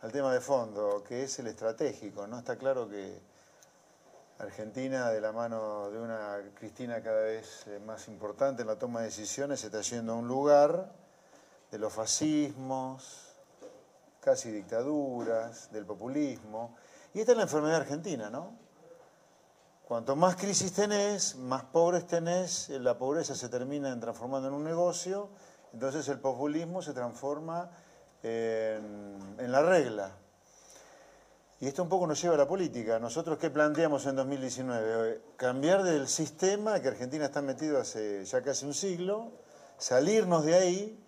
al 0.02 0.12
tema 0.12 0.34
de 0.34 0.42
fondo, 0.42 1.04
que 1.08 1.24
es 1.24 1.40
el 1.40 1.48
estratégico. 1.48 2.26
¿no? 2.26 2.40
Está 2.40 2.56
claro 2.56 2.90
que 2.90 3.20
Argentina, 4.40 5.12
de 5.12 5.22
la 5.22 5.32
mano 5.32 5.92
de 5.92 6.00
una 6.00 6.40
Cristina 6.56 7.04
cada 7.04 7.22
vez 7.22 7.68
eh, 7.68 7.80
más 7.86 8.08
importante 8.08 8.64
en 8.64 8.68
la 8.68 8.78
toma 8.78 9.02
de 9.02 9.06
decisiones, 9.06 9.60
se 9.60 9.68
está 9.68 9.82
yendo 9.82 10.14
a 10.14 10.16
un 10.16 10.28
lugar 10.28 10.92
de 11.70 11.78
los 11.78 11.94
fascismos, 11.94 13.28
casi 14.20 14.50
dictaduras, 14.52 15.72
del 15.72 15.86
populismo. 15.86 16.76
Y 17.14 17.20
esta 17.20 17.34
es 17.34 17.38
la 17.38 17.44
enfermedad 17.44 17.78
argentina, 17.78 18.30
¿no? 18.32 18.56
Cuanto 19.88 20.16
más 20.16 20.36
crisis 20.36 20.74
tenés, 20.74 21.36
más 21.36 21.64
pobres 21.66 22.08
tenés, 22.08 22.70
la 22.70 22.98
pobreza 22.98 23.36
se 23.36 23.50
termina 23.50 23.98
transformando 24.00 24.48
en 24.48 24.54
un 24.56 24.64
negocio, 24.64 25.30
entonces 25.74 26.08
el 26.08 26.20
populismo 26.20 26.82
se 26.82 26.94
transforma 26.94 27.70
en, 28.24 29.52
la 29.52 29.62
regla. 29.62 30.12
Y 31.60 31.68
esto 31.68 31.84
un 31.84 31.90
poco 31.90 32.08
nos 32.08 32.22
lleva 32.22 32.36
a 32.36 32.38
la 32.38 32.48
política. 32.48 33.00
Nosotros, 33.00 33.38
¿qué 33.38 33.50
planteamos 33.50 34.06
en 34.06 34.16
2019? 34.16 35.22
Cambiar 35.36 35.84
del 35.84 36.08
sistema 36.08 36.80
que 36.80 36.88
Argentina 36.88 37.26
está 37.26 37.42
metido 37.42 37.80
hace 37.80 38.26
ya 38.26 38.42
casi 38.42 38.66
un 38.66 38.74
siglo, 38.74 39.32
salirnos 39.78 40.44
de 40.46 40.56
ahí, 40.56 41.04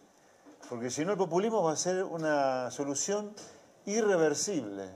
porque 0.70 0.90
si 0.90 1.06
no 1.06 1.12
el 1.14 1.18
populismo 1.18 1.64
va 1.64 1.74
a 1.74 1.76
ser 1.76 2.04
una 2.04 2.70
solución 2.70 3.34
irreversible, 3.86 4.90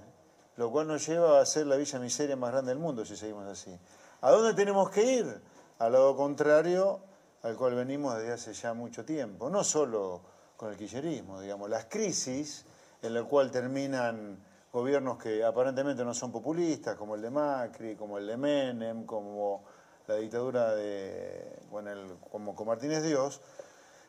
lo 0.58 0.72
cual 0.72 0.88
nos 0.88 1.06
lleva 1.08 1.42
a 1.42 1.46
ser 1.46 1.68
la 1.68 1.76
villa 1.76 2.00
miseria 2.00 2.36
más 2.36 2.52
grande 2.52 2.70
del 2.70 2.80
mundo 2.80 3.06
si 3.06 3.16
seguimos 3.16 3.48
así. 3.48 3.76
¿A 4.22 4.32
dónde 4.32 4.54
tenemos 4.54 4.90
que 4.90 5.04
ir? 5.04 5.42
Al 5.80 5.92
lado 5.92 6.16
contrario 6.16 7.00
al 7.44 7.56
cual 7.56 7.76
venimos 7.76 8.16
desde 8.18 8.34
hace 8.34 8.54
ya 8.54 8.74
mucho 8.74 9.06
tiempo, 9.06 9.50
no 9.50 9.64
solo 9.64 10.22
con 10.58 10.72
el 10.72 10.76
quillerismo, 10.76 11.40
digamos, 11.40 11.70
las 11.70 11.86
crisis 11.86 12.66
en 13.02 13.14
la 13.14 13.24
cual 13.24 13.52
terminan 13.52 14.44
gobiernos 14.74 15.18
que 15.18 15.44
aparentemente 15.44 16.04
no 16.04 16.14
son 16.14 16.32
populistas, 16.32 16.96
como 16.96 17.16
el 17.16 17.22
de 17.22 17.30
Macri, 17.30 17.96
como 17.96 18.18
el 18.18 18.28
de 18.28 18.38
Menem, 18.38 19.06
como 19.06 19.64
la 20.08 20.16
dictadura 20.16 20.74
de, 20.74 21.60
bueno, 21.70 21.92
como 22.32 22.56
con 22.56 22.68
Martínez 22.68 23.04
Dios, 23.04 23.40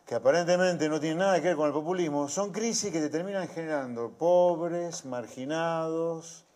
que 0.06 0.14
aparentemente 0.14 0.88
no 0.88 0.98
tienen 0.98 1.18
nada 1.18 1.40
que 1.40 1.48
ver 1.48 1.56
con 1.56 1.66
el 1.66 1.72
populismo, 1.72 2.28
son 2.28 2.50
crisis 2.50 2.90
que 2.90 3.00
te 3.00 3.10
terminan 3.10 3.46
generando 3.48 4.12
pobres, 4.16 5.04
marginados, 5.04 6.46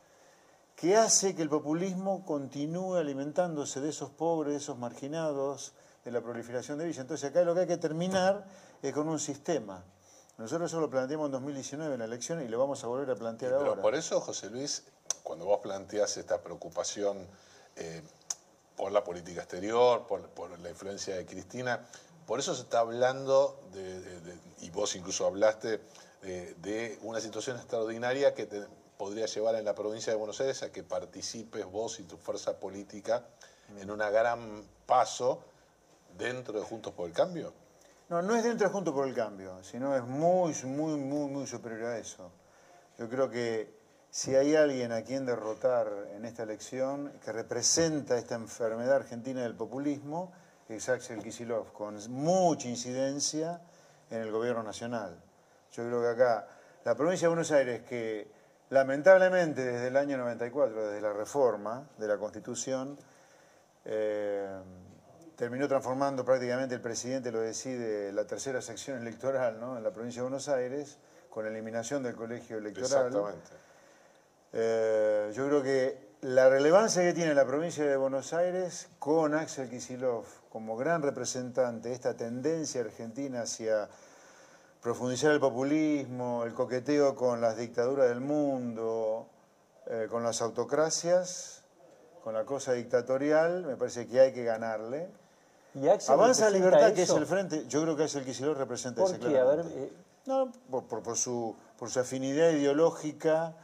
que 0.74 0.96
hace 0.96 1.34
que 1.34 1.42
el 1.42 1.50
populismo 1.50 2.24
continúe 2.24 2.94
alimentándose 2.94 3.80
de 3.80 3.90
esos 3.90 4.10
pobres, 4.10 4.52
de 4.54 4.58
esos 4.58 4.78
marginados, 4.78 5.74
de 6.04 6.10
la 6.10 6.20
proliferación 6.20 6.78
de 6.78 6.86
villas. 6.86 7.02
Entonces 7.02 7.30
acá 7.30 7.42
lo 7.42 7.54
que 7.54 7.60
hay 7.60 7.66
que 7.66 7.76
terminar 7.76 8.44
es 8.82 8.92
con 8.92 9.08
un 9.08 9.18
sistema 9.18 9.84
nosotros 10.38 10.70
eso 10.70 10.80
lo 10.80 10.90
planteamos 10.90 11.26
en 11.26 11.32
2019 11.32 11.92
en 11.92 11.98
la 11.98 12.04
elección 12.06 12.42
y 12.42 12.48
lo 12.48 12.58
vamos 12.58 12.82
a 12.82 12.86
volver 12.86 13.10
a 13.10 13.14
plantear 13.14 13.52
pero 13.52 13.70
ahora. 13.70 13.82
Por 13.82 13.94
eso, 13.94 14.20
José 14.20 14.50
Luis, 14.50 14.82
cuando 15.22 15.44
vos 15.44 15.60
planteás 15.60 16.16
esta 16.16 16.40
preocupación 16.40 17.26
eh, 17.76 18.02
por 18.76 18.92
la 18.92 19.04
política 19.04 19.42
exterior, 19.42 20.06
por, 20.06 20.58
la 20.58 20.70
influencia 20.70 21.14
de 21.14 21.26
Cristina, 21.26 21.86
por 22.26 22.40
eso 22.40 22.54
se 22.54 22.62
está 22.62 22.80
hablando, 22.80 23.60
de, 23.72 24.36
y 24.62 24.70
vos 24.70 24.96
incluso 24.96 25.26
hablaste, 25.26 25.80
de, 26.22 26.98
una 27.02 27.20
situación 27.20 27.56
extraordinaria 27.56 28.34
que 28.34 28.46
te 28.46 28.66
podría 28.96 29.26
llevar 29.26 29.56
en 29.56 29.64
la 29.64 29.74
provincia 29.74 30.12
de 30.12 30.18
Buenos 30.18 30.40
Aires 30.40 30.62
a 30.62 30.72
que 30.72 30.82
participes 30.82 31.66
vos 31.66 32.00
y 32.00 32.04
tu 32.04 32.16
fuerza 32.16 32.58
política 32.58 33.24
en 33.78 33.90
una 33.90 34.08
gran 34.10 34.64
paso 34.86 35.44
dentro 36.16 36.58
de 36.58 36.64
Juntos 36.64 36.92
por 36.94 37.08
el 37.08 37.12
Cambio. 37.12 37.52
No, 38.12 38.20
no 38.20 38.36
es 38.36 38.44
dentro 38.44 38.68
de 38.68 38.72
Juntos 38.74 38.92
por 38.92 39.08
el 39.08 39.14
Cambio, 39.14 39.64
sino 39.64 39.96
es 39.96 40.04
muy, 40.04 40.52
muy, 40.64 40.98
muy, 40.98 41.30
muy 41.30 41.46
superior 41.46 41.92
a 41.92 41.98
eso. 41.98 42.30
Yo 42.98 43.08
creo 43.08 43.30
que 43.30 43.74
si 44.10 44.34
hay 44.34 44.54
alguien 44.54 44.92
a 44.92 45.00
quien 45.00 45.24
derrotar 45.24 45.90
en 46.14 46.26
esta 46.26 46.42
elección 46.42 47.10
que 47.24 47.32
representa 47.32 48.18
esta 48.18 48.34
enfermedad 48.34 48.96
argentina 48.96 49.40
del 49.40 49.54
populismo, 49.54 50.30
es 50.68 50.90
Axel 50.90 51.22
Kisilov, 51.22 51.72
con 51.72 51.96
mucha 52.10 52.68
incidencia 52.68 53.62
en 54.10 54.20
el 54.20 54.30
gobierno 54.30 54.62
nacional. 54.62 55.18
Yo 55.72 55.86
creo 55.86 56.02
que 56.02 56.08
acá, 56.08 56.46
la 56.84 56.94
provincia 56.94 57.28
de 57.28 57.30
Buenos 57.30 57.50
Aires, 57.50 57.80
que 57.88 58.30
lamentablemente 58.68 59.64
desde 59.64 59.88
el 59.88 59.96
año 59.96 60.18
94, 60.18 60.88
desde 60.88 61.00
la 61.00 61.14
reforma 61.14 61.88
de 61.96 62.08
la 62.08 62.18
Constitución, 62.18 62.98
eh, 63.86 64.60
terminó 65.36 65.68
transformando 65.68 66.24
prácticamente 66.24 66.74
el 66.74 66.80
presidente, 66.80 67.32
lo 67.32 67.40
decide 67.40 68.12
la 68.12 68.26
tercera 68.26 68.60
sección 68.60 69.00
electoral 69.00 69.58
¿no? 69.60 69.76
en 69.76 69.82
la 69.82 69.90
provincia 69.90 70.20
de 70.22 70.28
Buenos 70.28 70.48
Aires, 70.48 70.98
con 71.30 71.44
la 71.44 71.50
eliminación 71.50 72.02
del 72.02 72.14
colegio 72.14 72.58
electoral. 72.58 73.06
Exactamente. 73.06 73.50
Eh, 74.52 75.32
yo 75.34 75.46
creo 75.46 75.62
que 75.62 76.12
la 76.22 76.48
relevancia 76.48 77.02
que 77.02 77.14
tiene 77.14 77.34
la 77.34 77.46
provincia 77.46 77.84
de 77.84 77.96
Buenos 77.96 78.32
Aires 78.32 78.88
con 78.98 79.34
Axel 79.34 79.68
Kisilov 79.68 80.24
como 80.50 80.76
gran 80.76 81.02
representante 81.02 81.88
de 81.88 81.94
esta 81.94 82.14
tendencia 82.14 82.82
argentina 82.82 83.42
hacia 83.42 83.88
profundizar 84.82 85.32
el 85.32 85.40
populismo, 85.40 86.44
el 86.44 86.52
coqueteo 86.52 87.16
con 87.16 87.40
las 87.40 87.56
dictaduras 87.56 88.08
del 88.08 88.20
mundo, 88.20 89.28
eh, 89.86 90.06
con 90.10 90.22
las 90.22 90.42
autocracias, 90.42 91.62
con 92.22 92.34
la 92.34 92.44
cosa 92.44 92.72
dictatorial, 92.72 93.64
me 93.64 93.76
parece 93.76 94.06
que 94.06 94.20
hay 94.20 94.32
que 94.32 94.44
ganarle. 94.44 95.08
Avanza 96.08 96.50
Libertad, 96.50 96.92
que 96.92 97.02
es 97.02 97.10
el 97.10 97.26
frente, 97.26 97.66
yo 97.66 97.82
creo 97.82 97.96
que 97.96 98.04
es 98.04 98.14
el 98.14 98.24
que 98.24 98.44
lo 98.44 98.54
representa 98.54 99.02
¿Por 99.02 99.10
ese 99.10 99.20
qué? 99.20 99.38
A 99.38 99.44
ver, 99.44 99.64
eh, 99.66 99.92
No, 100.26 100.52
por, 100.70 101.16
su, 101.16 101.56
por 101.78 101.90
su 101.90 102.00
afinidad 102.00 102.50
ideológica 102.50 103.54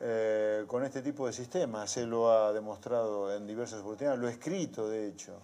eh, 0.00 0.64
con 0.66 0.84
este 0.84 1.00
tipo 1.00 1.26
de 1.26 1.32
sistemas. 1.32 1.96
Él 1.96 2.10
lo 2.10 2.30
ha 2.30 2.52
demostrado 2.52 3.34
en 3.34 3.46
diversas 3.46 3.80
oportunidades, 3.80 4.20
lo 4.20 4.26
ha 4.26 4.30
escrito, 4.30 4.88
de 4.88 5.08
hecho. 5.08 5.40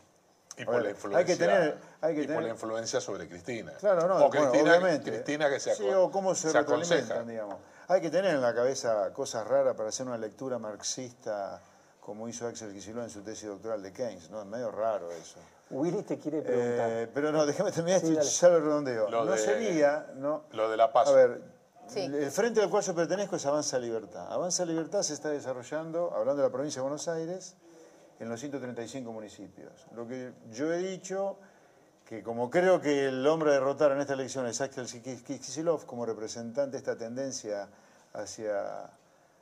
Y 0.59 0.65
por, 0.67 0.83
la 0.83 0.91
influencia, 0.91 1.19
hay 1.19 1.25
que 1.25 1.37
tener, 1.37 1.79
hay 2.03 2.15
que 2.15 2.27
tener... 2.27 2.43
la 2.43 2.49
influencia 2.51 3.01
sobre 3.01 3.27
Cristina. 3.27 3.73
Claro, 3.79 4.07
no, 4.07 4.27
o 4.27 4.29
Cristina, 4.29 4.63
obviamente. 4.63 5.11
Cristina 5.11 5.49
que 5.49 5.61
se, 5.61 5.75
sí, 5.75 5.89
o 5.89 6.11
cómo 6.11 6.35
se, 6.35 6.53
retroalimentan, 6.53 7.27
digamos. 7.27 7.57
Hay 7.89 8.03
que 8.03 8.11
tener 8.11 8.35
en 8.35 8.43
la 8.43 8.55
cabeza 8.55 9.11
cosas 9.15 9.47
raras 9.47 9.75
para 9.75 9.89
hacer 9.89 10.07
una 10.07 10.19
lectura 10.19 10.59
marxista 10.59 11.63
como 12.01 12.29
hizo 12.29 12.47
Axel 12.47 12.73
Kicillof 12.73 13.05
en 13.05 13.11
su 13.11 13.23
tesis 13.23 13.49
doctoral 13.49 13.83
de 13.83 13.93
Keynes, 13.93 14.31
¿no? 14.31 14.41
Es 14.41 14.47
medio 14.47 14.71
raro 14.71 15.11
eso. 15.13 15.39
Willy 15.71 16.03
te 16.03 16.19
quiere 16.19 16.43
preguntar. 16.43 16.91
Eh, 16.91 17.11
pero 17.13 17.31
no, 17.31 17.47
déjame 17.47 17.71
terminar 17.71 18.03
esto 18.03 18.21
ya 18.23 18.49
lo 18.49 18.61
redondeo. 18.61 19.09
no 19.09 19.37
sería, 19.37 20.13
¿no? 20.17 20.45
Lo 20.53 20.69
de 20.69 20.77
la 20.77 20.93
paz. 20.93 21.09
A 21.09 21.13
ver, 21.13 21.43
el 21.95 22.31
frente 22.31 22.61
al 22.63 22.71
cual 22.71 22.83
yo 22.83 22.95
pertenezco 22.95 23.37
es 23.37 23.47
Avanza 23.47 23.79
Libertad. 23.79 24.33
Avanza 24.33 24.65
Libertad 24.65 25.03
se 25.03 25.15
está 25.15 25.31
desarrollando, 25.31 26.13
hablando 26.15 26.43
de 26.43 26.49
la 26.49 26.53
provincia 26.53 26.81
de 26.81 26.83
Buenos 26.83 27.09
Aires, 27.09 27.57
en 28.19 28.29
los 28.29 28.39
135 28.41 29.13
municipios. 29.13 29.87
Lo 29.95 30.07
que 30.07 30.33
yo 30.53 30.73
he 30.73 30.79
dicho, 30.79 31.39
que 32.05 32.23
como 32.23 32.51
creo 32.51 32.81
que 32.81 33.07
el 33.07 33.27
hombre 33.27 33.51
a 33.51 33.55
derrotar 33.55 33.93
en 33.93 34.01
esta 34.01 34.15
elección 34.15 34.47
es 34.47 34.61
Axel 34.61 34.87
Kicillof, 34.87 35.85
como 35.85 36.07
representante 36.07 36.73
de 36.73 36.79
esta 36.79 36.97
tendencia 36.97 37.69
hacia 38.13 38.91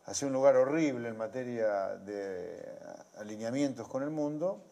hacia 0.09 0.27
un 0.27 0.33
lugar 0.33 0.57
horrible 0.57 1.09
en 1.09 1.19
materia 1.19 1.97
de 1.97 2.67
alineamientos 3.19 3.87
con 3.89 4.03
el 4.03 4.09
mundo, 4.09 4.63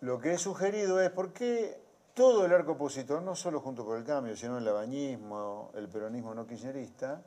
lo 0.00 0.18
que 0.18 0.32
he 0.32 0.38
sugerido 0.38 0.98
es 0.98 1.10
por 1.10 1.34
qué 1.34 1.78
todo 2.14 2.46
el 2.46 2.54
arco 2.54 2.72
opositor, 2.72 3.20
no 3.20 3.36
solo 3.36 3.60
junto 3.60 3.84
por 3.84 3.98
el 3.98 4.04
cambio, 4.04 4.34
sino 4.34 4.56
el 4.56 4.66
abañismo, 4.66 5.72
el 5.74 5.88
peronismo 5.88 6.34
no 6.34 6.46
kirchnerista, 6.46 7.20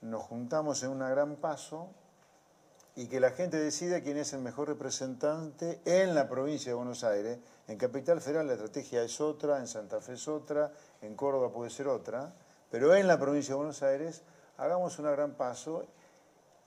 nos 0.00 0.22
juntamos 0.24 0.82
en 0.82 0.90
un 0.90 0.98
gran 0.98 1.36
paso 1.36 1.90
y 2.96 3.06
que 3.06 3.20
la 3.20 3.30
gente 3.30 3.56
decida 3.56 4.00
quién 4.00 4.16
es 4.16 4.32
el 4.32 4.40
mejor 4.40 4.66
representante 4.66 5.80
en 5.84 6.16
la 6.16 6.28
provincia 6.28 6.72
de 6.72 6.74
Buenos 6.74 7.04
Aires. 7.04 7.38
En 7.68 7.78
Capital 7.78 8.20
Federal 8.20 8.48
la 8.48 8.54
estrategia 8.54 9.02
es 9.04 9.20
otra, 9.20 9.58
en 9.58 9.68
Santa 9.68 10.00
Fe 10.00 10.14
es 10.14 10.26
otra, 10.26 10.72
en 11.02 11.14
Córdoba 11.14 11.52
puede 11.52 11.70
ser 11.70 11.86
otra, 11.86 12.34
pero 12.68 12.96
en 12.96 13.06
la 13.06 13.16
provincia 13.16 13.52
de 13.52 13.58
Buenos 13.58 13.82
Aires 13.84 14.24
hagamos 14.58 14.98
un 14.98 15.04
gran 15.06 15.34
paso 15.34 15.86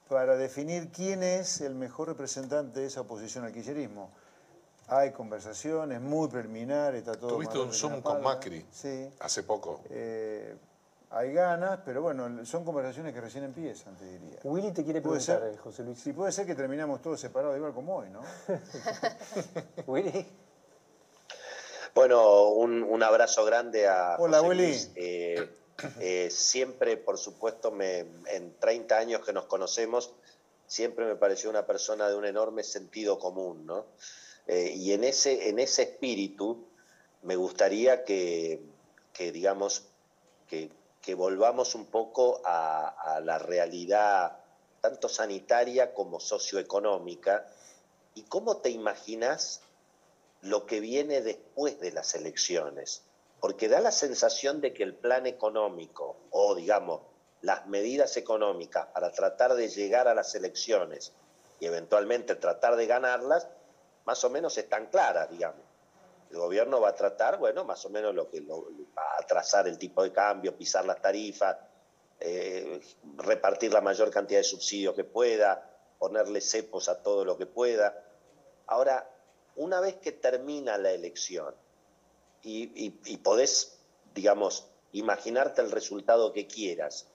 para 0.08 0.36
definir 0.36 0.92
quién 0.92 1.24
es 1.24 1.62
el 1.62 1.76
mejor 1.76 2.08
representante 2.08 2.80
de 2.80 2.88
esa 2.88 3.02
oposición 3.02 3.46
al 3.46 3.52
kirchnerismo. 3.52 4.10
Hay 4.88 5.12
conversaciones 5.12 6.02
muy 6.02 6.28
preliminares, 6.30 7.00
está 7.00 7.14
todo... 7.14 7.30
¿Tuviste 7.30 7.60
un 7.60 7.72
Zoom 7.72 8.02
con 8.02 8.24
Macri? 8.24 8.66
Sí. 8.72 9.08
Hace 9.20 9.44
poco. 9.44 9.82
Eh, 9.92 10.56
hay 11.12 11.32
ganas, 11.32 11.80
pero 11.86 12.02
bueno, 12.02 12.44
son 12.44 12.66
conversaciones 12.66 13.14
que 13.14 13.22
recién 13.22 13.44
empiezan, 13.44 13.96
te 13.98 14.06
diría. 14.06 14.40
Willy 14.44 14.72
te 14.72 14.84
quiere 14.84 15.02
preguntar, 15.02 15.44
eh, 15.46 15.58
José 15.58 15.84
Luis. 15.84 16.00
Sí, 16.00 16.12
puede 16.12 16.32
ser 16.32 16.48
que 16.48 16.56
terminamos 16.56 17.04
todos 17.04 17.20
separados 17.20 17.56
igual 17.56 17.74
como 17.74 17.98
hoy, 17.98 18.10
¿no? 18.10 18.22
Willy. 19.88 20.28
Bueno, 21.94 22.50
un, 22.50 23.04
abrazo 23.04 23.46
grande 23.46 23.88
a... 23.88 24.16
Hola, 24.18 24.42
Willy. 24.42 24.76
Eh, 24.96 25.59
eh, 26.00 26.30
siempre, 26.32 26.98
por 26.98 27.18
supuesto, 27.18 27.72
me, 27.72 28.00
en 28.28 28.56
30 28.60 28.98
años 28.98 29.26
que 29.26 29.34
nos 29.34 29.46
conocemos, 29.46 30.12
siempre 30.68 31.06
me 31.06 31.16
pareció 31.16 31.50
una 31.50 31.66
persona 31.66 32.10
de 32.10 32.16
un 32.16 32.26
enorme 32.26 32.64
sentido 32.64 33.20
común, 33.20 33.66
¿no? 33.66 33.86
Eh, 34.48 34.74
y 34.76 34.94
en 34.94 35.04
ese, 35.04 35.50
en 35.50 35.60
ese 35.60 35.84
espíritu 35.84 36.68
me 37.22 37.36
gustaría 37.36 38.04
que, 38.04 38.62
digamos, 39.18 39.86
que, 40.48 40.72
volvamos 41.16 41.74
un 41.74 41.88
poco 41.88 42.40
a, 42.46 42.88
a, 43.16 43.20
la 43.20 43.40
realidad 43.40 44.38
tanto 44.80 45.10
sanitaria 45.10 45.92
como 45.92 46.20
socioeconómica. 46.20 47.48
¿Y 48.14 48.22
cómo 48.24 48.58
te 48.58 48.70
imaginas 48.70 49.62
lo 50.42 50.68
que 50.68 50.80
viene 50.80 51.22
después 51.22 51.80
de 51.80 51.92
las 51.92 52.14
elecciones? 52.14 53.02
Porque 53.40 53.70
da 53.70 53.80
la 53.80 53.92
sensación 53.92 54.62
de 54.62 54.74
que 54.74 54.84
el 54.84 54.96
plan 54.96 55.26
económico 55.26 56.18
o, 56.32 56.56
digamos, 56.56 57.02
las 57.42 57.68
medidas 57.68 58.18
económicas 58.18 58.88
para 58.88 59.12
tratar 59.12 59.54
de 59.54 59.70
llegar 59.70 60.08
a 60.08 60.14
las 60.14 60.36
elecciones 60.36 61.14
y 61.60 61.66
eventualmente 61.66 62.36
tratar 62.36 62.76
de 62.76 62.86
ganarlas, 62.86 63.48
más 64.06 64.24
o 64.24 64.30
menos 64.30 64.58
están 64.58 64.88
claras, 64.88 65.30
digamos. 65.30 65.62
El 66.32 66.38
gobierno 66.38 66.80
va 66.80 66.90
a 66.90 66.96
tratar, 66.96 67.38
bueno, 67.40 67.64
más 67.64 67.86
o 67.86 67.90
menos 67.90 68.14
lo 68.14 68.30
que 68.30 68.42
va 68.42 69.18
a 69.18 69.26
trazar 69.26 69.68
el 69.68 69.78
tipo 69.78 70.04
de 70.04 70.12
cambio, 70.12 70.56
pisar 70.56 70.86
las 70.86 71.02
tarifas, 71.02 71.58
eh, 72.20 72.82
repartir 73.18 73.74
la 73.74 73.82
mayor 73.82 74.12
cantidad 74.12 74.40
de 74.40 74.44
subsidios 74.44 74.94
que 74.94 75.06
pueda, 75.06 75.70
ponerle 75.98 76.42
cepos 76.42 76.90
a 76.90 77.02
todo 77.02 77.26
lo 77.26 77.38
que 77.38 77.46
pueda. 77.46 78.04
Ahora, 78.68 79.10
una 79.56 79.80
vez 79.80 79.96
que 79.96 80.12
termina 80.12 80.78
la 80.78 80.92
elección 80.92 81.56
y, 82.44 83.00
y 83.06 83.18
podés, 83.18 83.80
digamos, 84.14 84.70
imaginarte 84.92 85.62
el 85.62 85.72
resultado 85.72 86.34
que 86.34 86.48
quieras, 86.48 87.08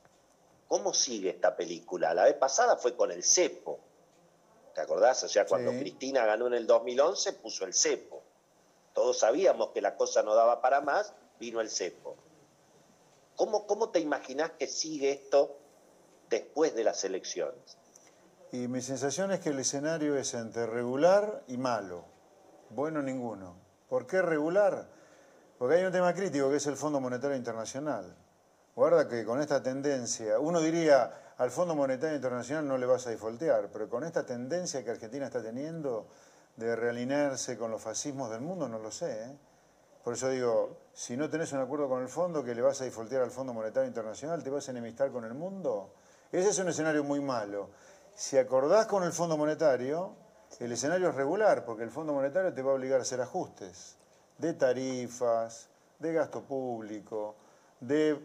¿cómo 0.68 0.94
sigue 0.94 1.30
esta 1.30 1.56
película? 1.56 2.14
La 2.14 2.24
vez 2.24 2.34
pasada 2.34 2.76
fue 2.76 2.96
con 2.96 3.10
el 3.10 3.22
cepo. 3.22 3.80
¿Te 4.74 4.80
acordás? 4.80 5.22
O 5.22 5.28
sea, 5.28 5.46
cuando 5.46 5.70
Cristina 5.70 6.26
ganó 6.26 6.48
en 6.48 6.54
el 6.54 6.66
2011, 6.66 7.34
puso 7.34 7.64
el 7.64 7.74
cepo. 7.74 8.22
Todos 8.92 9.20
sabíamos 9.20 9.70
que 9.70 9.80
la 9.80 9.96
cosa 9.96 10.22
no 10.22 10.34
daba 10.34 10.60
para 10.60 10.80
más, 10.80 11.12
vino 11.38 11.60
el 11.60 11.70
cepo. 11.70 12.16
¿Cómo, 13.36 13.66
cómo 13.66 13.90
te 13.90 14.00
imaginás 14.00 14.52
que 14.52 14.66
sigue 14.66 15.12
esto 15.12 15.56
después 16.28 16.74
de 16.74 16.84
las 16.84 17.04
elecciones? 17.04 17.78
Y 18.50 18.68
mi 18.68 18.80
sensación 18.82 19.32
es 19.32 19.40
que 19.40 19.50
el 19.50 19.58
escenario 19.60 20.16
es 20.16 20.34
entre 20.34 20.66
regular 20.66 21.42
y 21.48 21.56
malo. 21.56 22.04
Bueno, 22.70 23.02
ninguno. 23.02 23.56
¿Por 23.88 24.06
qué 24.06 24.22
regular? 24.22 24.88
Porque 25.58 25.76
hay 25.76 25.84
un 25.84 25.92
tema 25.92 26.12
crítico 26.12 26.50
que 26.50 26.56
es 26.56 26.66
el 26.66 26.76
Fondo 26.76 27.00
Monetario 27.00 27.36
Internacional. 27.36 28.12
Guarda 28.74 29.08
que 29.08 29.24
con 29.24 29.40
esta 29.40 29.62
tendencia, 29.62 30.40
uno 30.40 30.60
diría, 30.60 31.32
al 31.38 31.52
Fondo 31.52 31.76
Monetario 31.76 32.16
Internacional 32.16 32.66
no 32.66 32.76
le 32.76 32.86
vas 32.86 33.06
a 33.06 33.10
defoltear, 33.10 33.68
pero 33.72 33.88
con 33.88 34.02
esta 34.02 34.26
tendencia 34.26 34.82
que 34.82 34.90
Argentina 34.90 35.26
está 35.26 35.40
teniendo 35.40 36.08
de 36.56 36.74
realinearse 36.74 37.56
con 37.56 37.70
los 37.70 37.80
fascismos 37.80 38.30
del 38.30 38.40
mundo, 38.40 38.68
no 38.68 38.80
lo 38.80 38.90
sé. 38.90 39.26
¿eh? 39.26 39.36
Por 40.02 40.14
eso 40.14 40.28
digo, 40.28 40.76
si 40.92 41.16
no 41.16 41.30
tenés 41.30 41.52
un 41.52 41.60
acuerdo 41.60 41.88
con 41.88 42.02
el 42.02 42.08
fondo 42.08 42.42
que 42.42 42.52
le 42.52 42.60
vas 42.60 42.80
a 42.80 42.84
defoltear 42.84 43.22
al 43.22 43.30
Fondo 43.30 43.54
Monetario 43.54 43.86
Internacional, 43.86 44.42
te 44.42 44.50
vas 44.50 44.66
a 44.66 44.72
enemistar 44.72 45.12
con 45.12 45.24
el 45.24 45.34
mundo. 45.34 45.94
Ese 46.32 46.48
es 46.48 46.58
un 46.58 46.68
escenario 46.68 47.04
muy 47.04 47.20
malo. 47.20 47.70
Si 48.16 48.36
acordás 48.36 48.86
con 48.86 49.04
el 49.04 49.12
Fondo 49.12 49.36
Monetario, 49.36 50.16
el 50.58 50.72
escenario 50.72 51.10
es 51.10 51.14
regular, 51.14 51.64
porque 51.64 51.84
el 51.84 51.90
Fondo 51.90 52.12
Monetario 52.12 52.52
te 52.52 52.60
va 52.60 52.72
a 52.72 52.74
obligar 52.74 52.98
a 52.98 53.02
hacer 53.02 53.20
ajustes 53.20 53.98
de 54.38 54.52
tarifas, 54.54 55.68
de 55.98 56.12
gasto 56.12 56.42
público, 56.42 57.34
de 57.80 58.18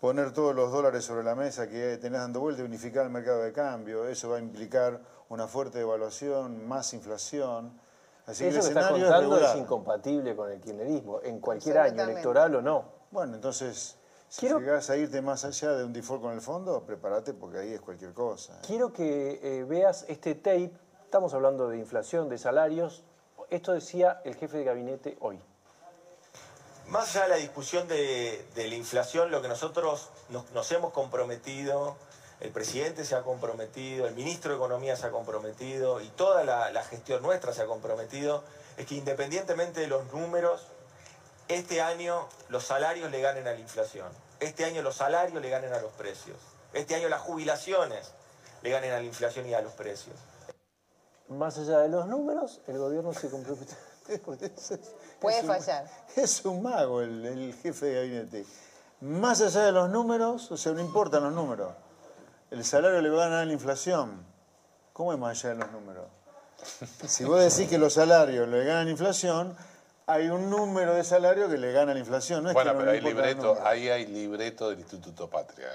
poner 0.00 0.32
todos 0.32 0.54
los 0.54 0.70
dólares 0.70 1.04
sobre 1.04 1.24
la 1.24 1.34
mesa 1.34 1.68
que 1.68 1.96
tenés 1.98 2.20
dando 2.20 2.40
vuelta 2.40 2.62
y 2.62 2.64
unificar 2.64 3.04
el 3.04 3.10
mercado 3.10 3.42
de 3.42 3.52
cambio. 3.52 4.06
Eso 4.06 4.30
va 4.30 4.36
a 4.36 4.40
implicar 4.40 5.00
una 5.28 5.46
fuerte 5.46 5.78
devaluación, 5.78 6.66
más 6.66 6.92
inflación. 6.94 7.72
Así 8.26 8.44
que 8.44 8.50
el 8.50 8.56
escenario 8.56 9.06
está 9.06 9.20
contando 9.20 9.40
es, 9.40 9.56
incompatible 9.56 10.36
con 10.36 10.50
el 10.50 10.60
kirchnerismo, 10.60 11.20
en 11.22 11.40
cualquier 11.40 11.78
año 11.78 12.02
electoral 12.02 12.56
o 12.56 12.62
no. 12.62 12.84
Bueno, 13.10 13.34
entonces, 13.34 13.96
si 14.28 14.48
llegás 14.48 14.90
a 14.90 14.96
irte 14.96 15.22
más 15.22 15.44
allá 15.44 15.72
de 15.72 15.84
un 15.84 15.92
default 15.92 16.22
con 16.22 16.32
el 16.32 16.40
fondo, 16.40 16.82
prepárate 16.84 17.34
porque 17.34 17.58
ahí 17.58 17.72
es 17.72 17.80
cualquier 17.80 18.12
cosa. 18.12 18.54
¿eh? 18.54 18.62
Quiero 18.66 18.92
que 18.92 19.40
eh, 19.42 19.64
veas 19.64 20.04
este 20.08 20.34
tape, 20.34 20.72
estamos 21.04 21.34
hablando 21.34 21.68
de 21.68 21.78
inflación, 21.78 22.28
de 22.28 22.38
salarios. 22.38 23.04
Esto 23.50 23.72
decía 23.72 24.20
el 24.24 24.34
jefe 24.34 24.58
de 24.58 24.64
gabinete 24.64 25.16
hoy. 25.20 25.40
Más 26.88 27.16
allá 27.16 27.24
de 27.24 27.28
la 27.30 27.36
discusión 27.36 27.88
de, 27.88 28.46
la 28.54 28.74
inflación, 28.74 29.30
lo 29.30 29.42
que 29.42 29.48
nosotros 29.48 30.08
nos, 30.28 30.72
hemos 30.72 30.92
comprometido, 30.92 31.96
el 32.40 32.50
presidente 32.50 33.04
se 33.04 33.16
ha 33.16 33.22
comprometido, 33.22 34.06
el 34.06 34.14
ministro 34.14 34.52
de 34.52 34.56
Economía 34.56 34.94
se 34.94 35.06
ha 35.06 35.10
comprometido 35.10 36.00
y 36.00 36.08
toda 36.10 36.44
la, 36.44 36.82
gestión 36.84 37.22
nuestra 37.22 37.52
se 37.52 37.62
ha 37.62 37.66
comprometido, 37.66 38.44
es 38.76 38.86
que 38.86 38.94
independientemente 38.94 39.80
de 39.80 39.88
los 39.88 40.12
números, 40.12 40.64
este 41.48 41.80
año 41.82 42.28
los 42.50 42.64
salarios 42.64 43.10
le 43.10 43.20
ganen 43.20 43.48
a 43.48 43.52
la 43.52 43.58
inflación, 43.58 44.08
este 44.38 44.64
año 44.64 44.82
los 44.82 44.96
salarios 44.96 45.42
le 45.42 45.50
ganen 45.50 45.72
a 45.72 45.80
los 45.80 45.92
precios, 45.92 46.36
este 46.72 46.94
año 46.94 47.08
las 47.08 47.20
jubilaciones 47.20 48.12
le 48.62 48.70
ganen 48.70 48.92
a 48.92 48.98
la 48.98 49.04
inflación 49.04 49.48
y 49.48 49.54
a 49.54 49.60
los 49.60 49.72
precios. 49.72 50.14
Más 51.28 51.58
allá 51.58 51.80
de 51.80 51.88
los 51.88 52.06
números, 52.06 52.60
el 52.66 52.78
gobierno 52.78 53.12
se 53.12 53.28
compromete. 53.28 53.74
Puede 55.20 55.42
fallar. 55.42 55.86
es 56.16 56.44
un 56.44 56.62
mago 56.62 57.00
el, 57.02 57.54
jefe 57.62 57.86
de 57.86 57.94
gabinete. 57.94 58.46
Más 59.00 59.40
allá 59.40 59.64
de 59.64 59.72
los 59.72 59.90
números, 59.90 60.50
o 60.52 60.56
sea, 60.56 60.72
no 60.72 60.80
importan 60.80 61.24
los 61.24 61.32
números. 61.32 61.72
El 62.50 62.64
salario 62.64 63.00
le 63.00 63.10
va 63.10 63.24
a 63.24 63.28
ganar 63.28 63.46
la 63.46 63.52
inflación. 63.52 64.24
¿Cómo 64.92 65.12
es 65.12 65.18
más 65.18 65.44
allá 65.44 65.54
de 65.54 65.60
los 65.60 65.72
números? 65.72 66.06
Si 67.06 67.24
vos 67.24 67.40
decís 67.40 67.68
que 67.68 67.78
los 67.78 67.94
salarios 67.94 68.48
le 68.48 68.64
ganan 68.64 68.86
la 68.86 68.90
inflación, 68.92 69.56
hay 70.06 70.28
un 70.28 70.48
número 70.48 70.94
de 70.94 71.04
salario 71.04 71.48
que 71.48 71.58
le 71.58 71.72
gana 71.72 71.92
la 71.92 71.98
inflación. 72.00 72.44
bueno, 72.52 72.74
pero 72.78 72.90
hay 72.90 73.00
libreto, 73.00 73.58
ahí 73.64 73.88
hay 73.88 74.06
libreto 74.06 74.70
del 74.70 74.78
Instituto 74.78 75.28
Patria. 75.28 75.68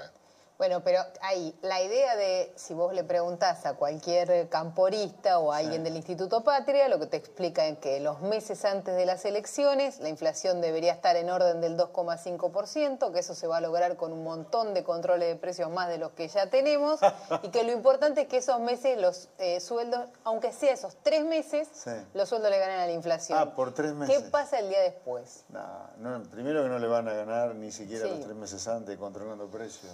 Bueno, 0.62 0.84
pero 0.84 1.00
ahí, 1.22 1.58
la 1.62 1.82
idea 1.82 2.14
de, 2.14 2.52
si 2.54 2.72
vos 2.72 2.94
le 2.94 3.02
preguntás 3.02 3.66
a 3.66 3.74
cualquier 3.74 4.48
camporista 4.48 5.40
o 5.40 5.50
a 5.50 5.56
alguien 5.56 5.82
del 5.82 5.96
Instituto 5.96 6.44
Patria, 6.44 6.86
lo 6.86 7.00
que 7.00 7.06
te 7.08 7.16
explica 7.16 7.66
es 7.66 7.78
que 7.78 7.98
los 7.98 8.20
meses 8.20 8.64
antes 8.64 8.94
de 8.94 9.04
las 9.04 9.24
elecciones 9.24 9.98
la 9.98 10.08
inflación 10.08 10.60
debería 10.60 10.92
estar 10.92 11.16
en 11.16 11.30
orden 11.30 11.60
del 11.60 11.76
2,5%, 11.76 13.12
que 13.12 13.18
eso 13.18 13.34
se 13.34 13.48
va 13.48 13.56
a 13.56 13.60
lograr 13.60 13.96
con 13.96 14.12
un 14.12 14.22
montón 14.22 14.72
de 14.72 14.84
controles 14.84 15.30
de 15.30 15.34
precios 15.34 15.68
más 15.68 15.88
de 15.88 15.98
los 15.98 16.12
que 16.12 16.28
ya 16.28 16.48
tenemos, 16.48 17.00
y 17.42 17.48
que 17.48 17.64
lo 17.64 17.72
importante 17.72 18.20
es 18.20 18.28
que 18.28 18.36
esos 18.36 18.60
meses 18.60 19.00
los 19.00 19.30
eh, 19.38 19.58
sueldos, 19.58 20.10
aunque 20.22 20.52
sea 20.52 20.74
esos 20.74 20.96
tres 21.02 21.24
meses, 21.24 21.70
los 22.14 22.28
sueldos 22.28 22.52
le 22.52 22.60
ganan 22.60 22.78
a 22.78 22.86
la 22.86 22.92
inflación. 22.92 23.36
Ah, 23.36 23.52
por 23.56 23.74
tres 23.74 23.94
meses. 23.94 24.16
¿Qué 24.16 24.30
pasa 24.30 24.60
el 24.60 24.68
día 24.68 24.80
después? 24.82 25.42
No, 25.48 26.22
primero 26.30 26.62
que 26.62 26.68
no 26.68 26.78
le 26.78 26.86
van 26.86 27.08
a 27.08 27.14
ganar 27.14 27.52
ni 27.56 27.72
siquiera 27.72 28.06
los 28.06 28.20
tres 28.20 28.36
meses 28.36 28.68
antes 28.68 28.96
controlando 28.96 29.48
precios. 29.48 29.90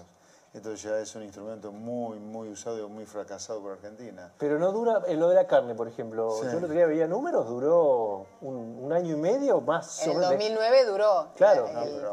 Esto 0.58 0.74
ya 0.74 0.98
es 0.98 1.14
un 1.14 1.22
instrumento 1.22 1.70
muy, 1.70 2.18
muy 2.18 2.48
usado 2.48 2.84
y 2.84 2.90
muy 2.90 3.06
fracasado 3.06 3.62
por 3.62 3.74
Argentina. 3.74 4.32
Pero 4.38 4.58
no 4.58 4.72
dura, 4.72 5.02
en 5.06 5.20
lo 5.20 5.28
de 5.28 5.36
la 5.36 5.46
carne, 5.46 5.76
por 5.76 5.86
ejemplo, 5.86 6.42
yo 6.42 6.50
el 6.50 6.56
otro 6.56 6.74
día 6.74 6.84
veía 6.84 7.06
números, 7.06 7.46
duró 7.46 8.26
un, 8.40 8.92
año 8.92 9.14
y 9.14 9.20
medio 9.20 9.60
más. 9.60 10.04
En 10.04 10.16
el 10.16 10.20
2009 10.20 10.84
duró. 10.86 11.28
Claro. 11.36 11.68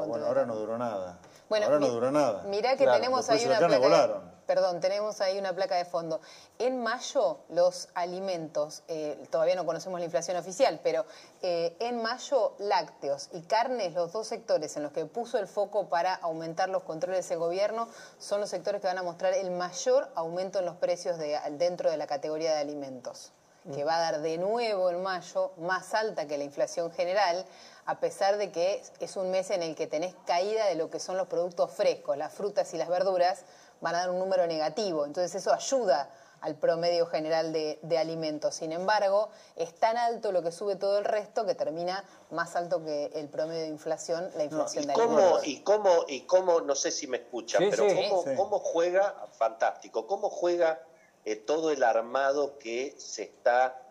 bueno, 0.05 0.27
ahora 0.27 0.45
no 0.45 0.55
duró 0.55 0.77
nada. 0.77 1.17
Bueno, 1.49 1.65
ahora 1.65 1.80
no 1.80 1.88
duró 1.88 2.11
nada. 2.11 2.43
Mirá 2.43 2.77
que 2.77 2.85
tenemos 2.85 3.27
ahí 3.31 3.43
una 3.47 3.57
placa. 3.57 4.22
Perdón, 4.45 4.80
tenemos 4.80 5.22
ahí 5.22 5.38
una 5.38 5.53
placa 5.53 5.76
de 5.76 5.85
fondo. 5.85 6.22
En 6.59 6.81
mayo, 6.81 7.39
los 7.49 7.89
alimentos, 7.93 8.84
eh, 8.88 9.17
todavía 9.30 9.55
no 9.55 9.65
conocemos 9.65 9.99
la 9.99 10.05
inflación 10.05 10.38
oficial, 10.38 10.80
pero 10.84 11.05
eh, 11.41 11.76
en 11.80 12.01
mayo, 12.01 12.53
lácteos 12.59 13.30
y 13.31 13.41
carnes, 13.41 13.93
los 13.93 14.11
dos 14.11 14.27
sectores 14.27 14.76
en 14.77 14.84
los 14.84 14.91
que 14.91 15.05
puso 15.05 15.38
el 15.38 15.47
foco 15.47 15.89
para 15.89 16.15
aumentar 16.15 16.69
los 16.69 16.84
controles 16.84 17.27
del 17.30 17.39
gobierno, 17.39 17.88
son 18.19 18.41
los 18.41 18.49
sectores 18.49 18.81
que 18.81 18.88
van 18.88 18.97
a 18.97 19.03
mostrar 19.03 19.34
el 19.34 19.51
mayor 19.51 20.09
aumento 20.15 20.59
en 20.59 20.65
los 20.65 20.76
precios 20.76 21.17
de, 21.17 21.39
dentro 21.51 21.89
de 21.89 21.97
la 21.97 22.07
categoría 22.07 22.53
de 22.53 22.61
alimentos 22.61 23.31
que 23.73 23.84
va 23.84 23.97
a 23.97 23.99
dar 23.99 24.22
de 24.22 24.38
nuevo 24.38 24.89
en 24.89 25.01
mayo 25.01 25.51
más 25.57 25.93
alta 25.93 26.27
que 26.27 26.38
la 26.38 26.43
inflación 26.43 26.91
general, 26.91 27.45
a 27.85 27.99
pesar 27.99 28.38
de 28.38 28.51
que 28.51 28.84
es 28.99 29.15
un 29.15 29.31
mes 29.31 29.49
en 29.49 29.63
el 29.63 29.76
que 29.76 29.88
tenés 29.88 30.13
caída 30.26 30.67
de 30.67 30.76
lo 30.76 30.89
que 30.89 30.99
son 30.99 31.17
los 31.17 31.27
productos 31.27 31.72
frescos, 31.72 32.17
las 32.17 32.31
frutas 32.34 32.73
y 32.73 32.77
las 32.77 32.89
verduras 32.89 33.43
van 33.81 33.95
a 33.95 33.99
dar 33.99 34.10
un 34.10 34.19
número 34.19 34.47
negativo. 34.47 35.06
Entonces 35.06 35.35
eso 35.35 35.53
ayuda 35.53 36.10
al 36.41 36.56
promedio 36.56 37.07
general 37.07 37.52
de, 37.52 37.97
alimentos. 37.97 38.56
Sin 38.56 38.72
embargo, 38.72 39.30
es 39.56 39.73
tan 39.73 39.97
alto 39.97 40.31
lo 40.31 40.43
que 40.43 40.52
sube 40.52 40.76
todo 40.76 40.99
el 40.99 41.06
resto 41.06 41.45
que 41.45 41.56
termina 41.56 42.03
más 42.30 42.56
alto 42.56 42.84
que 42.84 43.06
el 43.15 43.30
promedio 43.30 43.61
de 43.61 43.68
inflación, 43.68 44.30
la 44.35 44.43
inflación 44.43 44.85
de 44.85 44.93
alimentos. 44.93 45.47
¿Y 45.47 45.61
cómo, 45.61 46.06
y 46.07 46.22
cómo, 46.22 46.61
no 46.61 46.76
sé 46.76 46.91
si 46.91 47.07
me 47.07 47.18
escuchan, 47.18 47.64
pero 47.72 47.88
cómo, 48.35 48.60
juega, 48.60 49.27
fantástico, 49.31 50.06
cómo 50.06 50.30
juega 50.30 50.84
eh, 51.23 51.35
todo 51.35 51.72
el 51.72 51.84
armado 51.84 52.60
que 52.60 52.93
se 52.99 53.23
está 53.23 53.81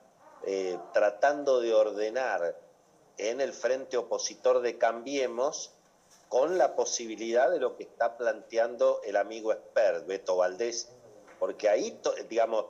eh, 0.46 0.78
tratando 0.92 1.60
de 1.60 1.74
ordenar 1.74 2.56
en 3.18 3.40
el 3.40 3.52
frente 3.52 3.96
opositor 3.96 4.60
de 4.60 4.78
Cambiemos 4.78 5.73
con 6.34 6.58
la 6.58 6.74
posibilidad 6.74 7.48
de 7.48 7.60
lo 7.60 7.76
que 7.76 7.84
está 7.84 8.16
planteando 8.16 9.00
el 9.04 9.14
amigo 9.14 9.52
expert, 9.52 10.04
Beto 10.04 10.34
Valdés, 10.34 10.88
porque 11.38 11.68
ahí, 11.68 11.96
digamos, 12.28 12.64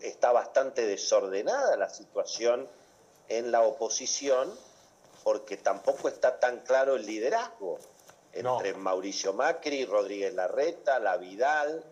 está 0.00 0.32
bastante 0.32 0.86
desordenada 0.86 1.76
la 1.76 1.90
situación 1.90 2.66
en 3.28 3.52
la 3.52 3.60
oposición, 3.60 4.50
porque 5.22 5.58
tampoco 5.58 6.08
está 6.08 6.40
tan 6.40 6.60
claro 6.60 6.96
el 6.96 7.04
liderazgo 7.04 7.78
entre 8.32 8.72
Mauricio 8.72 9.34
Macri, 9.34 9.84
Rodríguez 9.84 10.32
Larreta, 10.32 10.98
La 10.98 11.18
Vidal. 11.18 11.84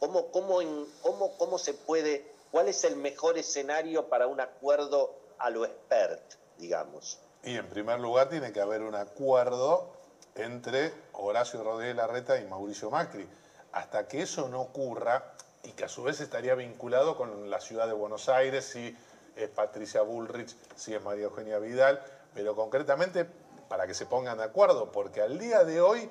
¿Cómo, 0.00 0.28
cómo, 0.30 0.60
cómo, 1.02 1.36
¿Cómo 1.36 1.58
se 1.58 1.74
puede, 1.74 2.32
cuál 2.50 2.68
es 2.68 2.82
el 2.84 2.96
mejor 2.96 3.36
escenario 3.36 4.08
para 4.08 4.26
un 4.26 4.40
acuerdo 4.40 5.16
a 5.36 5.50
lo 5.50 5.66
expert, 5.66 6.22
digamos? 6.56 7.20
Y 7.42 7.56
en 7.56 7.68
primer 7.68 8.00
lugar 8.00 8.30
tiene 8.30 8.54
que 8.54 8.62
haber 8.62 8.80
un 8.80 8.94
acuerdo 8.94 9.95
entre 10.36 10.92
Horacio 11.12 11.62
Rodríguez 11.62 11.96
Larreta 11.96 12.38
y 12.38 12.44
Mauricio 12.46 12.90
Macri. 12.90 13.28
Hasta 13.72 14.06
que 14.08 14.22
eso 14.22 14.48
no 14.48 14.60
ocurra, 14.60 15.32
y 15.66 15.72
que 15.72 15.84
a 15.84 15.88
su 15.88 16.04
vez 16.04 16.20
estaría 16.20 16.54
vinculado 16.54 17.16
con 17.16 17.50
la 17.50 17.60
ciudad 17.60 17.86
de 17.86 17.92
Buenos 17.92 18.28
Aires, 18.28 18.64
si 18.64 18.96
es 19.34 19.48
Patricia 19.48 20.02
Bullrich, 20.02 20.56
si 20.76 20.94
es 20.94 21.02
María 21.02 21.24
Eugenia 21.24 21.58
Vidal, 21.58 22.00
pero 22.34 22.54
concretamente 22.54 23.26
para 23.68 23.86
que 23.86 23.94
se 23.94 24.06
pongan 24.06 24.38
de 24.38 24.44
acuerdo, 24.44 24.92
porque 24.92 25.20
al 25.20 25.38
día 25.38 25.64
de 25.64 25.80
hoy 25.80 26.08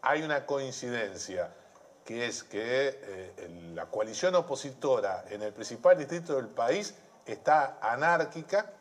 hay 0.00 0.22
una 0.22 0.46
coincidencia, 0.46 1.52
que 2.04 2.26
es 2.26 2.42
que 2.42 2.98
eh, 3.02 3.70
la 3.74 3.86
coalición 3.86 4.34
opositora 4.34 5.24
en 5.28 5.42
el 5.42 5.52
principal 5.52 5.98
distrito 5.98 6.36
del 6.36 6.48
país 6.48 6.94
está 7.26 7.78
anárquica 7.80 8.72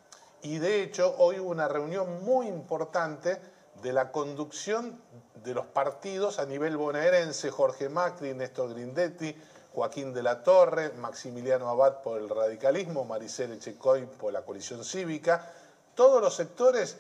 y 0.41 0.57
de 0.57 0.81
hecho 0.81 1.15
hoy 1.17 1.39
hubo 1.39 1.51
una 1.51 1.67
reunión 1.67 2.23
muy 2.23 2.47
importante 2.47 3.39
de 3.81 3.93
la 3.93 4.11
conducción 4.11 5.01
de 5.43 5.53
los 5.53 5.65
partidos 5.65 6.39
a 6.39 6.45
nivel 6.45 6.77
bonaerense, 6.77 7.49
Jorge 7.49 7.89
Macri, 7.89 8.33
Néstor 8.33 8.73
Grindetti, 8.73 9.35
Joaquín 9.73 10.13
de 10.13 10.21
la 10.21 10.43
Torre, 10.43 10.91
Maximiliano 10.93 11.69
Abad 11.69 12.01
por 12.01 12.19
el 12.19 12.29
radicalismo, 12.29 13.05
Maricel 13.05 13.53
Echecoy 13.53 14.05
por 14.05 14.33
la 14.33 14.41
coalición 14.41 14.83
cívica, 14.83 15.51
todos 15.95 16.21
los 16.21 16.35
sectores, 16.35 16.97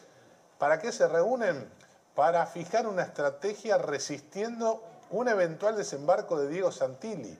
¿para 0.57 0.79
qué 0.79 0.91
se 0.91 1.07
reúnen? 1.07 1.69
Para 2.15 2.45
fijar 2.45 2.87
una 2.87 3.03
estrategia 3.03 3.77
resistiendo 3.77 4.83
un 5.11 5.27
eventual 5.27 5.75
desembarco 5.75 6.39
de 6.39 6.47
Diego 6.47 6.71
Santilli, 6.71 7.37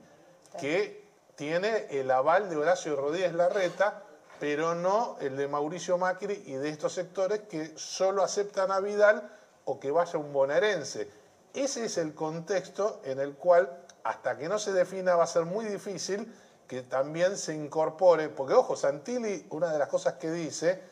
que 0.58 1.02
tiene 1.34 1.86
el 1.90 2.10
aval 2.10 2.50
de 2.50 2.56
Horacio 2.56 2.94
Rodríguez 2.94 3.32
Larreta, 3.32 4.02
pero 4.42 4.74
no 4.74 5.18
el 5.20 5.36
de 5.36 5.46
Mauricio 5.46 5.98
Macri 5.98 6.42
y 6.46 6.54
de 6.54 6.68
estos 6.68 6.94
sectores 6.94 7.42
que 7.42 7.78
solo 7.78 8.24
aceptan 8.24 8.72
a 8.72 8.80
Vidal 8.80 9.30
o 9.66 9.78
que 9.78 9.92
vaya 9.92 10.18
un 10.18 10.32
bonaerense. 10.32 11.08
Ese 11.54 11.84
es 11.84 11.96
el 11.96 12.12
contexto 12.12 13.00
en 13.04 13.20
el 13.20 13.36
cual 13.36 13.84
hasta 14.02 14.36
que 14.36 14.48
no 14.48 14.58
se 14.58 14.72
defina 14.72 15.14
va 15.14 15.22
a 15.22 15.28
ser 15.28 15.44
muy 15.44 15.66
difícil 15.66 16.34
que 16.66 16.82
también 16.82 17.36
se 17.36 17.54
incorpore, 17.54 18.30
porque 18.30 18.54
ojo, 18.54 18.74
Santilli, 18.74 19.46
una 19.50 19.72
de 19.72 19.78
las 19.78 19.88
cosas 19.88 20.14
que 20.14 20.32
dice, 20.32 20.82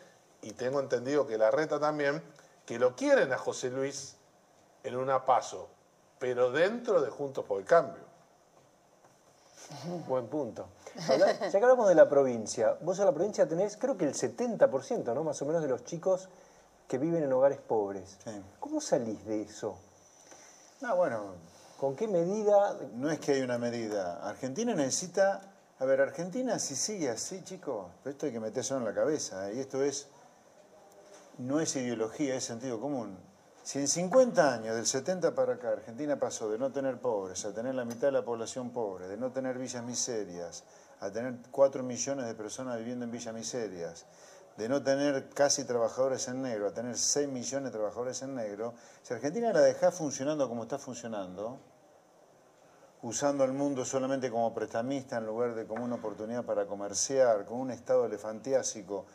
y 0.42 0.52
tengo 0.52 0.78
entendido 0.78 1.26
que 1.26 1.36
la 1.36 1.50
reta 1.50 1.80
también, 1.80 2.22
que 2.64 2.78
lo 2.78 2.94
quieren 2.94 3.32
a 3.32 3.36
José 3.36 3.70
Luis 3.70 4.14
en 4.84 4.94
una 4.94 5.26
paso, 5.26 5.68
pero 6.20 6.52
dentro 6.52 7.00
de 7.02 7.10
Juntos 7.10 7.44
por 7.44 7.58
el 7.58 7.66
Cambio. 7.66 8.04
Buen 10.06 10.28
punto. 10.28 10.68
Ya 11.08 11.50
que 11.50 11.56
hablamos 11.56 11.88
de 11.88 11.94
la 11.94 12.08
provincia, 12.08 12.76
vos 12.80 12.98
en 12.98 13.06
la 13.06 13.12
provincia 13.12 13.48
tenés 13.48 13.76
creo 13.76 13.96
que 13.96 14.04
el 14.04 14.14
70%, 14.14 15.14
¿no? 15.14 15.24
Más 15.24 15.40
o 15.42 15.46
menos 15.46 15.62
de 15.62 15.68
los 15.68 15.84
chicos 15.84 16.28
que 16.88 16.98
viven 16.98 17.22
en 17.22 17.32
hogares 17.32 17.58
pobres. 17.58 18.18
¿Cómo 18.58 18.80
salís 18.80 19.24
de 19.24 19.42
eso? 19.42 19.76
No, 20.80 20.96
bueno, 20.96 21.34
¿Con 21.80 21.96
qué 21.96 22.06
medida? 22.06 22.76
No 22.92 23.10
es 23.10 23.18
que 23.20 23.32
hay 23.32 23.40
una 23.40 23.56
medida. 23.56 24.20
Argentina 24.28 24.74
necesita... 24.74 25.40
A 25.78 25.86
ver, 25.86 26.02
Argentina 26.02 26.58
si 26.58 26.76
sigue 26.76 27.08
así, 27.08 27.42
chicos, 27.42 27.86
esto 28.04 28.26
hay 28.26 28.32
que 28.32 28.38
meterse 28.40 28.74
en 28.74 28.84
la 28.84 28.92
cabeza. 28.92 29.48
¿eh? 29.48 29.54
Y 29.54 29.60
esto 29.60 29.82
es... 29.82 30.08
No 31.38 31.58
es 31.58 31.74
ideología, 31.76 32.34
es 32.34 32.44
sentido 32.44 32.78
común. 32.78 33.16
Si 33.62 33.78
en 33.78 33.88
50 33.88 34.54
años, 34.54 34.74
del 34.74 34.86
70 34.86 35.34
para 35.34 35.54
acá, 35.54 35.68
Argentina 35.68 36.18
pasó 36.18 36.50
de 36.50 36.58
no 36.58 36.72
tener 36.72 36.98
pobres 36.98 37.44
a 37.44 37.52
tener 37.52 37.74
la 37.74 37.84
mitad 37.84 38.08
de 38.08 38.12
la 38.12 38.24
población 38.24 38.70
pobre, 38.70 39.06
de 39.06 39.18
no 39.18 39.32
tener 39.32 39.58
villas 39.58 39.84
miserias, 39.84 40.64
a 41.00 41.10
tener 41.10 41.34
4 41.50 41.82
millones 41.82 42.26
de 42.26 42.34
personas 42.34 42.78
viviendo 42.78 43.04
en 43.04 43.10
villas 43.10 43.34
miserias, 43.34 44.06
de 44.56 44.68
no 44.68 44.82
tener 44.82 45.28
casi 45.30 45.64
trabajadores 45.64 46.26
en 46.28 46.42
negro 46.42 46.68
a 46.68 46.72
tener 46.72 46.96
6 46.96 47.28
millones 47.28 47.72
de 47.72 47.78
trabajadores 47.78 48.22
en 48.22 48.34
negro, 48.34 48.74
si 49.02 49.12
Argentina 49.14 49.52
la 49.52 49.60
deja 49.60 49.92
funcionando 49.92 50.48
como 50.48 50.62
está 50.62 50.78
funcionando, 50.78 51.58
usando 53.02 53.44
el 53.44 53.52
mundo 53.52 53.84
solamente 53.84 54.30
como 54.30 54.54
prestamista 54.54 55.18
en 55.18 55.26
lugar 55.26 55.54
de 55.54 55.66
como 55.66 55.84
una 55.84 55.96
oportunidad 55.96 56.44
para 56.44 56.66
comerciar, 56.66 57.44
con 57.44 57.60
un 57.60 57.70
estado 57.70 58.06
elefantiásico 58.06 59.06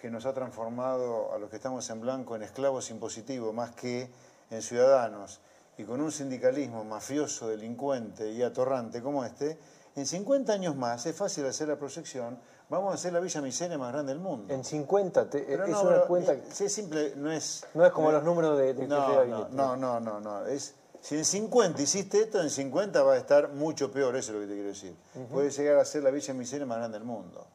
que 0.00 0.10
nos 0.10 0.26
ha 0.26 0.32
transformado 0.32 1.32
a 1.34 1.38
los 1.38 1.50
que 1.50 1.56
estamos 1.56 1.88
en 1.90 2.00
blanco 2.00 2.36
en 2.36 2.42
esclavos 2.42 2.90
impositivos 2.90 3.54
más 3.54 3.72
que 3.72 4.10
en 4.50 4.62
ciudadanos, 4.62 5.40
y 5.76 5.84
con 5.84 6.00
un 6.00 6.10
sindicalismo 6.10 6.84
mafioso, 6.84 7.48
delincuente 7.48 8.30
y 8.30 8.42
atorrante 8.42 9.00
como 9.00 9.24
este, 9.24 9.58
en 9.96 10.06
50 10.06 10.52
años 10.52 10.76
más 10.76 11.06
es 11.06 11.16
fácil 11.16 11.46
hacer 11.46 11.68
la 11.68 11.76
proyección, 11.76 12.38
vamos 12.68 12.92
a 12.92 12.94
hacer 12.94 13.12
la 13.12 13.20
Villa 13.20 13.40
Miseria 13.40 13.78
más 13.78 13.92
grande 13.92 14.12
del 14.12 14.20
mundo. 14.20 14.52
En 14.52 14.64
50, 14.64 15.30
te, 15.30 15.52
es 15.52 15.76
una 15.76 16.00
cuenta... 16.02 16.32
Es 16.32 16.72
simple, 16.72 17.14
no 17.16 17.30
es... 17.30 17.66
No 17.74 17.84
es 17.84 17.92
como 17.92 18.10
los 18.10 18.22
números 18.22 18.58
de, 18.58 18.74
de 18.74 18.86
no, 18.86 19.48
no, 19.50 19.76
no, 19.76 20.00
no, 20.00 20.20
no, 20.20 20.46
es 20.46 20.74
si 21.00 21.16
en 21.16 21.24
50 21.24 21.80
hiciste 21.80 22.20
esto, 22.20 22.42
en 22.42 22.50
50 22.50 23.02
va 23.02 23.14
a 23.14 23.16
estar 23.16 23.52
mucho 23.54 23.90
peor, 23.90 24.16
eso 24.16 24.32
es 24.32 24.34
lo 24.34 24.40
que 24.42 24.48
te 24.48 24.54
quiero 24.54 24.68
decir. 24.68 24.94
Puede 25.32 25.50
llegar 25.50 25.78
a 25.78 25.84
ser 25.84 26.02
la 26.02 26.10
Villa 26.10 26.34
Miseria 26.34 26.66
más 26.66 26.78
grande 26.78 26.98
del 26.98 27.06
mundo. 27.06 27.46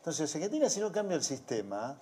Entonces, 0.00 0.34
Argentina 0.34 0.70
si 0.70 0.80
no 0.80 0.90
cambia 0.90 1.14
el 1.14 1.22
sistema 1.22 1.98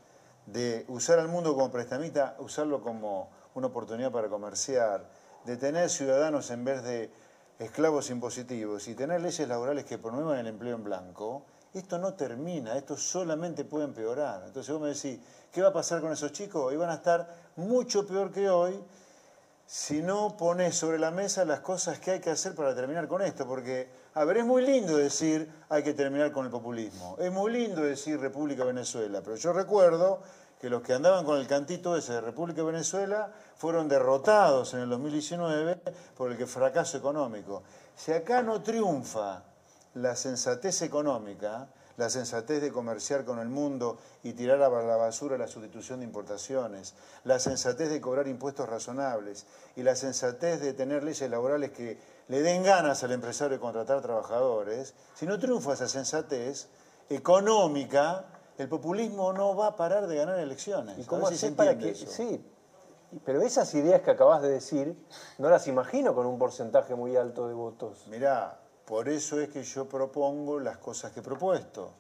de 0.47 0.85
usar 0.87 1.19
al 1.19 1.27
mundo 1.27 1.53
como 1.55 1.69
prestamita, 1.71 2.37
usarlo 2.39 2.81
como 2.81 3.29
una 3.55 3.67
oportunidad 3.67 4.13
para 4.13 4.29
comerciar, 4.29 5.05
de 5.45 5.57
tener 5.57 5.91
ciudadanos 5.91 6.51
en 6.53 6.65
vez 6.65 6.85
de 6.85 7.11
esclavos 7.59 8.09
impositivos 8.11 8.87
y 8.87 8.95
tener 8.95 9.21
leyes 9.21 9.49
laborales 9.49 9.85
que 9.85 9.99
promuevan 9.99 10.39
el 10.39 10.47
empleo 10.47 10.77
en 10.77 10.85
blanco, 10.85 11.43
esto 11.75 11.99
no 11.99 12.15
termina, 12.15 12.77
esto 12.77 12.97
solamente 12.97 13.65
puede 13.65 13.87
empeorar. 13.87 14.45
Entonces 14.47 14.73
vos 14.73 14.81
me 14.81 14.89
decís, 14.89 15.19
¿qué 15.51 15.61
va 15.61 15.71
a 15.71 15.73
pasar 15.73 16.01
con 16.01 16.13
esos 16.13 16.31
chicos? 16.31 16.73
Y 16.73 16.77
van 16.77 16.91
a 16.91 16.95
estar 16.95 17.29
mucho 17.57 18.07
peor 18.07 18.31
que 18.31 18.49
hoy 18.49 18.81
si 19.67 20.03
no 20.03 20.37
pones 20.37 20.77
sobre 20.77 21.01
la 21.01 21.11
mesa 21.11 21.45
las 21.45 21.61
cosas 21.61 21.99
que 21.99 22.13
hay 22.13 22.21
que 22.21 22.31
hacer 22.31 22.55
para 22.55 22.75
terminar 22.77 23.09
con 23.09 23.23
esto. 23.23 23.47
Porque, 23.47 23.91
a 24.19 24.25
ver, 24.25 24.39
es 24.39 24.45
muy 24.45 24.67
lindo 24.67 24.97
decir 24.97 25.49
hay 25.69 25.85
que 25.85 25.95
terminar 25.95 26.33
con 26.33 26.45
el 26.45 26.51
populismo. 26.51 27.17
Es 27.21 27.31
muy 27.31 27.53
lindo 27.53 27.83
decir 27.83 28.19
República 28.19 28.65
Venezuela. 28.65 29.21
Pero 29.23 29.37
yo 29.37 29.53
recuerdo 29.53 30.21
que 30.61 30.69
los 30.69 30.83
que 30.83 30.93
andaban 30.93 31.25
con 31.25 31.39
el 31.39 31.47
cantito 31.47 31.97
ese 31.97 32.15
de 32.15 32.21
República 32.21 32.65
Venezuela 32.65 33.31
fueron 33.57 33.89
derrotados 33.89 34.75
en 34.75 34.81
el 34.81 34.89
2019 34.89 35.81
por 36.17 36.33
el 36.33 36.47
fracaso 36.49 36.99
económico. 36.99 37.63
Si 37.95 38.11
acá 38.11 38.43
no 38.43 38.61
triunfa 38.61 39.45
la 39.95 40.17
sensatez 40.17 40.83
económica, 40.83 41.69
la 41.97 42.11
sensatez 42.11 42.61
de 42.61 42.73
comerciar 42.73 43.25
con 43.25 43.39
el 43.39 43.49
mundo 43.49 43.99
y 44.25 44.33
tirar 44.33 44.61
a 44.63 44.69
la 44.69 44.97
basura 44.97 45.39
la 45.39 45.47
sustitución 45.47 46.01
de 46.01 46.07
importaciones, 46.07 46.95
la 47.23 47.39
sensatez 47.39 47.89
de 47.89 48.01
cobrar 48.01 48.27
impuestos 48.27 48.69
razonables 48.69 49.47
y 49.77 49.85
la 49.85 49.95
sensatez 49.95 50.61
de 50.61 50.73
tener 50.73 51.05
leyes 51.05 51.31
laborales 51.31 51.71
que 51.71 52.18
le 52.29 52.43
den 52.43 52.63
ganas 52.63 53.03
al 53.03 53.13
empresario 53.13 53.57
de 53.57 53.61
contratar 53.61 54.01
trabajadores, 54.01 54.95
si 55.15 55.27
no 55.27 55.39
triunfa 55.39 55.73
esa 55.73 55.89
sensatez 55.89 56.69
económica, 57.09 58.27
el 58.59 58.69
populismo 58.69 59.33
no 59.33 59.57
va 59.57 59.69
a 59.69 59.77
parar 59.77 60.07
de 60.07 60.17
ganar 60.17 60.39
elecciones. 60.39 60.99
¿Y 60.99 61.05
cómo 61.05 61.27
hacer 61.27 61.55
para 61.55 61.77
que 61.79 61.95
sí? 61.95 62.45
Pero 63.25 63.41
esas 63.41 63.73
ideas 63.75 64.03
que 64.03 64.11
acabas 64.11 64.43
de 64.43 64.51
decir, 64.51 64.95
no 65.39 65.49
las 65.49 65.67
imagino 65.67 66.15
con 66.15 66.27
un 66.27 66.39
porcentaje 66.39 66.95
muy 66.95 67.17
alto 67.17 67.49
de 67.49 67.55
votos. 67.55 68.07
Mirá, 68.09 68.61
por 68.85 69.09
eso 69.09 69.41
es 69.41 69.49
que 69.49 69.63
yo 69.63 69.89
propongo 69.89 70.61
las 70.61 70.77
cosas 70.79 71.13
que 71.13 71.21
he 71.21 71.23
propuesto. 71.23 71.93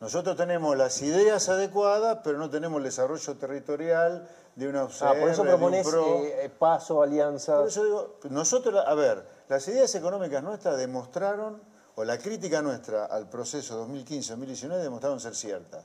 Nosotros 0.00 0.36
tenemos 0.36 0.76
las 0.76 1.00
ideas 1.02 1.48
adecuadas, 1.48 2.18
pero 2.22 2.38
no 2.38 2.50
tenemos 2.50 2.78
el 2.78 2.84
desarrollo 2.84 3.36
territorial 3.36 4.28
de 4.54 4.68
una 4.68 4.88
Ah, 5.00 5.14
por 5.18 5.30
eso 5.30 5.42
propones 5.42 5.86
eh, 5.86 6.50
paso, 6.58 7.02
alianza. 7.02 7.58
Por 7.58 7.68
eso 7.68 7.84
digo, 7.84 8.18
nosotros, 8.30 8.82
a 8.86 8.94
ver, 8.94 9.26
las 9.48 9.66
ideas 9.68 9.94
económicas 9.94 10.42
nuestras 10.42 10.76
demostraron, 10.76 11.62
o 11.94 12.04
la 12.04 12.18
crítica 12.18 12.60
nuestra 12.60 13.06
al 13.06 13.28
proceso 13.28 13.86
2015-2019 13.88 14.76
demostraron 14.82 15.18
ser 15.18 15.34
cierta. 15.34 15.82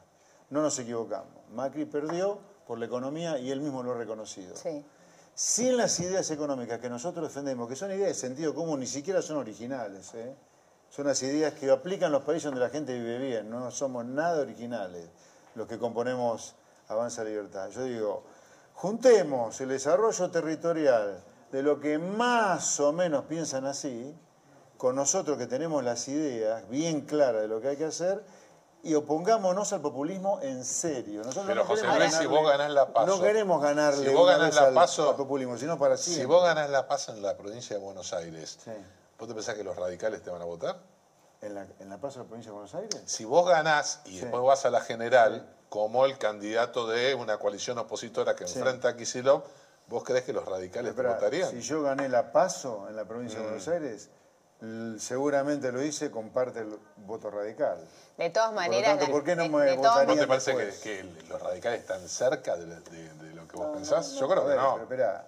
No 0.50 0.62
nos 0.62 0.78
equivocamos. 0.78 1.32
Macri 1.54 1.86
perdió 1.86 2.38
por 2.68 2.80
la 2.80 2.86
economía 2.86 3.40
y 3.40 3.50
él 3.50 3.62
mismo 3.62 3.82
lo 3.82 3.94
ha 3.94 3.98
reconocido. 3.98 4.56
Sí 4.58 4.84
sin 5.34 5.78
las 5.78 6.00
ideas 6.00 6.30
económicas 6.32 6.80
que 6.80 6.90
nosotros 6.90 7.28
defendemos, 7.28 7.68
que 7.68 7.76
son 7.76 7.92
ideas 7.92 8.10
de 8.10 8.14
sentido 8.14 8.54
común, 8.54 8.80
ni 8.80 8.88
siquiera 8.88 9.22
son 9.22 9.38
originales, 9.38 10.14
¿eh? 10.14 10.36
Son 10.92 11.08
las 11.08 11.24
ideas 11.24 11.54
que 11.54 11.72
aplican 11.72 12.12
los 12.12 12.24
países 12.24 12.44
donde 12.44 12.60
la 12.60 12.70
gente 12.70 12.94
vive 12.94 13.18
bien, 13.18 13.50
no 13.50 13.72
somos 13.72 14.06
nada 14.06 14.42
originales 14.42 15.10
los 15.56 15.68
que 15.68 15.80
componemos 15.80 16.56
Avanza 16.90 17.24
Libertad. 17.24 17.70
Yo 17.70 17.84
digo, 17.84 18.24
juntemos 18.74 19.60
el 19.62 19.70
desarrollo 19.70 20.30
territorial 20.30 21.24
de 21.50 21.64
lo 21.64 21.80
que 21.80 21.98
más 21.98 22.80
o 22.82 22.92
menos 22.92 23.24
piensan 23.26 23.66
así, 23.66 24.14
con 24.78 24.96
nosotros 24.96 25.38
que 25.38 25.48
tenemos 25.48 25.82
las 25.82 26.08
ideas 26.10 26.68
bien 26.70 27.02
claras 27.02 27.44
de 27.44 27.48
lo 27.48 27.62
que 27.62 27.70
hay 27.70 27.78
que 27.78 27.86
hacer, 27.86 28.22
y 28.84 28.94
opongámonos 28.96 29.72
al 29.72 29.82
populismo 29.82 30.40
en 30.42 30.66
serio. 30.66 31.20
Nosotros 31.20 31.46
Pero 31.48 31.62
no 31.62 31.68
José 31.68 31.88
Luis, 31.88 32.16
si 32.16 32.26
vos 32.26 32.46
ganás 32.50 32.72
la 32.72 32.92
paso... 32.92 33.16
No 33.16 33.22
queremos 33.22 33.62
ganarle 33.62 34.10
si 34.10 34.14
vos 34.14 34.28
ganás 34.28 34.56
la 34.56 34.74
paso, 34.74 35.12
al, 35.12 35.16
populismo, 35.16 35.58
sino 35.58 35.78
para 35.78 35.96
siempre. 35.96 36.24
Si 36.24 36.28
vos 36.28 36.44
ganás 36.44 36.70
la 36.70 36.88
paso 36.88 37.14
en 37.14 37.22
la 37.22 37.38
provincia 37.38 37.78
de 37.78 37.82
Buenos 37.82 38.12
Aires, 38.12 38.58
¿vos 39.22 39.28
te 39.28 39.36
pensás 39.36 39.54
que 39.54 39.64
los 39.64 39.76
radicales 39.76 40.24
te 40.24 40.32
van 40.32 40.42
a 40.42 40.46
votar? 40.46 40.80
¿En 41.42 41.54
la, 41.54 41.68
en 41.80 41.90
la 41.90 42.00
paso 42.00 42.18
de 42.18 42.26
la 42.26 42.28
provincia 42.28 42.50
de 42.50 42.54
Buenos 42.54 42.74
Aires? 42.74 43.04
Si 43.06 43.24
vos 43.24 43.48
ganás 43.48 44.02
y 44.06 44.18
después 44.18 44.42
vas 44.42 44.66
a 44.66 44.72
la 44.72 44.82
general, 44.82 45.48
como 45.70 46.08
el 46.08 46.18
candidato 46.18 46.88
de 46.88 47.14
una 47.14 47.38
coalición 47.38 47.78
opositora 47.78 48.36
que 48.36 48.46
enfrenta 48.46 48.90
a 48.90 48.96
Kicillof, 48.98 49.46
¿vos 49.88 50.04
crees 50.04 50.24
que 50.24 50.34
los 50.34 50.44
radicales 50.44 50.96
te 50.96 51.04
votarían? 51.04 51.52
Si 51.52 51.62
yo 51.62 51.84
gané 51.84 52.10
la 52.10 52.32
paso 52.32 52.90
en 52.90 52.96
la 52.96 53.06
provincia 53.06 53.38
de 53.38 53.46
Buenos 53.46 53.68
mm. 53.68 53.72
Aires 53.72 54.10
seguramente 54.98 55.72
lo 55.72 55.84
hice, 55.84 56.12
comparte 56.12 56.60
el 56.60 56.80
voto 56.98 57.30
radical. 57.32 57.78
De 58.18 58.30
todas 58.30 58.54
maneras, 58.54 58.98
Por, 58.98 59.12
¿por 59.12 59.24
qué 59.24 59.36
no 59.36 59.44
de, 59.44 59.50
me 59.50 59.66
de 59.66 59.78
votarían 59.78 60.08
¿No 60.08 60.22
te 60.22 60.28
parece 60.28 60.80
que, 60.82 61.04
los 61.28 61.42
radicales 61.42 61.82
están 61.82 62.08
cerca 62.08 62.56
de, 62.56 62.66
de- 62.66 63.14
de 63.14 63.34
lo 63.36 63.48
que 63.48 63.58
vos 63.58 63.70
pensás? 63.74 64.14
No, 64.14 64.20
Yo 64.20 64.30
creo 64.30 64.48
que 64.48 64.56
no. 64.56 64.74
Pero, 64.74 64.84
espera, 64.84 65.28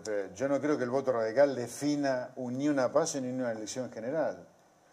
pero, 0.00 0.32
yo 0.34 0.48
no 0.48 0.60
creo 0.60 0.78
que 0.78 0.84
el 0.84 0.90
voto 0.90 1.12
radical 1.12 1.54
defina 1.54 2.30
ni 2.36 2.68
una 2.68 2.90
paso 2.92 3.20
ni 3.20 3.30
una 3.30 3.50
elección 3.52 3.90
general. 3.92 4.46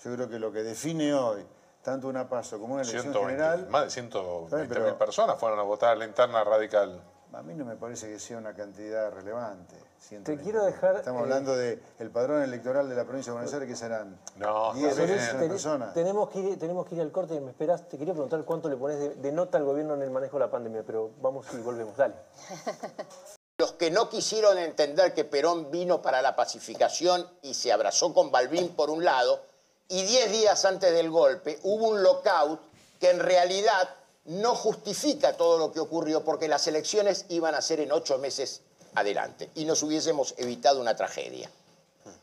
Yo 0.03 0.13
creo 0.15 0.29
que 0.29 0.39
lo 0.39 0.51
que 0.51 0.63
define 0.63 1.13
hoy 1.13 1.45
tanto 1.83 2.07
una 2.07 2.27
paso 2.27 2.59
como 2.59 2.73
una 2.73 2.83
elección 2.83 3.03
120, 3.13 3.31
general, 3.43 3.69
más 3.69 3.85
de 3.85 3.89
120 3.91 4.57
mil 4.57 4.67
pero- 4.67 4.97
personas 4.97 5.39
fueron 5.39 5.59
a 5.59 5.63
votar 5.63 5.91
a 5.91 5.95
la 5.95 6.05
interna 6.05 6.43
radical. 6.43 7.01
a 7.33 7.41
mí 7.43 7.53
no 7.53 7.63
me 7.63 7.75
parece 7.75 8.07
que 8.07 8.19
sea 8.19 8.37
una 8.37 8.53
cantidad 8.53 9.11
relevante. 9.11 9.75
Te 10.23 10.37
quiero 10.37 10.63
dejar... 10.65 10.95
Estamos 10.95 11.19
eh, 11.19 11.23
hablando 11.23 11.55
del 11.55 11.81
el 11.99 12.09
padrón 12.09 12.41
electoral 12.41 12.87
de 12.89 12.95
la 12.95 13.03
provincia 13.03 13.31
de 13.31 13.35
Buenos 13.37 13.53
Aires, 13.53 13.67
que 13.69 13.75
serán 13.75 14.17
No, 14.37 14.73
10 14.73 14.95
Solís, 14.95 15.09
12 15.17 15.37
ten- 15.37 15.49
personas. 15.49 15.93
tenemos, 15.93 16.29
que 16.29 16.39
ir, 16.39 16.57
tenemos 16.59 16.85
que 16.87 16.95
ir 16.95 17.01
al 17.01 17.11
corte, 17.11 17.39
me 17.41 17.51
esperás. 17.51 17.87
Te 17.87 17.97
quería 17.97 18.13
preguntar 18.13 18.43
cuánto 18.45 18.69
le 18.69 18.77
pones 18.77 18.97
de, 18.99 19.15
de 19.15 19.31
nota 19.31 19.57
al 19.57 19.65
gobierno 19.65 19.93
en 19.95 20.01
el 20.01 20.09
manejo 20.11 20.37
de 20.37 20.45
la 20.45 20.51
pandemia, 20.51 20.83
pero 20.85 21.11
vamos 21.21 21.45
y 21.53 21.57
volvemos. 21.57 21.95
Dale. 21.97 22.15
Los 23.69 23.77
que 23.77 23.91
no 23.91 24.09
quisieron 24.09 24.57
entender 24.57 25.13
que 25.13 25.25
Perón 25.25 25.69
vino 25.69 26.01
para 26.01 26.23
la 26.23 26.35
pacificación 26.35 27.29
y 27.43 27.53
se 27.53 27.71
abrazó 27.71 28.11
con 28.15 28.31
Balbín 28.31 28.69
por 28.69 28.89
un 28.89 29.05
lado, 29.05 29.43
y 29.87 30.01
diez 30.01 30.31
días 30.31 30.65
antes 30.65 30.91
del 30.91 31.11
golpe 31.11 31.59
hubo 31.61 31.89
un 31.89 32.01
lockout 32.01 32.59
que 32.99 33.11
en 33.11 33.19
realidad 33.19 33.87
no 34.25 34.55
justifica 34.55 35.37
todo 35.37 35.59
lo 35.59 35.71
que 35.71 35.79
ocurrió 35.79 36.23
porque 36.23 36.47
las 36.47 36.65
elecciones 36.65 37.27
iban 37.29 37.53
a 37.53 37.61
ser 37.61 37.79
en 37.79 37.91
ocho 37.91 38.17
meses 38.17 38.61
adelante 38.95 39.51
y 39.53 39.65
nos 39.65 39.83
hubiésemos 39.83 40.33
evitado 40.37 40.81
una 40.81 40.95
tragedia. 40.95 41.47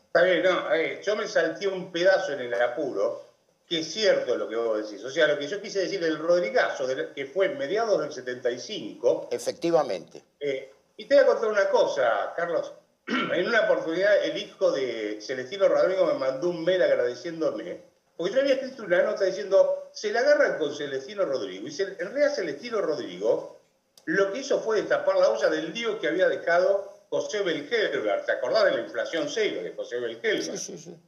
Está 0.07 0.23
bien, 0.23 0.43
no, 0.43 0.73
eh, 0.73 1.01
yo 1.01 1.15
me 1.15 1.29
salté 1.29 1.69
un 1.69 1.93
pedazo 1.93 2.33
en 2.33 2.41
el 2.41 2.53
apuro, 2.61 3.23
que 3.69 3.79
es 3.79 3.93
cierto 3.93 4.35
lo 4.35 4.49
que 4.49 4.57
vos 4.57 4.83
decís. 4.83 5.01
O 5.05 5.09
sea, 5.09 5.27
lo 5.27 5.39
que 5.39 5.47
yo 5.47 5.61
quise 5.61 5.79
decir 5.79 6.01
del 6.01 6.19
Rodrigazo, 6.19 6.85
que 7.15 7.25
fue 7.25 7.45
en 7.45 7.57
mediados 7.57 8.01
del 8.01 8.11
75. 8.11 9.29
Efectivamente. 9.31 10.21
eh, 10.41 10.73
y 10.97 11.05
te 11.05 11.15
voy 11.15 11.23
a 11.23 11.27
contar 11.27 11.49
una 11.49 11.69
cosa, 11.69 12.33
Carlos. 12.35 12.73
En 13.07 13.47
una 13.47 13.61
oportunidad, 13.61 14.25
el 14.25 14.37
hijo 14.37 14.71
de 14.71 15.19
Celestino 15.21 15.69
Rodrigo 15.69 16.05
me 16.07 16.15
mandó 16.15 16.49
un 16.49 16.65
mail 16.65 16.81
agradeciéndome. 16.81 17.81
Porque 18.17 18.33
yo 18.33 18.41
había 18.41 18.55
escrito 18.55 18.83
una 18.83 19.03
nota 19.03 19.23
diciendo, 19.23 19.89
se 19.93 20.11
la 20.11 20.19
agarran 20.21 20.57
con 20.57 20.75
Celestino 20.75 21.23
Rodrigo. 21.23 21.67
Y 21.67 21.81
en 21.81 21.97
realidad 21.97 22.33
Celestino 22.33 22.81
Rodrigo 22.81 23.57
lo 24.05 24.31
que 24.31 24.39
hizo 24.39 24.59
fue 24.61 24.77
destapar 24.77 25.17
la 25.17 25.29
olla 25.29 25.49
del 25.49 25.73
lío 25.73 25.99
que 25.99 26.07
había 26.07 26.27
dejado 26.29 26.93
José 27.09 27.41
Belgelber. 27.41 28.25
¿Te 28.25 28.31
acordás 28.31 28.65
de 28.65 28.71
la 28.71 28.79
inflación 28.81 29.27
cero 29.29 29.61
de 29.61 29.73
José 29.73 29.99
Belgelber? 29.99 30.59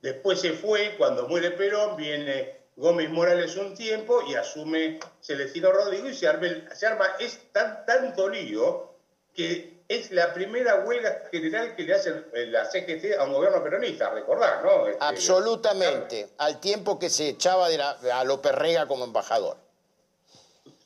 Después 0.02 0.40
se 0.42 0.52
fue, 0.52 0.96
cuando 0.98 1.28
muere 1.28 1.52
Perón, 1.52 1.96
viene 1.96 2.60
Gómez 2.76 3.10
Morales 3.10 3.56
un 3.56 3.74
tiempo 3.74 4.22
y 4.28 4.36
asume 4.36 5.00
Celestino 5.22 5.72
Rodrigo 5.72 6.10
y 6.10 6.14
se 6.14 6.28
arma, 6.28 6.48
se 6.76 6.88
arma 6.88 7.06
es 7.20 7.40
tan, 7.54 7.86
tanto 7.86 8.30
lío 8.30 8.94
que 9.34 9.79
es 9.90 10.12
la 10.12 10.32
primera 10.36 10.84
huelga 10.86 11.24
general 11.32 11.76
que 11.76 11.82
le 11.82 11.96
hace 11.96 12.24
la 12.32 12.64
CGT 12.66 13.18
a 13.20 13.24
un 13.24 13.34
gobierno 13.34 13.64
peronista, 13.64 14.12
recordás, 14.12 14.64
¿no? 14.64 14.86
Este, 14.88 15.04
Absolutamente, 15.04 16.30
al 16.38 16.60
tiempo 16.60 17.00
que 17.00 17.10
se 17.10 17.30
echaba 17.30 17.68
de 17.70 17.80
la- 17.80 17.98
a 18.14 18.24
López 18.24 18.52
Rega 18.54 18.88
como 18.88 19.04
embajador. 19.04 19.58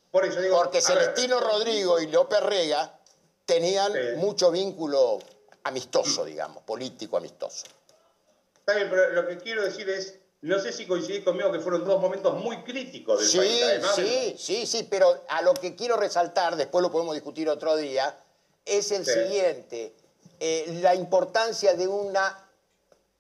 Por 0.09 0.23
eso 0.25 0.39
digo, 0.39 0.55
Porque 0.55 0.77
a 0.77 0.81
ver, 0.81 0.99
Celestino 0.99 1.41
Rodrigo 1.41 1.99
y 1.99 2.07
López 2.07 2.39
Rega 2.43 2.97
tenían 3.45 3.91
mucho 4.15 4.51
vínculo 4.51 5.19
amistoso, 5.65 6.23
digamos, 6.23 6.63
político 6.63 7.17
amistoso. 7.17 7.65
Está 8.59 8.73
bien, 8.75 8.89
pero 8.89 9.09
lo 9.09 9.27
que 9.27 9.37
quiero 9.37 9.63
decir 9.63 9.89
es, 9.89 10.17
no 10.41 10.59
sé 10.59 10.71
si 10.71 10.85
coincidís 10.87 11.25
conmigo 11.25 11.51
que 11.51 11.59
fueron 11.59 11.83
dos 11.83 11.99
momentos 11.99 12.35
muy 12.35 12.63
críticos 12.63 13.19
del 13.19 13.27
Sí, 13.27 13.37
país. 13.37 13.63
Además, 13.63 13.95
sí, 13.95 14.35
sí, 14.39 14.65
sí, 14.65 14.87
pero 14.89 15.25
a 15.27 15.41
lo 15.41 15.53
que 15.55 15.75
quiero 15.75 15.97
resaltar, 15.97 16.55
después 16.55 16.81
lo 16.81 16.89
podemos 16.89 17.15
discutir 17.15 17.49
otro 17.49 17.75
día, 17.75 18.17
es 18.65 18.91
el 18.91 19.05
Sí. 19.05 19.11
siguiente, 19.11 19.93
eh, 20.39 20.79
la 20.81 20.95
importancia 20.95 21.73
de 21.73 21.87
una 21.87 22.39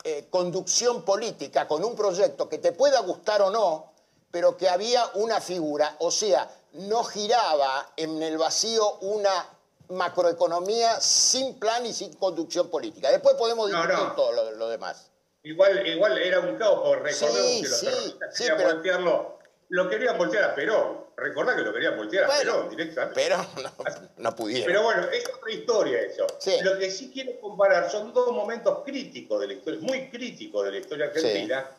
eh, 0.05 0.27
conducción 0.29 1.03
política 1.05 1.65
con 1.65 1.81
un 1.81 1.95
proyecto 1.95 2.49
que 2.49 2.57
te 2.57 2.73
pueda 2.73 2.99
gustar 2.99 3.41
o 3.41 3.49
no, 3.49 3.93
pero 4.31 4.57
que 4.57 4.67
había 4.67 5.09
una 5.13 5.39
figura, 5.39 5.95
o 5.99 6.11
sea, 6.11 6.49
no 6.73 7.05
giraba 7.05 7.89
en 7.95 8.21
el 8.21 8.37
vacío 8.37 8.97
una 8.99 9.47
macroeconomía 9.87 10.99
sin 10.99 11.57
plan 11.57 11.85
y 11.85 11.93
sin 11.93 12.13
conducción 12.15 12.69
política. 12.69 13.09
Después 13.11 13.35
podemos 13.35 13.67
discutir 13.69 13.93
no. 13.95 14.11
todo 14.13 14.31
lo, 14.33 14.51
lo 14.51 14.67
demás. 14.67 15.09
Igual, 15.43 15.87
igual 15.87 16.17
era 16.17 16.39
un 16.41 16.57
caos, 16.57 16.83
recordemos 16.99 17.17
Sí, 17.45 17.61
que 17.61 17.67
los 17.69 17.79
sí, 17.79 17.85
terroristas 17.85 18.35
sí, 18.35 18.43
pero- 18.57 18.69
lo 19.73 19.89
querían 19.89 20.19
voltear 20.19 20.43
a 20.43 20.53
Perón. 20.53 21.03
Recordá 21.17 21.55
que 21.55 21.63
lo 21.63 21.73
querían 21.73 21.97
voltear 21.97 22.25
a 22.25 22.27
Bueno, 22.27 22.41
Perón 22.43 22.69
directamente. 22.69 23.19
Pero 23.19 23.37
no, 23.37 23.71
no 24.17 24.35
pudieron. 24.35 24.67
Pero 24.67 24.83
bueno, 24.83 25.09
es 25.11 25.27
otra 25.27 25.51
historia 25.51 25.99
eso. 26.01 26.27
Lo 26.61 26.77
que 26.77 26.91
sí 26.91 27.09
quiero 27.11 27.39
comparar 27.41 27.89
son 27.89 28.13
dos 28.13 28.31
momentos 28.31 28.83
críticos 28.85 29.41
de 29.41 29.47
la 29.47 29.53
historia, 29.53 29.79
muy 29.81 30.11
críticos 30.11 30.65
de 30.65 30.71
la 30.73 30.77
historia 30.77 31.05
argentina. 31.07 31.71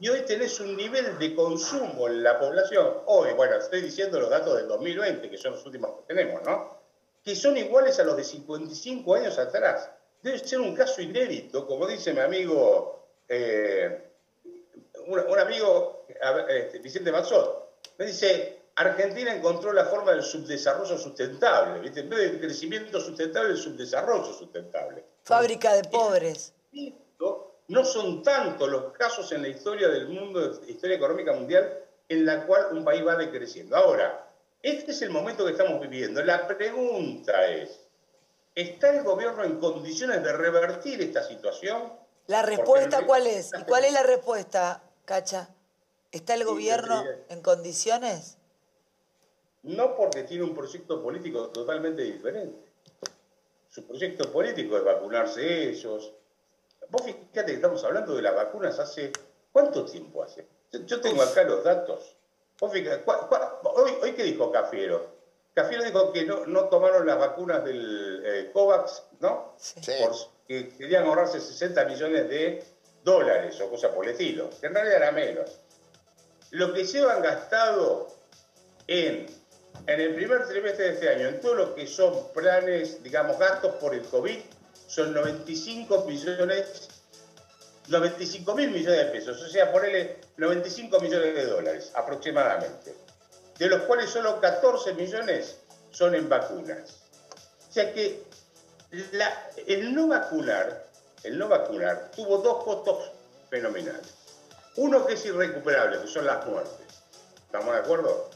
Y 0.00 0.10
hoy 0.10 0.20
tenés 0.26 0.60
un 0.60 0.76
nivel 0.76 1.18
de 1.18 1.34
consumo 1.34 2.08
en 2.08 2.22
la 2.22 2.38
población, 2.38 2.98
hoy, 3.06 3.32
bueno, 3.32 3.56
estoy 3.56 3.80
diciendo 3.80 4.20
los 4.20 4.28
datos 4.28 4.58
del 4.58 4.68
2020, 4.68 5.30
que 5.30 5.38
son 5.38 5.52
los 5.52 5.64
últimos 5.64 5.92
que 5.92 6.14
tenemos, 6.14 6.42
¿no? 6.42 6.78
Que 7.24 7.34
son 7.34 7.56
iguales 7.56 7.98
a 8.00 8.04
los 8.04 8.18
de 8.18 8.24
55 8.24 9.14
años 9.14 9.38
atrás. 9.38 9.90
Debe 10.22 10.38
ser 10.38 10.60
un 10.60 10.74
caso 10.74 11.00
inédito, 11.00 11.66
como 11.66 11.86
dice 11.86 12.12
mi 12.12 12.20
amigo, 12.20 13.08
eh, 13.28 14.09
un, 15.06 15.18
un 15.18 15.38
amigo, 15.38 16.06
este, 16.48 16.78
Vicente 16.78 17.12
Mazzot, 17.12 17.70
me 17.98 18.06
dice, 18.06 18.60
Argentina 18.76 19.34
encontró 19.34 19.72
la 19.72 19.84
forma 19.84 20.12
del 20.12 20.22
subdesarrollo 20.22 20.96
sustentable, 20.96 21.80
¿viste? 21.80 22.00
En 22.00 22.08
vez 22.08 22.18
del 22.18 22.40
crecimiento 22.40 23.00
sustentable, 23.00 23.50
el 23.50 23.58
subdesarrollo 23.58 24.32
sustentable. 24.32 25.04
Fábrica 25.24 25.74
de 25.74 25.84
pobres. 25.84 26.54
No 27.68 27.84
son 27.84 28.22
tantos 28.24 28.68
los 28.68 28.92
casos 28.94 29.30
en 29.30 29.42
la 29.42 29.48
historia 29.48 29.88
del 29.88 30.08
mundo, 30.08 30.54
de 30.54 30.72
historia 30.72 30.96
económica 30.96 31.32
mundial, 31.32 31.72
en 32.08 32.26
la 32.26 32.44
cual 32.44 32.68
un 32.72 32.84
país 32.84 33.06
va 33.06 33.14
decreciendo. 33.14 33.76
Ahora, 33.76 34.26
este 34.62 34.90
es 34.90 35.02
el 35.02 35.10
momento 35.10 35.44
que 35.44 35.52
estamos 35.52 35.80
viviendo. 35.80 36.20
La 36.24 36.48
pregunta 36.48 37.46
es, 37.46 37.78
¿está 38.54 38.90
el 38.90 39.04
gobierno 39.04 39.44
en 39.44 39.60
condiciones 39.60 40.24
de 40.24 40.32
revertir 40.32 41.00
esta 41.00 41.22
situación? 41.22 41.92
¿La 42.26 42.42
respuesta 42.42 43.06
cuál 43.06 43.26
es? 43.28 43.50
¿Y 43.56 43.62
cuál 43.64 43.84
es 43.84 43.92
la 43.92 44.02
respuesta, 44.02 44.82
Cacha? 45.14 45.48
¿Está 46.12 46.34
el 46.34 46.44
gobierno 46.44 47.02
en 47.30 47.42
condiciones? 47.42 48.38
No 49.64 49.96
porque 49.96 50.22
tiene 50.22 50.44
un 50.44 50.54
proyecto 50.54 51.02
político 51.02 51.48
totalmente 51.48 52.02
diferente. 52.02 52.70
Su 53.68 53.84
proyecto 53.88 54.30
político 54.30 54.76
es 54.76 54.84
vacunarse 54.84 55.68
ellos. 55.70 56.12
Vos 56.90 57.02
fíjate 57.02 57.46
que 57.46 57.54
estamos 57.54 57.82
hablando 57.82 58.14
de 58.14 58.22
las 58.22 58.36
vacunas 58.36 58.78
hace... 58.78 59.10
¿Cuánto 59.50 59.84
tiempo 59.84 60.22
hace? 60.22 60.46
Yo, 60.86 61.00
tengo 61.00 61.22
acá 61.22 61.42
los 61.42 61.64
datos. 61.64 62.14
Vos 62.60 62.70
fíjate, 62.72 63.02
¿cuá- 63.04 63.28
cuá- 63.28 63.58
hoy, 63.64 63.90
hoy 64.00 64.12
qué 64.12 64.22
dijo 64.22 64.52
Cafiero? 64.52 65.08
Cafiero 65.54 65.82
dijo 65.82 66.12
que 66.12 66.24
no, 66.24 66.46
no 66.46 66.68
tomaron 66.68 67.04
las 67.04 67.18
vacunas 67.18 67.64
del 67.64 68.22
eh, 68.24 68.50
COVAX, 68.52 69.02
¿no? 69.18 69.56
Porque 70.46 70.68
querían 70.78 71.04
ahorrarse 71.06 71.40
60 71.40 71.84
millones 71.86 72.28
de 72.28 72.64
dólares 73.04 73.60
o 73.60 73.70
cosas 73.70 73.92
por 73.92 74.04
el 74.04 74.12
estilo. 74.12 74.50
En 74.62 74.74
realidad 74.74 74.96
era 74.96 75.12
menos. 75.12 75.58
Lo 76.50 76.72
que 76.72 76.84
llevan 76.84 77.22
gastado 77.22 78.08
en, 78.86 79.26
en 79.86 80.00
el 80.00 80.14
primer 80.14 80.46
trimestre 80.46 80.84
de 80.86 80.92
este 80.94 81.08
año, 81.08 81.28
en 81.28 81.40
todo 81.40 81.54
lo 81.54 81.74
que 81.74 81.86
son 81.86 82.32
planes, 82.32 83.02
digamos, 83.02 83.38
gastos 83.38 83.74
por 83.76 83.94
el 83.94 84.02
COVID, 84.02 84.38
son 84.86 85.14
95 85.14 86.04
millones, 86.06 86.88
95 87.88 88.54
mil 88.56 88.70
millones 88.70 88.98
de 88.98 89.04
pesos, 89.06 89.40
o 89.40 89.48
sea, 89.48 89.70
ponele 89.70 90.16
95 90.36 90.98
millones 90.98 91.34
de 91.34 91.46
dólares 91.46 91.92
aproximadamente, 91.94 92.94
de 93.58 93.66
los 93.68 93.82
cuales 93.82 94.10
solo 94.10 94.40
14 94.40 94.94
millones 94.94 95.58
son 95.92 96.16
en 96.16 96.28
vacunas. 96.28 97.02
O 97.68 97.72
sea 97.72 97.92
que 97.92 98.24
el 99.66 99.94
no 99.94 100.08
vacunar, 100.08 100.89
el 101.24 101.38
no 101.38 101.48
vacunar 101.48 102.10
tuvo 102.14 102.38
dos 102.38 102.64
costos 102.64 103.10
fenomenales. 103.48 104.14
Uno 104.76 105.06
que 105.06 105.14
es 105.14 105.24
irrecuperable, 105.26 106.00
que 106.00 106.06
son 106.06 106.26
las 106.26 106.46
muertes. 106.46 106.86
¿Estamos 107.46 107.74
de 107.74 107.80
acuerdo? 107.80 108.30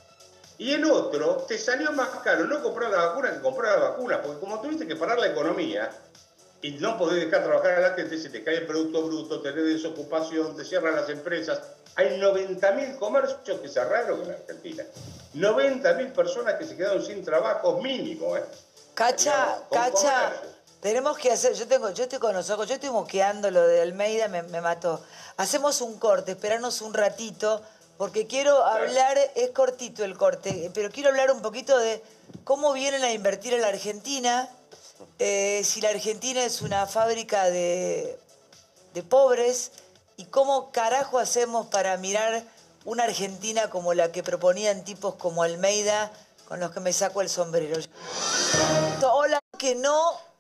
Y 0.58 0.72
el 0.72 0.84
otro, 0.84 1.44
te 1.48 1.58
salió 1.58 1.92
más 1.92 2.08
caro 2.22 2.44
no 2.44 2.62
comprar 2.62 2.90
la 2.90 3.06
vacuna 3.06 3.32
que 3.32 3.40
comprar 3.40 3.78
la 3.78 3.88
vacuna, 3.90 4.22
porque 4.22 4.40
como 4.40 4.60
tuviste 4.60 4.86
que 4.86 4.96
parar 4.96 5.18
la 5.18 5.28
economía 5.28 5.90
y 6.62 6.72
no 6.72 6.96
podés 6.96 7.24
dejar 7.24 7.44
trabajar 7.44 7.72
a 7.72 7.80
la 7.80 7.94
gente, 7.94 8.18
se 8.18 8.30
te 8.30 8.42
cae 8.42 8.58
el 8.58 8.66
Producto 8.66 9.02
Bruto, 9.02 9.40
tenés 9.40 9.64
desocupación, 9.64 10.56
te 10.56 10.64
cierran 10.64 10.96
las 10.96 11.08
empresas. 11.08 11.60
Hay 11.96 12.18
90.000 12.20 12.98
comercios 12.98 13.60
que 13.60 13.68
cerraron 13.68 14.22
en 14.22 14.30
Argentina. 14.30 14.84
90.000 15.34 16.12
personas 16.12 16.54
que 16.54 16.64
se 16.64 16.76
quedaron 16.76 17.04
sin 17.04 17.24
trabajo 17.24 17.80
mínimo, 17.82 18.36
¿eh? 18.36 18.44
Cacha, 18.94 19.58
Cacha. 19.70 20.32
Tenemos 20.84 21.16
que 21.16 21.32
hacer, 21.32 21.54
yo 21.54 21.66
tengo, 21.66 21.88
yo 21.92 22.02
estoy 22.02 22.18
con 22.18 22.34
los 22.34 22.50
ojos, 22.50 22.68
yo 22.68 22.74
estoy 22.74 22.90
moqueando 22.90 23.50
lo 23.50 23.66
de 23.66 23.80
Almeida, 23.80 24.28
me, 24.28 24.42
me 24.42 24.60
mató. 24.60 25.02
Hacemos 25.38 25.80
un 25.80 25.98
corte, 25.98 26.32
esperarnos 26.32 26.82
un 26.82 26.92
ratito, 26.92 27.62
porque 27.96 28.26
quiero 28.26 28.62
hablar, 28.62 29.16
es 29.34 29.48
cortito 29.52 30.04
el 30.04 30.18
corte, 30.18 30.70
pero 30.74 30.90
quiero 30.90 31.08
hablar 31.08 31.30
un 31.30 31.40
poquito 31.40 31.78
de 31.78 32.04
cómo 32.44 32.74
vienen 32.74 33.02
a 33.02 33.12
invertir 33.12 33.54
en 33.54 33.62
la 33.62 33.68
Argentina, 33.68 34.50
eh, 35.18 35.62
si 35.64 35.80
la 35.80 35.88
Argentina 35.88 36.44
es 36.44 36.60
una 36.60 36.86
fábrica 36.86 37.44
de, 37.44 38.20
de 38.92 39.02
pobres, 39.02 39.72
y 40.18 40.26
cómo 40.26 40.70
carajo 40.70 41.18
hacemos 41.18 41.68
para 41.68 41.96
mirar 41.96 42.44
una 42.84 43.04
Argentina 43.04 43.70
como 43.70 43.94
la 43.94 44.12
que 44.12 44.22
proponían 44.22 44.84
tipos 44.84 45.14
como 45.14 45.44
Almeida, 45.44 46.12
con 46.46 46.60
los 46.60 46.72
que 46.72 46.80
me 46.80 46.92
saco 46.92 47.22
el 47.22 47.30
sombrero. 47.30 47.78
Hola, 49.00 49.40
que 49.56 49.76
no 49.76 50.33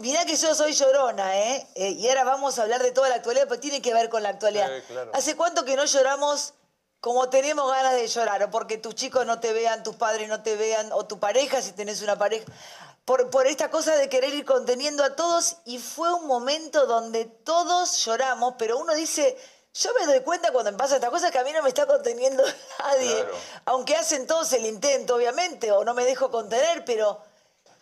Mirá 0.00 0.24
que 0.24 0.36
yo 0.36 0.54
soy 0.54 0.72
llorona, 0.72 1.38
¿eh? 1.38 1.68
¿eh? 1.74 1.90
Y 1.90 2.08
ahora 2.08 2.24
vamos 2.24 2.58
a 2.58 2.62
hablar 2.62 2.82
de 2.82 2.90
toda 2.92 3.10
la 3.10 3.16
actualidad, 3.16 3.46
pero 3.48 3.60
tiene 3.60 3.82
que 3.82 3.92
ver 3.92 4.08
con 4.08 4.22
la 4.22 4.30
actualidad. 4.30 4.70
¿Hace 5.12 5.36
cuánto 5.36 5.64
que 5.64 5.76
no 5.76 5.84
lloramos 5.84 6.54
como 7.00 7.28
tenemos 7.28 7.70
ganas 7.70 7.92
de 7.92 8.06
llorar? 8.08 8.42
O 8.44 8.50
porque 8.50 8.78
tus 8.78 8.94
chicos 8.94 9.26
no 9.26 9.40
te 9.40 9.52
vean, 9.52 9.82
tus 9.82 9.96
padres 9.96 10.28
no 10.28 10.42
te 10.42 10.56
vean, 10.56 10.90
o 10.92 11.04
tu 11.04 11.18
pareja, 11.18 11.60
si 11.60 11.72
tenés 11.72 12.00
una 12.00 12.16
pareja. 12.16 12.46
Por, 13.04 13.28
por 13.28 13.46
esta 13.46 13.70
cosa 13.70 13.94
de 13.96 14.08
querer 14.08 14.32
ir 14.32 14.46
conteniendo 14.46 15.04
a 15.04 15.14
todos, 15.14 15.58
y 15.66 15.78
fue 15.78 16.12
un 16.14 16.26
momento 16.26 16.86
donde 16.86 17.26
todos 17.26 18.04
lloramos, 18.06 18.54
pero 18.58 18.78
uno 18.78 18.94
dice, 18.94 19.36
yo 19.74 19.90
me 20.00 20.06
doy 20.06 20.20
cuenta 20.20 20.50
cuando 20.50 20.72
me 20.72 20.78
pasa 20.78 20.94
esta 20.94 21.10
cosa 21.10 21.30
que 21.30 21.38
a 21.38 21.44
mí 21.44 21.52
no 21.52 21.62
me 21.62 21.68
está 21.68 21.86
conteniendo 21.86 22.42
nadie. 22.78 23.26
Aunque 23.66 23.96
hacen 23.96 24.26
todos 24.26 24.50
el 24.54 24.64
intento, 24.64 25.16
obviamente, 25.16 25.72
o 25.72 25.84
no 25.84 25.92
me 25.92 26.06
dejo 26.06 26.30
contener, 26.30 26.86
pero 26.86 27.20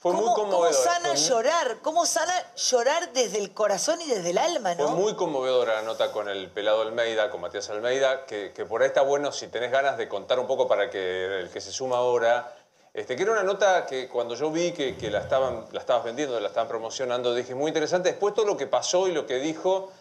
fue 0.02 0.14
muy 0.14 0.34
conmovedora. 0.34 0.72
¿Cómo 0.72 0.82
sana 0.82 1.14
llorar? 1.14 1.78
¿Cómo 1.80 2.06
sana 2.06 2.32
llorar 2.56 3.12
desde 3.12 3.38
el 3.38 3.54
corazón 3.54 4.00
y 4.00 4.08
desde 4.08 4.30
el 4.30 4.38
alma, 4.38 4.74
no? 4.74 4.88
Fue 4.88 4.96
muy 4.96 5.14
conmovedora 5.14 5.76
la 5.76 5.82
nota 5.82 6.10
con 6.10 6.28
el 6.28 6.50
pelado 6.50 6.82
Almeida, 6.82 7.30
con 7.30 7.40
Matías 7.40 7.70
Almeida, 7.70 8.26
que, 8.26 8.50
por 8.68 8.82
ahí 8.82 8.88
está 8.88 9.02
bueno 9.02 9.30
si 9.30 9.46
tenés 9.46 9.70
ganas 9.70 9.96
de 9.96 10.08
contar 10.08 10.40
un 10.40 10.48
poco 10.48 10.66
para 10.66 10.90
que 10.90 11.42
el 11.42 11.50
que 11.50 11.60
se 11.60 11.70
suma 11.70 11.98
ahora. 11.98 12.52
Este, 12.92 13.14
que 13.14 13.22
era 13.22 13.30
una 13.30 13.44
nota 13.44 13.86
que 13.86 14.08
cuando 14.08 14.34
yo 14.34 14.50
vi 14.50 14.72
que, 14.72 15.08
la, 15.08 15.20
estaban, 15.20 15.66
la 15.70 15.78
estabas 15.78 16.02
vendiendo, 16.02 16.38
la 16.40 16.48
estaban 16.48 16.68
promocionando, 16.68 17.32
dije, 17.32 17.54
muy 17.54 17.68
interesante. 17.68 18.10
Después 18.10 18.34
todo 18.34 18.44
lo 18.44 18.56
que 18.56 18.66
pasó 18.66 19.06
y 19.06 19.12
lo 19.12 19.24
que 19.24 19.38
dijo, 19.38 19.92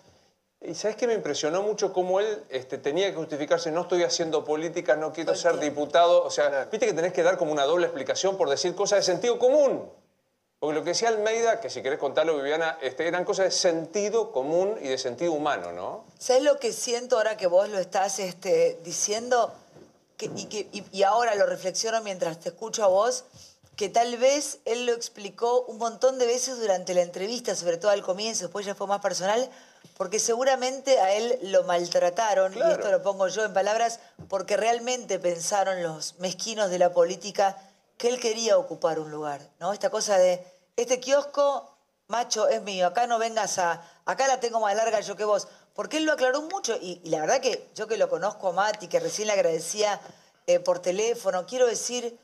y 0.64 0.76
sabes 0.76 0.96
que 0.96 1.08
me 1.08 1.14
impresionó 1.14 1.64
mucho 1.64 1.92
cómo 1.92 2.20
él 2.20 2.44
este, 2.50 2.78
tenía 2.78 3.10
que 3.10 3.16
justificarse, 3.16 3.72
no 3.72 3.82
estoy 3.82 4.04
haciendo 4.04 4.46
política, 4.46 4.96
no 4.96 5.12
quiero 5.12 5.36
ser 5.36 5.58
diputado. 5.58 6.24
O 6.24 6.30
sea, 6.30 6.68
viste 6.72 6.86
que 6.86 6.94
tenés 6.94 7.14
que 7.14 7.24
dar 7.24 7.38
como 7.38 7.52
una 7.52 7.64
doble 7.64 7.88
explicación 7.88 8.38
por 8.38 8.48
decir 8.50 8.76
cosas 8.76 9.00
de 9.00 9.04
sentido 9.04 9.40
común. 9.40 9.90
Porque 10.60 10.76
lo 10.76 10.84
que 10.84 10.92
decía 10.92 11.10
Almeida, 11.10 11.60
que 11.60 11.72
si 11.72 11.82
querés 11.82 11.98
contarlo, 11.98 12.38
Viviana, 12.38 12.78
este, 12.84 13.08
eran 13.08 13.26
cosas 13.26 13.46
de 13.46 13.52
sentido 13.52 14.32
común 14.32 14.78
y 14.80 14.90
de 14.90 15.00
sentido 15.00 15.34
humano, 15.34 15.72
¿no? 15.72 16.06
¿Sabes 16.20 16.44
lo 16.44 16.60
que 16.60 16.72
siento 16.72 17.18
ahora 17.18 17.36
que 17.36 17.48
vos 17.48 17.68
lo 17.70 17.80
estás 17.80 18.20
este, 18.20 18.78
diciendo? 18.84 19.52
y, 20.36 20.46
que, 20.46 20.70
y, 20.92 21.02
ahora 21.02 21.34
lo 21.34 21.48
reflexiono 21.48 22.00
mientras 22.04 22.40
te 22.40 22.50
escucho 22.50 22.84
a 22.84 22.88
vos, 22.88 23.24
que 23.76 23.90
tal 23.90 24.18
vez 24.18 24.60
él 24.66 24.86
lo 24.86 24.94
explicó 24.94 25.62
un 25.62 25.80
montón 25.80 26.20
de 26.20 26.28
veces 26.28 26.60
durante 26.60 26.94
la 26.94 27.02
entrevista, 27.02 27.56
sobre 27.56 27.78
todo 27.78 27.90
al 27.90 28.04
comienzo, 28.04 28.44
después 28.44 28.64
ya 28.64 28.76
fue 28.76 28.86
más 28.86 29.02
personal, 29.02 29.50
porque 29.98 30.20
seguramente 30.20 31.00
a 31.00 31.14
él 31.14 31.38
lo 31.44 31.64
maltrataron, 31.64 32.58
y 32.58 32.62
esto 32.62 32.92
lo 32.92 33.04
pongo 33.04 33.28
yo 33.28 33.46
en 33.46 33.54
palabras, 33.54 34.00
porque 34.30 34.58
realmente 34.58 35.20
pensaron 35.20 35.84
los 35.84 36.18
mezquinos 36.20 36.70
de 36.70 36.80
la 36.80 36.92
política 36.92 37.58
que 37.98 38.10
él 38.10 38.20
quería 38.20 38.58
ocupar 38.58 39.00
un 39.00 39.12
lugar, 39.12 39.42
¿no? 39.60 39.74
Esta 39.74 39.92
cosa 39.92 40.18
de, 40.18 40.44
este 40.76 41.00
kiosco, 41.00 41.78
macho, 42.08 42.48
es 42.48 42.62
mío, 42.64 42.88
acá 42.88 43.06
no 43.06 43.20
vengas 43.20 43.60
a, 43.60 43.82
acá 44.06 44.28
la 44.28 44.40
tengo 44.40 44.60
más 44.60 44.76
larga 44.76 45.02
yo 45.02 45.16
que 45.16 45.24
vos, 45.24 45.48
porque 45.76 45.98
él 45.98 46.06
lo 46.06 46.14
aclaró 46.14 46.42
mucho 46.42 46.76
y, 46.82 47.00
la 47.06 47.22
verdad 47.22 47.40
que 47.40 47.70
yo 47.76 47.88
que 47.88 47.98
lo 47.98 48.10
conozco 48.10 48.50
a 48.50 48.54
Mati, 48.54 48.88
que 48.88 49.00
recién 49.00 49.28
le 49.28 49.34
agradecía 49.34 50.02
eh, 50.48 50.60
por 50.60 50.80
teléfono, 50.80 51.46
quiero 51.46 51.68
decir, 51.68 52.18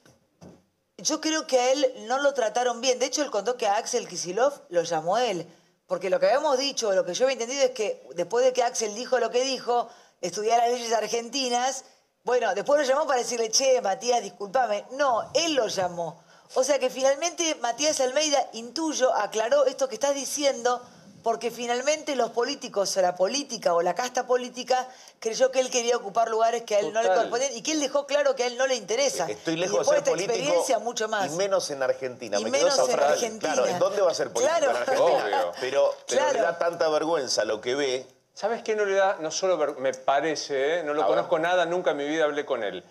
yo 0.98 1.22
creo 1.22 1.46
que 1.46 1.60
a 1.60 1.72
él 1.72 1.94
no 2.08 2.18
lo 2.18 2.34
trataron 2.34 2.82
bien, 2.82 2.98
de 2.98 3.06
hecho 3.06 3.22
él 3.22 3.30
contó 3.30 3.56
que 3.56 3.68
a 3.68 3.78
Axel 3.78 4.08
Kisilov 4.08 4.54
lo 4.70 4.82
llamó 4.82 5.20
él, 5.20 5.48
porque 5.88 6.09
lo 6.09 6.19
que 6.19 6.27
habíamos 6.27 6.57
dicho, 6.57 6.91
lo 6.91 7.05
que 7.05 7.14
yo 7.14 7.26
había 7.26 7.34
entendido 7.34 7.64
es 7.64 7.72
que 7.72 8.05
después 8.15 8.43
de 8.45 8.53
que 8.53 8.61
Axel 8.61 8.93
dijo 8.93 9.19
lo 9.19 9.31
que 9.31 9.43
dijo, 9.43 9.89
estudiar 10.22 10.59
las 10.59 10.72
leyes 10.72 10.93
argentinas, 10.93 11.85
bueno, 12.23 12.53
después 12.53 12.81
lo 12.81 12.85
llamó 12.85 13.07
para 13.07 13.19
decirle, 13.19 13.49
che, 13.49 13.81
Matías, 13.81 14.22
discúlpame. 14.22 14.85
No, 14.91 15.31
él 15.34 15.53
lo 15.53 15.68
llamó. 15.68 16.22
O 16.55 16.64
sea 16.64 16.77
que 16.77 16.89
finalmente 16.89 17.55
Matías 17.55 18.01
Almeida, 18.01 18.49
intuyo, 18.53 19.14
aclaró 19.14 19.65
esto 19.65 19.88
que 19.88 19.95
estás 19.95 20.14
diciendo, 20.14 20.81
porque 21.23 21.52
finalmente 21.52 22.15
los 22.15 22.31
políticos 22.31 22.95
o 22.98 23.02
la 23.02 23.15
política 23.15 23.73
o 23.73 23.81
la 23.81 23.94
casta 23.95 24.26
política 24.26 24.88
creyó 25.19 25.52
que 25.52 25.60
él 25.60 25.69
quería 25.69 25.98
ocupar 25.98 26.30
lugares 26.30 26.64
que 26.64 26.76
a 26.76 26.80
él 26.80 26.94
no 26.94 27.02
le 27.02 27.10
correspondían 27.10 27.56
y 27.56 27.61
que 27.61 27.73
él 27.73 27.80
dejó 27.80 28.06
claro 28.06 28.35
que 28.35 28.44
a 28.44 28.48
él 28.48 28.57
no 28.57 28.68
le 28.68 28.76
interesa. 28.76 29.26
Estoy 29.30 29.56
lejos 29.56 29.88
de 29.88 29.95
ser 29.95 30.03
político 30.03 30.34
experiencia, 30.34 30.80
mucho 30.80 31.07
más. 31.07 31.34
y 31.34 31.35
menos 31.35 31.69
en 31.72 31.84
Argentina. 31.84 32.39
Y 32.39 32.45
menos 32.45 32.77
en 32.89 32.99
Argentina. 32.99 33.53
Claro, 33.53 33.68
¿en 33.68 33.80
dónde 33.80 34.02
va 34.02 34.11
a 34.11 34.15
ser 34.15 34.31
político? 34.31 34.57
En 34.57 34.76
Argentina. 34.76 35.52
Pero, 35.60 35.94
pero 36.07 36.34
le 36.34 36.41
da 36.41 36.57
tanta 36.57 36.88
vergüenza 36.89 37.45
lo 37.45 37.60
que 37.61 37.76
ve 37.76 38.18
¿Sabes 38.38 38.61
qué 38.61 38.76
no 38.76 38.85
le 38.85 38.94
da? 38.94 39.18
No 39.19 39.31
solo 39.31 39.57
me 39.80 39.95
parece, 39.95 40.76
¿eh? 40.77 40.84
no 40.84 40.94
lo 40.94 41.07
conozco 41.07 41.39
nada, 41.39 41.65
nunca 41.65 41.89
en 41.89 41.98
mi 41.98 42.07
vida 42.07 42.26
hablé 42.26 42.45
con 42.45 42.64
él. 42.64 42.84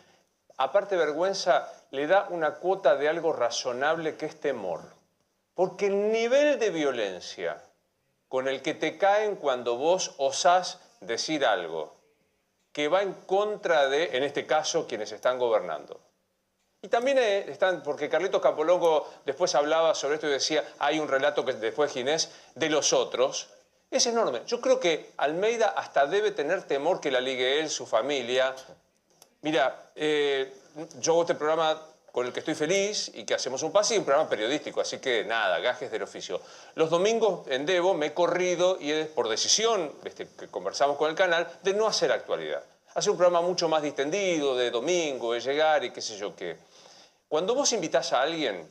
Aparte 0.57 0.97
vergüenza, 0.97 1.70
le 1.93 2.09
da 2.09 2.27
una 2.31 2.55
cuota 2.55 2.97
de 2.97 3.09
algo 3.09 3.32
razonable 3.32 4.16
que 4.16 4.27
es 4.27 4.40
temor. 4.40 4.81
Porque 5.55 5.86
el 5.86 6.11
nivel 6.11 6.59
de 6.59 6.70
violencia 6.70 7.62
con 8.28 8.48
el 8.48 8.62
que 8.62 8.74
te 8.74 8.98
caen 8.98 9.36
cuando 9.36 9.77
vos 9.77 10.15
osás 10.19 10.81
decir 11.01 11.44
algo 11.44 11.97
que 12.73 12.89
va 12.89 13.03
en 13.03 13.15
contra 13.15 13.89
de, 13.89 14.16
en 14.16 14.23
este 14.23 14.47
caso, 14.47 14.86
quienes 14.86 15.11
están 15.11 15.39
gobernando. 15.39 15.98
Y 16.82 16.89
también 16.89 17.16
eh, 17.16 17.51
están, 17.51 17.82
porque 17.82 18.11
Carlitos 18.11 18.43
Capolongo 18.43 19.11
después 19.24 19.55
hablaba 19.55 19.94
sobre 19.94 20.16
esto 20.16 20.27
y 20.27 20.32
decía, 20.32 20.62
hay 20.78 20.98
un 20.98 21.09
relato 21.09 21.44
que 21.44 21.55
después 21.55 21.90
Ginés, 21.90 22.31
de 22.55 22.69
los 22.69 22.93
otros, 22.93 23.48
es 23.90 24.07
enorme. 24.07 24.43
Yo 24.47 24.61
creo 24.61 24.78
que 24.78 25.11
Almeida 25.16 25.69
hasta 25.69 26.07
debe 26.07 26.32
tener 26.32 26.65
temor 26.65 27.01
que 27.01 27.11
la 27.11 27.20
ligue 27.20 27.61
él, 27.61 27.70
su 27.70 27.86
familia. 27.86 28.55
Mira, 29.40 29.90
eh, 29.94 30.53
yo 31.01 31.12
hago 31.12 31.23
este 31.23 31.35
programa 31.35 31.81
con 32.17 32.27
el 32.27 32.33
que 32.33 32.41
estoy 32.41 32.55
feliz 32.55 33.11
y 33.13 33.25
que 33.25 33.35
hacemos 33.35 33.63
un 33.63 33.71
pase 33.71 33.95
y 33.95 33.99
un 33.99 34.05
programa 34.07 34.27
periodístico, 34.27 34.81
así 34.81 35.01
que 35.01 35.27
nada, 35.27 35.59
gajes 35.59 35.91
del 35.91 36.03
oficio. 36.03 36.41
Los 36.75 36.89
domingos 36.89 37.47
en 37.49 37.67
Devo 37.67 37.93
me 37.93 38.07
he 38.07 38.15
corrido 38.15 38.79
y 38.81 38.91
es 38.91 39.09
por 39.09 39.29
decisión, 39.29 39.93
este, 40.03 40.27
que 40.27 40.49
conversamos 40.49 40.97
con 40.97 41.11
el 41.11 41.15
canal, 41.15 41.47
de 41.63 41.75
no 41.75 41.87
hacer 41.87 42.11
actualidad. 42.11 42.65
Hacer 42.95 43.11
un 43.11 43.19
programa 43.19 43.47
mucho 43.47 43.69
más 43.69 43.83
distendido, 43.83 44.57
de 44.57 44.71
domingo, 44.71 45.35
de 45.35 45.41
llegar 45.41 45.85
y 45.85 45.91
qué 45.91 46.01
sé 46.01 46.17
yo 46.17 46.35
qué. 46.35 46.57
Cuando 47.29 47.55
vos 47.55 47.71
invitás 47.75 48.15
a 48.15 48.23
alguien, 48.23 48.67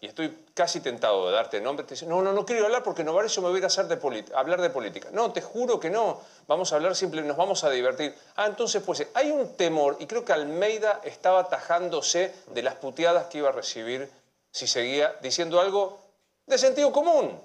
y 0.00 0.06
estoy 0.06 0.46
casi 0.54 0.80
tentado 0.80 1.26
de 1.26 1.32
darte 1.32 1.60
nombre, 1.60 1.84
no, 2.06 2.22
no, 2.22 2.32
no 2.32 2.46
quiero 2.46 2.66
hablar 2.66 2.84
porque 2.84 3.02
no 3.02 3.20
eso 3.20 3.42
me 3.42 3.48
voy 3.48 3.56
a 3.56 3.58
ir 3.58 3.64
a 3.64 3.66
hacer 3.66 3.88
de 3.88 4.24
hablar 4.32 4.60
de 4.60 4.70
política. 4.70 5.08
No, 5.12 5.32
te 5.32 5.42
juro 5.42 5.80
que 5.80 5.90
no, 5.90 6.20
vamos 6.46 6.72
a 6.72 6.76
hablar 6.76 6.94
simple, 6.94 7.22
nos 7.22 7.36
vamos 7.36 7.64
a 7.64 7.70
divertir. 7.70 8.14
Ah, 8.36 8.46
entonces 8.46 8.80
pues 8.84 9.04
hay 9.14 9.30
un 9.32 9.56
temor, 9.56 9.96
y 9.98 10.06
creo 10.06 10.24
que 10.24 10.32
Almeida 10.32 11.00
estaba 11.02 11.40
atajándose 11.40 12.32
de 12.46 12.62
las 12.62 12.76
puteadas 12.76 13.26
que 13.26 13.38
iba 13.38 13.48
a 13.48 13.52
recibir 13.52 14.08
si 14.52 14.68
seguía 14.68 15.16
diciendo 15.20 15.60
algo 15.60 15.98
de 16.46 16.58
sentido 16.58 16.92
común. 16.92 17.40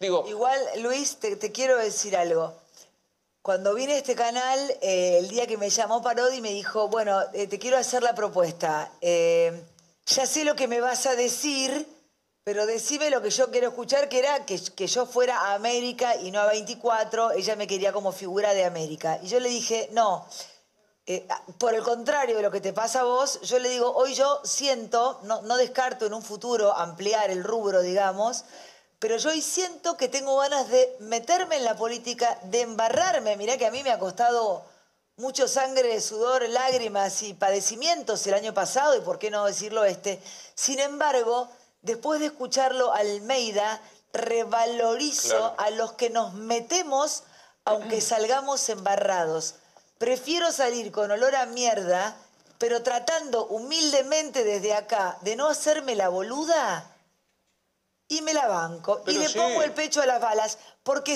Digo, 0.00 0.24
Igual, 0.28 0.60
Luis, 0.78 1.16
te, 1.16 1.52
quiero 1.52 1.78
decir 1.78 2.16
algo. 2.16 2.52
Cuando 3.40 3.74
vine 3.74 3.94
a 3.94 3.96
este 3.98 4.14
canal, 4.14 4.58
eh, 4.82 5.18
el 5.18 5.28
día 5.28 5.46
que 5.46 5.56
me 5.56 5.70
llamó 5.70 6.02
Parodi 6.02 6.40
me 6.40 6.50
dijo, 6.50 6.88
bueno, 6.88 7.20
eh, 7.32 7.46
te 7.46 7.58
quiero 7.58 7.78
hacer 7.78 8.02
la 8.02 8.14
propuesta. 8.14 8.90
Eh, 9.00 9.62
ya 10.06 10.26
sé 10.26 10.44
lo 10.44 10.54
que 10.54 10.68
me 10.68 10.80
vas 10.80 11.06
a 11.06 11.16
decir, 11.16 11.88
pero 12.44 12.66
decime 12.66 13.10
lo 13.10 13.22
que 13.22 13.30
yo 13.30 13.50
quiero 13.50 13.68
escuchar, 13.68 14.08
que 14.08 14.18
era 14.18 14.44
que, 14.44 14.86
yo 14.86 15.06
fuera 15.06 15.38
a 15.38 15.54
América 15.54 16.16
y 16.16 16.30
no 16.30 16.40
a 16.40 16.46
24, 16.46 17.32
ella 17.32 17.56
me 17.56 17.66
quería 17.66 17.92
como 17.92 18.12
figura 18.12 18.52
de 18.52 18.64
América. 18.64 19.18
Y 19.22 19.28
yo 19.28 19.40
le 19.40 19.48
dije, 19.48 19.88
no, 19.92 20.26
eh, 21.06 21.26
por 21.58 21.74
el 21.74 21.82
contrario 21.82 22.36
de 22.36 22.42
lo 22.42 22.50
que 22.50 22.60
te 22.60 22.72
pasa 22.72 23.00
a 23.00 23.04
vos, 23.04 23.40
yo 23.42 23.58
le 23.58 23.70
digo, 23.70 23.92
hoy 23.94 24.14
yo 24.14 24.40
siento, 24.44 25.20
no, 25.22 25.42
no 25.42 25.56
descarto 25.56 26.06
en 26.06 26.14
un 26.14 26.22
futuro 26.22 26.74
ampliar 26.74 27.30
el 27.30 27.42
rubro, 27.42 27.80
digamos, 27.80 28.44
pero 28.98 29.16
yo 29.18 29.30
hoy 29.30 29.42
siento 29.42 29.96
que 29.96 30.08
tengo 30.08 30.36
ganas 30.38 30.68
de 30.70 30.96
meterme 31.00 31.56
en 31.56 31.64
la 31.64 31.76
política, 31.76 32.38
de 32.44 32.62
embarrarme. 32.62 33.36
Mirá 33.36 33.58
que 33.58 33.66
a 33.66 33.70
mí 33.70 33.82
me 33.82 33.90
ha 33.90 33.98
costado 33.98 34.64
mucho 35.16 35.46
sangre, 35.46 36.00
sudor, 36.00 36.48
lágrimas 36.48 37.22
y 37.22 37.34
padecimientos 37.34 38.26
el 38.26 38.34
año 38.34 38.52
pasado, 38.52 38.96
y 38.96 39.00
por 39.00 39.18
qué 39.18 39.30
no 39.30 39.44
decirlo 39.44 39.84
este. 39.84 40.20
Sin 40.54 40.80
embargo, 40.80 41.48
después 41.82 42.20
de 42.20 42.26
escucharlo 42.26 42.92
Almeida, 42.92 43.80
revalorizo 44.12 45.54
a 45.58 45.70
los 45.70 45.92
que 45.92 46.10
nos 46.10 46.34
metemos 46.34 47.24
aunque 47.64 48.00
salgamos 48.00 48.68
embarrados. 48.68 49.56
Prefiero 49.98 50.52
salir 50.52 50.90
con 50.92 51.10
olor 51.10 51.36
a 51.36 51.46
mierda, 51.46 52.16
pero 52.58 52.82
tratando 52.82 53.46
humildemente 53.46 54.44
desde 54.44 54.74
acá 54.74 55.18
de 55.22 55.36
no 55.36 55.48
hacerme 55.48 55.94
la 55.94 56.08
boluda. 56.08 56.90
y 58.06 58.20
me 58.22 58.34
la 58.34 58.46
banco 58.46 59.02
y 59.06 59.16
le 59.18 59.28
sí. 59.28 59.38
pongo 59.38 59.62
el 59.62 59.72
pecho 59.72 60.02
a 60.02 60.06
las 60.06 60.20
balas 60.20 60.58
porque 60.82 61.12